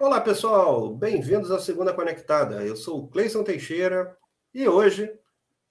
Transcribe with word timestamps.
Olá, 0.00 0.18
pessoal. 0.18 0.94
Bem-vindos 0.94 1.50
à 1.50 1.58
Segunda 1.58 1.92
Conectada. 1.92 2.64
Eu 2.64 2.74
sou 2.74 3.00
o 3.00 3.08
Cleison 3.08 3.44
Teixeira 3.44 4.16
e 4.54 4.66
hoje 4.66 5.12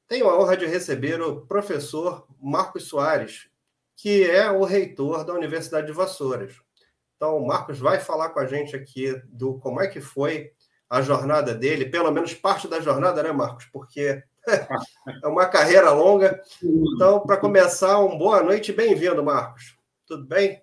tenho 0.07 0.29
a 0.29 0.39
honra 0.39 0.55
de 0.55 0.67
receber 0.67 1.19
o 1.19 1.47
professor 1.47 2.27
Marcos 2.39 2.83
Soares, 2.83 3.49
que 3.95 4.29
é 4.29 4.51
o 4.51 4.63
reitor 4.63 5.25
da 5.25 5.33
Universidade 5.33 5.87
de 5.87 5.93
Vassouras. 5.93 6.53
Então, 7.15 7.39
o 7.39 7.47
Marcos 7.47 7.79
vai 7.79 7.99
falar 7.99 8.29
com 8.29 8.39
a 8.39 8.45
gente 8.45 8.75
aqui 8.75 9.19
do 9.29 9.57
como 9.57 9.81
é 9.81 9.87
que 9.87 9.99
foi 9.99 10.51
a 10.87 11.01
jornada 11.01 11.55
dele, 11.55 11.87
pelo 11.87 12.11
menos 12.11 12.31
parte 12.35 12.67
da 12.67 12.79
jornada, 12.79 13.23
né, 13.23 13.31
Marcos? 13.31 13.65
Porque 13.73 14.21
é 14.45 15.27
uma 15.27 15.47
carreira 15.47 15.89
longa. 15.89 16.39
Então, 16.61 17.21
para 17.21 17.35
começar, 17.35 17.97
uma 17.97 18.15
boa 18.15 18.43
noite 18.43 18.69
e 18.69 18.75
bem-vindo, 18.75 19.23
Marcos. 19.23 19.75
Tudo 20.05 20.23
bem? 20.27 20.61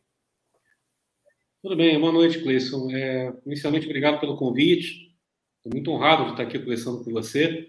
Tudo 1.67 1.75
bem, 1.75 1.98
boa 1.98 2.12
noite, 2.12 2.39
Cleison. 2.39 2.89
É, 2.93 3.33
inicialmente, 3.45 3.87
obrigado 3.87 4.20
pelo 4.20 4.37
convite. 4.37 5.12
Estou 5.57 5.73
muito 5.73 5.91
honrado 5.91 6.27
de 6.27 6.30
estar 6.30 6.45
aqui 6.45 6.61
conversando 6.61 7.02
com 7.02 7.11
você 7.11 7.69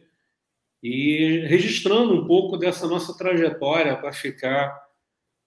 e 0.84 1.40
registrando 1.48 2.14
um 2.14 2.28
pouco 2.28 2.58
dessa 2.58 2.86
nossa 2.86 3.18
trajetória 3.18 3.98
para 3.98 4.14
ficar, 4.14 4.88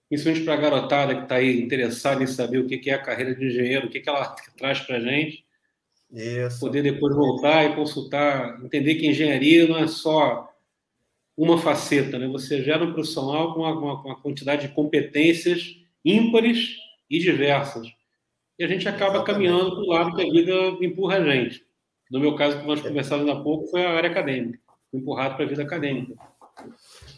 principalmente 0.09 0.45
para 0.45 0.55
a 0.55 0.57
garotada 0.57 1.15
que 1.15 1.23
está 1.23 1.37
aí 1.37 1.63
interessada 1.63 2.25
em 2.25 2.27
saber 2.27 2.59
o 2.59 2.67
que 2.67 2.91
é 2.91 2.95
a 2.95 3.01
carreira 3.01 3.37
de 3.37 3.47
engenheiro, 3.47 3.87
o 3.87 3.89
que 3.89 4.03
ela 4.05 4.35
traz 4.59 4.81
para 4.81 4.97
a 4.97 5.01
gente. 5.01 5.45
Isso. 6.13 6.59
Poder 6.59 6.83
depois 6.83 7.15
voltar 7.15 7.71
e 7.71 7.77
consultar, 7.77 8.61
entender 8.65 8.97
que 8.97 9.07
engenharia 9.07 9.69
não 9.69 9.79
é 9.79 9.87
só 9.87 10.53
uma 11.37 11.57
faceta, 11.57 12.19
né? 12.19 12.27
Você 12.27 12.65
gera 12.65 12.83
um 12.83 12.93
profissional 12.93 13.55
com 13.55 13.61
uma, 13.61 14.03
uma 14.03 14.21
quantidade 14.21 14.67
de 14.67 14.75
competências 14.75 15.77
ímpares 16.05 16.75
e 17.09 17.21
diversas 17.21 18.00
e 18.61 18.65
a 18.65 18.69
gente 18.69 18.87
acaba 18.87 19.15
Exatamente. 19.17 19.33
caminhando 19.33 19.71
para 19.71 19.81
o 19.81 19.87
lado 19.87 20.15
que 20.15 20.21
a 20.21 20.31
vida 20.31 20.53
empurra 20.85 21.17
a 21.17 21.25
gente. 21.25 21.67
No 22.11 22.21
meu 22.21 22.37
caso, 22.37 22.61
que 22.61 22.67
nós 22.67 22.83
conversamos 22.83 23.27
há 23.27 23.43
pouco, 23.43 23.67
foi 23.69 23.83
a 23.83 23.93
área 23.93 24.11
acadêmica, 24.11 24.59
empurrado 24.93 25.37
para 25.37 25.47
a 25.47 25.49
vida 25.49 25.63
acadêmica. 25.63 26.15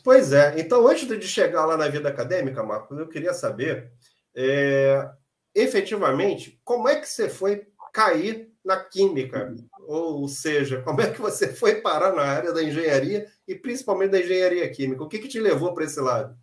Pois 0.04 0.32
é. 0.32 0.60
Então, 0.60 0.86
antes 0.86 1.08
de 1.08 1.26
chegar 1.26 1.66
lá 1.66 1.76
na 1.76 1.88
vida 1.88 2.08
acadêmica, 2.08 2.62
Marcos, 2.62 2.96
eu 2.96 3.08
queria 3.08 3.34
saber, 3.34 3.90
é, 4.36 5.04
efetivamente, 5.52 6.60
como 6.62 6.88
é 6.88 7.00
que 7.00 7.08
você 7.08 7.28
foi 7.28 7.66
cair 7.92 8.48
na 8.64 8.76
química? 8.76 9.52
Ou 9.88 10.28
seja, 10.28 10.80
como 10.82 11.00
é 11.00 11.10
que 11.10 11.20
você 11.20 11.52
foi 11.52 11.80
parar 11.80 12.14
na 12.14 12.22
área 12.22 12.52
da 12.52 12.62
engenharia 12.62 13.26
e 13.48 13.56
principalmente 13.56 14.12
da 14.12 14.20
engenharia 14.20 14.70
química? 14.70 15.02
O 15.02 15.08
que, 15.08 15.18
que 15.18 15.26
te 15.26 15.40
levou 15.40 15.74
para 15.74 15.86
esse 15.86 16.00
lado? 16.00 16.38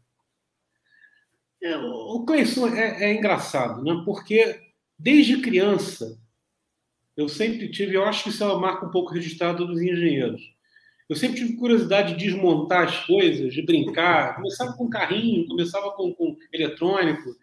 É, 1.64 1.78
o 1.78 2.26
Cleison 2.26 2.68
é, 2.68 3.06
é 3.06 3.14
engraçado, 3.14 3.82
né? 3.82 4.02
porque 4.06 4.68
Desde 5.00 5.42
criança, 5.42 6.20
eu 7.16 7.30
sempre 7.30 7.70
tive, 7.70 7.96
eu 7.96 8.04
acho 8.04 8.24
que 8.24 8.30
isso 8.30 8.44
é 8.44 8.48
uma 8.48 8.60
marca 8.60 8.86
um 8.86 8.92
pouco 8.92 9.14
registrada 9.14 9.66
dos 9.66 9.82
engenheiros. 9.82 10.42
Eu 11.08 11.16
sempre 11.16 11.38
tive 11.38 11.56
curiosidade 11.56 12.16
de 12.16 12.26
desmontar 12.26 12.84
as 12.88 13.06
coisas, 13.06 13.54
de 13.54 13.62
brincar. 13.62 14.36
Começava 14.36 14.74
com 14.74 14.90
carrinho, 14.90 15.48
começava 15.48 15.92
com, 15.92 16.14
com 16.14 16.38
eletrônico. 16.52 17.36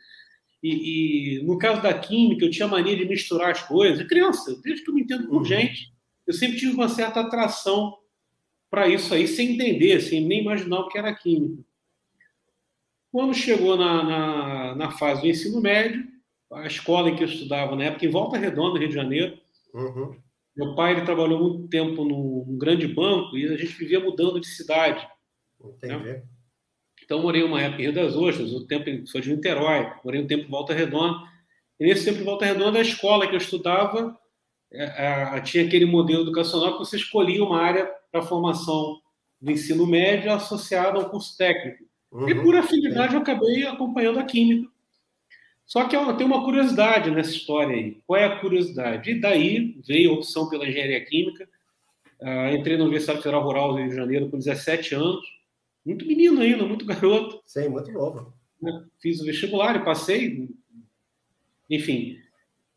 E, 0.63 1.39
e, 1.39 1.43
no 1.45 1.59
caso 1.59 1.83
da 1.83 1.93
química, 1.93 2.45
eu 2.45 2.51
tinha 2.51 2.69
mania 2.69 2.97
de 2.97 3.07
misturar 3.07 3.51
as 3.51 3.63
coisas. 3.63 4.07
Criança, 4.07 4.61
desde 4.63 4.85
que 4.85 4.91
eu 4.91 4.95
me 4.95 5.03
entendo 5.03 5.27
por 5.27 5.39
uhum. 5.39 5.45
gente, 5.45 5.93
eu 6.27 6.35
sempre 6.35 6.59
tive 6.59 6.73
uma 6.73 6.89
certa 6.89 7.20
atração 7.20 7.97
para 8.70 8.87
isso 8.87 9.13
aí, 9.15 9.27
sem 9.27 9.55
entender, 9.55 10.01
sem 10.01 10.25
nem 10.25 10.43
imaginar 10.43 10.81
o 10.81 10.89
que 10.89 10.98
era 10.98 11.15
química. 11.15 11.65
Quando 13.11 13.35
chegou 13.35 13.77
na, 13.77 14.03
na, 14.05 14.75
na 14.75 14.91
fase 14.91 15.23
do 15.23 15.29
ensino 15.29 15.61
médio, 15.61 16.07
a 16.52 16.66
escola 16.66 17.11
em 17.11 17.16
que 17.16 17.25
eu 17.25 17.28
estudava 17.28 17.75
na 17.75 17.84
época, 17.84 18.06
em 18.06 18.11
Volta 18.11 18.39
Redonda, 18.39 18.78
Rio 18.78 18.89
de 18.89 18.94
Janeiro. 18.94 19.39
Uhum. 19.75 20.16
Meu 20.56 20.75
pai 20.75 20.92
ele 20.92 21.05
trabalhou 21.05 21.39
muito 21.39 21.69
tempo 21.69 22.05
num, 22.05 22.56
grande 22.58 22.86
banco 22.86 23.36
e 23.36 23.47
a 23.47 23.56
gente 23.56 23.77
vivia 23.77 24.00
mudando 24.00 24.41
de 24.41 24.47
cidade. 24.47 25.06
Entendi. 25.62 26.05
Né? 26.05 26.23
Então, 27.05 27.20
morei 27.20 27.42
uma 27.42 27.61
época 27.61 27.83
em 27.83 27.85
Rio 27.86 27.95
das 27.95 28.17
Ostras, 28.17 28.52
o 28.52 28.67
tempo 28.67 29.06
sou 29.06 29.20
de 29.20 29.35
Niterói, 29.35 29.92
morei 30.05 30.20
um 30.20 30.27
tempo 30.27 30.45
em 30.45 30.51
Volta 30.51 30.73
Redonda. 30.73 31.18
E 31.79 31.86
nesse 31.86 32.05
tempo 32.05 32.20
em 32.20 32.24
Volta 32.24 32.46
Redonda, 32.46 32.79
a 32.79 32.83
escola 32.83 33.27
que 33.27 33.35
eu 33.35 33.39
estudava 33.39 34.18
é, 34.73 35.36
é, 35.36 35.40
tinha 35.42 35.64
aquele 35.64 35.85
modelo 35.85 36.23
educacional 36.23 36.73
que 36.73 36.79
você 36.79 36.96
escolhia 36.96 37.45
uma 37.45 37.61
área 37.61 37.89
para 38.11 38.23
formação 38.23 39.01
do 39.40 39.51
ensino 39.51 39.86
médio 39.86 40.33
associada 40.33 40.98
ao 40.98 41.11
curso 41.11 41.36
técnico. 41.36 41.85
Uhum. 42.11 42.29
E 42.29 42.35
por 42.35 42.56
afinidade, 42.56 43.14
eu 43.14 43.20
acabei 43.20 43.64
acompanhando 43.67 44.18
a 44.18 44.24
química 44.24 44.68
só 45.67 45.89
que 45.89 45.97
tem 46.17 46.27
uma 46.27 46.45
curiosidade 46.45 47.11
nessa 47.11 47.33
história 47.33 47.75
aí. 47.75 48.01
Qual 48.07 48.19
é 48.19 48.25
a 48.25 48.39
curiosidade? 48.39 49.11
E 49.11 49.21
daí 49.21 49.77
veio 49.85 50.13
a 50.13 50.15
opção 50.15 50.49
pela 50.49 50.67
engenharia 50.67 51.05
química. 51.05 51.49
Uh, 52.21 52.57
entrei 52.57 52.77
na 52.77 52.85
Universidade 52.85 53.19
Federal 53.19 53.43
Rural 53.43 53.73
do 53.73 53.79
Rio 53.79 53.89
de 53.89 53.97
Janeiro 53.97 54.31
com 54.31 54.39
17 54.39 54.95
anos. 54.95 55.27
Muito 55.85 56.07
menino 56.07 56.41
ainda, 56.41 56.65
muito 56.65 56.85
garoto. 56.87 57.43
Sim, 57.45 57.69
muito 57.69 57.91
novo. 57.91 58.33
Né? 58.63 58.87
Fiz 59.01 59.21
o 59.21 59.25
vestibular 59.25 59.75
e 59.75 59.85
passei. 59.85 60.49
Enfim. 61.69 62.17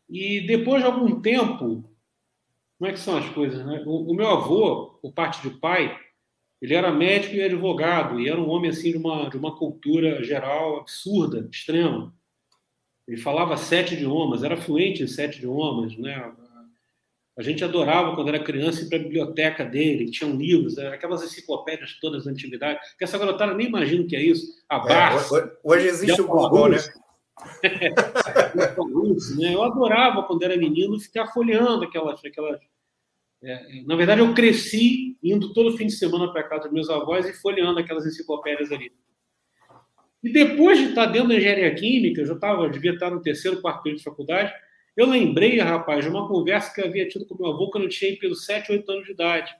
E 0.08 0.40
depois 0.40 0.82
de 0.82 0.90
algum 0.90 1.20
tempo, 1.20 1.88
como 2.76 2.90
é 2.90 2.92
que 2.92 2.98
são 2.98 3.16
as 3.16 3.28
coisas? 3.30 3.64
Né? 3.64 3.84
O, 3.86 4.10
o 4.10 4.14
meu 4.14 4.26
avô, 4.26 4.98
por 5.00 5.12
parte 5.12 5.48
de 5.48 5.56
pai, 5.58 5.96
ele 6.60 6.74
era 6.74 6.90
médico 6.90 7.36
e 7.36 7.42
advogado. 7.42 8.18
E 8.18 8.28
era 8.28 8.40
um 8.40 8.48
homem 8.48 8.70
assim 8.70 8.90
de 8.90 8.98
uma, 8.98 9.30
de 9.30 9.36
uma 9.36 9.56
cultura 9.56 10.24
geral 10.24 10.80
absurda, 10.80 11.48
extrema 11.52 12.12
ele 13.10 13.20
falava 13.20 13.56
sete 13.56 13.94
idiomas, 13.94 14.44
era 14.44 14.56
fluente 14.56 15.02
em 15.02 15.08
sete 15.08 15.38
idiomas, 15.38 15.96
né? 15.98 16.32
A 17.36 17.42
gente 17.42 17.64
adorava 17.64 18.14
quando 18.14 18.28
era 18.28 18.38
criança 18.38 18.82
ir 18.82 18.88
para 18.88 18.98
a 18.98 19.02
biblioteca 19.02 19.64
dele, 19.64 20.12
tinham 20.12 20.36
livros, 20.36 20.78
aquelas 20.78 21.24
enciclopédias 21.24 21.98
todas 22.00 22.24
da 22.24 22.30
antiguidade, 22.30 22.78
que 22.96 23.02
essa 23.02 23.18
garotada 23.18 23.52
nem 23.52 23.66
imagina 23.66 24.04
o 24.04 24.06
que 24.06 24.14
é 24.14 24.22
isso. 24.22 24.46
A 24.68 24.78
Barça, 24.78 25.38
é, 25.38 25.50
hoje 25.64 25.88
existe 25.88 26.22
o 26.22 26.26
Google, 26.28 26.68
né? 26.68 26.78
né? 29.38 29.54
Eu 29.54 29.64
adorava, 29.64 30.22
quando 30.22 30.44
era 30.44 30.56
menino, 30.56 31.00
ficar 31.00 31.26
folheando 31.32 31.82
aquelas. 31.82 32.24
aquelas 32.24 32.60
é, 33.42 33.82
na 33.86 33.96
verdade, 33.96 34.20
eu 34.20 34.32
cresci 34.34 35.18
indo 35.20 35.52
todo 35.52 35.76
fim 35.76 35.88
de 35.88 35.94
semana 35.94 36.32
para 36.32 36.48
casa 36.48 36.64
dos 36.64 36.72
meus 36.72 36.88
avós 36.88 37.26
e 37.28 37.32
folheando 37.32 37.80
aquelas 37.80 38.06
enciclopédias 38.06 38.70
ali. 38.70 38.92
E 40.22 40.32
depois 40.32 40.78
de 40.78 40.86
estar 40.86 41.06
dentro 41.06 41.28
da 41.28 41.36
engenharia 41.36 41.74
química, 41.74 42.20
eu 42.20 42.26
já 42.26 42.34
estava, 42.34 42.68
devia 42.68 42.92
estar 42.92 43.10
no 43.10 43.22
terceiro, 43.22 43.60
quarto 43.60 43.82
período 43.82 43.98
de 43.98 44.04
faculdade, 44.04 44.52
eu 44.96 45.06
lembrei, 45.06 45.58
rapaz, 45.58 46.04
de 46.04 46.10
uma 46.10 46.28
conversa 46.28 46.74
que 46.74 46.80
eu 46.80 46.86
havia 46.86 47.08
tido 47.08 47.24
com 47.24 47.34
meu 47.34 47.52
avô 47.52 47.70
quando 47.70 47.84
eu 47.84 47.90
tinha 47.90 48.16
pelos 48.18 48.44
7, 48.44 48.72
8 48.72 48.92
anos 48.92 49.06
de 49.06 49.12
idade. 49.12 49.54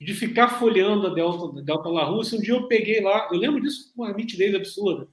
De 0.00 0.14
ficar 0.14 0.58
folheando 0.58 1.06
a 1.06 1.14
Delta, 1.14 1.62
Delta 1.62 1.88
La 1.88 2.04
Rússia. 2.04 2.36
Um 2.36 2.42
dia 2.42 2.54
eu 2.54 2.66
peguei 2.66 3.00
lá, 3.00 3.28
eu 3.30 3.38
lembro 3.38 3.60
disso 3.60 3.92
com 3.94 4.02
uma 4.02 4.12
nitidez 4.12 4.52
absurda. 4.54 5.06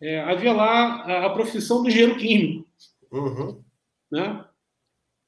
É, 0.00 0.20
havia 0.20 0.52
lá 0.52 1.04
a, 1.04 1.26
a, 1.26 1.30
profissão 1.30 1.82
do 1.82 1.88
engenheiro 1.88 2.18
químico. 2.18 2.68
Uhum. 3.10 3.62
Né? 4.10 4.44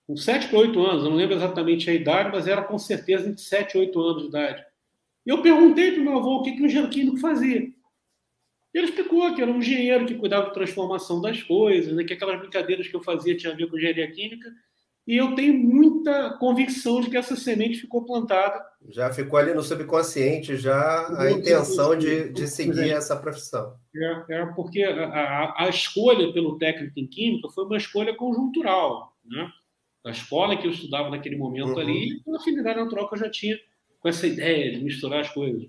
Com 0.06 0.16
7 0.16 0.48
para 0.48 0.58
8 0.58 0.86
anos, 0.86 1.04
eu 1.04 1.10
não 1.10 1.16
lembro 1.16 1.36
exatamente 1.36 1.88
a 1.88 1.94
idade, 1.94 2.30
mas 2.30 2.46
era 2.46 2.62
com 2.62 2.78
certeza 2.78 3.28
entre 3.28 3.40
7 3.40 3.76
e 3.76 3.80
8 3.80 4.00
anos 4.00 4.22
de 4.22 4.28
idade. 4.28 4.64
E 5.24 5.30
eu 5.30 5.40
perguntei 5.40 5.92
para 5.92 6.00
o 6.02 6.04
meu 6.04 6.18
avô 6.18 6.36
o 6.36 6.42
que, 6.42 6.52
que 6.52 6.62
o 6.62 6.66
engenheiro 6.66 6.90
químico 6.90 7.16
fazia. 7.16 7.66
E 8.72 8.78
ele 8.78 8.88
explicou 8.88 9.34
que 9.34 9.42
era 9.42 9.50
um 9.50 9.58
engenheiro 9.58 10.06
que 10.06 10.14
cuidava 10.14 10.46
da 10.46 10.52
transformação 10.52 11.20
das 11.20 11.42
coisas, 11.42 11.92
né, 11.94 12.04
que 12.04 12.12
aquelas 12.12 12.38
brincadeiras 12.38 12.86
que 12.86 12.94
eu 12.94 13.02
fazia 13.02 13.36
tinha 13.36 13.52
a 13.52 13.56
ver 13.56 13.68
com 13.68 13.76
engenharia 13.76 14.10
química. 14.10 14.50
E 15.06 15.16
eu 15.16 15.34
tenho 15.34 15.54
muita 15.54 16.36
convicção 16.38 17.00
de 17.00 17.10
que 17.10 17.16
essa 17.16 17.34
semente 17.34 17.80
ficou 17.80 18.04
plantada. 18.04 18.64
Já 18.90 19.12
ficou 19.12 19.38
ali 19.38 19.52
no 19.52 19.62
subconsciente 19.62 20.56
já 20.56 21.08
a 21.18 21.30
intenção 21.32 21.98
de, 21.98 22.28
de 22.28 22.46
seguir 22.46 22.90
essa 22.90 23.16
profissão. 23.16 23.74
É, 24.28 24.42
é 24.42 24.46
porque 24.54 24.84
a, 24.84 25.06
a, 25.06 25.64
a, 25.64 25.68
escolha 25.68 26.32
pelo 26.32 26.58
técnico 26.58 26.92
em 26.96 27.08
química 27.08 27.48
foi 27.48 27.64
uma 27.64 27.76
escolha 27.76 28.14
conjuntural. 28.14 29.16
Né? 29.24 29.50
A 30.04 30.10
escola 30.10 30.56
que 30.56 30.66
eu 30.66 30.70
estudava 30.70 31.10
naquele 31.10 31.36
momento 31.36 31.72
uhum. 31.72 31.80
ali, 31.80 32.22
a 32.32 32.36
afinidade 32.36 32.78
natural 32.78 33.08
que 33.08 33.14
eu 33.14 33.20
já 33.20 33.30
tinha 33.30 33.58
com 33.98 34.08
essa 34.08 34.26
ideia 34.26 34.70
de 34.70 34.84
misturar 34.84 35.20
as 35.20 35.28
coisas 35.30 35.68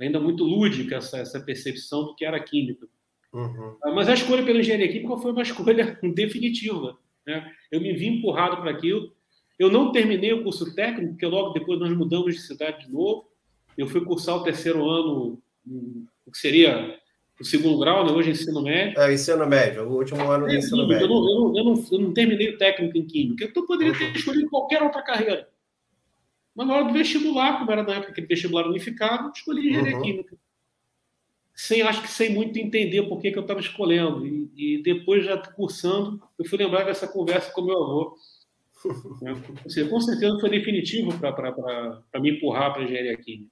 ainda 0.00 0.20
muito 0.20 0.44
lúdica 0.44 0.96
essa, 0.96 1.18
essa 1.18 1.40
percepção 1.40 2.04
do 2.04 2.14
que 2.14 2.24
era 2.24 2.38
química. 2.40 2.86
Uhum. 3.32 3.76
Ah, 3.84 3.92
mas 3.92 4.08
a 4.08 4.14
escolha 4.14 4.44
pela 4.44 4.60
engenharia 4.60 4.90
química 4.90 5.16
foi 5.16 5.32
uma 5.32 5.42
escolha 5.42 5.98
definitiva. 6.14 6.96
Né? 7.26 7.52
Eu 7.70 7.80
me 7.80 7.92
vi 7.92 8.06
empurrado 8.06 8.56
para 8.58 8.70
aquilo. 8.70 9.12
Eu 9.58 9.70
não 9.70 9.90
terminei 9.90 10.32
o 10.32 10.42
curso 10.42 10.74
técnico, 10.74 11.12
porque 11.12 11.26
logo 11.26 11.52
depois 11.52 11.78
nós 11.80 11.94
mudamos 11.96 12.34
de 12.34 12.40
cidade 12.40 12.86
de 12.86 12.92
novo. 12.92 13.30
Eu 13.76 13.86
fui 13.86 14.04
cursar 14.04 14.36
o 14.36 14.42
terceiro 14.42 14.88
ano, 14.88 15.40
o 16.26 16.30
que 16.30 16.38
seria 16.38 16.98
o 17.40 17.44
segundo 17.44 17.78
grau, 17.78 18.04
né? 18.04 18.12
hoje 18.12 18.30
ensino 18.30 18.62
médio. 18.62 18.98
É, 18.98 19.12
ensino 19.12 19.46
médio, 19.46 19.82
o 19.82 19.96
último 19.96 20.30
ano 20.30 20.46
do 20.46 20.52
é, 20.52 20.56
ensino 20.56 20.86
médio. 20.86 21.04
Eu 21.04 21.08
não, 21.08 21.16
eu, 21.16 21.34
não, 21.34 21.56
eu, 21.56 21.64
não, 21.64 21.84
eu 21.92 21.98
não, 21.98 22.12
terminei 22.12 22.54
o 22.54 22.58
técnico 22.58 22.96
em 22.96 23.06
química, 23.06 23.44
então 23.44 23.62
eu 23.62 23.66
poderia 23.66 23.96
ter 23.96 24.16
escolhido 24.16 24.48
qualquer 24.48 24.82
outra 24.82 25.02
carreira. 25.02 25.48
Mas 26.56 26.66
na 26.66 26.74
hora 26.74 26.84
do 26.84 26.94
vestibular, 26.94 27.58
como 27.58 27.70
era 27.70 27.82
na 27.82 27.96
época 27.96 28.12
aquele 28.12 28.26
vestibular 28.26 28.66
unificado, 28.66 29.30
escolhi 29.34 29.68
engenharia 29.68 29.96
uhum. 29.96 30.02
química. 30.02 30.36
Sem, 31.54 31.82
acho 31.82 32.02
que 32.02 32.08
sem 32.08 32.34
muito 32.34 32.58
entender 32.58 33.02
por 33.02 33.20
que, 33.20 33.30
que 33.30 33.38
eu 33.38 33.42
estava 33.42 33.60
escolhendo. 33.60 34.26
E, 34.26 34.50
e, 34.56 34.82
depois, 34.82 35.24
já 35.24 35.36
cursando, 35.36 36.22
eu 36.38 36.44
fui 36.46 36.58
lembrar 36.58 36.84
dessa 36.84 37.06
conversa 37.06 37.52
com 37.52 37.62
meu 37.62 37.76
avô. 37.76 38.16
com 39.90 40.00
certeza 40.00 40.38
foi 40.38 40.50
definitivo 40.50 41.18
para 41.18 42.20
me 42.20 42.36
empurrar 42.36 42.72
para 42.72 42.82
a 42.82 42.84
engenharia 42.84 43.16
química. 43.18 43.50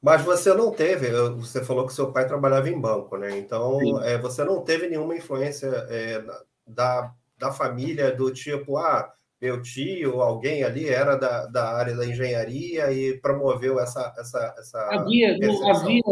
Mas 0.00 0.22
você 0.22 0.54
não 0.54 0.70
teve, 0.70 1.10
você 1.32 1.64
falou 1.64 1.86
que 1.86 1.92
seu 1.92 2.12
pai 2.12 2.26
trabalhava 2.26 2.68
em 2.68 2.78
banco, 2.78 3.16
né? 3.16 3.38
Então, 3.38 4.02
é, 4.02 4.18
você 4.18 4.44
não 4.44 4.62
teve 4.62 4.88
nenhuma 4.88 5.16
influência 5.16 5.66
é, 5.88 6.24
da, 6.66 7.12
da 7.38 7.50
família 7.50 8.12
do 8.12 8.32
tipo, 8.32 8.76
ah, 8.76 9.10
meu 9.44 9.60
tio, 9.60 10.22
alguém 10.22 10.64
ali 10.64 10.88
era 10.88 11.16
da, 11.16 11.44
da 11.46 11.76
área 11.76 11.94
da 11.94 12.06
engenharia 12.06 12.90
e 12.90 13.20
promoveu 13.20 13.78
essa. 13.78 14.14
essa, 14.18 14.54
essa 14.58 14.78
havia, 14.90 15.36
não, 15.36 15.70
havia, 15.70 16.02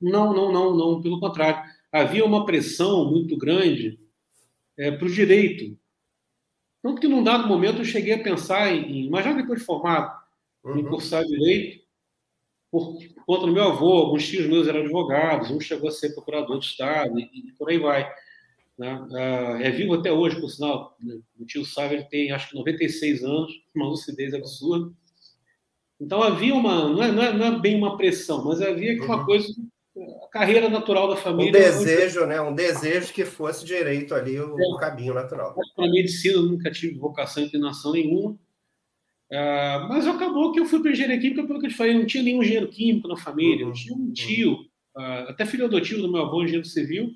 não, 0.00 0.34
não, 0.34 0.52
não, 0.52 0.76
não, 0.76 1.00
pelo 1.00 1.20
contrário. 1.20 1.62
Havia 1.92 2.24
uma 2.24 2.44
pressão 2.44 3.08
muito 3.08 3.36
grande 3.38 4.00
é, 4.76 4.90
para 4.90 5.06
o 5.06 5.10
direito. 5.10 5.78
Tanto 6.82 7.00
que, 7.00 7.06
num 7.06 7.22
dado 7.22 7.46
momento, 7.46 7.78
eu 7.78 7.84
cheguei 7.84 8.14
a 8.14 8.22
pensar 8.22 8.74
em, 8.74 9.08
mas 9.08 9.24
já 9.24 9.32
depois 9.32 9.60
de 9.60 9.64
formado, 9.64 10.12
uhum. 10.64 10.78
em 10.78 10.84
cursar 10.84 11.24
direito, 11.24 11.84
por 12.68 12.98
conta 13.24 13.46
do 13.46 13.52
meu 13.52 13.62
avô, 13.62 13.92
alguns 13.92 14.26
tios 14.26 14.48
meus 14.48 14.66
eram 14.66 14.80
advogados, 14.80 15.52
um 15.52 15.60
chegou 15.60 15.88
a 15.88 15.92
ser 15.92 16.14
procurador 16.14 16.58
de 16.58 16.66
Estado, 16.66 17.16
e, 17.20 17.30
e 17.32 17.52
por 17.52 17.70
aí 17.70 17.78
vai. 17.78 18.12
Né? 18.82 19.06
Ah, 19.12 19.58
é 19.62 19.70
vivo 19.70 19.94
até 19.94 20.10
hoje, 20.10 20.40
por 20.40 20.50
sinal. 20.50 20.96
Né? 21.00 21.20
O 21.38 21.46
tio 21.46 21.64
Sávio 21.64 21.98
ele 21.98 22.04
tem, 22.06 22.32
acho 22.32 22.50
que, 22.50 22.56
96 22.56 23.22
anos, 23.22 23.52
uma 23.72 23.88
lucidez 23.88 24.34
absurda. 24.34 24.92
Então 26.00 26.20
havia 26.20 26.52
uma, 26.52 26.88
não 26.88 27.00
é, 27.00 27.12
não 27.12 27.22
é, 27.22 27.32
não 27.32 27.46
é 27.46 27.60
bem 27.60 27.76
uma 27.76 27.96
pressão, 27.96 28.44
mas 28.44 28.60
havia 28.60 28.94
aquela 28.94 29.18
uhum. 29.18 29.24
coisa, 29.24 29.46
a 30.24 30.28
carreira 30.32 30.68
natural 30.68 31.08
da 31.08 31.14
família. 31.14 31.50
Um 31.50 31.52
desejo, 31.52 32.26
né? 32.26 32.40
Um 32.40 32.56
desejo 32.56 33.12
que 33.12 33.24
fosse 33.24 33.64
direito 33.64 34.16
ali 34.16 34.40
o, 34.40 34.58
é, 34.58 34.80
caminho 34.80 35.14
natural. 35.14 35.54
Para 35.76 35.88
medicina, 35.88 36.34
eu 36.34 36.42
nunca 36.42 36.72
tive 36.72 36.98
vocação 36.98 37.40
e 37.40 37.46
inclinação 37.46 37.92
nenhuma. 37.92 38.32
Uh, 38.32 39.88
mas 39.88 40.08
acabou 40.08 40.50
que 40.50 40.58
eu 40.58 40.66
fui 40.66 40.82
para 40.82 40.90
engenharia 40.90 41.20
química, 41.20 41.46
pelo 41.46 41.60
que 41.60 41.66
eu 41.66 41.70
te 41.70 41.76
falei, 41.76 41.94
não 41.94 42.04
tinha 42.04 42.24
nenhum 42.24 42.42
engenheiro 42.42 42.68
químico 42.68 43.06
na 43.06 43.16
família, 43.16 43.64
uhum. 43.64 43.68
não 43.68 43.72
tinha 43.72 43.96
um 43.96 44.12
tio, 44.12 44.54
uh, 44.96 45.28
até 45.28 45.46
filho 45.46 45.66
adotivo 45.66 46.02
do 46.02 46.10
meu 46.10 46.22
avô, 46.22 46.42
engenheiro 46.42 46.66
civil, 46.66 47.14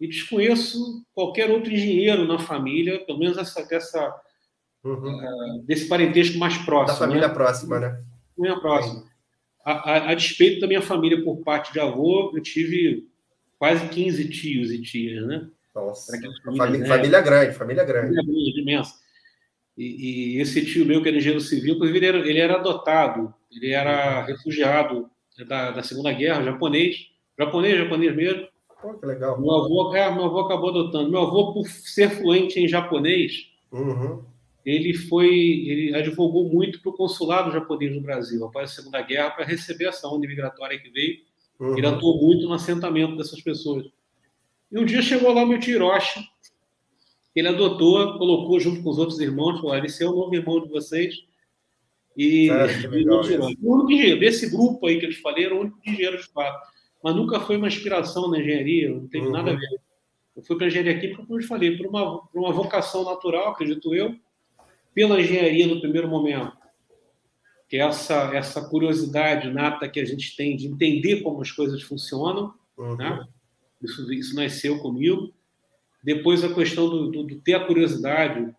e 0.00 0.08
desconheço 0.08 1.04
qualquer 1.14 1.50
outro 1.50 1.72
engenheiro 1.72 2.26
na 2.26 2.38
família, 2.38 3.04
pelo 3.04 3.18
menos 3.18 3.38
essa, 3.38 3.64
dessa, 3.64 4.14
uhum. 4.82 4.92
uh, 4.92 5.62
desse 5.62 5.88
parentesco 5.88 6.38
mais 6.38 6.56
próximo. 6.58 6.98
Da 6.98 7.06
família 7.06 7.28
né? 7.28 7.34
próxima, 7.34 7.80
né? 7.80 8.02
Família 8.36 8.60
próxima. 8.60 9.04
A, 9.64 9.72
a, 9.72 10.10
a, 10.10 10.14
despeito 10.14 10.60
da 10.60 10.66
minha 10.66 10.82
família 10.82 11.22
por 11.22 11.38
parte 11.38 11.72
de 11.72 11.80
avô, 11.80 12.32
eu 12.34 12.42
tive 12.42 13.08
quase 13.58 13.88
15 13.88 14.28
tios 14.28 14.70
e 14.70 14.82
tias, 14.82 15.26
né? 15.26 15.48
Nossa, 15.74 16.12
família, 16.44 16.78
né? 16.80 16.86
família 16.86 17.20
grande, 17.20 17.54
família 17.56 17.84
grande. 17.84 18.14
Família 18.14 18.22
grande, 18.22 18.60
imensa. 18.60 18.94
E, 19.76 20.36
e, 20.36 20.40
esse 20.40 20.64
tio 20.64 20.84
meu, 20.86 21.02
que 21.02 21.08
era 21.08 21.16
engenheiro 21.16 21.40
civil, 21.40 21.82
ele 21.84 22.06
era, 22.06 22.18
ele 22.18 22.38
era 22.38 22.54
adotado, 22.56 23.34
ele 23.50 23.72
era 23.72 24.24
refugiado 24.24 25.10
da, 25.48 25.72
da 25.72 25.82
Segunda 25.82 26.12
Guerra, 26.12 26.44
japonês, 26.44 27.08
japonês, 27.36 27.78
japonês 27.78 28.14
mesmo. 28.14 28.46
Pô, 28.84 28.92
que 28.92 29.06
legal. 29.06 29.40
Meu 29.40 29.50
avô, 29.50 29.96
é, 29.96 30.14
meu 30.14 30.24
avô 30.24 30.40
acabou 30.40 30.68
adotando. 30.68 31.10
Meu 31.10 31.22
avô, 31.22 31.54
por 31.54 31.66
ser 31.66 32.10
fluente 32.10 32.60
em 32.60 32.68
japonês, 32.68 33.48
uhum. 33.72 34.22
ele 34.62 34.92
foi, 34.92 35.26
ele 35.30 35.94
advogou 35.96 36.44
muito 36.52 36.82
para 36.82 36.90
o 36.90 36.94
consulado 36.94 37.50
japonês 37.50 37.94
no 37.94 38.02
Brasil, 38.02 38.44
após 38.44 38.70
a 38.70 38.74
Segunda 38.74 39.00
Guerra, 39.00 39.30
para 39.30 39.46
receber 39.46 39.86
essa 39.86 40.06
onda 40.06 40.26
imigratória 40.26 40.78
que 40.78 40.90
veio. 40.90 41.16
Uhum. 41.58 41.78
Ele 41.78 41.86
atuou 41.86 42.20
muito 42.20 42.46
no 42.46 42.52
assentamento 42.52 43.16
dessas 43.16 43.40
pessoas. 43.40 43.86
E 44.70 44.78
um 44.78 44.84
dia 44.84 45.00
chegou 45.00 45.32
lá 45.32 45.44
o 45.44 45.46
meu 45.46 45.58
tio 45.58 45.76
Hiroshi, 45.76 46.20
ele 47.34 47.48
adotou, 47.48 48.18
colocou 48.18 48.60
junto 48.60 48.82
com 48.82 48.90
os 48.90 48.98
outros 48.98 49.18
irmãos, 49.18 49.62
falou: 49.62 49.76
esse 49.78 50.04
é 50.04 50.06
o 50.06 50.14
novo 50.14 50.34
irmão 50.34 50.60
de 50.60 50.68
vocês. 50.68 51.24
E 52.14 52.50
é, 52.50 52.86
legal, 52.86 53.22
o 53.62 53.74
único 53.76 53.92
engenheiro, 53.92 54.20
desse 54.20 54.50
grupo 54.50 54.86
aí 54.86 55.00
que 55.00 55.06
eles 55.06 55.16
falei, 55.20 55.46
era 55.46 55.54
o 55.54 55.60
único 55.60 55.78
engenheiro 55.86 56.18
de 56.18 56.24
fato. 56.24 56.73
Mas 57.04 57.14
nunca 57.14 57.38
foi 57.38 57.58
uma 57.58 57.68
inspiração 57.68 58.30
na 58.30 58.38
engenharia, 58.38 58.88
não 58.88 59.06
teve 59.06 59.26
uhum. 59.26 59.32
nada 59.32 59.50
a 59.50 59.52
uhum. 59.52 59.60
ver. 59.60 59.80
Eu 60.34 60.42
fui 60.42 60.56
para 60.56 60.64
a 60.64 60.68
engenharia 60.68 60.98
química, 60.98 61.22
como 61.22 61.38
eu 61.38 61.46
falei, 61.46 61.76
por 61.76 61.86
uma, 61.86 62.26
por 62.26 62.40
uma 62.40 62.50
vocação 62.50 63.04
natural, 63.04 63.50
acredito 63.50 63.94
eu, 63.94 64.16
pela 64.94 65.20
engenharia 65.20 65.66
no 65.66 65.82
primeiro 65.82 66.08
momento. 66.08 66.56
Que 67.68 67.76
é 67.76 67.80
essa, 67.80 68.34
essa 68.34 68.66
curiosidade 68.70 69.52
nata 69.52 69.86
que 69.86 70.00
a 70.00 70.04
gente 70.06 70.34
tem 70.34 70.56
de 70.56 70.66
entender 70.66 71.20
como 71.20 71.42
as 71.42 71.52
coisas 71.52 71.82
funcionam. 71.82 72.54
Uhum. 72.78 72.96
Né? 72.96 73.28
Isso, 73.82 74.10
isso 74.10 74.34
nasceu 74.34 74.78
comigo. 74.78 75.30
Depois 76.02 76.42
a 76.42 76.54
questão 76.54 76.88
do, 76.88 77.10
do, 77.10 77.22
do 77.24 77.40
ter 77.40 77.52
a 77.52 77.66
curiosidade, 77.66 78.50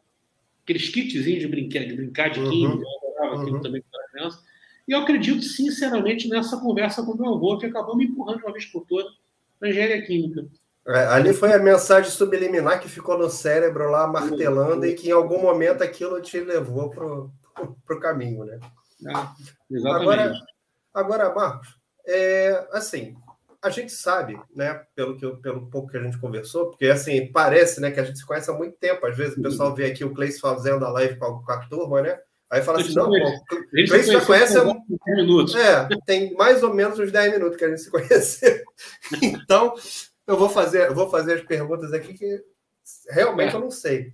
aqueles 0.61 0.87
kitzinhos 0.89 1.41
de 1.41 1.47
brincar 1.47 1.83
de, 1.83 1.95
brincar 1.95 2.29
de 2.29 2.41
uhum. 2.41 2.51
química, 2.51 2.83
eu 2.83 3.09
adorava 3.09 3.51
uhum. 3.51 3.61
também 3.61 3.81
quando 3.81 4.01
era 4.01 4.11
criança. 4.11 4.43
E 4.87 4.91
eu 4.91 4.99
acredito 4.99 5.41
sinceramente 5.43 6.27
nessa 6.27 6.57
conversa 6.57 7.03
com 7.03 7.15
meu 7.15 7.33
avô, 7.33 7.57
que 7.57 7.65
acabou 7.65 7.95
me 7.95 8.05
empurrando 8.05 8.43
uma 8.43 8.53
vez 8.53 8.65
por 8.65 8.85
todas 8.85 9.11
para 9.59 9.69
engenharia 9.69 10.05
química. 10.05 10.45
É, 10.87 11.05
ali 11.07 11.33
foi 11.33 11.51
a 11.51 11.57
mensagem 11.57 12.11
subliminar 12.11 12.79
que 12.79 12.87
ficou 12.87 13.17
no 13.17 13.29
cérebro 13.29 13.89
lá 13.89 14.05
martelando 14.05 14.85
e 14.85 14.93
que 14.93 15.09
em 15.09 15.13
algum 15.13 15.41
momento 15.41 15.83
aquilo 15.83 16.21
te 16.21 16.39
levou 16.39 16.91
para 16.91 17.95
o 17.95 17.99
caminho, 17.99 18.45
né? 18.45 18.59
É, 19.07 19.73
exatamente. 19.75 20.03
Agora, 20.03 20.33
agora 20.93 21.33
Marcos, 21.33 21.75
é, 22.07 22.67
assim, 22.71 23.15
a 23.65 23.71
gente 23.71 23.91
sabe, 23.91 24.39
né, 24.55 24.85
pelo, 24.95 25.17
que, 25.17 25.27
pelo 25.37 25.65
pouco 25.71 25.89
que 25.89 25.97
a 25.97 26.03
gente 26.03 26.19
conversou, 26.19 26.69
porque 26.69 26.85
assim, 26.85 27.31
parece 27.31 27.81
né, 27.81 27.89
que 27.89 27.99
a 27.99 28.03
gente 28.03 28.19
se 28.19 28.25
conhece 28.25 28.51
há 28.51 28.53
muito 28.53 28.77
tempo. 28.77 29.07
Às 29.07 29.17
vezes 29.17 29.35
o 29.35 29.41
pessoal 29.41 29.73
vê 29.73 29.87
aqui 29.87 30.05
o 30.05 30.13
Cleiton 30.13 30.39
fazendo 30.39 30.85
a 30.85 30.91
live 30.91 31.17
com 31.17 31.25
a, 31.25 31.43
com 31.43 31.51
a 31.51 31.65
turma, 31.67 32.01
né? 32.03 32.19
Aí 32.49 32.61
fala 32.61 32.79
assim: 32.79 32.93
não, 32.93 33.09
o 33.09 33.69
Cleiton 33.71 34.11
já 34.11 34.25
conhece. 34.25 34.57
Há... 34.57 35.15
minutos. 35.15 35.55
É, 35.55 35.87
tem 36.05 36.33
mais 36.33 36.63
ou 36.63 36.73
menos 36.73 36.99
uns 36.99 37.11
10 37.11 37.33
minutos 37.33 37.57
que 37.57 37.65
a 37.65 37.69
gente 37.69 37.81
se 37.81 37.91
conheceu. 37.91 38.63
então, 39.21 39.73
eu 40.27 40.37
vou 40.37 40.49
fazer, 40.49 40.87
eu 40.87 40.95
vou 40.95 41.09
fazer 41.09 41.33
as 41.33 41.41
perguntas 41.43 41.91
aqui 41.93 42.13
que 42.13 42.43
realmente 43.09 43.53
é. 43.53 43.55
eu 43.55 43.61
não 43.61 43.71
sei. 43.71 44.11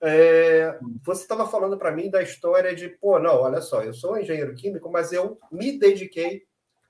É, 0.00 0.78
você 1.04 1.22
estava 1.22 1.46
falando 1.46 1.78
para 1.78 1.92
mim 1.92 2.10
da 2.10 2.22
história 2.22 2.74
de, 2.74 2.88
pô, 2.88 3.20
não, 3.20 3.36
olha 3.36 3.60
só, 3.60 3.82
eu 3.82 3.94
sou 3.94 4.18
engenheiro 4.18 4.54
químico, 4.54 4.90
mas 4.90 5.12
eu 5.12 5.38
me 5.50 5.78
dediquei 5.78 6.42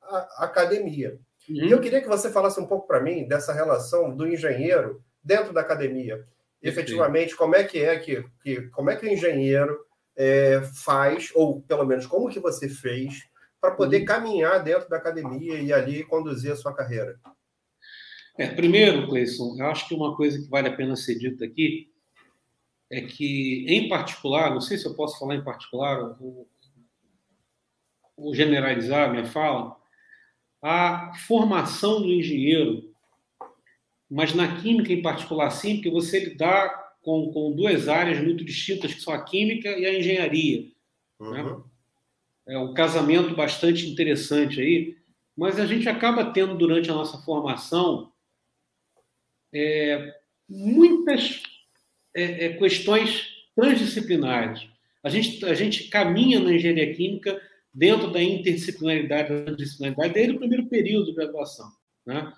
à 0.03 0.45
academia. 0.45 1.19
Uhum. 1.49 1.57
E 1.57 1.71
eu 1.71 1.81
queria 1.81 2.01
que 2.01 2.09
você 2.09 2.31
falasse 2.31 2.59
um 2.59 2.67
pouco 2.67 2.87
para 2.87 3.01
mim 3.01 3.29
dessa 3.29 3.53
relação 3.53 4.15
do 4.15 4.27
engenheiro 4.27 5.03
dentro 5.23 5.53
da 5.53 5.61
academia. 5.61 6.25
Efetivamente, 6.63 7.37
como 7.37 7.57
é 7.57 7.65
que 7.65 7.81
é 7.81 7.99
que, 7.99 8.25
que 8.43 8.63
como 8.69 8.89
é 8.89 8.97
que 8.97 9.05
o 9.05 9.11
engenheiro 9.11 9.85
é, 10.17 10.61
faz, 10.85 11.31
ou 11.35 11.63
pelo 11.63 11.85
menos 11.85 12.07
como 12.07 12.29
que 12.29 12.41
você 12.41 12.69
fez, 12.69 13.29
para 13.61 13.73
poder 13.73 14.01
uhum. 14.01 14.05
caminhar 14.05 14.63
dentro 14.63 14.89
da 14.89 14.97
academia 14.97 15.61
e 15.61 15.73
ali 15.73 16.05
conduzir 16.05 16.53
a 16.53 16.57
sua 16.57 16.75
carreira? 16.75 17.19
É, 18.37 18.49
primeiro, 18.49 19.07
Cleison, 19.09 19.57
eu 19.59 19.67
acho 19.67 19.87
que 19.87 19.95
uma 19.95 20.17
coisa 20.17 20.41
que 20.41 20.49
vale 20.49 20.69
a 20.69 20.77
pena 20.77 20.97
ser 20.97 21.19
dita 21.19 21.45
aqui 21.45 21.91
é 22.91 23.03
que, 23.03 23.65
em 23.69 23.89
particular, 23.89 24.51
não 24.51 24.61
sei 24.61 24.79
se 24.79 24.87
eu 24.87 24.95
posso 24.95 25.19
falar 25.19 25.37
em 25.37 25.45
particular 25.45 26.17
ou, 26.21 26.49
ou 28.17 28.35
generalizar 28.35 29.09
a 29.09 29.13
minha 29.13 29.27
fala, 29.27 29.77
a 30.63 31.13
formação 31.27 32.01
do 32.01 32.09
engenheiro, 32.13 32.93
mas 34.11 34.35
na 34.35 34.61
química 34.61 34.93
em 34.93 35.03
particular, 35.03 35.51
sim, 35.51 35.77
porque 35.77 35.91
você 35.91 36.21
lidar 36.21 36.82
com, 37.03 37.33
com 37.33 37.53
duas 37.53 37.89
áreas 37.89 38.23
muito 38.23 38.45
distintas, 38.45 38.95
que 38.95 39.03
são 39.03 39.13
a 39.13 39.23
química 39.25 39.69
e 39.69 39.85
a 39.85 39.99
engenharia. 39.99 40.63
Né? 41.21 41.43
Uhum. 41.43 41.59
Né? 41.59 41.65
É 42.49 42.59
um 42.59 42.75
casamento 42.75 43.35
bastante 43.35 43.89
interessante 43.89 44.61
aí, 44.61 44.97
mas 45.37 45.59
a 45.59 45.67
gente 45.67 45.89
acaba 45.89 46.33
tendo 46.33 46.57
durante 46.57 46.91
a 46.91 46.95
nossa 46.95 47.19
formação 47.19 48.13
é, 49.55 50.15
muitas 50.49 51.43
é, 52.15 52.47
é, 52.47 52.57
questões 52.57 53.29
transdisciplinares. 53.55 54.67
A 55.03 55.09
gente, 55.09 55.45
a 55.45 55.55
gente 55.55 55.89
caminha 55.89 56.41
na 56.41 56.53
engenharia 56.53 56.95
química 56.95 57.41
dentro 57.73 58.11
da 58.11 58.23
interdisciplinaridade, 58.23 59.29
da 59.29 59.41
interdisciplinaridade 59.43 60.15
desde 60.15 60.35
o 60.35 60.39
primeiro 60.39 60.67
período 60.67 61.07
de 61.07 61.15
graduação. 61.15 61.71
Né? 62.07 62.33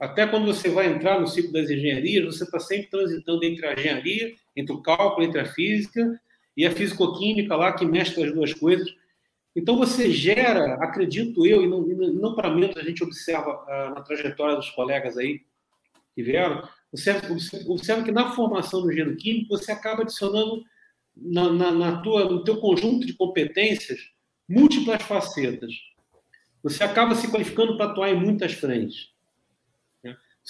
Até 0.00 0.26
quando 0.26 0.46
você 0.46 0.70
vai 0.70 0.86
entrar 0.86 1.20
no 1.20 1.26
ciclo 1.26 1.52
das 1.52 1.68
engenharias, 1.68 2.24
você 2.24 2.44
está 2.44 2.58
sempre 2.58 2.88
transitando 2.88 3.44
entre 3.44 3.66
a 3.66 3.74
engenharia, 3.74 4.34
entre 4.56 4.74
o 4.74 4.80
cálculo, 4.80 5.26
entre 5.26 5.38
a 5.38 5.44
física 5.44 6.18
e 6.56 6.64
a 6.64 6.70
fisicoquímica 6.70 7.54
lá, 7.54 7.74
que 7.74 7.84
mescla 7.84 8.24
as 8.24 8.32
duas 8.32 8.54
coisas. 8.54 8.88
Então 9.54 9.76
você 9.76 10.10
gera, 10.10 10.74
acredito 10.76 11.44
eu, 11.44 11.62
e 11.62 11.66
não, 11.66 11.82
não 11.82 12.34
para 12.34 12.48
menos 12.48 12.78
a 12.78 12.82
gente 12.82 13.04
observa 13.04 13.62
ah, 13.68 13.92
na 13.94 14.00
trajetória 14.00 14.56
dos 14.56 14.70
colegas 14.70 15.18
aí 15.18 15.42
que 16.14 16.22
vieram, 16.22 16.66
observa, 16.90 17.28
observa 17.66 18.02
que 18.02 18.10
na 18.10 18.32
formação 18.32 18.80
do 18.80 18.90
engenheiro 18.90 19.16
químico 19.16 19.56
você 19.56 19.70
acaba 19.70 20.02
adicionando 20.02 20.64
na, 21.14 21.52
na, 21.52 21.72
na 21.72 22.00
tua, 22.00 22.24
no 22.24 22.42
teu 22.42 22.56
conjunto 22.56 23.06
de 23.06 23.12
competências 23.12 24.00
múltiplas 24.48 25.02
facetas. 25.02 25.74
Você 26.62 26.82
acaba 26.82 27.14
se 27.14 27.28
qualificando 27.30 27.76
para 27.76 27.90
atuar 27.90 28.08
em 28.08 28.18
muitas 28.18 28.52
frentes. 28.52 29.09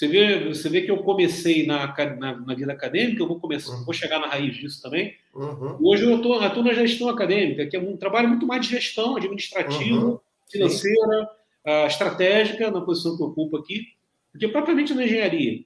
Você 0.01 0.07
vê, 0.07 0.47
você 0.47 0.67
vê 0.67 0.81
que 0.81 0.89
eu 0.89 1.03
comecei 1.03 1.67
na, 1.67 1.95
na, 2.17 2.35
na 2.35 2.55
vida 2.55 2.73
acadêmica, 2.73 3.21
eu 3.21 3.27
vou 3.27 3.39
começar, 3.39 3.75
vou 3.85 3.93
chegar 3.93 4.17
na 4.17 4.25
raiz 4.25 4.57
disso 4.57 4.81
também. 4.81 5.13
Uhum. 5.31 5.77
Hoje 5.79 6.05
eu 6.05 6.15
estou 6.15 6.63
na 6.63 6.73
gestão 6.73 7.07
acadêmica, 7.07 7.67
que 7.67 7.77
é 7.77 7.79
um 7.79 7.95
trabalho 7.95 8.27
muito 8.27 8.47
mais 8.47 8.65
de 8.65 8.71
gestão 8.71 9.15
administrativa, 9.15 10.03
uhum. 10.03 10.19
financeira, 10.49 11.29
uh, 11.67 11.85
estratégica, 11.85 12.71
na 12.71 12.81
posição 12.81 13.15
que 13.15 13.21
eu 13.21 13.27
ocupo 13.27 13.57
aqui, 13.57 13.89
do 14.33 14.39
que 14.39 14.47
propriamente 14.47 14.91
na 14.95 15.03
engenharia. 15.03 15.63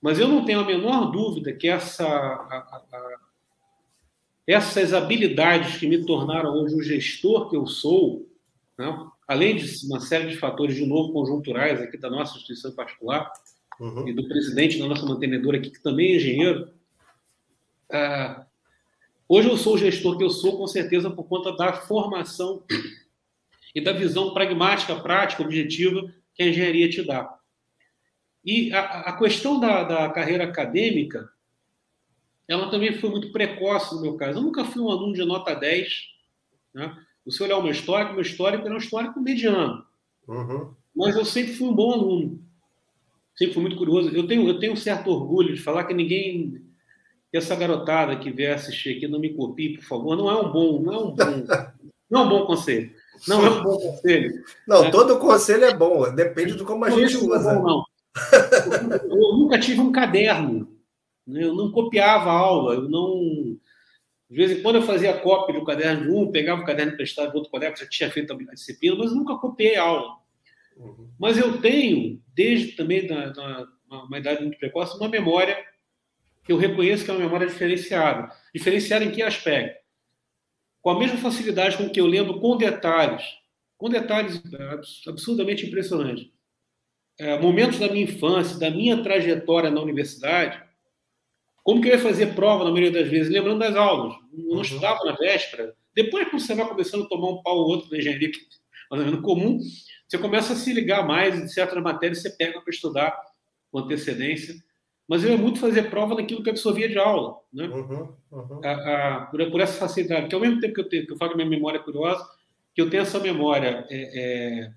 Mas 0.00 0.20
eu 0.20 0.28
não 0.28 0.44
tenho 0.44 0.60
a 0.60 0.64
menor 0.64 1.10
dúvida 1.10 1.52
que 1.52 1.66
essa, 1.66 2.06
a, 2.06 2.80
a, 2.92 3.16
essas 4.46 4.94
habilidades 4.94 5.78
que 5.78 5.88
me 5.88 6.06
tornaram 6.06 6.54
hoje 6.62 6.76
o 6.76 6.82
gestor 6.82 7.50
que 7.50 7.56
eu 7.56 7.66
sou, 7.66 8.24
né? 8.78 9.10
Além 9.26 9.56
de 9.56 9.86
uma 9.86 10.00
série 10.00 10.28
de 10.28 10.36
fatores, 10.36 10.74
de 10.74 10.86
novo, 10.86 11.12
conjunturais 11.12 11.80
aqui 11.80 11.96
da 11.96 12.10
nossa 12.10 12.36
instituição 12.36 12.72
particular, 12.72 13.32
uhum. 13.80 14.08
e 14.08 14.12
do 14.12 14.28
presidente 14.28 14.78
da 14.78 14.86
nossa 14.86 15.06
mantenedora 15.06 15.58
aqui, 15.58 15.70
que 15.70 15.82
também 15.82 16.12
é 16.12 16.16
engenheiro, 16.16 16.70
uh, 17.90 18.52
Hoje 19.34 19.48
eu 19.48 19.56
sou 19.56 19.76
o 19.76 19.78
gestor 19.78 20.18
que 20.18 20.24
eu 20.24 20.28
sou, 20.28 20.58
com 20.58 20.66
certeza, 20.66 21.10
por 21.10 21.24
conta 21.24 21.56
da 21.56 21.72
formação 21.72 22.62
e 23.74 23.80
da 23.80 23.90
visão 23.90 24.34
pragmática, 24.34 24.94
prática, 24.94 25.42
objetiva 25.42 26.12
que 26.34 26.42
a 26.42 26.48
engenharia 26.48 26.90
te 26.90 27.02
dá. 27.02 27.38
E 28.44 28.70
a, 28.74 28.80
a 28.80 29.16
questão 29.16 29.58
da, 29.58 29.84
da, 29.84 30.10
carreira 30.10 30.44
acadêmica, 30.44 31.30
ela 32.46 32.70
também 32.70 32.92
foi 32.92 33.08
muito 33.08 33.32
precoce 33.32 33.94
no 33.94 34.02
meu 34.02 34.18
caso. 34.18 34.38
Eu 34.38 34.42
nunca 34.42 34.66
fui 34.66 34.82
um 34.82 34.90
aluno 34.90 35.14
de 35.14 35.24
nota 35.24 35.54
10. 35.54 35.88
Né? 36.74 36.94
Se 37.28 37.42
olhar 37.42 37.58
o 37.58 37.62
meu 37.62 37.72
histórico, 37.72 38.12
meu 38.12 38.22
histórico 38.22 38.64
era 38.66 38.74
um 38.74 38.78
histórico 38.78 39.20
mediano. 39.20 39.84
Uhum. 40.26 40.74
Mas 40.94 41.16
eu 41.16 41.24
sempre 41.24 41.54
fui 41.54 41.68
um 41.68 41.74
bom 41.74 41.92
aluno. 41.92 42.42
Sempre 43.36 43.54
fui 43.54 43.62
muito 43.62 43.76
curioso. 43.76 44.10
Eu 44.10 44.26
tenho, 44.26 44.46
eu 44.48 44.58
tenho 44.58 44.72
um 44.72 44.76
certo 44.76 45.10
orgulho 45.10 45.54
de 45.54 45.62
falar 45.62 45.84
que 45.84 45.94
ninguém 45.94 46.62
que 47.30 47.38
essa 47.38 47.56
garotada 47.56 48.16
que 48.16 48.30
vier 48.30 48.54
assistir 48.54 48.96
aqui 48.96 49.08
não 49.08 49.18
me 49.18 49.32
copie, 49.32 49.78
por 49.78 49.84
favor. 49.84 50.16
Não 50.16 50.30
é 50.30 50.38
um 50.38 50.52
bom, 50.52 50.82
não 50.82 50.92
é 50.92 50.98
um 50.98 51.10
bom, 51.12 51.16
não 52.10 52.20
é 52.20 52.24
um 52.24 52.28
bom 52.28 52.46
conselho. 52.46 52.92
Não 53.26 53.46
é 53.46 53.50
um 53.50 53.62
bom 53.62 53.78
conselho. 53.78 54.44
Não, 54.68 54.84
é. 54.84 54.90
todo 54.90 55.18
conselho 55.18 55.64
é 55.64 55.74
bom, 55.74 56.14
depende 56.14 56.56
de 56.56 56.64
como 56.64 56.84
a 56.84 56.90
gente 56.90 57.16
usa. 57.16 57.54
Não, 57.54 57.62
não. 57.62 57.84
Eu 59.08 59.38
nunca 59.38 59.58
tive 59.58 59.80
um 59.80 59.90
caderno. 59.90 60.68
Né? 61.26 61.44
Eu 61.44 61.54
não 61.54 61.72
copiava 61.72 62.30
a 62.30 62.34
aula, 62.34 62.74
eu 62.74 62.88
não. 62.88 63.56
De 64.32 64.38
vez 64.38 64.50
em 64.50 64.62
quando 64.62 64.76
eu 64.76 64.82
fazia 64.82 65.12
cópia 65.18 65.54
do 65.54 65.62
caderno 65.62 66.04
de 66.04 66.10
um, 66.10 66.32
pegava 66.32 66.62
o 66.62 66.64
caderno 66.64 66.94
emprestado 66.94 67.32
de 67.32 67.36
outro 67.36 67.50
colega 67.50 67.74
que 67.74 67.80
já 67.80 67.86
tinha 67.86 68.10
feito 68.10 68.32
a 68.32 68.54
disciplina, 68.54 68.96
mas 68.96 69.12
nunca 69.12 69.36
copiei 69.36 69.76
a 69.76 69.82
aula. 69.82 70.16
Uhum. 70.74 71.10
Mas 71.20 71.36
eu 71.36 71.60
tenho, 71.60 72.18
desde 72.34 72.72
também 72.72 73.06
da, 73.06 73.26
da, 73.26 73.68
uma 73.90 74.18
idade 74.18 74.40
muito 74.40 74.58
precoce, 74.58 74.96
uma 74.96 75.10
memória 75.10 75.62
que 76.46 76.50
eu 76.50 76.56
reconheço 76.56 77.04
que 77.04 77.10
é 77.10 77.12
uma 77.14 77.22
memória 77.22 77.46
diferenciada. 77.46 78.34
Diferenciada 78.54 79.04
em 79.04 79.10
que 79.10 79.22
aspecto? 79.22 79.82
Com 80.80 80.88
a 80.88 80.98
mesma 80.98 81.18
facilidade 81.18 81.76
com 81.76 81.90
que 81.90 82.00
eu 82.00 82.06
lembro 82.06 82.40
com 82.40 82.56
detalhes, 82.56 83.22
com 83.76 83.90
detalhes 83.90 84.42
absurdamente 85.06 85.66
impressionantes, 85.66 86.30
é, 87.18 87.38
momentos 87.38 87.78
da 87.78 87.86
minha 87.86 88.04
infância, 88.04 88.58
da 88.58 88.70
minha 88.70 89.02
trajetória 89.02 89.70
na 89.70 89.82
universidade, 89.82 90.58
como 91.62 91.80
que 91.80 91.88
eu 91.88 91.92
ia 91.92 91.98
fazer 91.98 92.34
prova 92.34 92.64
na 92.64 92.70
maioria 92.70 93.02
das 93.02 93.08
vezes? 93.08 93.32
Lembrando 93.32 93.60
das 93.60 93.76
aulas. 93.76 94.14
Eu 94.32 94.44
não 94.44 94.56
uhum. 94.56 94.62
estudava 94.62 95.04
na 95.04 95.12
véspera. 95.12 95.74
Depois, 95.94 96.28
quando 96.28 96.40
você 96.40 96.54
vai 96.54 96.68
começando 96.68 97.04
a 97.04 97.08
tomar 97.08 97.28
um 97.28 97.42
pau 97.42 97.56
ou 97.56 97.68
outro 97.68 97.90
na 97.90 97.98
engenharia, 97.98 98.30
que 98.30 98.38
é 98.38 99.16
comum, 99.22 99.58
você 100.08 100.18
começa 100.18 100.52
a 100.52 100.56
se 100.56 100.72
ligar 100.72 101.06
mais 101.06 101.38
em 101.38 101.48
certas 101.48 101.82
matérias, 101.82 102.22
você 102.22 102.30
pega 102.30 102.60
para 102.60 102.70
estudar 102.70 103.16
com 103.70 103.78
antecedência 103.78 104.54
mas 105.08 105.24
eu 105.24 105.30
ia 105.30 105.36
muito 105.36 105.58
fazer 105.58 105.90
prova 105.90 106.14
daquilo 106.14 106.42
que 106.42 106.50
absorvia 106.50 106.88
de 106.88 106.98
aula, 106.98 107.36
né? 107.52 107.66
Uhum, 107.66 108.14
uhum. 108.30 108.60
A, 108.64 108.70
a, 108.70 109.20
por, 109.26 109.50
por, 109.50 109.60
essa 109.60 109.78
facilidade. 109.78 110.22
Porque 110.22 110.34
ao 110.34 110.40
mesmo 110.40 110.60
tempo 110.60 110.74
que 110.74 110.80
eu, 110.80 110.88
tenho, 110.88 111.06
que 111.06 111.12
eu 111.12 111.16
falo 111.16 111.32
que 111.32 111.36
minha 111.36 111.48
memória 111.48 111.78
é 111.78 111.82
curiosa, 111.82 112.24
que 112.74 112.80
eu 112.80 112.88
tenho 112.88 113.02
essa 113.02 113.18
memória 113.18 113.86
é, 113.90 114.20
é, 114.20 114.72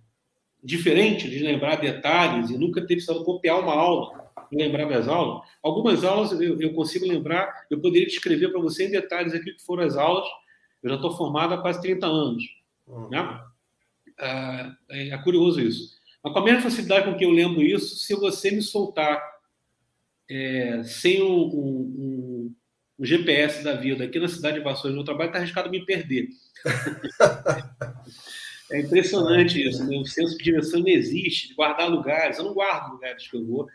diferente 0.61 1.29
de 1.29 1.39
lembrar 1.39 1.77
detalhes 1.77 2.49
e 2.49 2.57
nunca 2.57 2.81
ter 2.81 2.95
precisado 2.95 3.23
copiar 3.23 3.59
uma 3.59 3.73
aula 3.73 4.24
lembrar 4.51 4.85
das 4.85 5.07
aulas. 5.07 5.47
Algumas 5.61 6.03
aulas 6.03 6.31
eu, 6.39 6.59
eu 6.59 6.73
consigo 6.73 7.07
lembrar, 7.07 7.65
eu 7.69 7.79
poderia 7.79 8.07
descrever 8.07 8.49
para 8.49 8.61
você 8.61 8.87
em 8.87 8.91
detalhes 8.91 9.33
aqui 9.33 9.53
que 9.53 9.63
foram 9.63 9.83
as 9.83 9.95
aulas. 9.95 10.27
Eu 10.83 10.89
já 10.89 10.95
estou 10.95 11.15
formado 11.15 11.53
há 11.53 11.61
quase 11.61 11.81
30 11.81 12.05
anos. 12.05 12.43
Uhum. 12.87 13.09
Né? 13.09 13.41
Ah, 14.19 14.75
é, 14.89 15.09
é 15.09 15.17
curioso 15.19 15.61
isso. 15.61 15.95
Mas 16.23 16.33
com 16.33 16.39
a 16.39 16.43
mesma 16.43 16.61
facilidade 16.61 17.05
com 17.05 17.17
que 17.17 17.25
eu 17.25 17.31
lembro 17.31 17.61
isso, 17.61 17.95
se 17.95 18.15
você 18.15 18.51
me 18.51 18.61
soltar 18.61 19.21
é, 20.29 20.83
sem 20.83 21.21
um, 21.21 22.53
GPS 22.99 23.63
da 23.63 23.75
vida 23.75 24.05
aqui 24.05 24.19
na 24.19 24.27
cidade 24.27 24.57
de 24.57 24.63
Vassouras, 24.63 24.95
no 24.95 25.03
trabalho, 25.03 25.29
está 25.29 25.39
arriscado 25.39 25.69
me 25.69 25.85
perder. 25.85 26.29
é 28.71 28.79
impressionante 28.79 29.61
isso. 29.61 29.85
Né? 29.85 29.97
O 29.97 30.05
senso 30.05 30.37
de 30.37 30.43
direção 30.43 30.79
não 30.79 30.87
existe, 30.87 31.49
de 31.49 31.55
guardar 31.55 31.89
lugares. 31.89 32.37
Eu 32.37 32.45
não 32.45 32.53
guardo 32.53 32.93
lugares 32.93 33.27
que 33.27 33.35
eu 33.35 33.45
vou. 33.45 33.67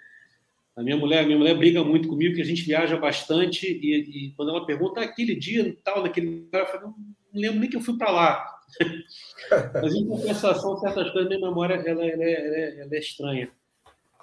A 0.76 0.82
minha 0.82 0.96
mulher, 0.96 1.20
a 1.20 1.26
minha 1.26 1.38
mulher 1.38 1.56
briga 1.56 1.84
muito 1.84 2.08
comigo, 2.08 2.34
que 2.34 2.42
a 2.42 2.44
gente 2.44 2.62
viaja 2.62 2.96
bastante, 2.96 3.66
e, 3.66 4.28
e 4.28 4.30
quando 4.32 4.50
ela 4.50 4.64
pergunta, 4.64 5.00
ah, 5.00 5.04
aquele 5.04 5.34
dia, 5.34 5.76
tal, 5.84 6.02
naquele 6.02 6.44
lugar, 6.44 6.60
eu 6.60 6.66
falo, 6.66 6.82
não, 6.82 6.94
não 7.32 7.40
lembro 7.40 7.60
nem 7.60 7.68
que 7.68 7.76
eu 7.76 7.80
fui 7.80 7.96
para 7.98 8.10
lá. 8.10 8.60
Mas, 9.74 9.94
em 9.94 10.06
compensação, 10.06 10.78
certas 10.78 11.10
coisas, 11.10 11.28
minha 11.28 11.40
memória 11.40 11.74
ela, 11.74 12.04
ela, 12.04 12.24
é, 12.24 12.46
ela, 12.46 12.56
é, 12.56 12.80
ela 12.80 12.94
é 12.94 12.98
estranha. 12.98 13.50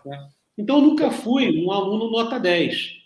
Né? 0.05 0.29
Então, 0.57 0.77
eu 0.77 0.81
nunca 0.81 1.11
fui 1.11 1.63
um 1.63 1.71
aluno 1.71 2.09
nota 2.09 2.39
10, 2.39 2.97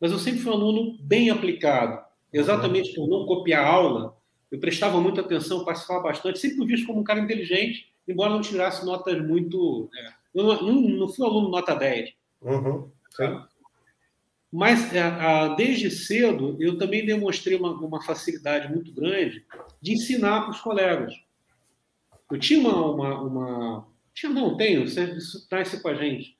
mas 0.00 0.12
eu 0.12 0.18
sempre 0.18 0.40
fui 0.40 0.52
um 0.52 0.56
aluno 0.56 0.96
bem 1.00 1.30
aplicado. 1.30 2.04
Exatamente 2.32 2.94
por 2.94 3.08
não 3.08 3.26
copiar 3.26 3.66
aula, 3.66 4.16
eu 4.50 4.58
prestava 4.58 5.00
muita 5.00 5.20
atenção, 5.20 5.64
participava 5.64 6.02
bastante, 6.02 6.38
sempre 6.38 6.58
fui 6.58 6.66
visto 6.66 6.86
como 6.86 7.00
um 7.00 7.04
cara 7.04 7.20
inteligente, 7.20 7.86
embora 8.06 8.30
não 8.30 8.40
tirasse 8.40 8.84
notas 8.84 9.20
muito. 9.24 9.88
É, 9.94 10.12
eu 10.34 10.44
não, 10.44 10.80
não, 10.80 11.08
fui 11.08 11.26
aluno 11.26 11.48
nota 11.48 11.74
10. 11.74 12.10
Uhum. 12.42 12.90
Tá? 13.16 13.48
Mas 14.52 14.92
é, 14.92 15.54
desde 15.56 15.90
cedo 15.90 16.56
eu 16.60 16.76
também 16.76 17.06
demonstrei 17.06 17.56
uma, 17.56 17.72
uma, 17.72 18.02
facilidade 18.02 18.72
muito 18.72 18.92
grande 18.92 19.44
de 19.80 19.92
ensinar 19.92 20.42
para 20.42 20.50
os 20.50 20.60
colegas. 20.60 21.14
Eu 22.30 22.38
tinha 22.38 22.60
uma. 22.60 22.92
uma, 22.92 23.22
uma 23.22 23.86
tinha, 24.12 24.32
não, 24.32 24.56
tenho, 24.56 24.84
isso 24.84 25.48
traz 25.48 25.72
com 25.80 25.88
a 25.88 25.94
gente 25.94 26.36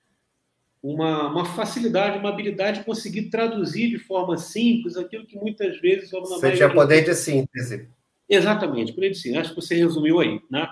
uma, 0.83 1.28
uma 1.28 1.45
facilidade, 1.45 2.19
uma 2.19 2.30
habilidade 2.30 2.78
de 2.78 2.85
conseguir 2.85 3.30
traduzir 3.30 3.90
de 3.90 3.99
forma 3.99 4.37
simples 4.38 4.97
aquilo 4.97 5.26
que 5.26 5.37
muitas 5.37 5.78
vezes... 5.80 6.11
Você 6.11 6.52
tinha 6.52 6.73
poder 6.73 7.04
de 7.04 7.14
síntese. 7.14 7.88
Exatamente, 8.28 8.92
poder 8.92 9.11
de 9.11 9.19
síntese. 9.19 9.38
Acho 9.38 9.50
que 9.50 9.61
você 9.61 9.75
resumiu 9.75 10.21
aí, 10.21 10.40
né? 10.50 10.69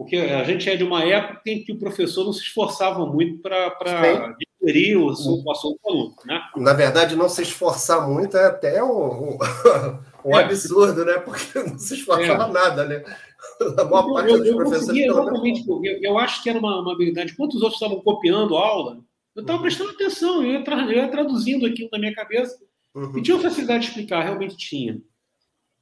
Porque 0.00 0.16
a 0.16 0.42
gente 0.44 0.66
é 0.66 0.76
de 0.76 0.82
uma 0.82 1.04
época 1.04 1.42
em 1.44 1.62
que 1.62 1.72
o 1.72 1.78
professor 1.78 2.24
não 2.24 2.32
se 2.32 2.40
esforçava 2.40 3.04
muito 3.04 3.36
para 3.42 4.34
diferir 4.38 4.96
o 4.96 5.14
seu 5.14 5.42
assunto 5.50 5.78
aluno, 5.86 6.14
né? 6.24 6.40
Na 6.56 6.72
verdade, 6.72 7.14
não 7.14 7.28
se 7.28 7.42
esforçar 7.42 8.08
muito 8.08 8.34
é 8.34 8.46
até 8.46 8.82
um, 8.82 9.34
um, 9.34 9.38
um 10.24 10.34
é. 10.34 10.42
absurdo, 10.42 11.04
né? 11.04 11.18
Porque 11.18 11.58
não 11.58 11.78
se 11.78 11.96
esforçava 11.96 12.44
é. 12.44 12.50
nada, 12.50 12.86
né? 12.86 13.04
A 13.78 13.84
maior 13.84 14.08
eu, 14.08 14.14
parte 14.14 14.30
eu, 14.30 14.38
dos 14.38 14.46
eu 14.46 14.56
professores... 14.56 15.04
Exatamente, 15.04 15.68
eu, 15.68 15.82
eu 15.84 16.18
acho 16.18 16.42
que 16.42 16.48
era 16.48 16.58
uma, 16.58 16.80
uma 16.80 16.94
habilidade. 16.94 17.36
Quantos 17.36 17.60
outros 17.60 17.74
estavam 17.74 18.00
copiando 18.00 18.56
a 18.56 18.66
aula? 18.66 19.04
Eu 19.36 19.42
estava 19.42 19.60
prestando 19.60 19.90
atenção, 19.90 20.42
eu 20.42 20.52
ia, 20.52 20.64
eu 20.66 20.92
ia, 20.92 21.08
traduzindo 21.08 21.66
aquilo 21.66 21.90
na 21.92 21.98
minha 21.98 22.14
cabeça. 22.14 22.58
Uhum. 22.94 23.18
E 23.18 23.22
tinha 23.22 23.38
facilidade 23.38 23.82
de 23.82 23.88
explicar, 23.90 24.22
realmente 24.22 24.56
tinha. 24.56 24.98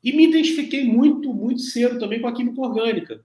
E 0.03 0.13
me 0.13 0.27
identifiquei 0.27 0.85
muito, 0.85 1.33
muito 1.33 1.61
cedo 1.61 2.01
também 2.01 2.21
com 2.21 2.27
a 2.27 2.35
química 2.35 2.61
orgânica. 2.61 3.25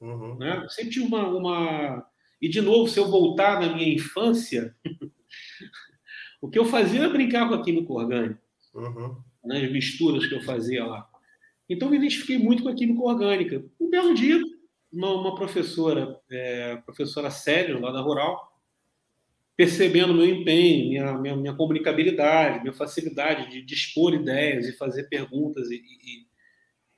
Uhum. 0.00 0.36
Né? 0.36 0.66
Sempre 0.68 0.90
tive 0.90 1.06
uma, 1.06 1.28
uma. 1.28 2.06
E, 2.40 2.48
de 2.48 2.60
novo, 2.60 2.88
se 2.88 2.98
eu 2.98 3.08
voltar 3.08 3.60
na 3.60 3.74
minha 3.74 3.92
infância, 3.94 4.74
o 6.40 6.48
que 6.48 6.58
eu 6.58 6.64
fazia 6.64 7.00
era 7.00 7.08
brincar 7.08 7.48
com 7.48 7.54
a 7.54 7.62
química 7.62 7.92
orgânica. 7.92 8.40
Uhum. 8.74 9.16
Né? 9.44 9.64
As 9.64 9.72
misturas 9.72 10.26
que 10.26 10.34
eu 10.34 10.42
fazia 10.42 10.84
lá. 10.84 11.08
Então, 11.68 11.90
me 11.90 11.96
identifiquei 11.96 12.38
muito 12.38 12.62
com 12.62 12.68
a 12.68 12.74
química 12.74 13.02
orgânica. 13.02 13.64
Um 13.78 13.90
belo 13.90 14.14
dia, 14.14 14.40
uma, 14.92 15.12
uma 15.12 15.34
professora, 15.34 16.18
é, 16.30 16.76
professora 16.76 17.30
Sérgio, 17.30 17.80
lá 17.80 17.90
da 17.90 18.00
Rural, 18.00 18.48
percebendo 19.58 20.14
meu 20.14 20.24
empenho, 20.24 20.88
minha, 20.88 21.18
minha, 21.18 21.36
minha, 21.36 21.54
comunicabilidade, 21.54 22.60
minha 22.60 22.72
facilidade 22.72 23.50
de 23.50 23.60
dispor 23.60 24.14
ideias 24.14 24.66
e 24.66 24.76
fazer 24.76 25.08
perguntas 25.08 25.68
e, 25.70 25.74
e 25.74 26.28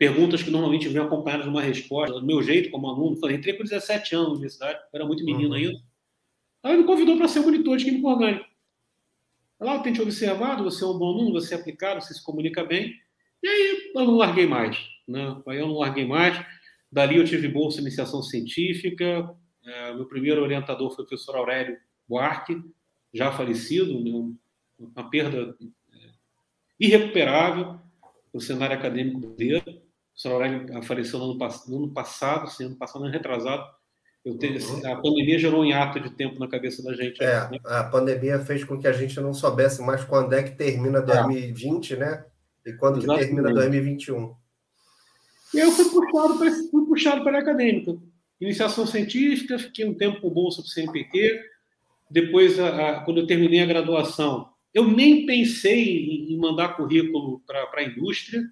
perguntas 0.01 0.43
que 0.43 0.51
normalmente 0.51 0.89
vêm 0.89 1.03
acompanhadas 1.03 1.45
de 1.45 1.51
uma 1.51 1.61
resposta, 1.61 2.19
do 2.19 2.25
meu 2.25 2.43
jeito 2.43 2.71
como 2.71 2.89
aluno. 2.89 3.19
Falei, 3.19 3.37
entrei 3.37 3.53
com 3.53 3.65
17 3.65 4.15
anos 4.15 4.29
na 4.29 4.33
universidade, 4.33 4.81
era 4.95 5.05
muito 5.05 5.23
menino 5.23 5.51
uhum. 5.51 5.57
ainda. 5.57 5.79
Aí 6.63 6.75
me 6.75 6.85
convidou 6.85 7.19
para 7.19 7.29
ser 7.29 7.41
monitor 7.41 7.77
de 7.77 7.85
química 7.85 8.09
orgânica. 8.09 8.47
Lá 9.61 9.75
eu 9.75 9.83
tenho 9.83 9.97
te 9.97 10.01
observado, 10.01 10.65
você 10.65 10.83
é 10.83 10.87
um 10.87 10.97
bom 10.97 11.11
aluno, 11.11 11.33
você 11.33 11.55
é 11.55 11.59
aplicado, 11.59 12.01
você 12.01 12.15
se 12.15 12.25
comunica 12.25 12.65
bem. 12.65 12.95
E 13.43 13.47
aí 13.47 13.93
eu 13.95 14.07
não 14.07 14.17
larguei 14.17 14.47
mais. 14.47 14.79
Né? 15.07 15.37
Aí 15.47 15.59
eu 15.59 15.69
não 15.69 15.77
larguei 15.77 16.07
mais. 16.07 16.43
Dali 16.91 17.19
eu 17.19 17.25
tive 17.27 17.47
bolsa 17.47 17.77
de 17.77 17.83
iniciação 17.83 18.23
científica. 18.23 19.37
É, 19.63 19.93
meu 19.93 20.07
primeiro 20.07 20.43
orientador 20.43 20.95
foi 20.95 21.05
o 21.05 21.09
professor 21.09 21.37
Aurélio 21.37 21.77
Buarque, 22.09 22.59
já 23.13 23.31
falecido, 23.31 24.03
né, 24.03 24.35
uma 24.79 25.11
perda 25.11 25.55
é, 25.93 25.97
irrecuperável 26.81 27.79
no 28.33 28.41
cenário 28.41 28.75
acadêmico 28.75 29.21
brasileiro. 29.21 29.90
Aurélio 30.29 30.83
faleceu 30.83 31.19
no 31.19 31.33
ano, 31.33 31.39
no 31.69 31.77
ano 31.77 31.91
passado, 31.93 32.45
assim, 32.45 32.65
ano 32.65 32.77
passado, 32.77 33.05
ano 33.05 33.13
retrasado. 33.13 33.65
Eu 34.25 34.37
te, 34.37 34.49
uhum. 34.49 34.93
A 34.93 34.97
pandemia 34.97 35.39
gerou 35.39 35.63
um 35.63 35.65
hiato 35.65 35.99
de 35.99 36.11
tempo 36.11 36.39
na 36.39 36.47
cabeça 36.47 36.83
da 36.83 36.93
gente. 36.95 37.23
É, 37.23 37.49
né? 37.49 37.59
a 37.65 37.85
pandemia 37.85 38.39
fez 38.39 38.63
com 38.65 38.79
que 38.79 38.87
a 38.87 38.93
gente 38.93 39.19
não 39.19 39.33
soubesse 39.33 39.81
mais 39.81 40.05
quando 40.05 40.35
é 40.35 40.43
que 40.43 40.57
termina 40.57 41.01
2020, 41.01 41.95
é. 41.95 41.97
né? 41.97 42.25
E 42.67 42.73
quando 42.75 42.99
Exatamente. 42.99 43.29
que 43.29 43.35
termina 43.35 43.55
2021. 43.55 44.35
E 45.55 45.59
eu 45.59 45.73
fui 45.73 45.85
puxado 45.87 46.39
para 46.39 46.51
fui 46.71 46.87
puxado 46.87 47.25
para 47.25 47.39
a 47.39 47.41
acadêmica. 47.41 47.97
Iniciação 48.39 48.87
científica, 48.87 49.59
fiquei 49.59 49.87
um 49.87 49.95
tempo 49.95 50.21
com 50.21 50.31
bolsa 50.31 50.63
para 50.63 50.69
o 50.69 50.71
CNPq. 50.71 51.41
Depois, 52.11 52.59
a, 52.59 52.91
a, 52.91 53.01
quando 53.05 53.21
eu 53.21 53.27
terminei 53.27 53.61
a 53.61 53.67
graduação, 53.67 54.51
eu 54.75 54.87
nem 54.87 55.25
pensei 55.25 55.99
em, 55.99 56.33
em 56.33 56.39
mandar 56.39 56.77
currículo 56.77 57.41
para 57.47 57.69
a 57.75 57.85
indústria, 57.85 58.43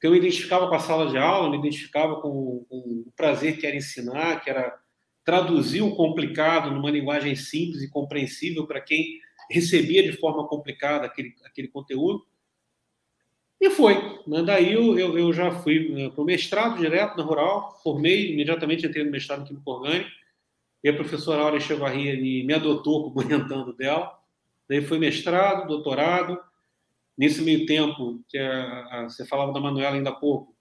porque 0.00 0.06
eu 0.06 0.12
me 0.12 0.18
identificava 0.18 0.66
com 0.66 0.74
a 0.74 0.78
sala 0.78 1.10
de 1.10 1.18
aula, 1.18 1.50
me 1.50 1.58
identificava 1.58 2.22
com, 2.22 2.64
com 2.70 3.04
o 3.06 3.12
prazer 3.14 3.58
que 3.58 3.66
era 3.66 3.76
ensinar, 3.76 4.40
que 4.40 4.48
era 4.48 4.74
traduzir 5.22 5.82
o 5.82 5.94
complicado 5.94 6.70
numa 6.70 6.90
linguagem 6.90 7.36
simples 7.36 7.82
e 7.82 7.90
compreensível 7.90 8.66
para 8.66 8.80
quem 8.80 9.20
recebia 9.50 10.02
de 10.02 10.12
forma 10.16 10.48
complicada 10.48 11.04
aquele, 11.04 11.34
aquele 11.44 11.68
conteúdo. 11.68 12.26
E 13.60 13.68
foi. 13.68 13.94
Daí 14.46 14.72
eu, 14.72 14.98
eu, 14.98 15.18
eu, 15.18 15.34
já 15.34 15.50
fui 15.50 15.90
né, 15.90 16.08
para 16.08 16.22
o 16.22 16.24
mestrado 16.24 16.78
direto 16.78 17.18
na 17.18 17.22
Rural, 17.22 17.78
formei, 17.82 18.32
imediatamente 18.32 18.86
entrei 18.86 19.04
no 19.04 19.10
mestrado 19.10 19.42
em 19.42 19.48
Química 19.48 19.70
Orgânica, 19.70 20.10
e 20.82 20.88
a 20.88 20.94
professora 20.94 21.42
Aura 21.42 21.58
Echevarria 21.58 22.14
me, 22.14 22.42
me 22.42 22.54
adotou 22.54 23.04
como 23.04 23.20
orientando 23.20 23.74
dela. 23.74 24.18
Daí 24.66 24.80
foi 24.80 24.98
mestrado, 24.98 25.68
doutorado. 25.68 26.40
Nesse 27.20 27.42
meio 27.42 27.66
tempo, 27.66 28.24
que 28.28 28.38
a, 28.38 28.86
a, 28.86 29.02
você 29.04 29.26
falava 29.26 29.52
da 29.52 29.60
Manuela 29.60 29.96
ainda 29.96 30.08
há 30.08 30.14
pouco, 30.14 30.56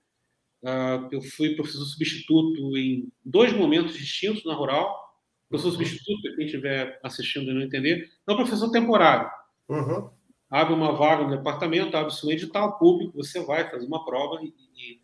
a, 0.65 1.07
eu 1.11 1.21
fui 1.21 1.55
professor 1.55 1.85
substituto 1.85 2.77
em 2.77 3.09
dois 3.23 3.53
momentos 3.53 3.97
distintos 3.97 4.43
na 4.43 4.53
Rural. 4.53 5.07
Professor 5.47 5.69
uhum. 5.69 5.75
substituto, 5.75 6.21
para 6.21 6.35
quem 6.35 6.45
estiver 6.45 6.99
assistindo 7.01 7.49
e 7.49 7.53
não 7.53 7.61
entender, 7.61 8.09
não 8.27 8.35
professor 8.35 8.69
temporário. 8.69 9.29
Uhum 9.69 10.09
abre 10.49 10.73
uma 10.73 10.93
vaga 10.93 11.23
no 11.23 11.37
departamento, 11.37 11.95
abre-se 11.95 12.25
um 12.25 12.31
edital 12.31 12.77
público, 12.79 13.15
você 13.15 13.39
vai 13.41 13.69
fazer 13.69 13.85
uma 13.85 14.03
prova 14.03 14.41
e, 14.41 14.53
e 14.75 14.99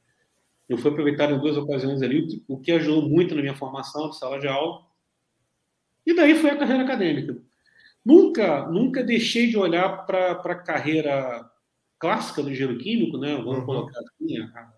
eu 0.68 0.78
fui 0.78 0.90
aproveitado 0.90 1.36
em 1.36 1.40
duas 1.40 1.56
ocasiões 1.56 2.02
ali, 2.02 2.44
o 2.48 2.60
que 2.60 2.72
ajudou 2.72 3.08
muito 3.08 3.36
na 3.36 3.42
minha 3.42 3.56
formação 3.56 4.10
de 4.10 4.18
sala 4.18 4.40
de 4.40 4.48
aula. 4.48 4.84
E 6.06 6.16
daí 6.16 6.34
foi 6.36 6.50
a 6.50 6.58
carreira 6.58 6.84
acadêmica. 6.84 7.38
Nunca, 8.06 8.68
nunca 8.68 9.04
deixei 9.04 9.48
de 9.48 9.58
olhar 9.58 10.06
para 10.06 10.32
a 10.32 10.56
carreira 10.56 11.50
clássica 11.98 12.44
do 12.44 12.52
engenheiro 12.52 12.80
químico, 12.80 13.18
né? 13.18 13.36
Vamos 13.36 13.60
uhum. 13.60 13.66
colocar 13.66 14.00
assim, 14.00 14.38
a, 14.38 14.74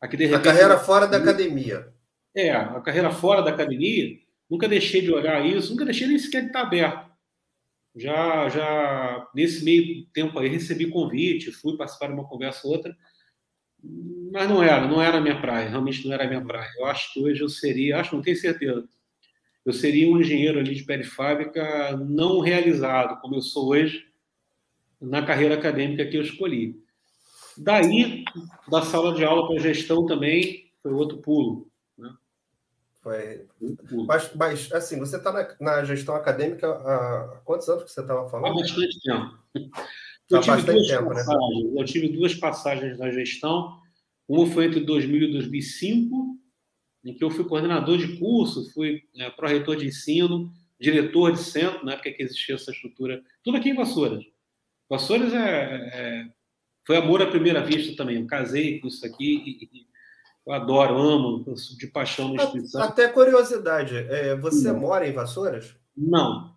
a, 0.00 0.06
repente, 0.06 0.34
a 0.34 0.40
carreira 0.40 0.78
fora 0.78 1.06
da 1.06 1.16
academia. 1.16 1.92
É, 2.34 2.52
a 2.52 2.80
carreira 2.80 3.10
fora 3.10 3.42
da 3.42 3.50
academia. 3.50 4.16
Nunca 4.48 4.68
deixei 4.68 5.02
de 5.02 5.12
olhar 5.12 5.44
isso, 5.44 5.70
nunca 5.70 5.84
deixei 5.84 6.06
nem 6.06 6.18
sequer 6.18 6.42
de 6.42 6.46
estar 6.48 6.60
aberto 6.60 7.06
já, 7.96 8.48
já 8.50 9.28
nesse 9.34 9.64
meio 9.64 10.06
tempo 10.12 10.38
aí 10.38 10.48
recebi 10.48 10.90
convite, 10.90 11.50
fui 11.50 11.76
participar 11.76 12.08
de 12.08 12.12
uma 12.12 12.28
conversa 12.28 12.66
ou 12.66 12.74
outra, 12.74 12.94
mas 14.30 14.48
não 14.48 14.62
era, 14.62 14.86
não 14.86 15.00
era 15.00 15.16
a 15.16 15.20
minha 15.20 15.40
praia, 15.40 15.70
realmente 15.70 16.06
não 16.06 16.12
era 16.12 16.24
a 16.24 16.28
minha 16.28 16.44
praia. 16.44 16.70
Eu 16.76 16.84
acho 16.86 17.12
que 17.12 17.20
hoje 17.20 17.40
eu 17.40 17.48
seria, 17.48 17.98
acho, 17.98 18.14
não 18.14 18.22
tenho 18.22 18.36
certeza, 18.36 18.86
eu 19.66 19.72
seria 19.72 20.08
um 20.08 20.20
engenheiro 20.20 20.60
ali 20.60 20.76
de 20.76 20.84
perifábrica 20.84 21.96
não 21.96 22.38
realizado, 22.38 23.20
como 23.20 23.34
eu 23.34 23.42
sou 23.42 23.70
hoje, 23.70 24.06
na 25.00 25.26
carreira 25.26 25.56
acadêmica 25.56 26.06
que 26.06 26.16
eu 26.16 26.22
escolhi. 26.22 26.80
Daí, 27.58 28.24
da 28.70 28.82
sala 28.82 29.12
de 29.12 29.24
aula 29.24 29.48
para 29.48 29.58
gestão 29.58 30.06
também, 30.06 30.70
foi 30.80 30.92
outro 30.92 31.18
pulo. 31.18 31.68
Foi... 33.06 33.46
Mas, 34.04 34.34
mas, 34.34 34.72
assim, 34.72 34.98
você 34.98 35.16
está 35.16 35.32
na, 35.32 35.48
na, 35.60 35.84
gestão 35.84 36.16
acadêmica 36.16 36.68
há 36.68 37.40
quantos 37.44 37.68
anos 37.68 37.84
que 37.84 37.92
você 37.92 38.00
estava 38.00 38.28
falando? 38.28 38.52
Há 38.52 38.60
bastante 38.60 39.00
tempo. 39.00 39.38
Eu, 40.28 40.40
tive 40.40 40.56
bastante 40.56 40.88
tempo, 40.88 41.14
né? 41.14 41.24
eu 41.76 41.84
tive 41.84 42.08
duas 42.08 42.34
passagens 42.34 42.98
na 42.98 43.12
gestão. 43.12 43.80
Uma 44.28 44.44
foi 44.48 44.66
entre 44.66 44.80
2000 44.80 45.28
e 45.28 45.32
2005, 45.32 46.25
em 47.06 47.14
que 47.14 47.22
eu 47.22 47.30
fui 47.30 47.44
coordenador 47.44 47.96
de 47.96 48.18
curso, 48.18 48.70
fui 48.72 49.04
é, 49.16 49.30
pró-reitor 49.30 49.76
de 49.76 49.86
ensino, 49.86 50.52
diretor 50.78 51.32
de 51.32 51.38
centro, 51.38 51.84
na 51.84 51.92
época 51.92 52.10
que 52.10 52.22
existia 52.22 52.56
essa 52.56 52.72
estrutura. 52.72 53.22
Tudo 53.44 53.56
aqui 53.56 53.70
em 53.70 53.74
Vassouras. 53.74 54.24
Vassouras 54.90 55.32
é, 55.32 55.90
é 55.92 56.36
foi 56.86 56.96
amor 56.96 57.22
à 57.22 57.26
primeira 57.26 57.64
vista 57.64 57.96
também. 57.96 58.20
Eu 58.20 58.26
casei 58.26 58.80
com 58.80 58.86
isso 58.86 59.04
aqui 59.04 59.58
e, 59.72 59.86
eu 60.46 60.52
adoro, 60.52 60.96
amo, 60.96 61.44
de 61.76 61.88
paixão 61.88 62.28
na 62.28 62.44
instituição. 62.44 62.82
Até 62.82 63.08
curiosidade, 63.08 63.96
é, 63.96 64.36
você 64.36 64.70
Não. 64.70 64.78
mora 64.78 65.06
em 65.06 65.12
Vassouras? 65.12 65.74
Não. 65.96 66.54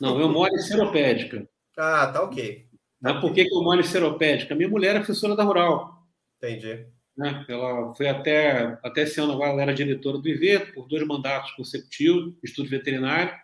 Não, 0.00 0.20
eu 0.20 0.28
moro 0.28 0.54
em 0.54 0.58
Seropédica. 0.58 1.48
Ah, 1.76 2.06
tá 2.06 2.22
ok. 2.22 2.68
Tá 3.02 3.20
por 3.20 3.32
que, 3.32 3.44
que 3.44 3.54
eu 3.54 3.62
moro 3.62 3.80
em 3.80 3.84
Seropédica? 3.84 4.54
Minha 4.54 4.68
mulher 4.68 4.94
é 4.94 4.98
professora 4.98 5.34
da 5.34 5.42
Rural. 5.42 6.06
Entendi. 6.36 6.86
Né? 7.18 7.44
Ela 7.48 7.92
foi 7.94 8.08
até, 8.08 8.78
até 8.80 9.02
esse 9.02 9.20
ano 9.20 9.32
agora, 9.32 9.50
ela 9.50 9.62
era 9.62 9.74
diretora 9.74 10.18
do 10.18 10.28
IV 10.28 10.72
por 10.72 10.86
dois 10.86 11.04
mandatos 11.04 11.50
consecutivos, 11.52 12.32
estudo 12.44 12.70
veterinário, 12.70 13.34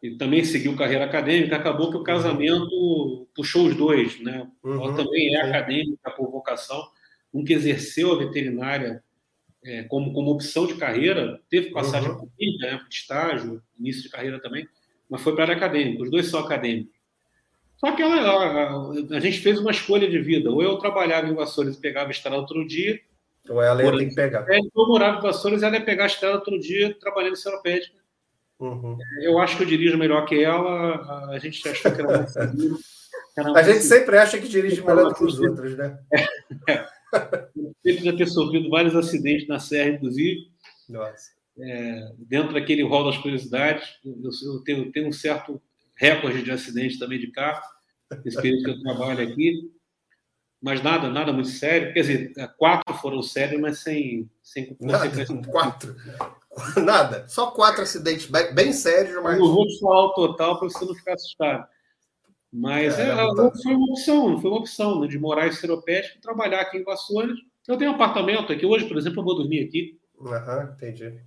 e 0.00 0.16
também 0.16 0.44
seguiu 0.44 0.76
carreira 0.76 1.04
acadêmica. 1.04 1.56
Acabou 1.56 1.90
que 1.90 1.96
o 1.96 2.04
casamento 2.04 3.28
puxou 3.34 3.66
os 3.66 3.74
dois. 3.74 4.20
Né? 4.20 4.48
Uhum. 4.62 4.84
Ela 4.84 4.96
também 4.96 5.34
é 5.34 5.40
acadêmica 5.40 6.08
por 6.12 6.30
vocação 6.30 6.88
um 7.34 7.44
que 7.44 7.52
exerceu 7.52 8.12
a 8.12 8.18
veterinária 8.18 9.02
é, 9.64 9.82
como, 9.82 10.12
como 10.12 10.30
opção 10.30 10.66
de 10.66 10.76
carreira, 10.76 11.42
teve 11.50 11.70
passagem 11.70 12.10
uhum. 12.10 12.16
comigo, 12.16 12.58
né, 12.60 12.80
de 12.88 12.94
estágio, 12.94 13.62
início 13.78 14.04
de 14.04 14.08
carreira 14.08 14.40
também, 14.40 14.66
mas 15.10 15.20
foi 15.20 15.34
para 15.34 15.44
a 15.44 15.46
área 15.46 15.56
acadêmica, 15.56 16.02
os 16.04 16.10
dois 16.10 16.26
são 16.26 16.40
acadêmicos. 16.40 16.97
Só 17.78 17.92
que 17.92 18.02
ela, 18.02 18.16
a, 18.16 19.16
a, 19.16 19.20
gente 19.20 19.40
fez 19.40 19.58
uma 19.58 19.70
escolha 19.70 20.08
de 20.08 20.18
vida. 20.18 20.50
Ou 20.50 20.62
eu 20.62 20.76
trabalhava 20.78 21.28
em 21.28 21.34
Vassouras 21.34 21.76
e 21.76 21.80
pegava 21.80 22.08
a 22.08 22.10
estrada 22.10 22.36
outro 22.36 22.66
dia. 22.66 23.00
Ou 23.48 23.62
ela 23.62 23.82
ia 23.82 23.96
ter 23.96 24.08
que 24.08 24.14
pegar. 24.14 24.46
É, 24.50 24.58
eu 24.58 24.86
morava 24.88 25.18
em 25.18 25.22
Vassouras 25.22 25.62
e 25.62 25.64
ela 25.64 25.76
ia 25.76 25.84
pegar 25.84 26.04
a 26.04 26.08
estrada 26.08 26.34
outro 26.34 26.58
dia 26.58 26.96
trabalhando 26.98 27.34
em 27.34 27.36
Seropédica. 27.36 27.96
Uhum. 28.58 28.98
Eu 29.22 29.38
acho 29.38 29.56
que 29.56 29.62
eu 29.62 29.66
dirijo 29.68 29.96
melhor 29.96 30.24
que 30.26 30.42
ela. 30.42 31.30
A 31.30 31.38
gente 31.38 31.66
achou 31.68 31.92
que 31.92 32.00
era 32.00 32.18
muito 32.18 32.78
A 33.54 33.62
gente 33.62 33.84
sempre 33.84 34.18
acha 34.18 34.38
que 34.38 34.48
dirige 34.48 34.80
melhor 34.84 35.08
do 35.08 35.14
que 35.14 35.24
os 35.24 35.38
outros, 35.38 35.76
né? 35.76 35.98
É. 36.68 36.86
Ele 37.82 38.04
já 38.04 38.14
ter 38.14 38.26
sofrido 38.26 38.68
vários 38.68 38.94
acidentes 38.94 39.48
na 39.48 39.58
serra, 39.58 39.90
inclusive. 39.90 40.40
Nossa. 40.86 41.30
É, 41.58 42.12
dentro 42.18 42.52
daquele 42.52 42.82
rol 42.82 43.04
das 43.04 43.16
curiosidades, 43.16 43.98
eu, 44.04 44.62
tenho, 44.62 44.92
tenho, 44.92 45.08
um 45.08 45.12
certo 45.12 45.58
recorde 45.98 46.42
de 46.42 46.50
acidentes 46.50 46.98
também 46.98 47.18
de 47.18 47.30
carro, 47.30 47.62
esse 48.24 48.40
período 48.40 48.64
que 48.64 48.70
eu 48.70 48.80
trabalho 48.80 49.28
aqui. 49.28 49.70
Mas 50.60 50.82
nada, 50.82 51.08
nada 51.08 51.32
muito 51.32 51.50
sério. 51.50 51.92
Quer 51.92 52.00
dizer, 52.00 52.32
quatro 52.56 52.94
foram 52.94 53.22
sérios, 53.22 53.60
mas 53.60 53.78
sem, 53.80 54.28
sem 54.42 54.74
consequências. 54.74 55.28
Quatro. 55.46 55.94
Nada. 56.82 57.28
Só 57.28 57.52
quatro 57.52 57.82
acidentes 57.82 58.26
bem, 58.26 58.52
bem 58.52 58.72
sérios, 58.72 59.22
mas. 59.22 59.38
Eu 59.38 59.44
não 59.44 59.54
vou 59.54 59.66
te 59.68 59.78
falar 59.78 60.06
o 60.06 60.14
total 60.14 60.58
para 60.58 60.68
você 60.68 60.84
não 60.84 60.94
ficar 60.94 61.14
assustado. 61.14 61.68
Mas 62.52 62.98
é, 62.98 63.14
tá... 63.14 63.52
foi 63.62 63.74
uma 63.74 63.90
opção, 63.90 64.40
foi 64.40 64.50
uma 64.50 64.58
opção 64.58 65.00
né, 65.00 65.06
de 65.06 65.18
morar 65.18 65.46
em 65.46 65.52
Seropédica 65.52 66.16
e 66.16 66.20
trabalhar 66.20 66.62
aqui 66.62 66.78
em 66.78 66.82
Vassouras. 66.82 67.38
Eu 67.66 67.76
tenho 67.76 67.90
um 67.92 67.94
apartamento 67.94 68.52
aqui, 68.52 68.64
hoje, 68.64 68.88
por 68.88 68.96
exemplo, 68.96 69.20
eu 69.20 69.24
vou 69.24 69.36
dormir 69.36 69.64
aqui. 69.64 69.98
Aham, 70.20 70.72
entendi. 70.74 71.20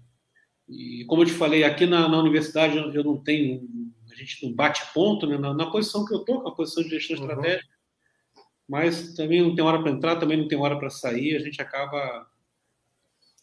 E 0.67 1.05
como 1.05 1.21
eu 1.21 1.27
te 1.27 1.33
falei, 1.33 1.63
aqui 1.63 1.85
na, 1.85 2.09
na 2.09 2.17
universidade 2.17 2.77
eu 2.77 3.03
não 3.03 3.17
tenho, 3.17 3.61
gente 4.21 4.45
não 4.45 4.53
bate 4.53 4.81
ponto 4.93 5.27
né, 5.27 5.37
na, 5.37 5.53
na 5.53 5.69
posição 5.69 6.05
que 6.05 6.13
eu 6.13 6.19
estou, 6.19 6.43
na 6.43 6.51
posição 6.51 6.83
de 6.83 6.89
gestão 6.89 7.17
uhum. 7.17 7.23
estratégica, 7.23 7.73
mas 8.67 9.13
também 9.13 9.41
não 9.41 9.53
tem 9.53 9.63
hora 9.63 9.81
para 9.81 9.91
entrar, 9.91 10.15
também 10.17 10.37
não 10.37 10.47
tem 10.47 10.57
hora 10.57 10.77
para 10.77 10.89
sair, 10.89 11.35
a 11.35 11.39
gente 11.39 11.61
acaba 11.61 12.27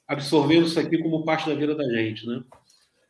absorvendo 0.07 0.67
isso 0.67 0.81
aqui 0.81 1.03
como 1.03 1.25
parte 1.25 1.49
da 1.49 1.55
vida 1.55 1.75
da 1.75 1.85
gente, 1.85 2.27
né? 2.27 2.43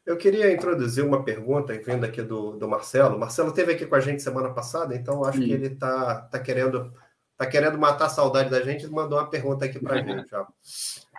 Eu 0.05 0.17
queria 0.17 0.51
introduzir 0.51 1.05
uma 1.05 1.23
pergunta, 1.23 1.73
vindo 1.75 2.05
aqui 2.05 2.23
do, 2.23 2.57
do 2.57 2.67
Marcelo. 2.67 3.17
O 3.17 3.21
Marcelo 3.21 3.51
esteve 3.51 3.75
aqui 3.75 3.87
com 3.87 3.95
a 3.95 4.01
gente 4.01 4.23
semana 4.23 4.55
passada, 4.55 4.97
então 4.97 5.23
acho 5.23 5.39
Sim. 5.39 5.45
que 5.45 5.53
ele 5.53 5.67
está 5.67 6.23
tá 6.23 6.41
querendo, 6.41 6.91
tá 7.37 7.47
querendo 7.47 7.77
matar 7.77 8.07
a 8.07 8.09
saudade 8.09 8.49
da 8.49 8.63
gente 8.63 8.87
e 8.87 8.91
mandou 8.91 9.19
uma 9.19 9.29
pergunta 9.29 9.67
aqui 9.67 9.79
para 9.79 9.97
a 9.97 10.03
gente. 10.03 10.29
Já. 10.31 10.47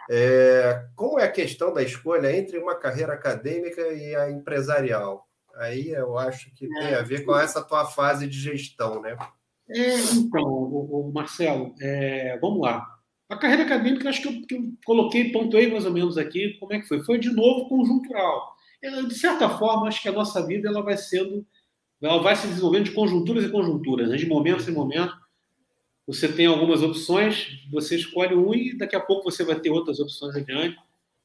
É, 0.10 0.88
como 0.96 1.20
é 1.20 1.24
a 1.24 1.32
questão 1.32 1.72
da 1.72 1.84
escolha 1.84 2.36
entre 2.36 2.58
uma 2.58 2.74
carreira 2.74 3.14
acadêmica 3.14 3.80
e 3.94 4.16
a 4.16 4.32
empresarial? 4.32 5.29
Aí 5.56 5.90
eu 5.90 6.18
acho 6.18 6.54
que 6.56 6.68
tem 6.68 6.94
a 6.94 7.02
ver 7.02 7.26
com 7.26 7.38
essa 7.38 7.64
tua 7.64 7.86
fase 7.86 8.28
de 8.28 8.40
gestão, 8.40 9.02
né? 9.02 9.18
É, 9.70 9.96
então, 10.14 10.44
o, 10.44 11.10
o 11.10 11.14
Marcelo, 11.14 11.76
é, 11.82 12.38
vamos 12.40 12.62
lá. 12.62 12.86
A 13.30 13.38
carreira 13.38 13.64
acadêmica, 13.64 14.10
acho 14.10 14.22
que 14.22 14.28
eu, 14.28 14.48
que 14.48 14.56
eu 14.56 14.74
coloquei, 14.86 15.32
pontuei 15.32 15.72
mais 15.72 15.86
ou 15.86 15.94
menos 15.94 16.18
aqui, 16.18 16.58
como 16.60 16.74
é 16.74 16.80
que 16.80 16.88
foi? 16.88 17.04
Foi 17.04 17.20
de 17.20 17.32
novo 17.32 17.70
conjuntural 17.70 18.58
de 19.08 19.16
certa 19.16 19.50
forma, 19.50 19.88
acho 19.88 20.02
que 20.02 20.08
a 20.10 20.14
nossa 20.14 20.46
vida 20.46 20.70
ela 20.70 20.82
vai 20.82 20.96
sendo, 20.96 21.46
ela 22.02 22.22
vai 22.22 22.36
se 22.36 22.48
desenvolvendo 22.48 22.86
de 22.86 22.92
conjunturas 22.92 23.44
e 23.44 23.52
conjunturas, 23.52 24.10
né? 24.10 24.16
de 24.16 24.26
momentos 24.26 24.68
em 24.68 24.72
momentos. 24.72 25.16
você 26.08 26.32
tem 26.32 26.46
algumas 26.46 26.82
opções, 26.82 27.68
você 27.72 27.96
escolhe 27.96 28.36
um 28.36 28.54
e 28.54 28.78
daqui 28.78 28.96
a 28.96 29.02
pouco 29.02 29.30
você 29.30 29.44
vai 29.44 29.60
ter 29.60 29.70
outras 29.70 30.00
opções 30.00 30.36
adiante. 30.36 30.78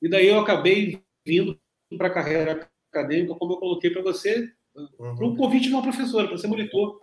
E 0.03 0.09
daí 0.09 0.27
eu 0.27 0.41
acabei 0.41 1.01
vindo 1.25 1.59
para 1.97 2.09
a 2.09 2.13
carreira 2.13 2.69
acadêmica, 2.99 3.35
como 3.35 3.55
eu 3.55 3.59
coloquei 3.59 3.91
para 3.91 4.03
você, 4.03 4.51
uhum. 4.75 5.17
para 5.17 5.27
um 5.27 5.37
convite 5.37 5.69
de 5.69 5.75
uma 5.75 5.83
professora, 5.83 6.29
para 6.29 6.39
ser 6.39 6.47
monitor 6.47 7.01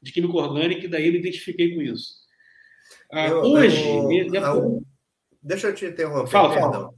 de 0.00 0.12
química 0.12 0.36
orgânica, 0.36 0.84
e 0.84 0.88
daí 0.88 1.06
eu 1.06 1.12
me 1.12 1.18
identifiquei 1.18 1.74
com 1.74 1.82
isso. 1.82 2.14
Ah, 3.12 3.26
eu, 3.26 3.42
hoje. 3.42 3.88
Eu, 3.88 4.34
eu, 4.34 4.82
deixa 5.42 5.68
eu 5.68 5.74
te 5.74 5.86
interromper, 5.86 6.30
fala, 6.30 6.54
perdão. 6.54 6.72
Fala. 6.72 6.94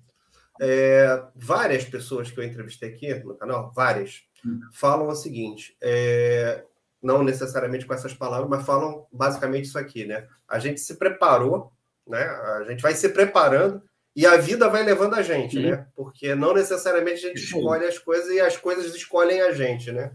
É, 0.61 1.23
várias 1.35 1.85
pessoas 1.85 2.31
que 2.31 2.39
eu 2.39 2.45
entrevistei 2.45 2.91
aqui 2.91 3.15
no 3.15 3.35
canal, 3.35 3.73
várias, 3.75 4.23
hum. 4.45 4.61
falam 4.73 5.09
o 5.09 5.15
seguinte: 5.15 5.75
é, 5.81 6.65
não 7.03 7.23
necessariamente 7.23 7.87
com 7.87 7.95
essas 7.95 8.13
palavras, 8.13 8.49
mas 8.49 8.67
falam 8.67 9.07
basicamente 9.11 9.65
isso 9.65 9.79
aqui, 9.79 10.05
né? 10.05 10.29
A 10.47 10.59
gente 10.59 10.81
se 10.81 10.99
preparou, 10.99 11.73
né? 12.07 12.23
A 12.23 12.65
gente 12.65 12.83
vai 12.83 12.95
se 12.95 13.09
preparando 13.09 13.83
e 14.15 14.27
a 14.27 14.37
vida 14.37 14.69
vai 14.69 14.83
levando 14.83 15.15
a 15.15 15.23
gente, 15.23 15.59
né? 15.59 15.87
Porque 15.95 16.35
não 16.35 16.53
necessariamente 16.53 17.25
a 17.25 17.29
gente 17.29 17.43
escolhe 17.43 17.87
as 17.87 17.99
coisas 17.99 18.31
e 18.31 18.41
as 18.41 18.57
coisas 18.57 18.95
escolhem 18.95 19.41
a 19.41 19.53
gente, 19.53 19.93
né? 19.93 20.13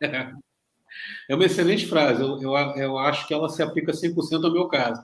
É 1.28 1.34
uma 1.34 1.46
excelente 1.46 1.86
frase. 1.86 2.20
Eu, 2.20 2.38
eu, 2.42 2.52
eu 2.76 2.98
acho 2.98 3.26
que 3.26 3.32
ela 3.32 3.48
se 3.48 3.62
aplica 3.62 3.92
100% 3.92 4.44
ao 4.44 4.52
meu 4.52 4.68
caso. 4.68 5.02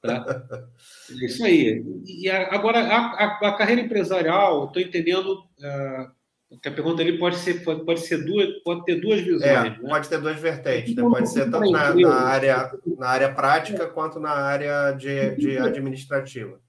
Tá? 0.00 0.24
É 1.10 1.26
isso 1.26 1.44
aí. 1.44 1.84
E 2.06 2.28
agora, 2.28 2.80
a, 2.80 2.96
a, 2.96 3.48
a 3.48 3.56
carreira 3.56 3.82
empresarial, 3.82 4.66
estou 4.66 4.82
entendendo 4.82 5.34
uh, 5.34 6.58
que 6.60 6.68
a 6.68 6.72
pergunta 6.72 7.02
ali 7.02 7.18
pode 7.18 7.36
ser, 7.36 7.62
pode, 7.62 7.84
pode 7.84 8.00
ser 8.00 8.24
duas, 8.24 8.48
pode 8.64 8.84
ter 8.84 9.00
duas 9.00 9.20
visões. 9.20 9.42
É, 9.42 9.62
né? 9.62 9.78
Pode 9.80 10.08
ter 10.08 10.20
duas 10.20 10.38
vertentes, 10.38 10.94
né? 10.94 11.02
pode 11.02 11.28
ser 11.28 11.50
tanto 11.50 11.70
na, 11.70 11.94
na, 11.94 12.14
área, 12.14 12.72
na 12.98 13.08
área 13.08 13.34
prática 13.34 13.86
quanto 13.86 14.18
na 14.18 14.30
área 14.30 14.92
de, 14.92 15.36
de 15.36 15.58
administrativa. 15.58 16.61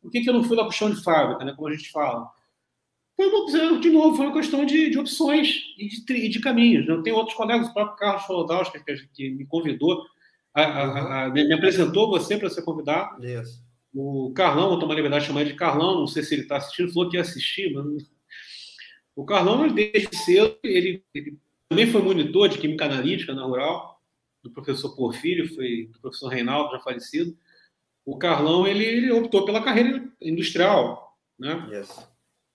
Por 0.00 0.10
que, 0.10 0.20
que 0.20 0.28
eu 0.28 0.34
não 0.34 0.44
fui 0.44 0.56
lá 0.56 0.64
para 0.64 0.70
o 0.70 0.74
chão 0.74 0.90
de 0.90 1.02
fábrica, 1.02 1.44
né? 1.44 1.52
como 1.54 1.68
a 1.68 1.72
gente 1.72 1.90
fala? 1.90 2.30
Foi 3.16 3.26
uma, 3.26 3.80
de 3.80 3.90
novo, 3.90 4.16
foi 4.16 4.26
uma 4.26 4.34
questão 4.34 4.64
de, 4.64 4.90
de 4.90 4.98
opções 4.98 5.56
e 5.76 5.88
de, 5.88 6.28
de 6.28 6.40
caminhos. 6.40 6.86
Né? 6.86 6.92
Eu 6.92 7.02
tenho 7.02 7.16
outros 7.16 7.36
colegas, 7.36 7.68
o 7.68 7.74
próprio 7.74 7.96
Carlos 7.96 8.26
Solodowski, 8.26 8.84
que, 8.84 9.08
que 9.12 9.30
me 9.30 9.44
convidou 9.44 10.04
a, 10.54 10.62
a, 10.62 11.24
a, 11.24 11.28
me 11.28 11.52
apresentou 11.52 12.08
você 12.08 12.36
para 12.36 12.48
ser 12.48 12.62
convidado. 12.62 13.24
Isso. 13.24 13.66
O 13.92 14.32
Carlão, 14.34 14.68
vou 14.68 14.78
tomar 14.78 14.94
liberdade 14.94 15.24
de 15.24 15.28
chamar 15.28 15.44
de 15.44 15.54
Carlão, 15.54 16.00
não 16.00 16.06
sei 16.06 16.22
se 16.22 16.34
ele 16.34 16.42
está 16.42 16.58
assistindo, 16.58 16.92
falou 16.92 17.08
que 17.10 17.16
ia 17.16 17.22
assistir, 17.22 17.72
mas... 17.74 18.08
O 19.16 19.24
Carlão, 19.24 19.66
desde 19.66 20.16
cedo, 20.16 20.56
ele, 20.62 21.02
ele, 21.12 21.36
também 21.68 21.90
foi 21.90 22.00
monitor 22.00 22.48
de 22.48 22.56
química 22.56 22.84
analítica 22.84 23.34
na 23.34 23.42
Rural, 23.42 24.00
do 24.44 24.50
professor 24.50 24.94
Porfírio, 24.94 25.52
foi 25.56 25.90
do 25.92 25.98
professor 25.98 26.28
Reinaldo, 26.28 26.70
já 26.70 26.78
falecido. 26.78 27.36
O 28.08 28.16
Carlão, 28.16 28.66
ele, 28.66 28.82
ele 28.82 29.12
optou 29.12 29.44
pela 29.44 29.62
carreira 29.62 30.02
industrial, 30.18 31.14
né? 31.38 31.68
Yes. 31.70 32.08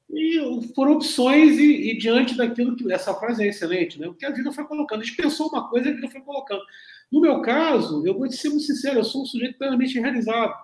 E 0.10 0.74
foram 0.74 0.94
opções 0.94 1.60
e, 1.60 1.92
e, 1.92 1.98
diante 2.00 2.36
daquilo 2.36 2.76
que... 2.76 2.92
Essa 2.92 3.14
frase 3.14 3.44
é 3.44 3.50
excelente, 3.50 4.00
né? 4.00 4.08
O 4.08 4.16
que 4.16 4.26
a 4.26 4.32
vida 4.32 4.52
foi 4.52 4.64
colocando. 4.64 5.02
A 5.02 5.04
gente 5.04 5.16
pensou 5.16 5.50
uma 5.50 5.70
coisa 5.70 5.88
e 5.88 5.92
a 5.92 5.96
vida 5.96 6.10
foi 6.10 6.22
colocando. 6.22 6.64
No 7.12 7.22
meu 7.22 7.40
caso, 7.44 8.04
eu 8.04 8.18
vou 8.18 8.28
te 8.28 8.36
ser 8.36 8.50
muito 8.50 8.64
sincero, 8.64 8.98
eu 8.98 9.04
sou 9.04 9.22
um 9.22 9.26
sujeito 9.28 9.56
plenamente 9.60 10.00
realizado. 10.00 10.56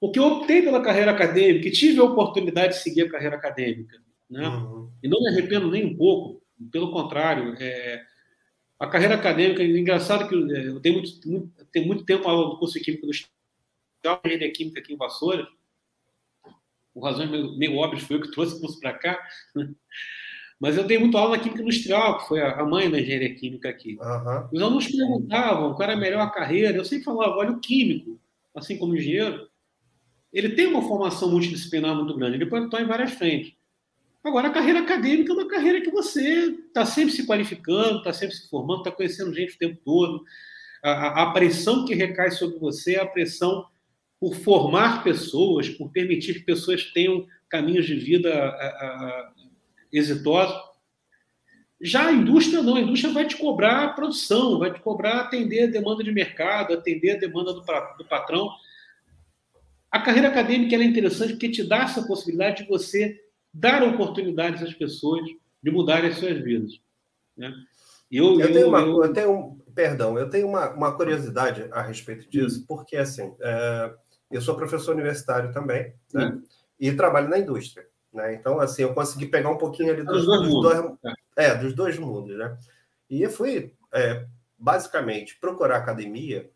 Porque 0.00 0.20
eu 0.20 0.24
optei 0.24 0.62
pela 0.62 0.80
carreira 0.80 1.10
acadêmica 1.10 1.66
e 1.66 1.72
tive 1.72 1.98
a 1.98 2.04
oportunidade 2.04 2.74
de 2.74 2.82
seguir 2.82 3.02
a 3.02 3.10
carreira 3.10 3.34
acadêmica. 3.34 3.98
Né? 4.30 4.46
Uhum. 4.46 4.88
E 5.02 5.08
não 5.08 5.20
me 5.20 5.30
arrependo 5.30 5.68
nem 5.68 5.84
um 5.84 5.96
pouco, 5.96 6.40
pelo 6.70 6.92
contrário. 6.92 7.56
É, 7.58 8.00
a 8.78 8.86
carreira 8.86 9.16
acadêmica, 9.16 9.64
é 9.64 9.66
engraçado 9.66 10.28
que 10.28 10.34
é, 10.54 10.68
eu 10.68 10.78
tenho 10.78 10.94
muito, 10.94 11.28
muito, 11.28 11.66
tenho 11.72 11.86
muito 11.88 12.04
tempo 12.04 12.28
aula 12.28 12.50
do 12.50 12.58
curso 12.58 12.74
de 12.74 12.84
Química 12.84 13.04
Industrial, 14.02 14.20
Engenharia 14.24 14.52
Química 14.52 14.80
aqui 14.80 14.92
em 14.92 14.96
Vassoura. 14.96 15.46
Por 16.92 17.04
razões 17.04 17.30
meio, 17.30 17.56
meio 17.56 17.76
óbvias, 17.76 18.02
foi 18.02 18.16
eu 18.16 18.20
que 18.20 18.30
trouxe 18.30 18.56
o 18.56 18.60
curso 18.60 18.80
para 18.80 18.92
cá. 18.94 19.18
Mas 20.60 20.76
eu 20.76 20.84
dei 20.84 20.98
muito 20.98 21.16
aula 21.16 21.36
na 21.36 21.42
Química 21.42 21.62
Industrial, 21.62 22.18
que 22.18 22.28
foi 22.28 22.40
a 22.40 22.64
mãe 22.64 22.88
da 22.88 23.00
engenharia 23.00 23.34
química 23.34 23.68
aqui. 23.68 23.98
Uhum. 24.00 24.48
Os 24.52 24.62
alunos 24.62 24.86
perguntavam 24.86 25.74
qual 25.74 25.82
era 25.82 25.94
a 25.94 26.00
melhor 26.00 26.30
carreira. 26.30 26.76
Eu 26.76 26.84
sempre 26.84 27.04
falava, 27.04 27.34
olha, 27.36 27.50
o 27.50 27.58
químico, 27.58 28.20
assim 28.54 28.78
como 28.78 28.92
o 28.92 28.96
engenheiro, 28.96 29.48
ele 30.32 30.50
tem 30.50 30.68
uma 30.68 30.82
formação 30.82 31.28
multidisciplinar 31.32 31.96
muito 31.96 32.14
grande, 32.14 32.36
ele 32.36 32.46
pode 32.46 32.66
estar 32.66 32.80
em 32.80 32.86
várias 32.86 33.12
frentes. 33.12 33.54
Agora, 34.22 34.48
a 34.48 34.52
carreira 34.52 34.78
acadêmica 34.78 35.32
é 35.32 35.34
uma 35.34 35.48
carreira 35.48 35.80
que 35.80 35.90
você 35.90 36.50
está 36.68 36.86
sempre 36.86 37.12
se 37.12 37.26
qualificando, 37.26 37.98
está 37.98 38.12
sempre 38.12 38.36
se 38.36 38.48
formando, 38.48 38.82
está 38.82 38.92
conhecendo 38.92 39.34
gente 39.34 39.56
o 39.56 39.58
tempo 39.58 39.80
todo. 39.84 40.22
A, 40.80 41.24
a, 41.24 41.32
pressão 41.32 41.84
que 41.84 41.92
recai 41.92 42.30
sobre 42.30 42.56
você 42.60 42.94
é 42.94 43.00
a 43.00 43.06
pressão 43.06 43.66
por 44.22 44.36
formar 44.36 45.02
pessoas, 45.02 45.68
por 45.68 45.90
permitir 45.90 46.34
que 46.34 46.40
pessoas 46.46 46.84
tenham 46.92 47.26
caminhos 47.48 47.84
de 47.84 47.96
vida 47.96 48.32
a, 48.32 48.66
a, 48.66 49.32
exitosa. 49.92 50.56
Já 51.80 52.06
a 52.06 52.12
indústria 52.12 52.62
não, 52.62 52.76
a 52.76 52.80
indústria 52.80 53.12
vai 53.12 53.26
te 53.26 53.36
cobrar 53.36 53.82
a 53.82 53.88
produção, 53.88 54.60
vai 54.60 54.72
te 54.72 54.78
cobrar 54.78 55.22
atender 55.22 55.64
a 55.64 55.72
demanda 55.72 56.04
de 56.04 56.12
mercado, 56.12 56.72
atender 56.72 57.16
a 57.16 57.18
demanda 57.18 57.52
do, 57.52 57.64
do 57.98 58.04
patrão. 58.08 58.48
A 59.90 60.00
carreira 60.00 60.28
acadêmica 60.28 60.76
é 60.76 60.84
interessante 60.84 61.32
porque 61.32 61.50
te 61.50 61.64
dá 61.64 61.78
essa 61.78 62.06
possibilidade 62.06 62.62
de 62.62 62.68
você 62.68 63.20
dar 63.52 63.82
oportunidades 63.82 64.62
às 64.62 64.72
pessoas 64.72 65.24
de 65.60 65.70
mudarem 65.72 66.10
as 66.10 66.18
suas 66.18 66.40
vidas. 66.40 66.80
Né? 67.36 67.52
Eu, 68.08 68.40
eu, 68.40 68.52
tenho 68.52 68.68
uma, 68.68 68.82
eu... 68.82 69.02
eu 69.02 69.12
tenho, 69.12 69.58
perdão, 69.74 70.16
eu 70.16 70.30
tenho 70.30 70.46
uma, 70.46 70.70
uma 70.70 70.96
curiosidade 70.96 71.66
a 71.72 71.82
respeito 71.82 72.30
disso, 72.30 72.64
porque 72.68 72.96
assim, 72.96 73.34
é, 73.40 73.94
eu 74.32 74.40
sou 74.40 74.56
professor 74.56 74.94
universitário 74.94 75.52
também, 75.52 75.94
né? 76.12 76.38
E 76.78 76.92
trabalho 76.92 77.28
na 77.28 77.38
indústria. 77.38 77.86
Né? 78.12 78.34
Então, 78.34 78.60
assim, 78.60 78.82
eu 78.82 78.92
consegui 78.92 79.26
pegar 79.26 79.50
um 79.50 79.58
pouquinho 79.58 79.92
ali 79.92 80.02
dos, 80.02 80.26
dos, 80.26 80.42
dos 80.42 80.62
dois, 80.62 80.98
é, 81.36 81.54
dos 81.54 81.74
dois 81.74 81.98
mundos. 81.98 82.36
Né? 82.36 82.56
E 83.08 83.22
eu 83.22 83.30
fui, 83.30 83.74
é, 83.92 84.26
basicamente, 84.58 85.38
procurar 85.40 85.76
academia 85.76 86.50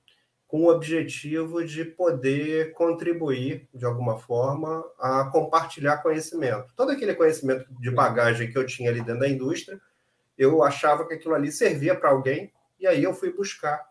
com 0.47 0.63
o 0.63 0.71
objetivo 0.71 1.65
de 1.65 1.85
poder 1.85 2.73
contribuir, 2.73 3.69
de 3.75 3.85
alguma 3.85 4.19
forma, 4.19 4.85
a 4.99 5.25
compartilhar 5.25 5.99
conhecimento. 5.99 6.73
Todo 6.77 6.93
aquele 6.93 7.15
conhecimento 7.15 7.67
de 7.81 7.91
bagagem 7.91 8.51
que 8.51 8.57
eu 8.57 8.65
tinha 8.65 8.91
ali 8.91 9.01
dentro 9.01 9.21
da 9.21 9.29
indústria, 9.29 9.81
eu 10.39 10.63
achava 10.63 11.07
que 11.07 11.15
aquilo 11.15 11.35
ali 11.35 11.51
servia 11.51 11.97
para 11.97 12.11
alguém, 12.11 12.53
e 12.79 12.87
aí 12.87 13.03
eu 13.03 13.13
fui 13.13 13.33
buscar 13.33 13.85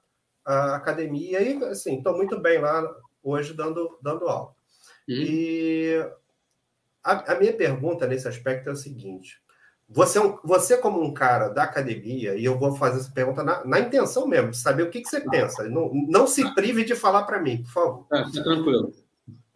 a 0.46 0.76
academia, 0.76 1.42
e 1.42 1.62
assim, 1.66 1.98
estou 1.98 2.16
muito 2.16 2.40
bem 2.40 2.60
lá 2.60 2.88
hoje 3.26 3.54
dando, 3.54 3.98
dando 4.02 4.28
aula. 4.28 4.52
Uhum. 5.10 5.16
E 5.16 6.06
a, 7.04 7.34
a, 7.34 7.40
minha 7.40 7.54
pergunta 7.54 8.08
nesse 8.08 8.28
aspecto 8.28 8.70
é 8.70 8.72
o 8.72 8.78
seguinte: 8.78 9.42
você, 9.90 10.20
é 10.20 10.34
você, 10.44 10.78
como 10.78 11.02
um 11.02 11.14
cara 11.14 11.50
da 11.50 11.64
academia, 11.64 12.36
e 12.36 12.46
eu 12.46 12.58
vou 12.58 12.76
fazer 12.76 13.00
essa 13.00 13.12
pergunta 13.12 13.44
na, 13.44 13.66
na 13.66 13.80
intenção 13.80 14.28
mesmo, 14.28 14.52
de 14.52 14.58
saber 14.58 14.84
o 14.84 14.90
que, 14.90 15.02
que 15.02 15.10
você 15.10 15.22
pensa. 15.22 15.64
Não, 15.64 15.92
não 16.08 16.28
se 16.28 16.54
prive 16.54 16.86
de 16.86 16.96
falar 16.96 17.24
para 17.24 17.42
mim, 17.42 17.64
por 17.64 17.72
favor. 17.72 18.08
Tá 18.08 18.24
tranquilo. 18.44 18.94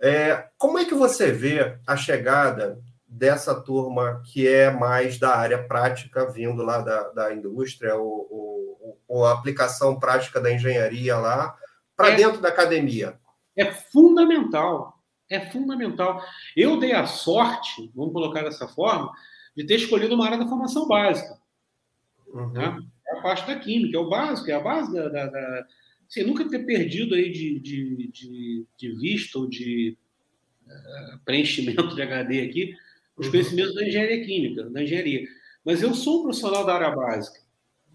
É, 0.02 0.48
como 0.58 0.80
é 0.80 0.86
que 0.86 0.96
você 0.96 1.32
vê 1.32 1.78
a 1.86 1.96
chegada 1.96 2.80
dessa 3.06 3.60
turma 3.60 4.22
que 4.24 4.48
é 4.48 4.72
mais 4.72 5.18
da 5.18 5.36
área 5.36 5.62
prática, 5.62 6.30
vindo 6.30 6.64
lá 6.64 6.80
da, 6.80 7.10
da 7.10 7.34
indústria, 7.34 7.96
ou, 7.96 8.28
ou, 8.30 9.00
ou 9.08 9.26
a 9.26 9.34
aplicação 9.34 10.00
prática 10.00 10.40
da 10.40 10.52
engenharia 10.52 11.18
lá, 11.18 11.56
para 11.98 12.12
é, 12.12 12.16
dentro 12.16 12.40
da 12.40 12.50
academia? 12.50 13.20
É 13.60 13.72
fundamental 13.72 15.00
é 15.30 15.40
fundamental. 15.52 16.24
Eu 16.56 16.80
dei 16.80 16.92
a 16.92 17.06
sorte, 17.06 17.92
vamos 17.96 18.14
colocar 18.14 18.42
dessa 18.42 18.68
forma, 18.68 19.12
de 19.56 19.64
ter 19.64 19.76
escolhido 19.76 20.16
uma 20.16 20.26
área 20.26 20.40
da 20.40 20.48
formação 20.48 20.88
básica. 20.88 21.38
Uhum. 22.28 22.52
Né? 22.52 22.80
É 23.08 23.18
a 23.18 23.22
parte 23.22 23.46
da 23.46 23.60
química, 23.60 23.96
é 23.96 24.00
o 24.00 24.10
básico, 24.10 24.50
é 24.50 24.54
a 24.54 24.60
base 24.60 24.94
da. 24.94 25.08
da, 25.08 25.28
da 25.28 25.68
assim, 26.08 26.24
nunca 26.24 26.50
ter 26.50 26.66
perdido 26.66 27.14
aí 27.14 27.32
de, 27.32 27.60
de, 27.60 28.08
de, 28.12 28.66
de 28.76 28.92
vista 28.96 29.38
ou 29.38 29.48
de 29.48 29.96
uh, 30.66 31.20
preenchimento 31.24 31.94
de 31.96 32.02
HD 32.02 32.42
aqui 32.42 32.76
os 33.16 33.26
uhum. 33.26 33.32
conhecimentos 33.32 33.76
da 33.76 33.86
engenharia 33.86 34.26
química, 34.26 34.70
da 34.70 34.82
engenharia. 34.82 35.28
Mas 35.64 35.84
eu 35.84 35.94
sou 35.94 36.20
um 36.20 36.24
profissional 36.24 36.66
da 36.66 36.74
área 36.74 36.92
básica. 36.92 37.40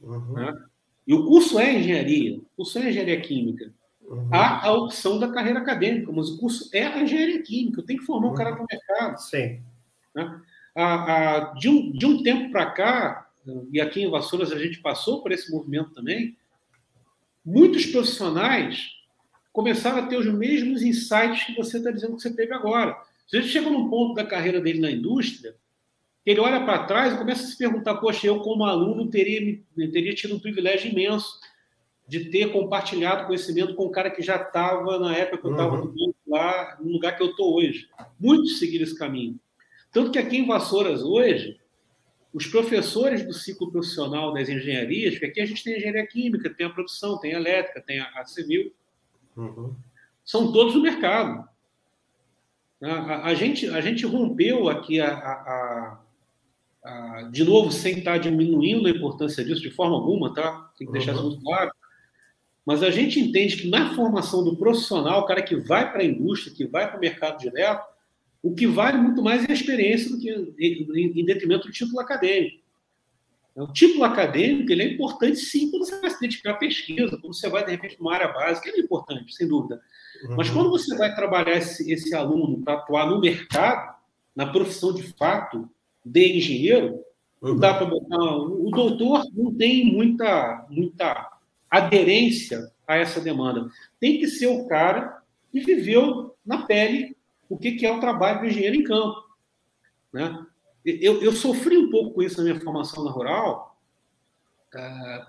Uhum. 0.03 0.35
Né? 0.35 0.65
E 1.07 1.15
o 1.15 1.27
curso 1.27 1.59
é 1.59 1.79
engenharia, 1.79 2.39
o 2.39 2.47
curso 2.57 2.79
é 2.79 2.91
engenharia 2.91 3.21
química. 3.21 3.73
Uhum. 4.07 4.29
Há 4.31 4.67
a 4.67 4.73
opção 4.73 5.19
da 5.19 5.29
carreira 5.29 5.61
acadêmica, 5.61 6.13
mas 6.13 6.29
o 6.29 6.39
curso 6.39 6.69
é 6.73 6.85
a 6.87 7.03
engenharia 7.03 7.43
química, 7.43 7.81
eu 7.81 7.87
tenho 7.87 8.01
que 8.01 8.05
formar 8.05 8.29
um 8.29 8.35
cara 8.35 8.55
para 8.55 8.65
o 8.65 8.67
mercado. 8.71 9.19
Sim. 9.19 9.63
Né? 10.15 10.41
A, 10.77 10.95
a, 10.95 11.41
de, 11.55 11.69
um, 11.69 11.93
de 11.93 12.07
um 12.07 12.23
tempo 12.23 12.51
para 12.51 12.71
cá, 12.71 13.31
e 13.73 13.81
aqui 13.81 14.03
em 14.03 14.11
Vassouras 14.11 14.53
a 14.53 14.59
gente 14.59 14.81
passou 14.81 15.23
por 15.23 15.33
esse 15.33 15.51
movimento 15.51 15.91
também, 15.91 16.37
muitos 17.45 17.87
profissionais 17.87 18.91
começaram 19.53 19.99
a 19.99 20.07
ter 20.07 20.17
os 20.17 20.27
mesmos 20.27 20.83
insights 20.83 21.45
que 21.45 21.55
você 21.55 21.79
está 21.79 21.91
dizendo 21.91 22.17
que 22.17 22.23
você 22.23 22.35
teve 22.35 22.53
agora. 22.53 22.97
Gente 23.27 23.49
chega 23.49 23.71
num 23.71 23.89
ponto 23.89 24.15
da 24.15 24.25
carreira 24.25 24.61
dele 24.61 24.81
na 24.81 24.91
indústria, 24.91 25.55
ele 26.27 26.41
olha 26.41 26.65
para 26.65 26.85
trás 26.85 27.13
e 27.15 27.19
começa 27.19 27.45
a 27.45 27.47
se 27.47 27.57
perguntar: 27.57 27.97
poxa, 27.97 28.27
eu 28.27 28.41
como 28.41 28.65
aluno 28.65 29.09
teria, 29.09 29.61
teria 29.77 30.15
tido 30.15 30.35
um 30.35 30.41
privilégio 30.41 30.91
imenso 30.91 31.39
de 32.07 32.31
ter 32.31 32.53
compartilhado 32.53 33.27
conhecimento 33.27 33.75
com 33.75 33.87
um 33.87 33.91
cara 33.91 34.11
que 34.11 34.23
já 34.23 34.37
estava 34.37 34.99
na 34.99 35.17
época 35.17 35.39
que 35.39 35.47
eu 35.47 35.53
estava 35.53 35.81
uhum. 35.81 36.15
lá, 36.27 36.77
no 36.81 36.93
lugar 36.93 37.17
que 37.17 37.23
eu 37.23 37.31
estou 37.31 37.57
hoje. 37.57 37.89
Muitos 38.21 38.59
seguiram 38.59 38.85
esse 38.85 38.99
caminho. 38.99 39.39
Tanto 39.91 40.11
que 40.11 40.19
aqui 40.19 40.37
em 40.37 40.47
Vassouras, 40.47 41.03
hoje, 41.03 41.59
os 42.33 42.47
professores 42.47 43.25
do 43.25 43.33
ciclo 43.33 43.71
profissional 43.71 44.35
das 44.35 44.49
engenharias, 44.49 45.15
porque 45.15 45.27
aqui 45.27 45.41
a 45.41 45.47
gente 45.47 45.65
tem 45.65 45.77
engenharia 45.77 46.07
química, 46.07 46.51
tem 46.51 46.67
a 46.67 46.71
produção, 46.71 47.19
tem 47.19 47.35
a 47.35 47.39
elétrica, 47.39 47.81
tem 47.81 48.01
a, 48.01 48.11
a 48.17 48.27
civil, 48.27 48.73
uhum. 49.37 49.75
são 50.25 50.53
todos 50.53 50.75
do 50.75 50.83
mercado. 50.83 51.49
A, 52.83 52.91
a, 52.91 53.27
a, 53.27 53.35
gente, 53.35 53.67
a 53.69 53.81
gente 53.81 54.05
rompeu 54.05 54.69
aqui 54.69 55.01
a, 55.01 55.99
de 57.31 57.45
novo, 57.45 57.73
sem 57.73 57.99
estar 57.99 58.19
diminuindo 58.19 58.87
a 58.87 58.91
importância 58.91 59.43
disso 59.45 59.63
de 59.63 59.71
forma 59.71 59.95
alguma, 59.95 60.35
tá? 60.35 60.71
Tem 60.77 60.87
que 60.87 60.93
deixar 60.93 61.15
isso 61.15 61.23
muito 61.23 61.43
claro. 61.43 61.71
Mas 62.65 62.83
a 62.83 62.91
gente 62.91 63.21
entende 63.21 63.57
que 63.57 63.69
na 63.69 63.95
formação 63.95 64.43
do 64.43 64.57
profissional, 64.57 65.21
o 65.21 65.27
cara 65.27 65.43
que 65.43 65.57
vai 65.57 65.93
para 65.93 66.03
a 66.03 66.07
indústria, 66.07 66.55
que 66.55 66.67
vai 66.67 66.89
para 66.89 66.97
o 66.97 67.01
mercado 67.01 67.39
direto, 67.39 67.85
o 68.43 68.55
que 68.55 68.67
vale 68.67 68.99
muito 68.99 69.23
mais 69.23 69.45
é 69.45 69.51
a 69.51 69.55
experiência 69.55 70.11
do 70.11 70.19
que 70.19 70.31
em 70.31 71.25
detrimento 71.25 71.67
do 71.67 71.73
título 71.73 72.01
acadêmico. 72.01 72.65
O 73.57 73.73
título 73.73 74.03
acadêmico 74.05 74.73
ele 74.73 74.83
é 74.83 74.93
importante 74.93 75.37
sim 75.37 75.71
quando 75.71 75.85
você 75.85 76.01
vai 76.01 76.11
se 76.11 76.21
dedicar 76.21 76.53
à 76.53 76.57
pesquisa, 76.57 77.17
quando 77.19 77.35
você 77.35 77.49
vai, 77.49 77.65
de 77.65 77.71
repente, 77.71 77.97
para 77.97 78.03
uma 78.03 78.15
área 78.15 78.29
básica, 78.29 78.69
ele 78.69 78.81
é 78.81 78.85
importante, 78.85 79.33
sem 79.33 79.47
dúvida. 79.47 79.81
Uhum. 80.25 80.37
Mas 80.37 80.51
quando 80.51 80.71
você 80.71 80.97
vai 80.97 81.15
trabalhar 81.15 81.57
esse, 81.57 81.91
esse 81.93 82.15
aluno 82.15 82.61
para 82.63 82.75
atuar 82.75 83.09
no 83.09 83.21
mercado, 83.21 83.95
na 84.35 84.47
profissão 84.47 84.93
de 84.93 85.05
fato 85.15 85.71
de 86.05 86.37
engenheiro, 86.37 87.01
uhum. 87.41 87.51
não 87.51 87.57
dá 87.57 87.75
para 87.75 87.87
botar. 87.87 88.19
O 88.19 88.71
doutor 88.71 89.25
não 89.33 89.55
tem 89.55 89.87
muita, 89.87 90.67
muita 90.69 91.31
aderência 91.79 92.71
a 92.87 92.97
essa 92.97 93.21
demanda. 93.21 93.69
Tem 94.01 94.19
que 94.19 94.29
ser 94.29 94.47
o 94.47 94.67
cara 94.67 95.23
que 95.51 95.61
viveu 95.61 96.35
na 96.45 96.67
pele 96.67 97.17
o 97.49 97.59
que, 97.59 97.73
que 97.73 97.87
é 97.87 97.93
o 97.93 98.01
trabalho 98.01 98.41
do 98.41 98.47
engenheiro 98.47 98.77
em 98.77 98.85
campo. 98.85 99.23
Né? 100.13 100.45
Eu, 100.85 101.23
eu 101.23 101.33
sofri 101.33 101.77
um 101.77 101.91
pouco 101.91 102.15
com 102.15 102.23
isso 102.23 102.39
na 102.39 102.45
minha 102.45 102.61
formação 102.61 103.05
na 103.05 103.11
rural, 103.11 103.79
é, 104.75 105.27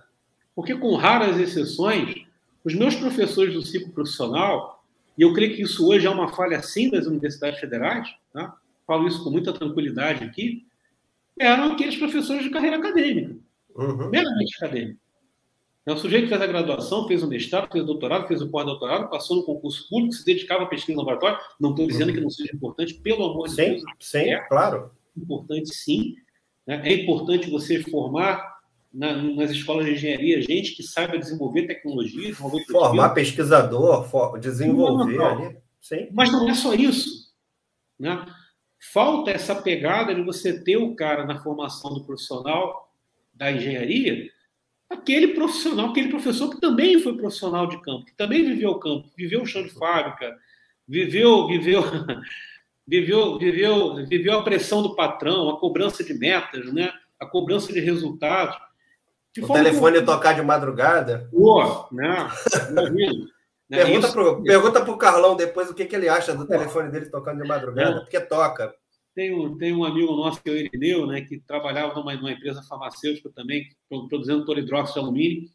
porque, 0.56 0.76
com 0.76 0.96
raras 0.96 1.38
exceções, 1.40 2.26
os 2.64 2.74
meus 2.74 2.96
professores 2.96 3.54
do 3.54 3.62
ciclo 3.62 3.92
profissional, 3.92 4.84
e 5.18 5.22
eu 5.22 5.34
creio 5.34 5.56
que 5.56 5.62
isso 5.62 5.88
hoje 5.88 6.08
é 6.08 6.10
uma 6.10 6.30
falha 6.30 6.62
sim 6.62 6.90
das 6.90 7.06
universidades 7.06 7.60
federais, 7.60 8.14
tá? 8.34 8.58
falo 8.88 9.08
isso 9.08 9.24
com 9.24 9.30
muita 9.30 9.54
tranquilidade 9.54 10.24
aqui, 10.24 10.66
eram 11.40 11.74
aqueles 11.74 11.96
professores 11.98 12.44
de 12.44 12.50
carreira 12.50 12.78
acadêmica, 12.78 13.36
uhum. 13.76 14.10
meramente 14.10 14.56
acadêmica. 14.58 15.00
É 15.86 15.92
o 15.92 15.98
sujeito 15.98 16.28
fez 16.28 16.42
a 16.42 16.48
graduação, 16.48 17.08
fez 17.08 17.22
o 17.22 17.28
mestrado, 17.28 17.72
fez 17.72 17.84
o 17.84 17.88
doutorado, 17.88 18.28
fez 18.28 18.42
o 18.42 18.50
pós-doutorado, 18.50 19.08
passou 19.08 19.38
no 19.38 19.44
concurso 19.44 19.88
público, 19.88 20.14
se 20.14 20.26
dedicava 20.26 20.64
à 20.64 20.66
pesquisa 20.66 20.94
no 20.94 21.00
laboratório. 21.00 21.38
Não 21.60 21.70
estou 21.70 21.86
dizendo 21.86 22.12
que 22.12 22.20
não 22.20 22.30
seja 22.30 22.56
importante, 22.56 22.96
pelo 22.96 23.24
amor 23.24 23.48
de 23.48 23.56
Deus. 23.56 23.84
Sim, 24.00 24.32
é 24.32 24.40
claro. 24.48 24.90
Importante, 25.16 25.74
sim. 25.76 26.16
Né? 26.66 26.82
É 26.84 26.94
importante 26.94 27.52
você 27.52 27.84
formar 27.84 28.56
na, 28.92 29.14
nas 29.14 29.52
escolas 29.52 29.86
de 29.86 29.92
engenharia 29.92 30.42
gente 30.42 30.76
que 30.76 30.82
saiba 30.82 31.20
desenvolver 31.20 31.68
tecnologia, 31.68 32.32
desenvolver 32.32 32.66
Formar 32.66 33.10
pesquisador, 33.10 34.10
for, 34.10 34.40
desenvolver 34.40 35.18
não, 35.18 35.36
não, 35.36 35.52
não. 35.52 35.58
Sim. 35.80 36.08
Mas 36.12 36.32
não 36.32 36.50
é 36.50 36.56
só 36.56 36.74
isso. 36.74 37.32
Né? 38.00 38.26
Falta 38.92 39.30
essa 39.30 39.54
pegada 39.54 40.16
de 40.16 40.24
você 40.24 40.64
ter 40.64 40.78
o 40.78 40.96
cara 40.96 41.26
na 41.26 41.44
formação 41.44 41.94
do 41.94 42.04
profissional 42.04 42.92
da 43.34 43.52
engenharia 43.52 44.32
aquele 44.90 45.30
profissional, 45.30 45.88
aquele 45.88 46.10
professor 46.10 46.50
que 46.50 46.60
também 46.60 47.00
foi 47.00 47.18
profissional 47.18 47.68
de 47.68 47.82
campo, 47.82 48.06
que 48.06 48.16
também 48.16 48.46
viveu 48.46 48.72
o 48.72 48.80
campo, 48.80 49.10
viveu 49.18 49.42
o 49.42 49.46
chão 49.46 49.64
de 49.64 49.70
fábrica, 49.70 50.38
viveu, 50.88 51.48
viveu, 51.48 51.82
viveu, 52.88 53.38
viveu, 53.38 54.06
viveu 54.08 54.40
a 54.40 54.44
pressão 54.44 54.82
do 54.82 54.96
patrão, 54.96 55.50
a 55.50 55.60
cobrança 55.60 56.04
de 56.04 56.14
metas, 56.14 56.72
né? 56.74 56.92
a 57.20 57.26
cobrança 57.26 57.72
de 57.72 57.80
resultados. 57.80 58.58
De 59.34 59.44
o 59.44 59.48
telefone 59.48 60.00
que... 60.00 60.06
tocar 60.06 60.34
de 60.34 60.42
madrugada. 60.42 61.28
Pô, 61.32 61.88
né? 61.92 62.30
né? 63.70 63.78
Pergunta 63.84 64.12
para 64.12 64.30
o 64.30 64.44
pergunta 64.44 64.98
Carlão 64.98 65.36
depois 65.36 65.70
o 65.70 65.74
que, 65.74 65.86
que 65.86 65.96
ele 65.96 66.08
acha 66.08 66.34
do 66.34 66.48
telefone 66.48 66.90
dele 66.90 67.08
tocando 67.08 67.42
de 67.42 67.48
madrugada, 67.48 68.02
porque 68.02 68.20
toca. 68.20 68.74
Tem 69.16 69.34
um, 69.34 69.58
tem 69.58 69.74
um 69.74 69.86
amigo 69.86 70.14
nosso, 70.14 70.44
que 70.44 70.50
é 70.50 70.54
o 70.54 70.58
Irineu, 70.58 71.08
né, 71.08 71.22
que 71.22 71.40
trabalhava 71.40 71.96
numa, 71.96 72.14
numa 72.16 72.34
empresa 72.34 72.62
farmacêutica 72.64 73.30
também, 73.30 73.66
produzindo 74.10 74.46
polidróxido 74.46 75.00
de 75.00 75.06
alumínio. 75.06 75.50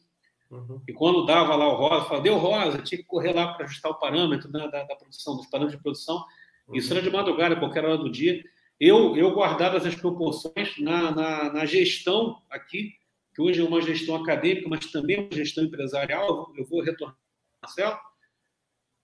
Uhum. 0.51 0.81
E 0.89 0.93
quando 0.95 1.27
dava 1.27 1.55
lá 1.55 1.69
o 1.69 1.77
rosa, 1.77 2.07
falava, 2.07 2.23
deu 2.23 2.39
rosa, 2.39 2.79
tinha 2.83 2.99
que 2.99 3.07
correr 3.07 3.35
lá 3.35 3.53
para 3.53 3.67
ajustar 3.67 3.93
o 3.93 3.99
parâmetro 3.99 4.51
né, 4.51 4.67
da, 4.69 4.85
da, 4.85 4.97
produção, 4.97 5.37
dos 5.37 5.47
parâmetros 5.47 5.79
de 5.79 5.83
produção. 5.83 6.25
Uhum. 6.67 6.77
Isso 6.77 6.91
era 6.93 7.03
de 7.03 7.11
madrugada, 7.11 7.55
qualquer 7.55 7.85
hora 7.85 7.99
do 7.99 8.11
dia. 8.11 8.43
Eu, 8.81 9.15
eu 9.15 9.33
guardadas 9.33 9.85
as 9.85 9.95
proporções 9.95 10.79
na, 10.79 11.11
na, 11.11 11.53
na, 11.53 11.67
gestão 11.67 12.41
aqui, 12.49 12.95
que 13.35 13.43
hoje 13.43 13.61
é 13.61 13.65
uma 13.65 13.83
gestão 13.83 14.17
acadêmica, 14.17 14.69
mas 14.71 14.87
também 14.87 15.21
uma 15.21 15.29
gestão 15.31 15.63
empresarial, 15.63 16.51
eu 16.57 16.65
vou 16.65 16.83
retornar, 16.83 17.17
Marcelo. 17.63 17.99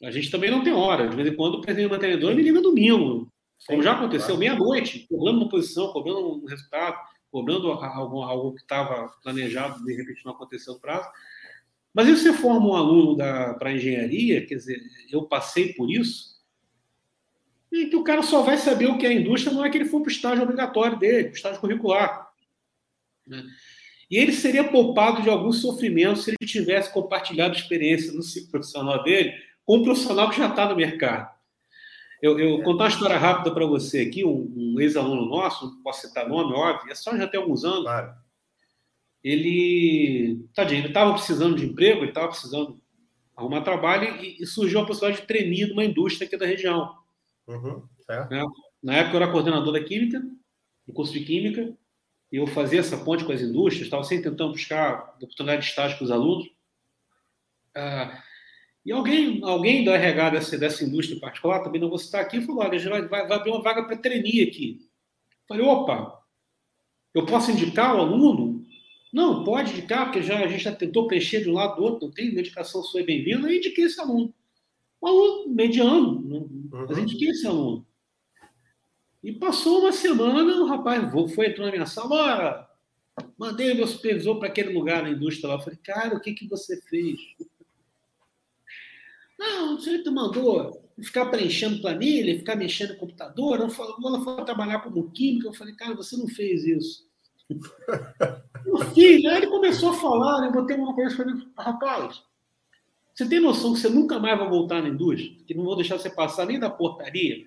A 0.03 0.11
gente 0.11 0.31
também 0.31 0.51
não 0.51 0.65
tem 0.65 0.73
hora. 0.73 1.09
De 1.09 1.15
vez 1.15 1.29
em 1.29 1.37
quando 1.37 1.57
o 1.57 1.61
presidente 1.61 1.89
do 1.89 1.93
mantenedor 1.93 2.35
me 2.35 2.43
liga 2.43 2.61
domingo. 2.61 3.31
Como 3.67 3.83
já 3.83 3.93
aconteceu, 3.93 4.37
meia-noite, 4.37 5.07
cobrando 5.09 5.39
uma 5.39 5.49
posição, 5.49 5.93
cobrando 5.93 6.43
um 6.43 6.47
resultado, 6.47 6.99
cobrando 7.31 7.71
algo, 7.73 8.23
algo 8.23 8.55
que 8.55 8.63
estava 8.63 9.09
planejado, 9.23 9.85
de 9.85 9.95
repente 9.95 10.25
não 10.25 10.33
aconteceu 10.33 10.75
no 10.75 10.81
prazo. 10.81 11.09
Mas 11.93 12.07
se 12.07 12.17
você 12.17 12.33
forma 12.33 12.67
um 12.67 12.75
aluno 12.75 13.17
para 13.17 13.73
engenharia, 13.73 14.45
quer 14.47 14.57
dizer, 14.57 14.81
eu 15.11 15.25
passei 15.25 15.73
por 15.73 15.91
isso, 15.91 16.37
e 17.73 17.87
que 17.87 17.97
o 17.97 18.05
cara 18.05 18.23
só 18.23 18.43
vai 18.43 18.57
saber 18.57 18.87
o 18.87 18.97
que 18.97 19.07
é 19.07 19.11
a 19.11 19.13
indústria 19.13 19.53
não 19.53 19.65
é 19.65 19.71
que 19.71 19.77
ele 19.77 19.87
for 19.87 20.01
para 20.01 20.09
o 20.09 20.13
estágio 20.13 20.43
obrigatório 20.43 20.99
dele, 20.99 21.25
para 21.25 21.33
o 21.33 21.37
estágio 21.37 21.61
curricular. 21.61 22.29
Né? 23.27 23.45
E 24.11 24.17
ele 24.17 24.33
seria 24.33 24.65
poupado 24.65 25.21
de 25.23 25.29
algum 25.29 25.53
sofrimento 25.53 26.21
se 26.21 26.31
ele 26.31 26.47
tivesse 26.47 26.93
compartilhado 26.93 27.57
experiência 27.57 28.13
no 28.13 28.23
ciclo 28.23 28.53
profissional 28.53 29.03
dele 29.03 29.35
com 29.65 29.79
um 29.79 29.83
profissional 29.83 30.31
que 30.31 30.39
já 30.39 30.49
está 30.49 30.69
no 30.69 30.77
mercado. 30.77 31.36
Eu, 32.27 32.41
eu 32.41 32.61
é. 32.61 32.63
contar 32.65 32.85
uma 32.85 32.91
história 32.91 33.17
rápida 33.17 33.55
para 33.55 33.65
você 33.65 34.01
aqui, 34.01 34.25
um, 34.25 34.53
um 34.57 34.81
ex-aluno 34.81 35.27
nosso, 35.27 35.67
não 35.67 35.83
posso 35.83 36.09
citar 36.09 36.29
nome, 36.29 36.53
óbvio, 36.53 36.91
é 36.91 36.95
só 36.95 37.17
já 37.17 37.29
tem 37.29 37.41
alguns 37.41 37.65
anos. 37.65 37.85
Claro. 37.85 38.15
Ele, 39.23 40.45
tadinho, 40.53 40.81
ele 40.81 40.89
estava 40.89 41.13
precisando 41.13 41.57
de 41.57 41.67
emprego, 41.67 42.01
ele 42.01 42.09
estava 42.09 42.29
precisando 42.29 42.81
arrumar 43.37 43.61
trabalho 43.61 44.17
e, 44.21 44.43
e, 44.43 44.47
surgiu 44.47 44.81
a 44.81 44.87
possibilidade 44.87 45.21
de 45.21 45.29
treinir 45.29 45.69
numa 45.69 45.85
indústria 45.85 46.27
aqui 46.27 46.37
da 46.37 46.47
região. 46.47 46.97
Uhum, 47.47 47.85
é. 48.11 48.29
né? 48.29 48.45
Na 48.83 48.95
época 48.95 49.17
eu 49.17 49.23
era 49.23 49.31
coordenador 49.31 49.73
da 49.73 49.85
Química, 49.85 50.21
do 50.85 50.93
curso 50.93 51.13
de 51.13 51.21
Química, 51.21 51.77
e 52.33 52.37
eu 52.37 52.47
fazia 52.49 52.81
essa 52.81 52.97
ponte 52.97 53.25
com 53.25 53.33
as 53.33 53.41
indústrias, 53.41 53.87
estava 53.87 54.03
sempre 54.03 54.31
tentando 54.31 54.53
buscar 54.53 55.15
oportunidade 55.23 55.63
de 55.63 55.69
estágio 55.69 55.97
para 55.97 56.05
os 56.05 56.11
alunos. 56.11 56.49
Ah, 57.75 58.21
e 58.87 58.93
alguém, 58.93 59.43
alguém 59.43 59.85
da 59.85 59.97
RH 59.97 60.31
dessa, 60.31 60.57
dessa 60.57 60.85
indústria 60.85 61.19
particular, 61.19 61.61
também 61.61 61.81
não 61.81 61.89
vou 61.89 61.99
citar 61.99 62.21
aqui, 62.21 62.41
falou: 62.41 62.63
olha, 62.63 62.79
vai, 62.89 63.09
vai 63.09 63.33
abrir 63.33 63.51
uma 63.51 63.61
vaga 63.61 63.83
para 63.83 63.97
trainee 63.97 64.45
aqui. 64.45 64.79
falei: 65.49 65.67
opa, 65.67 66.23
eu 67.13 67.27
posso 67.27 67.51
indicar 67.51 67.97
o 67.97 68.01
aluno? 68.01 68.65
Não, 69.13 69.43
pode 69.43 69.73
indicar, 69.73 70.05
porque 70.05 70.23
já, 70.23 70.39
a 70.39 70.47
gente 70.47 70.63
já 70.63 70.73
tentou 70.73 71.09
preencher 71.09 71.43
de 71.43 71.51
um 71.51 71.55
lado 71.55 71.77
do 71.77 71.83
outro, 71.83 72.07
não 72.07 72.15
tem 72.15 72.29
indicação 72.29 72.81
sua 72.85 73.03
bem-vinda, 73.03 73.49
eu 73.49 73.57
indiquei 73.57 73.87
esse 73.87 74.01
aluno. 74.01 74.33
Um 75.03 75.09
aluno 75.09 75.49
mediano, 75.53 76.11
uhum. 76.21 76.69
mas 76.89 76.97
indiquei 76.97 77.31
esse 77.31 77.45
aluno. 77.45 77.85
E 79.21 79.33
passou 79.33 79.81
uma 79.81 79.93
semana, 79.93 80.63
o 80.63 80.67
rapaz 80.67 81.03
foi 81.35 81.49
entrou 81.49 81.67
na 81.67 81.73
minha 81.73 81.87
sala, 81.87 82.71
mandei 83.37 83.75
meu 83.75 83.89
supervisor 83.89 84.39
para 84.39 84.47
aquele 84.47 84.73
lugar 84.73 85.03
na 85.03 85.11
indústria 85.11 85.49
lá. 85.49 85.55
Eu 85.57 85.61
falei, 85.61 85.79
cara, 85.83 86.17
o 86.17 86.21
que, 86.21 86.35
que 86.35 86.47
você 86.47 86.81
fez? 86.83 87.19
Não, 89.39 89.77
o 89.77 89.81
senhor 89.81 90.03
mandou 90.13 90.83
ficar 91.03 91.27
preenchendo 91.27 91.81
planilha, 91.81 92.39
ficar 92.39 92.57
mexendo 92.57 92.91
no 92.91 92.97
computador, 92.97 93.59
não 93.59 93.71
falou, 93.71 94.01
não 94.01 94.25
foi 94.25 94.45
trabalhar 94.45 94.81
como 94.81 95.11
química. 95.11 95.49
Eu 95.49 95.55
falei, 95.55 95.75
cara, 95.75 95.95
você 95.95 96.17
não 96.17 96.27
fez 96.27 96.65
isso. 96.65 97.07
Meu 98.65 98.79
filho, 98.93 99.31
aí 99.31 99.37
ele 99.37 99.47
começou 99.47 99.91
a 99.91 99.95
falar, 99.95 100.41
né? 100.41 100.49
eu 100.49 100.53
botei 100.53 100.77
uma 100.77 100.95
coisa 100.95 101.15
para 101.15 101.31
ele, 101.31 101.47
rapaz, 101.57 102.23
você 103.17 103.27
tem 103.27 103.41
noção 103.41 103.73
que 103.73 103.81
você 103.81 103.89
nunca 103.89 104.19
mais 104.19 104.39
vai 104.39 104.47
voltar 104.47 104.83
na 104.83 104.91
indústria? 104.91 105.35
Que 105.47 105.55
não 105.55 105.65
vou 105.65 105.75
deixar 105.75 105.99
você 105.99 106.11
passar 106.11 106.45
nem 106.45 106.59
da 106.59 106.69
portaria? 106.69 107.47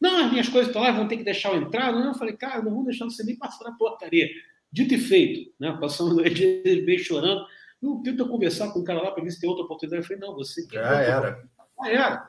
Não, 0.00 0.24
as 0.24 0.30
minhas 0.30 0.48
coisas 0.48 0.68
estão 0.68 0.82
lá, 0.82 0.92
vão 0.92 1.06
ter 1.06 1.18
que 1.18 1.24
deixar 1.24 1.52
eu 1.52 1.60
entrar. 1.60 1.92
Não, 1.92 2.06
eu 2.06 2.14
falei, 2.14 2.34
cara, 2.34 2.62
não 2.62 2.72
vou 2.72 2.84
deixar 2.84 3.04
você 3.04 3.22
nem 3.22 3.36
passar 3.36 3.64
na 3.64 3.76
portaria. 3.76 4.30
Dito 4.72 4.94
e 4.94 4.98
feito, 4.98 5.52
né? 5.60 5.76
Passando 5.78 6.20
ele 6.24 6.80
veio 6.82 6.98
chorando. 6.98 7.44
Não, 7.84 8.02
tenta 8.02 8.24
conversar 8.24 8.72
com 8.72 8.80
o 8.80 8.84
cara 8.84 9.02
lá 9.02 9.10
para 9.10 9.22
ver 9.22 9.30
se 9.30 9.38
tem 9.38 9.46
outra 9.46 9.66
oportunidade. 9.66 10.02
Eu 10.02 10.06
falei, 10.06 10.22
não, 10.26 10.34
você. 10.34 10.66
Já 10.72 11.02
era. 11.02 11.44
Já 11.78 11.90
era. 11.90 12.28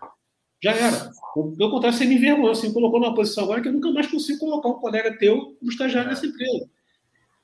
Já 0.61 0.71
era. 0.73 1.11
Pelo 1.33 1.71
contrário, 1.71 1.97
você 1.97 2.03
me 2.03 2.15
envergonhou. 2.15 2.53
Você 2.53 2.67
me 2.67 2.73
colocou 2.73 2.99
numa 2.99 3.15
posição 3.15 3.45
agora 3.45 3.61
que 3.61 3.69
eu 3.69 3.71
nunca 3.71 3.89
mais 3.89 4.07
consigo 4.07 4.39
colocar 4.39 4.67
um 4.67 4.79
colega 4.81 5.17
teu 5.17 5.55
como 5.57 5.71
estagiário 5.71 6.09
é. 6.09 6.09
nessa 6.09 6.25
empresa. 6.25 6.69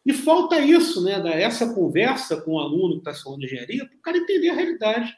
E 0.06 0.12
falta 0.12 0.60
isso, 0.60 1.02
né? 1.02 1.42
Essa 1.42 1.74
conversa 1.74 2.42
com 2.42 2.56
o 2.56 2.60
aluno 2.60 2.96
que 2.96 3.00
está 3.00 3.12
estudando 3.12 3.46
engenharia, 3.46 3.86
para 3.86 3.96
o 3.96 4.02
cara 4.02 4.18
entender 4.18 4.50
a 4.50 4.56
realidade 4.56 5.16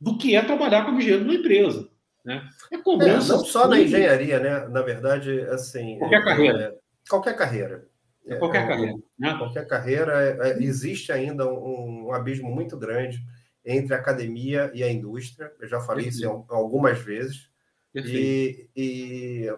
do 0.00 0.18
que 0.18 0.34
é 0.34 0.42
trabalhar 0.42 0.86
como 0.86 0.98
engenheiro 0.98 1.24
numa 1.24 1.36
empresa. 1.36 1.88
Né? 2.24 2.42
É 2.72 2.78
cobrança. 2.78 3.34
É, 3.34 3.36
não 3.36 3.44
só 3.44 3.68
na 3.68 3.78
engenharia, 3.78 4.40
né? 4.40 4.66
Na 4.70 4.82
verdade, 4.82 5.40
assim. 5.42 5.98
Qualquer 5.98 6.20
é, 6.20 6.24
carreira. 6.24 6.58
É, 6.58 7.08
qualquer 7.08 7.36
carreira. 7.36 7.88
É, 8.26 8.36
qualquer 8.36 8.64
é, 8.64 8.66
carreira. 8.66 8.94
Né? 9.18 9.38
Qualquer 9.38 9.66
carreira. 9.66 10.56
existe 10.60 11.12
ainda 11.12 11.48
um, 11.48 12.06
um, 12.06 12.12
abismo 12.12 12.50
muito 12.50 12.76
grande 12.76 13.24
entre 13.64 13.94
a 13.94 13.98
academia 13.98 14.70
e 14.74 14.82
a 14.82 14.90
indústria. 14.90 15.52
Eu 15.60 15.68
já 15.68 15.80
falei 15.80 16.04
Perfeito. 16.04 16.26
isso 16.26 16.44
algumas 16.48 16.98
vezes. 16.98 17.48
E, 17.94 18.68
e, 18.76 19.50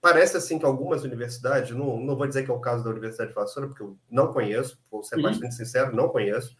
parece 0.00 0.36
assim 0.36 0.58
que 0.58 0.64
algumas 0.64 1.04
universidades, 1.04 1.70
não, 1.76 2.00
não 2.00 2.16
vou 2.16 2.26
dizer 2.26 2.44
que 2.44 2.50
é 2.50 2.54
o 2.54 2.60
caso 2.60 2.82
da 2.82 2.90
Universidade 2.90 3.30
de 3.30 3.34
Vassoura, 3.34 3.68
porque 3.68 3.82
eu 3.82 3.96
não 4.10 4.32
conheço, 4.32 4.78
vou 4.90 5.04
ser 5.04 5.16
uhum. 5.16 5.22
bastante 5.22 5.54
sincero, 5.54 5.94
não 5.94 6.08
conheço. 6.08 6.56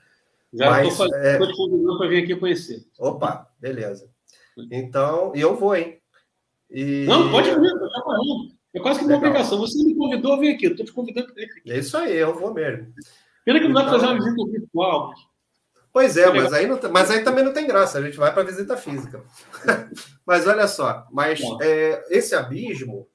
Já 0.52 0.84
estou 0.84 1.06
é... 1.14 1.38
te 1.38 1.56
convidando 1.56 1.98
para 1.98 2.08
vir 2.08 2.24
aqui 2.24 2.36
conhecer. 2.36 2.86
Opa, 2.98 3.50
beleza. 3.58 4.08
Então, 4.70 5.32
e 5.34 5.40
eu 5.40 5.56
vou, 5.56 5.76
hein? 5.76 6.00
E... 6.70 7.04
Não, 7.06 7.30
pode 7.30 7.48
vir, 7.48 7.56
eu 7.56 7.90
já 7.90 8.02
falando. 8.04 8.57
É 8.78 8.82
quase 8.82 9.00
que 9.00 9.04
uma 9.04 9.14
Legal. 9.14 9.30
obrigação. 9.30 9.58
Você 9.58 9.82
me 9.82 9.94
convidou 9.94 10.38
vir 10.38 10.54
aqui, 10.54 10.66
eu 10.66 10.70
estou 10.70 10.86
te 10.86 10.92
convidando 10.92 11.32
para 11.34 11.44
aqui. 11.44 11.70
É 11.70 11.78
isso 11.78 11.96
aí, 11.96 12.16
eu 12.16 12.34
vou 12.34 12.54
mesmo. 12.54 12.92
Pena 13.44 13.60
que 13.60 13.68
não 13.68 13.72
então... 13.72 13.84
dá 13.84 13.90
para 13.90 14.00
fazer 14.00 14.06
uma 14.06 14.24
visita 14.24 14.50
virtual. 14.50 15.14
Pois 15.92 16.16
é, 16.16 16.30
mas 16.30 16.52
aí, 16.52 16.66
não, 16.66 16.78
mas 16.92 17.10
aí 17.10 17.24
também 17.24 17.42
não 17.42 17.52
tem 17.52 17.66
graça, 17.66 17.98
a 17.98 18.02
gente 18.02 18.16
vai 18.16 18.32
para 18.32 18.44
visita 18.44 18.76
física. 18.76 19.24
mas 20.24 20.46
olha 20.46 20.68
só, 20.68 21.06
mas 21.10 21.40
é, 21.60 22.04
esse 22.10 22.34
abismo, 22.34 23.08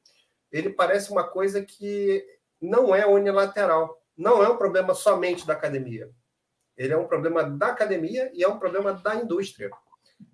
ele 0.52 0.69
parece 0.69 1.12
uma 1.12 1.23
coisa 1.23 1.62
que 1.62 2.26
não 2.62 2.93
é 2.93 3.06
unilateral. 3.06 4.02
Não 4.17 4.43
é 4.43 4.49
um 4.49 4.58
problema 4.58 4.93
somente 4.93 5.45
da 5.47 5.54
academia. 5.54 6.10
Ele 6.76 6.93
é 6.93 6.97
um 6.97 7.08
problema 7.08 7.43
da 7.43 7.67
academia 7.67 8.30
e 8.34 8.43
é 8.43 8.47
um 8.47 8.60
problema 8.60 8.93
da 8.93 9.15
indústria. 9.15 9.69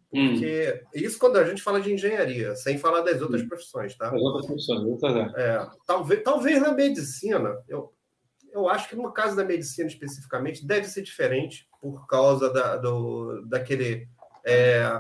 Porque 0.09 0.81
hum. 0.83 0.89
isso 0.95 1.19
quando 1.19 1.37
a 1.37 1.43
gente 1.43 1.61
fala 1.61 1.79
de 1.79 1.93
engenharia, 1.93 2.55
sem 2.55 2.77
falar 2.77 3.01
das 3.01 3.21
outras 3.21 3.41
hum. 3.41 3.47
profissões, 3.47 3.95
tá? 3.95 4.07
As 4.07 4.21
outras 4.21 4.47
profissões, 4.47 5.03
é. 5.03 5.41
é, 5.41 5.67
talvez, 5.85 6.23
talvez 6.23 6.61
na 6.61 6.73
medicina, 6.73 7.57
eu, 7.67 7.93
eu 8.51 8.67
acho 8.67 8.89
que 8.89 8.95
no 8.95 9.11
caso 9.11 9.35
da 9.35 9.45
medicina 9.45 9.87
especificamente, 9.87 10.65
deve 10.65 10.87
ser 10.87 11.03
diferente 11.03 11.67
por 11.79 12.07
causa 12.07 12.51
da, 12.51 12.75
do, 12.77 13.45
daquele 13.45 14.07
é, 14.43 14.99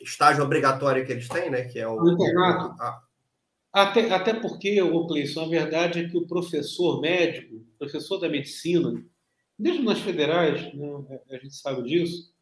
estágio 0.00 0.42
obrigatório 0.42 1.06
que 1.06 1.12
eles 1.12 1.28
têm, 1.28 1.48
né? 1.48 1.62
Que 1.62 1.78
é 1.78 1.86
o, 1.86 1.94
o 1.94 2.12
internato. 2.12 2.74
A... 2.82 3.02
Até, 3.72 4.10
até 4.10 4.34
porque, 4.34 4.80
o 4.82 5.06
Cleison, 5.06 5.44
a 5.44 5.48
verdade 5.48 6.00
é 6.00 6.08
que 6.08 6.16
o 6.16 6.26
professor 6.26 7.00
médico, 7.00 7.64
professor 7.78 8.18
da 8.18 8.28
medicina, 8.28 9.00
mesmo 9.56 9.84
nas 9.84 10.00
federais, 10.00 10.74
né, 10.74 11.20
a 11.30 11.36
gente 11.36 11.54
sabe 11.54 11.82
disso, 11.82 12.32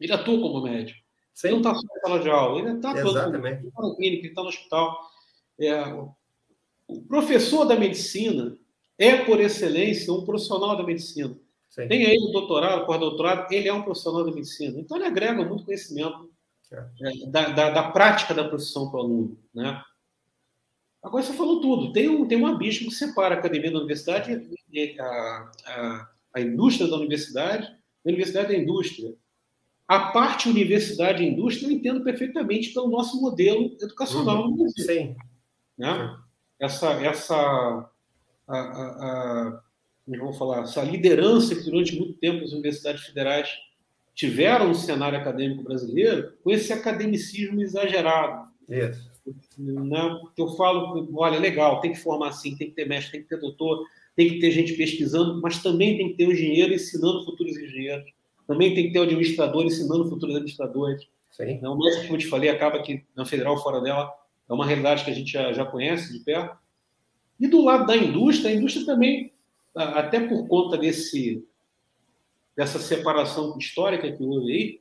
ele 0.00 0.12
atua 0.12 0.40
como 0.40 0.62
médico. 0.62 0.98
Sim. 1.34 1.48
Ele 1.48 1.56
não 1.56 1.70
está 1.70 1.74
só 1.74 1.82
na 1.94 2.00
sala 2.00 2.20
de 2.20 2.30
aula, 2.30 2.58
ele 2.60 2.76
está 2.76 2.90
atuando 2.90 3.46
ele 3.46 3.68
está 3.68 3.82
na 3.82 3.94
clínica, 3.94 4.22
ele 4.22 4.28
está 4.28 4.42
no 4.42 4.48
hospital. 4.48 4.98
É, 5.60 5.84
o 6.88 7.02
professor 7.06 7.64
da 7.64 7.76
medicina 7.76 8.56
é, 8.98 9.24
por 9.24 9.40
excelência, 9.40 10.12
um 10.12 10.24
profissional 10.24 10.76
da 10.76 10.82
medicina. 10.82 11.36
Sim. 11.68 11.86
Tem 11.86 12.06
aí 12.06 12.18
o 12.18 12.32
doutorado, 12.32 12.86
pós-doutorado, 12.86 13.52
ele 13.52 13.68
é 13.68 13.72
um 13.72 13.82
profissional 13.82 14.24
da 14.24 14.32
medicina. 14.32 14.80
Então, 14.80 14.96
ele 14.96 15.06
agrega 15.06 15.44
muito 15.44 15.64
conhecimento 15.64 16.28
é. 16.72 16.76
é 16.76 17.26
da, 17.28 17.48
da, 17.50 17.70
da, 17.70 17.90
prática 17.90 18.34
da 18.34 18.48
profissão 18.48 18.90
para 18.90 18.98
o 18.98 19.02
aluno. 19.02 19.38
Né? 19.54 19.80
Agora, 21.02 21.22
você 21.22 21.32
falou 21.32 21.60
tudo. 21.60 21.92
Tem 21.92 22.08
um, 22.08 22.26
tem 22.26 22.42
um 22.42 22.46
abismo 22.46 22.88
que 22.88 22.94
separa 22.94 23.36
a 23.36 23.38
academia 23.38 23.70
da 23.70 23.78
universidade, 23.78 24.32
a, 24.98 25.50
a, 25.66 26.10
a 26.34 26.40
indústria 26.40 26.88
da 26.88 26.96
universidade, 26.96 27.66
a 27.66 28.08
universidade 28.08 28.48
da 28.48 28.56
indústria. 28.56 29.14
A 29.88 29.98
parte 30.10 30.50
universidade 30.50 31.22
e 31.22 31.26
indústria 31.26 31.66
eu 31.66 31.72
entendo 31.72 32.04
perfeitamente 32.04 32.74
pelo 32.74 32.90
nosso 32.90 33.18
modelo 33.22 33.74
educacional 33.80 34.42
uhum. 34.42 34.50
no 34.50 34.56
Brasil. 34.58 34.84
Sim. 34.84 35.16
Né? 35.78 36.16
Essa, 36.60 36.92
essa 37.02 37.34
a, 38.46 38.58
a, 38.58 38.58
a, 38.58 39.62
vamos 40.06 40.36
falar, 40.36 40.64
essa 40.64 40.82
liderança 40.82 41.54
que 41.54 41.64
durante 41.64 41.98
muito 41.98 42.14
tempo 42.14 42.44
as 42.44 42.52
universidades 42.52 43.02
federais 43.04 43.48
tiveram 44.14 44.68
no 44.68 44.74
cenário 44.74 45.18
acadêmico 45.18 45.62
brasileiro, 45.62 46.34
com 46.44 46.50
esse 46.50 46.70
academicismo 46.72 47.62
exagerado. 47.62 48.48
Isso. 48.68 49.10
Né? 49.56 50.20
Eu 50.36 50.48
falo, 50.56 51.08
olha, 51.14 51.38
legal, 51.38 51.80
tem 51.80 51.92
que 51.92 51.98
formar 51.98 52.28
assim, 52.28 52.56
tem 52.56 52.68
que 52.68 52.74
ter 52.74 52.86
mestre, 52.86 53.12
tem 53.12 53.22
que 53.22 53.28
ter 53.28 53.40
doutor, 53.40 53.86
tem 54.14 54.28
que 54.28 54.40
ter 54.40 54.50
gente 54.50 54.74
pesquisando, 54.74 55.40
mas 55.40 55.62
também 55.62 55.96
tem 55.96 56.08
que 56.08 56.16
ter 56.16 56.26
o 56.26 56.32
engenheiro 56.32 56.74
ensinando 56.74 57.24
futuros 57.24 57.56
engenheiros 57.56 58.17
também 58.48 58.74
tem 58.74 58.86
que 58.86 58.92
ter 58.92 58.98
o 58.98 59.02
administrador 59.02 59.62
ensinando 59.62 60.08
futuros 60.08 60.34
administradores. 60.34 61.06
Sim. 61.30 61.60
Não, 61.60 61.76
mas, 61.76 61.98
como 61.98 62.14
eu 62.14 62.18
te 62.18 62.26
falei, 62.26 62.48
acaba 62.48 62.82
que 62.82 63.04
na 63.14 63.26
federal, 63.26 63.62
fora 63.62 63.78
dela, 63.80 64.10
é 64.48 64.52
uma 64.52 64.64
realidade 64.64 65.04
que 65.04 65.10
a 65.10 65.14
gente 65.14 65.30
já, 65.30 65.52
já 65.52 65.66
conhece 65.66 66.10
de 66.10 66.20
perto. 66.20 66.56
E 67.38 67.46
do 67.46 67.62
lado 67.62 67.86
da 67.86 67.94
indústria, 67.94 68.50
a 68.50 68.54
indústria 68.54 68.86
também, 68.86 69.30
até 69.74 70.18
por 70.26 70.48
conta 70.48 70.78
desse, 70.78 71.46
dessa 72.56 72.78
separação 72.78 73.56
histórica 73.58 74.10
que 74.10 74.22
houve 74.22 74.50
aí, 74.50 74.80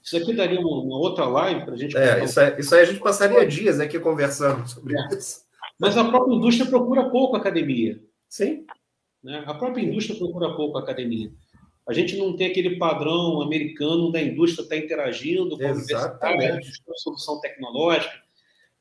isso 0.00 0.16
aqui 0.16 0.32
daria 0.32 0.60
uma, 0.60 0.80
uma 0.80 0.96
outra 0.96 1.26
live 1.26 1.64
para 1.64 1.74
a 1.74 1.76
gente. 1.76 1.96
É, 1.96 2.24
isso, 2.24 2.40
aí, 2.40 2.60
isso 2.60 2.74
aí 2.74 2.80
a 2.80 2.84
gente 2.84 3.00
passaria 3.00 3.44
dias 3.44 3.80
aqui 3.80 3.98
conversando 3.98 4.66
sobre 4.66 4.96
é. 4.96 5.08
isso. 5.14 5.42
Mas 5.78 5.96
a 5.98 6.04
própria 6.04 6.34
indústria 6.34 6.70
procura 6.70 7.10
pouco 7.10 7.36
academia. 7.36 8.00
Sim. 8.28 8.64
Né? 9.22 9.42
A 9.46 9.52
própria 9.54 9.82
indústria 9.82 10.16
procura 10.16 10.54
pouco 10.54 10.78
academia. 10.78 11.30
A 11.88 11.92
gente 11.92 12.16
não 12.16 12.36
tem 12.36 12.46
aquele 12.46 12.76
padrão 12.76 13.40
americano 13.42 14.12
da 14.12 14.20
indústria 14.20 14.62
estar 14.62 14.76
tá 14.76 14.80
interagindo 14.80 15.56
com 15.56 15.64
a 15.64 15.70
universidade, 15.70 16.82
com 16.84 16.92
a 16.92 16.96
solução 16.96 17.40
tecnológica. 17.40 18.14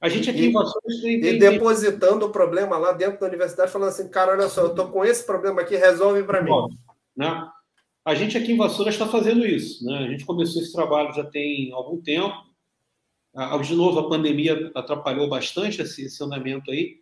A 0.02 0.08
gente 0.08 0.30
aqui 0.30 0.44
e, 0.44 0.46
em 0.48 0.52
Vassouras 0.52 1.02
tem, 1.02 1.16
E 1.16 1.40
depositando 1.40 2.26
o 2.26 2.32
problema 2.32 2.78
lá 2.78 2.94
dentro 2.94 3.20
da 3.20 3.28
universidade, 3.28 3.72
falando 3.72 3.90
assim, 3.90 4.08
cara, 4.10 4.32
olha 4.32 4.48
só, 4.48 4.62
eu 4.62 4.70
estou 4.70 4.88
com 4.88 5.04
esse 5.04 5.26
problema 5.26 5.62
aqui, 5.62 5.76
resolve 5.76 6.24
para 6.24 6.42
mim. 6.42 6.52
Né? 7.16 7.48
A 8.06 8.16
gente 8.16 8.38
aqui 8.38 8.54
em 8.54 8.58
Vassouras 8.58 8.94
está 8.96 9.08
fazendo 9.08 9.46
isso. 9.46 9.86
Né? 9.86 9.98
A 9.98 10.08
gente 10.08 10.26
começou 10.26 10.62
esse 10.62 10.72
trabalho 10.72 11.14
já 11.14 11.24
tem 11.26 11.72
algum 11.74 12.00
tempo. 12.02 12.34
De 13.62 13.76
novo, 13.76 14.00
a 14.00 14.10
pandemia 14.10 14.72
atrapalhou 14.74 15.28
bastante 15.28 15.82
esse, 15.82 16.06
esse 16.06 16.24
andamento 16.24 16.72
aí, 16.72 17.00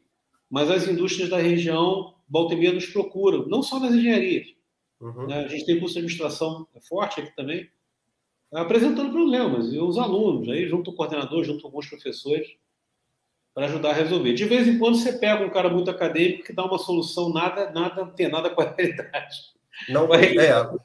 mas 0.50 0.70
as 0.70 0.88
indústrias 0.88 1.30
da 1.30 1.38
região, 1.38 2.16
volta 2.30 2.54
e 2.54 2.58
meia, 2.58 2.74
nos 2.74 2.86
procuram, 2.86 3.48
não 3.48 3.62
só 3.62 3.80
nas 3.80 3.94
engenharias. 3.94 4.57
Uhum. 5.00 5.28
Né? 5.28 5.46
A 5.46 5.48
gente 5.48 5.66
tem 5.66 5.80
curso 5.80 5.94
de 5.94 6.00
administração 6.00 6.68
forte 6.88 7.22
aqui 7.22 7.36
também, 7.36 7.70
apresentando 8.52 9.12
problemas, 9.12 9.74
e 9.74 9.80
os 9.80 9.98
alunos, 9.98 10.48
aí 10.50 10.68
junto 10.68 10.86
com 10.86 10.92
o 10.92 10.96
coordenador, 10.96 11.44
junto 11.44 11.62
com 11.62 11.68
alguns 11.68 11.88
professores, 11.88 12.48
para 13.54 13.66
ajudar 13.66 13.90
a 13.90 13.94
resolver. 13.94 14.34
De 14.34 14.46
vez 14.46 14.68
em 14.68 14.78
quando 14.78 14.98
você 14.98 15.14
pega 15.14 15.44
um 15.44 15.50
cara 15.50 15.70
muito 15.70 15.90
acadêmico 15.90 16.44
que 16.44 16.54
dá 16.54 16.64
uma 16.64 16.78
solução 16.78 17.34
nada, 17.34 17.72
nada, 17.72 18.06
tem 18.08 18.30
nada 18.30 18.50
com 18.52 18.62
a 18.62 18.70
realidade. 18.78 19.36
Não, 19.90 20.14
é. 20.14 20.34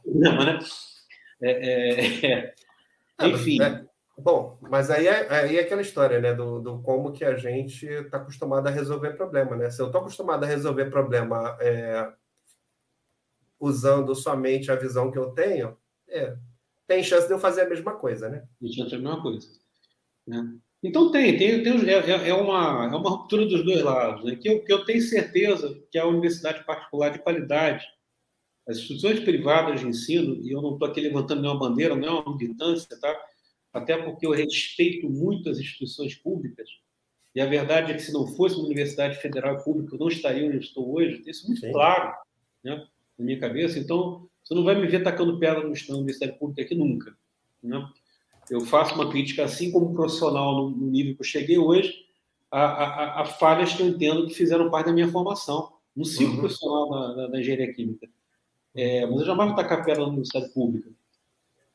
Não, 0.07 0.45
né? 0.45 0.59
É, 1.43 1.51
é, 1.51 2.27
é. 2.27 2.55
Ah, 3.19 3.29
Enfim. 3.29 3.63
É, 3.63 3.85
bom, 4.19 4.59
mas 4.63 4.91
aí 4.91 5.07
é, 5.07 5.33
aí 5.33 5.59
é 5.59 5.61
aquela 5.61 5.83
história, 5.83 6.21
né? 6.21 6.33
Do, 6.33 6.61
do 6.61 6.83
como 6.83 7.13
que 7.13 7.25
a 7.25 7.37
gente 7.37 7.87
está 7.87 8.17
acostumado 8.19 8.67
a 8.67 8.71
resolver 8.71 9.13
problema, 9.13 9.57
né? 9.57 9.71
Se 9.71 9.83
eu 9.83 9.87
estou 9.87 10.01
acostumado 10.01 10.45
a 10.45 10.47
resolver 10.47 10.87
problema 10.87 11.57
é, 11.61 12.11
usando 13.63 14.13
somente 14.13 14.73
a 14.73 14.77
visão 14.77 15.09
que 15.09 15.17
eu 15.17 15.31
tenho, 15.31 15.77
é, 16.09 16.37
tem 16.89 17.05
chance 17.05 17.29
de 17.29 17.33
eu 17.33 17.39
fazer 17.39 17.63
a 17.63 17.69
mesma 17.69 17.95
coisa, 17.95 18.29
né? 18.29 18.45
Tem 18.61 18.73
chance 18.73 18.91
de 18.91 18.97
a 18.97 18.99
mesma 18.99 19.23
coisa. 19.23 19.49
Né? 20.27 20.59
Então 20.83 21.13
tem, 21.13 21.39
tem, 21.39 21.63
tem 21.63 21.89
é, 21.89 21.93
é, 21.93 22.29
é, 22.31 22.35
uma, 22.35 22.91
é 22.93 22.97
uma 22.97 23.11
ruptura 23.11 23.47
dos 23.47 23.65
dois 23.65 23.81
lados. 23.81 24.25
Né? 24.25 24.35
Que, 24.35 24.49
eu, 24.49 24.65
que 24.65 24.73
eu 24.73 24.85
tenho 24.85 25.01
certeza 25.01 25.81
que 25.93 25.97
a 25.97 26.05
universidade 26.05 26.65
particular 26.65 27.11
de 27.11 27.21
qualidade, 27.21 27.87
as 28.67 28.79
instituições 28.79 29.21
privadas 29.21 29.81
de 29.81 29.87
ensino, 29.87 30.35
e 30.43 30.51
eu 30.51 30.61
não 30.61 30.73
estou 30.73 30.89
aqui 30.89 31.01
levantando 31.01 31.41
nenhuma 31.41 31.61
bandeira, 31.61 31.95
não 31.95 32.09
é 32.09 32.11
uma 32.11 32.37
militância, 32.37 32.99
tá? 33.01 33.17
até 33.73 33.97
porque 33.97 34.27
eu 34.27 34.33
respeito 34.33 35.09
muito 35.09 35.49
as 35.49 35.59
instituições 35.59 36.17
públicas, 36.17 36.69
e 37.35 37.41
a 37.41 37.47
verdade 37.47 37.93
é 37.93 37.95
que 37.95 38.03
se 38.03 38.13
não 38.13 38.27
fosse 38.27 38.57
uma 38.57 38.67
universidade 38.67 39.19
federal 39.19 39.63
pública, 39.63 39.95
eu 39.95 39.99
não 40.01 40.09
estaria 40.09 40.47
onde 40.47 40.59
estou 40.59 40.95
hoje, 40.95 41.23
isso 41.27 41.45
é 41.45 41.49
muito 41.49 41.61
Sim. 41.61 41.73
claro. 41.73 42.13
Né? 42.63 42.87
Na 43.19 43.25
minha 43.25 43.39
cabeça. 43.39 43.79
Então, 43.79 44.29
você 44.43 44.55
não 44.55 44.65
vai 44.65 44.75
me 44.75 44.87
ver 44.87 45.03
tacando 45.03 45.39
pedra 45.39 45.63
no 45.63 45.99
Ministério 45.99 46.37
Público 46.39 46.61
aqui 46.61 46.75
nunca. 46.75 47.17
Né? 47.63 47.89
Eu 48.51 48.61
faço 48.63 48.95
uma 48.95 49.09
crítica, 49.09 49.45
assim 49.45 49.71
como 49.71 49.95
profissional 49.95 50.71
no, 50.71 50.91
nível 50.91 51.15
que 51.15 51.21
eu 51.21 51.27
cheguei 51.27 51.59
hoje, 51.59 51.95
a, 52.51 52.61
a, 52.61 53.23
a, 53.23 53.25
falhas 53.25 53.73
que 53.73 53.83
eu 53.83 53.89
entendo 53.89 54.27
que 54.27 54.35
fizeram 54.35 54.71
parte 54.71 54.87
da 54.87 54.93
minha 54.93 55.09
formação, 55.09 55.73
no 55.95 56.05
ciclo 56.05 56.35
uhum. 56.35 56.41
profissional 56.41 56.91
da, 56.91 57.15
da, 57.15 57.27
da, 57.29 57.41
engenharia 57.41 57.73
química. 57.73 58.09
É, 58.75 59.07
mas 59.07 59.21
eu 59.21 59.27
jamais 59.27 59.49
vou 59.49 59.57
tacar 59.57 59.85
pedra 59.85 60.05
no 60.05 60.13
Ministério 60.13 60.51
Público. 60.53 60.91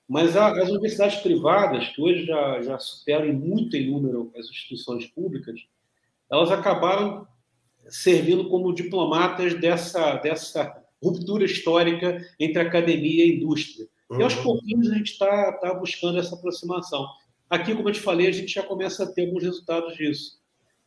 Mas 0.08 0.36
a, 0.36 0.52
as 0.52 0.70
universidades 0.70 1.20
privadas, 1.20 1.88
que 1.90 2.02
hoje 2.02 2.26
já, 2.26 2.62
já 2.62 2.80
superam 2.80 3.34
muito 3.34 3.76
em 3.76 3.90
número 3.90 4.32
as 4.38 4.48
instituições 4.48 5.08
públicas, 5.08 5.60
elas 6.30 6.52
acabaram 6.52 7.28
servindo 7.90 8.50
como 8.50 8.74
diplomatas 8.74 9.54
dessa, 9.60 10.16
dessa 10.16 10.84
ruptura 11.02 11.46
histórica 11.46 12.20
entre 12.40 12.62
academia 12.62 13.26
e 13.26 13.38
indústria. 13.38 13.88
Uhum. 14.10 14.20
E 14.20 14.24
aos 14.24 14.36
uhum. 14.38 14.44
pouquinhos 14.44 14.92
a 14.92 14.96
gente 14.96 15.12
está 15.12 15.52
tá 15.54 15.74
buscando 15.74 16.18
essa 16.18 16.36
aproximação. 16.36 17.08
Aqui, 17.50 17.74
como 17.76 17.90
eu 17.90 17.94
te 17.94 18.00
falei, 18.00 18.28
a 18.28 18.32
gente 18.32 18.54
já 18.54 18.64
começa 18.64 19.04
a 19.04 19.08
ter 19.08 19.26
alguns 19.26 19.44
resultados 19.44 19.96
disso. 19.96 20.38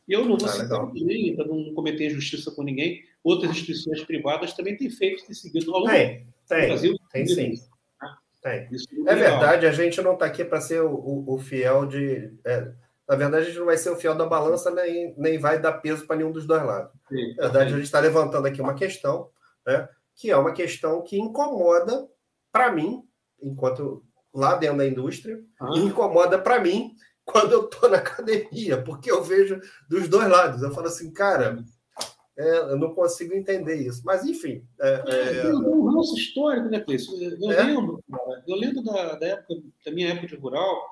E 0.07 0.13
eu 0.13 0.25
não 0.25 0.37
vou 0.37 0.49
ah, 0.49 0.53
citar 0.53 0.93
ninguém, 0.93 1.37
para 1.37 1.47
não 1.47 1.73
cometer 1.73 2.07
injustiça 2.07 2.51
com 2.51 2.63
ninguém, 2.63 3.03
outras 3.23 3.53
instituições 3.53 4.03
privadas 4.05 4.53
também 4.53 4.77
têm 4.77 4.91
feito, 4.91 5.25
têm 5.25 5.35
seguido. 5.35 5.75
Ao 5.75 5.85
tem, 5.85 6.27
tem, 6.49 6.67
Brasil, 6.67 6.97
tem 7.13 7.27
sim. 7.27 7.55
Tem. 8.43 8.69
É, 9.07 9.13
é 9.13 9.15
verdade, 9.15 9.67
a 9.67 9.73
gente 9.73 10.01
não 10.01 10.15
está 10.15 10.25
aqui 10.27 10.45
para 10.45 10.61
ser 10.61 10.81
o, 10.81 10.95
o, 10.95 11.35
o, 11.35 11.39
fiel 11.39 11.87
de. 11.87 12.33
É, 12.45 12.73
na 13.07 13.15
verdade, 13.15 13.45
a 13.45 13.47
gente 13.49 13.59
não 13.59 13.67
vai 13.67 13.77
ser 13.77 13.91
o 13.91 13.97
fiel 13.97 14.15
da 14.15 14.25
balança, 14.25 14.71
nem, 14.71 15.15
nem 15.17 15.39
vai 15.39 15.61
dar 15.61 15.75
peso 15.75 16.07
para 16.07 16.17
nenhum 16.17 16.33
dos 16.33 16.47
dois 16.47 16.65
lados. 16.65 16.91
Sim, 17.09 17.35
na 17.37 17.45
verdade, 17.45 17.69
sim. 17.69 17.75
a 17.75 17.77
gente 17.77 17.87
está 17.87 18.01
levantando 18.01 18.47
aqui 18.47 18.61
uma 18.61 18.75
questão, 18.75 19.29
né, 19.67 19.89
que 20.21 20.31
é 20.31 20.37
uma 20.37 20.53
questão 20.53 21.03
que 21.03 21.19
incomoda, 21.19 22.07
para 22.53 22.71
mim, 22.71 23.03
enquanto 23.41 24.05
lá 24.35 24.55
dentro 24.55 24.77
da 24.77 24.87
indústria, 24.87 25.43
ah. 25.59 25.71
e 25.75 25.79
incomoda 25.79 26.39
para 26.39 26.61
mim 26.61 26.95
quando 27.25 27.53
eu 27.53 27.65
estou 27.65 27.89
na 27.89 27.97
academia, 27.97 28.83
porque 28.83 29.11
eu 29.11 29.25
vejo 29.25 29.59
dos 29.89 30.09
dois 30.09 30.29
lados. 30.29 30.63
Eu 30.63 30.73
falo 30.73 30.89
assim, 30.89 31.11
cara, 31.11 31.65
é, 32.37 32.59
eu 32.59 32.77
não 32.77 32.93
consigo 32.93 33.35
entender 33.35 33.77
isso. 33.77 34.03
Mas, 34.05 34.23
enfim. 34.27 34.63
É, 34.79 35.05
é... 35.07 35.43
Tem 35.43 35.55
um 35.55 35.87
ranço 35.87 36.15
histórico, 36.15 36.69
né, 36.69 36.81
Cleiton? 36.81 37.13
Eu 37.41 37.53
é? 37.53 37.63
lembro, 37.65 38.05
cara, 38.11 38.45
eu 38.47 38.57
lembro 38.57 38.83
da, 38.83 39.15
da, 39.15 39.27
época, 39.27 39.55
da 39.87 39.91
minha 39.91 40.09
época 40.11 40.27
de 40.27 40.37
rural, 40.37 40.83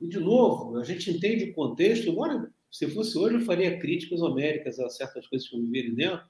e, 0.00 0.08
de 0.08 0.18
novo, 0.18 0.76
a 0.76 0.82
gente 0.82 1.08
entende 1.08 1.50
o 1.50 1.54
contexto, 1.54 2.08
embora 2.08 2.50
se 2.68 2.88
fosse 2.88 3.16
hoje 3.16 3.36
eu 3.36 3.40
faria 3.42 3.78
críticas 3.78 4.20
homéricas 4.20 4.80
a 4.80 4.90
certas 4.90 5.26
coisas 5.28 5.48
que 5.48 5.56
eu 5.56 5.60
vivi 5.60 5.80
ali 5.80 5.94
dentro. 5.94 6.26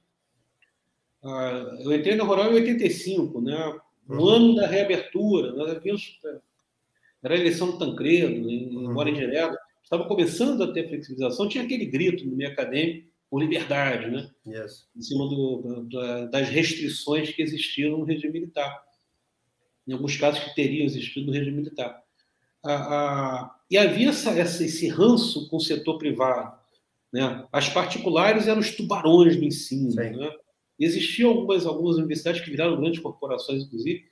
Ah, 1.23 1.79
eu 1.81 1.93
entrei 1.93 2.15
na 2.15 2.25
rural 2.25 2.53
em 2.53 2.55
85, 2.57 3.41
né? 3.41 3.81
no 4.09 4.23
uhum. 4.23 4.29
ano 4.29 4.55
da 4.55 4.67
reabertura, 4.67 5.53
nós 5.53 5.71
havíamos, 5.71 6.19
era 7.23 7.35
a 7.35 7.39
eleição 7.39 7.73
do 7.73 7.79
Tancredo, 7.79 8.51
embora 8.51 9.11
uhum. 9.11 9.15
indireto, 9.15 9.57
estava 9.83 10.07
começando 10.07 10.63
a 10.63 10.73
ter 10.73 10.89
flexibilização, 10.89 11.49
tinha 11.49 11.65
aquele 11.65 11.85
grito 11.85 12.25
no 12.25 12.35
meio 12.35 12.51
acadêmico 12.51 13.09
por 13.31 13.41
liberdade, 13.41 14.11
né? 14.11 14.31
Yes. 14.47 14.89
Em 14.97 15.03
cima 15.03 15.29
do, 15.29 15.85
do, 15.87 16.31
das 16.31 16.49
restrições 16.49 17.31
que 17.31 17.43
existiam 17.43 17.99
no 17.99 18.05
regime 18.05 18.33
militar. 18.33 18.83
Em 19.87 19.93
alguns 19.93 20.17
casos 20.17 20.43
que 20.43 20.55
teriam 20.55 20.87
existido 20.87 21.27
no 21.27 21.33
regime 21.33 21.59
militar. 21.59 22.03
A, 22.65 22.73
a, 22.73 23.61
e 23.71 23.77
havia 23.77 24.09
essa, 24.09 24.31
essa, 24.31 24.65
esse 24.65 24.89
ranço 24.89 25.49
com 25.51 25.57
o 25.57 25.61
setor 25.61 25.99
privado. 25.99 26.59
Né? 27.13 27.47
As 27.53 27.69
particulares 27.69 28.49
eram 28.49 28.61
os 28.61 28.75
tubarões 28.75 29.37
do 29.37 29.45
ensino. 29.45 29.95
Né? 29.95 30.31
Existiam 30.79 31.31
algumas, 31.31 31.67
algumas 31.67 31.97
universidades 31.97 32.41
que 32.41 32.51
viraram 32.51 32.81
grandes 32.81 33.01
corporações, 33.01 33.65
inclusive, 33.65 34.05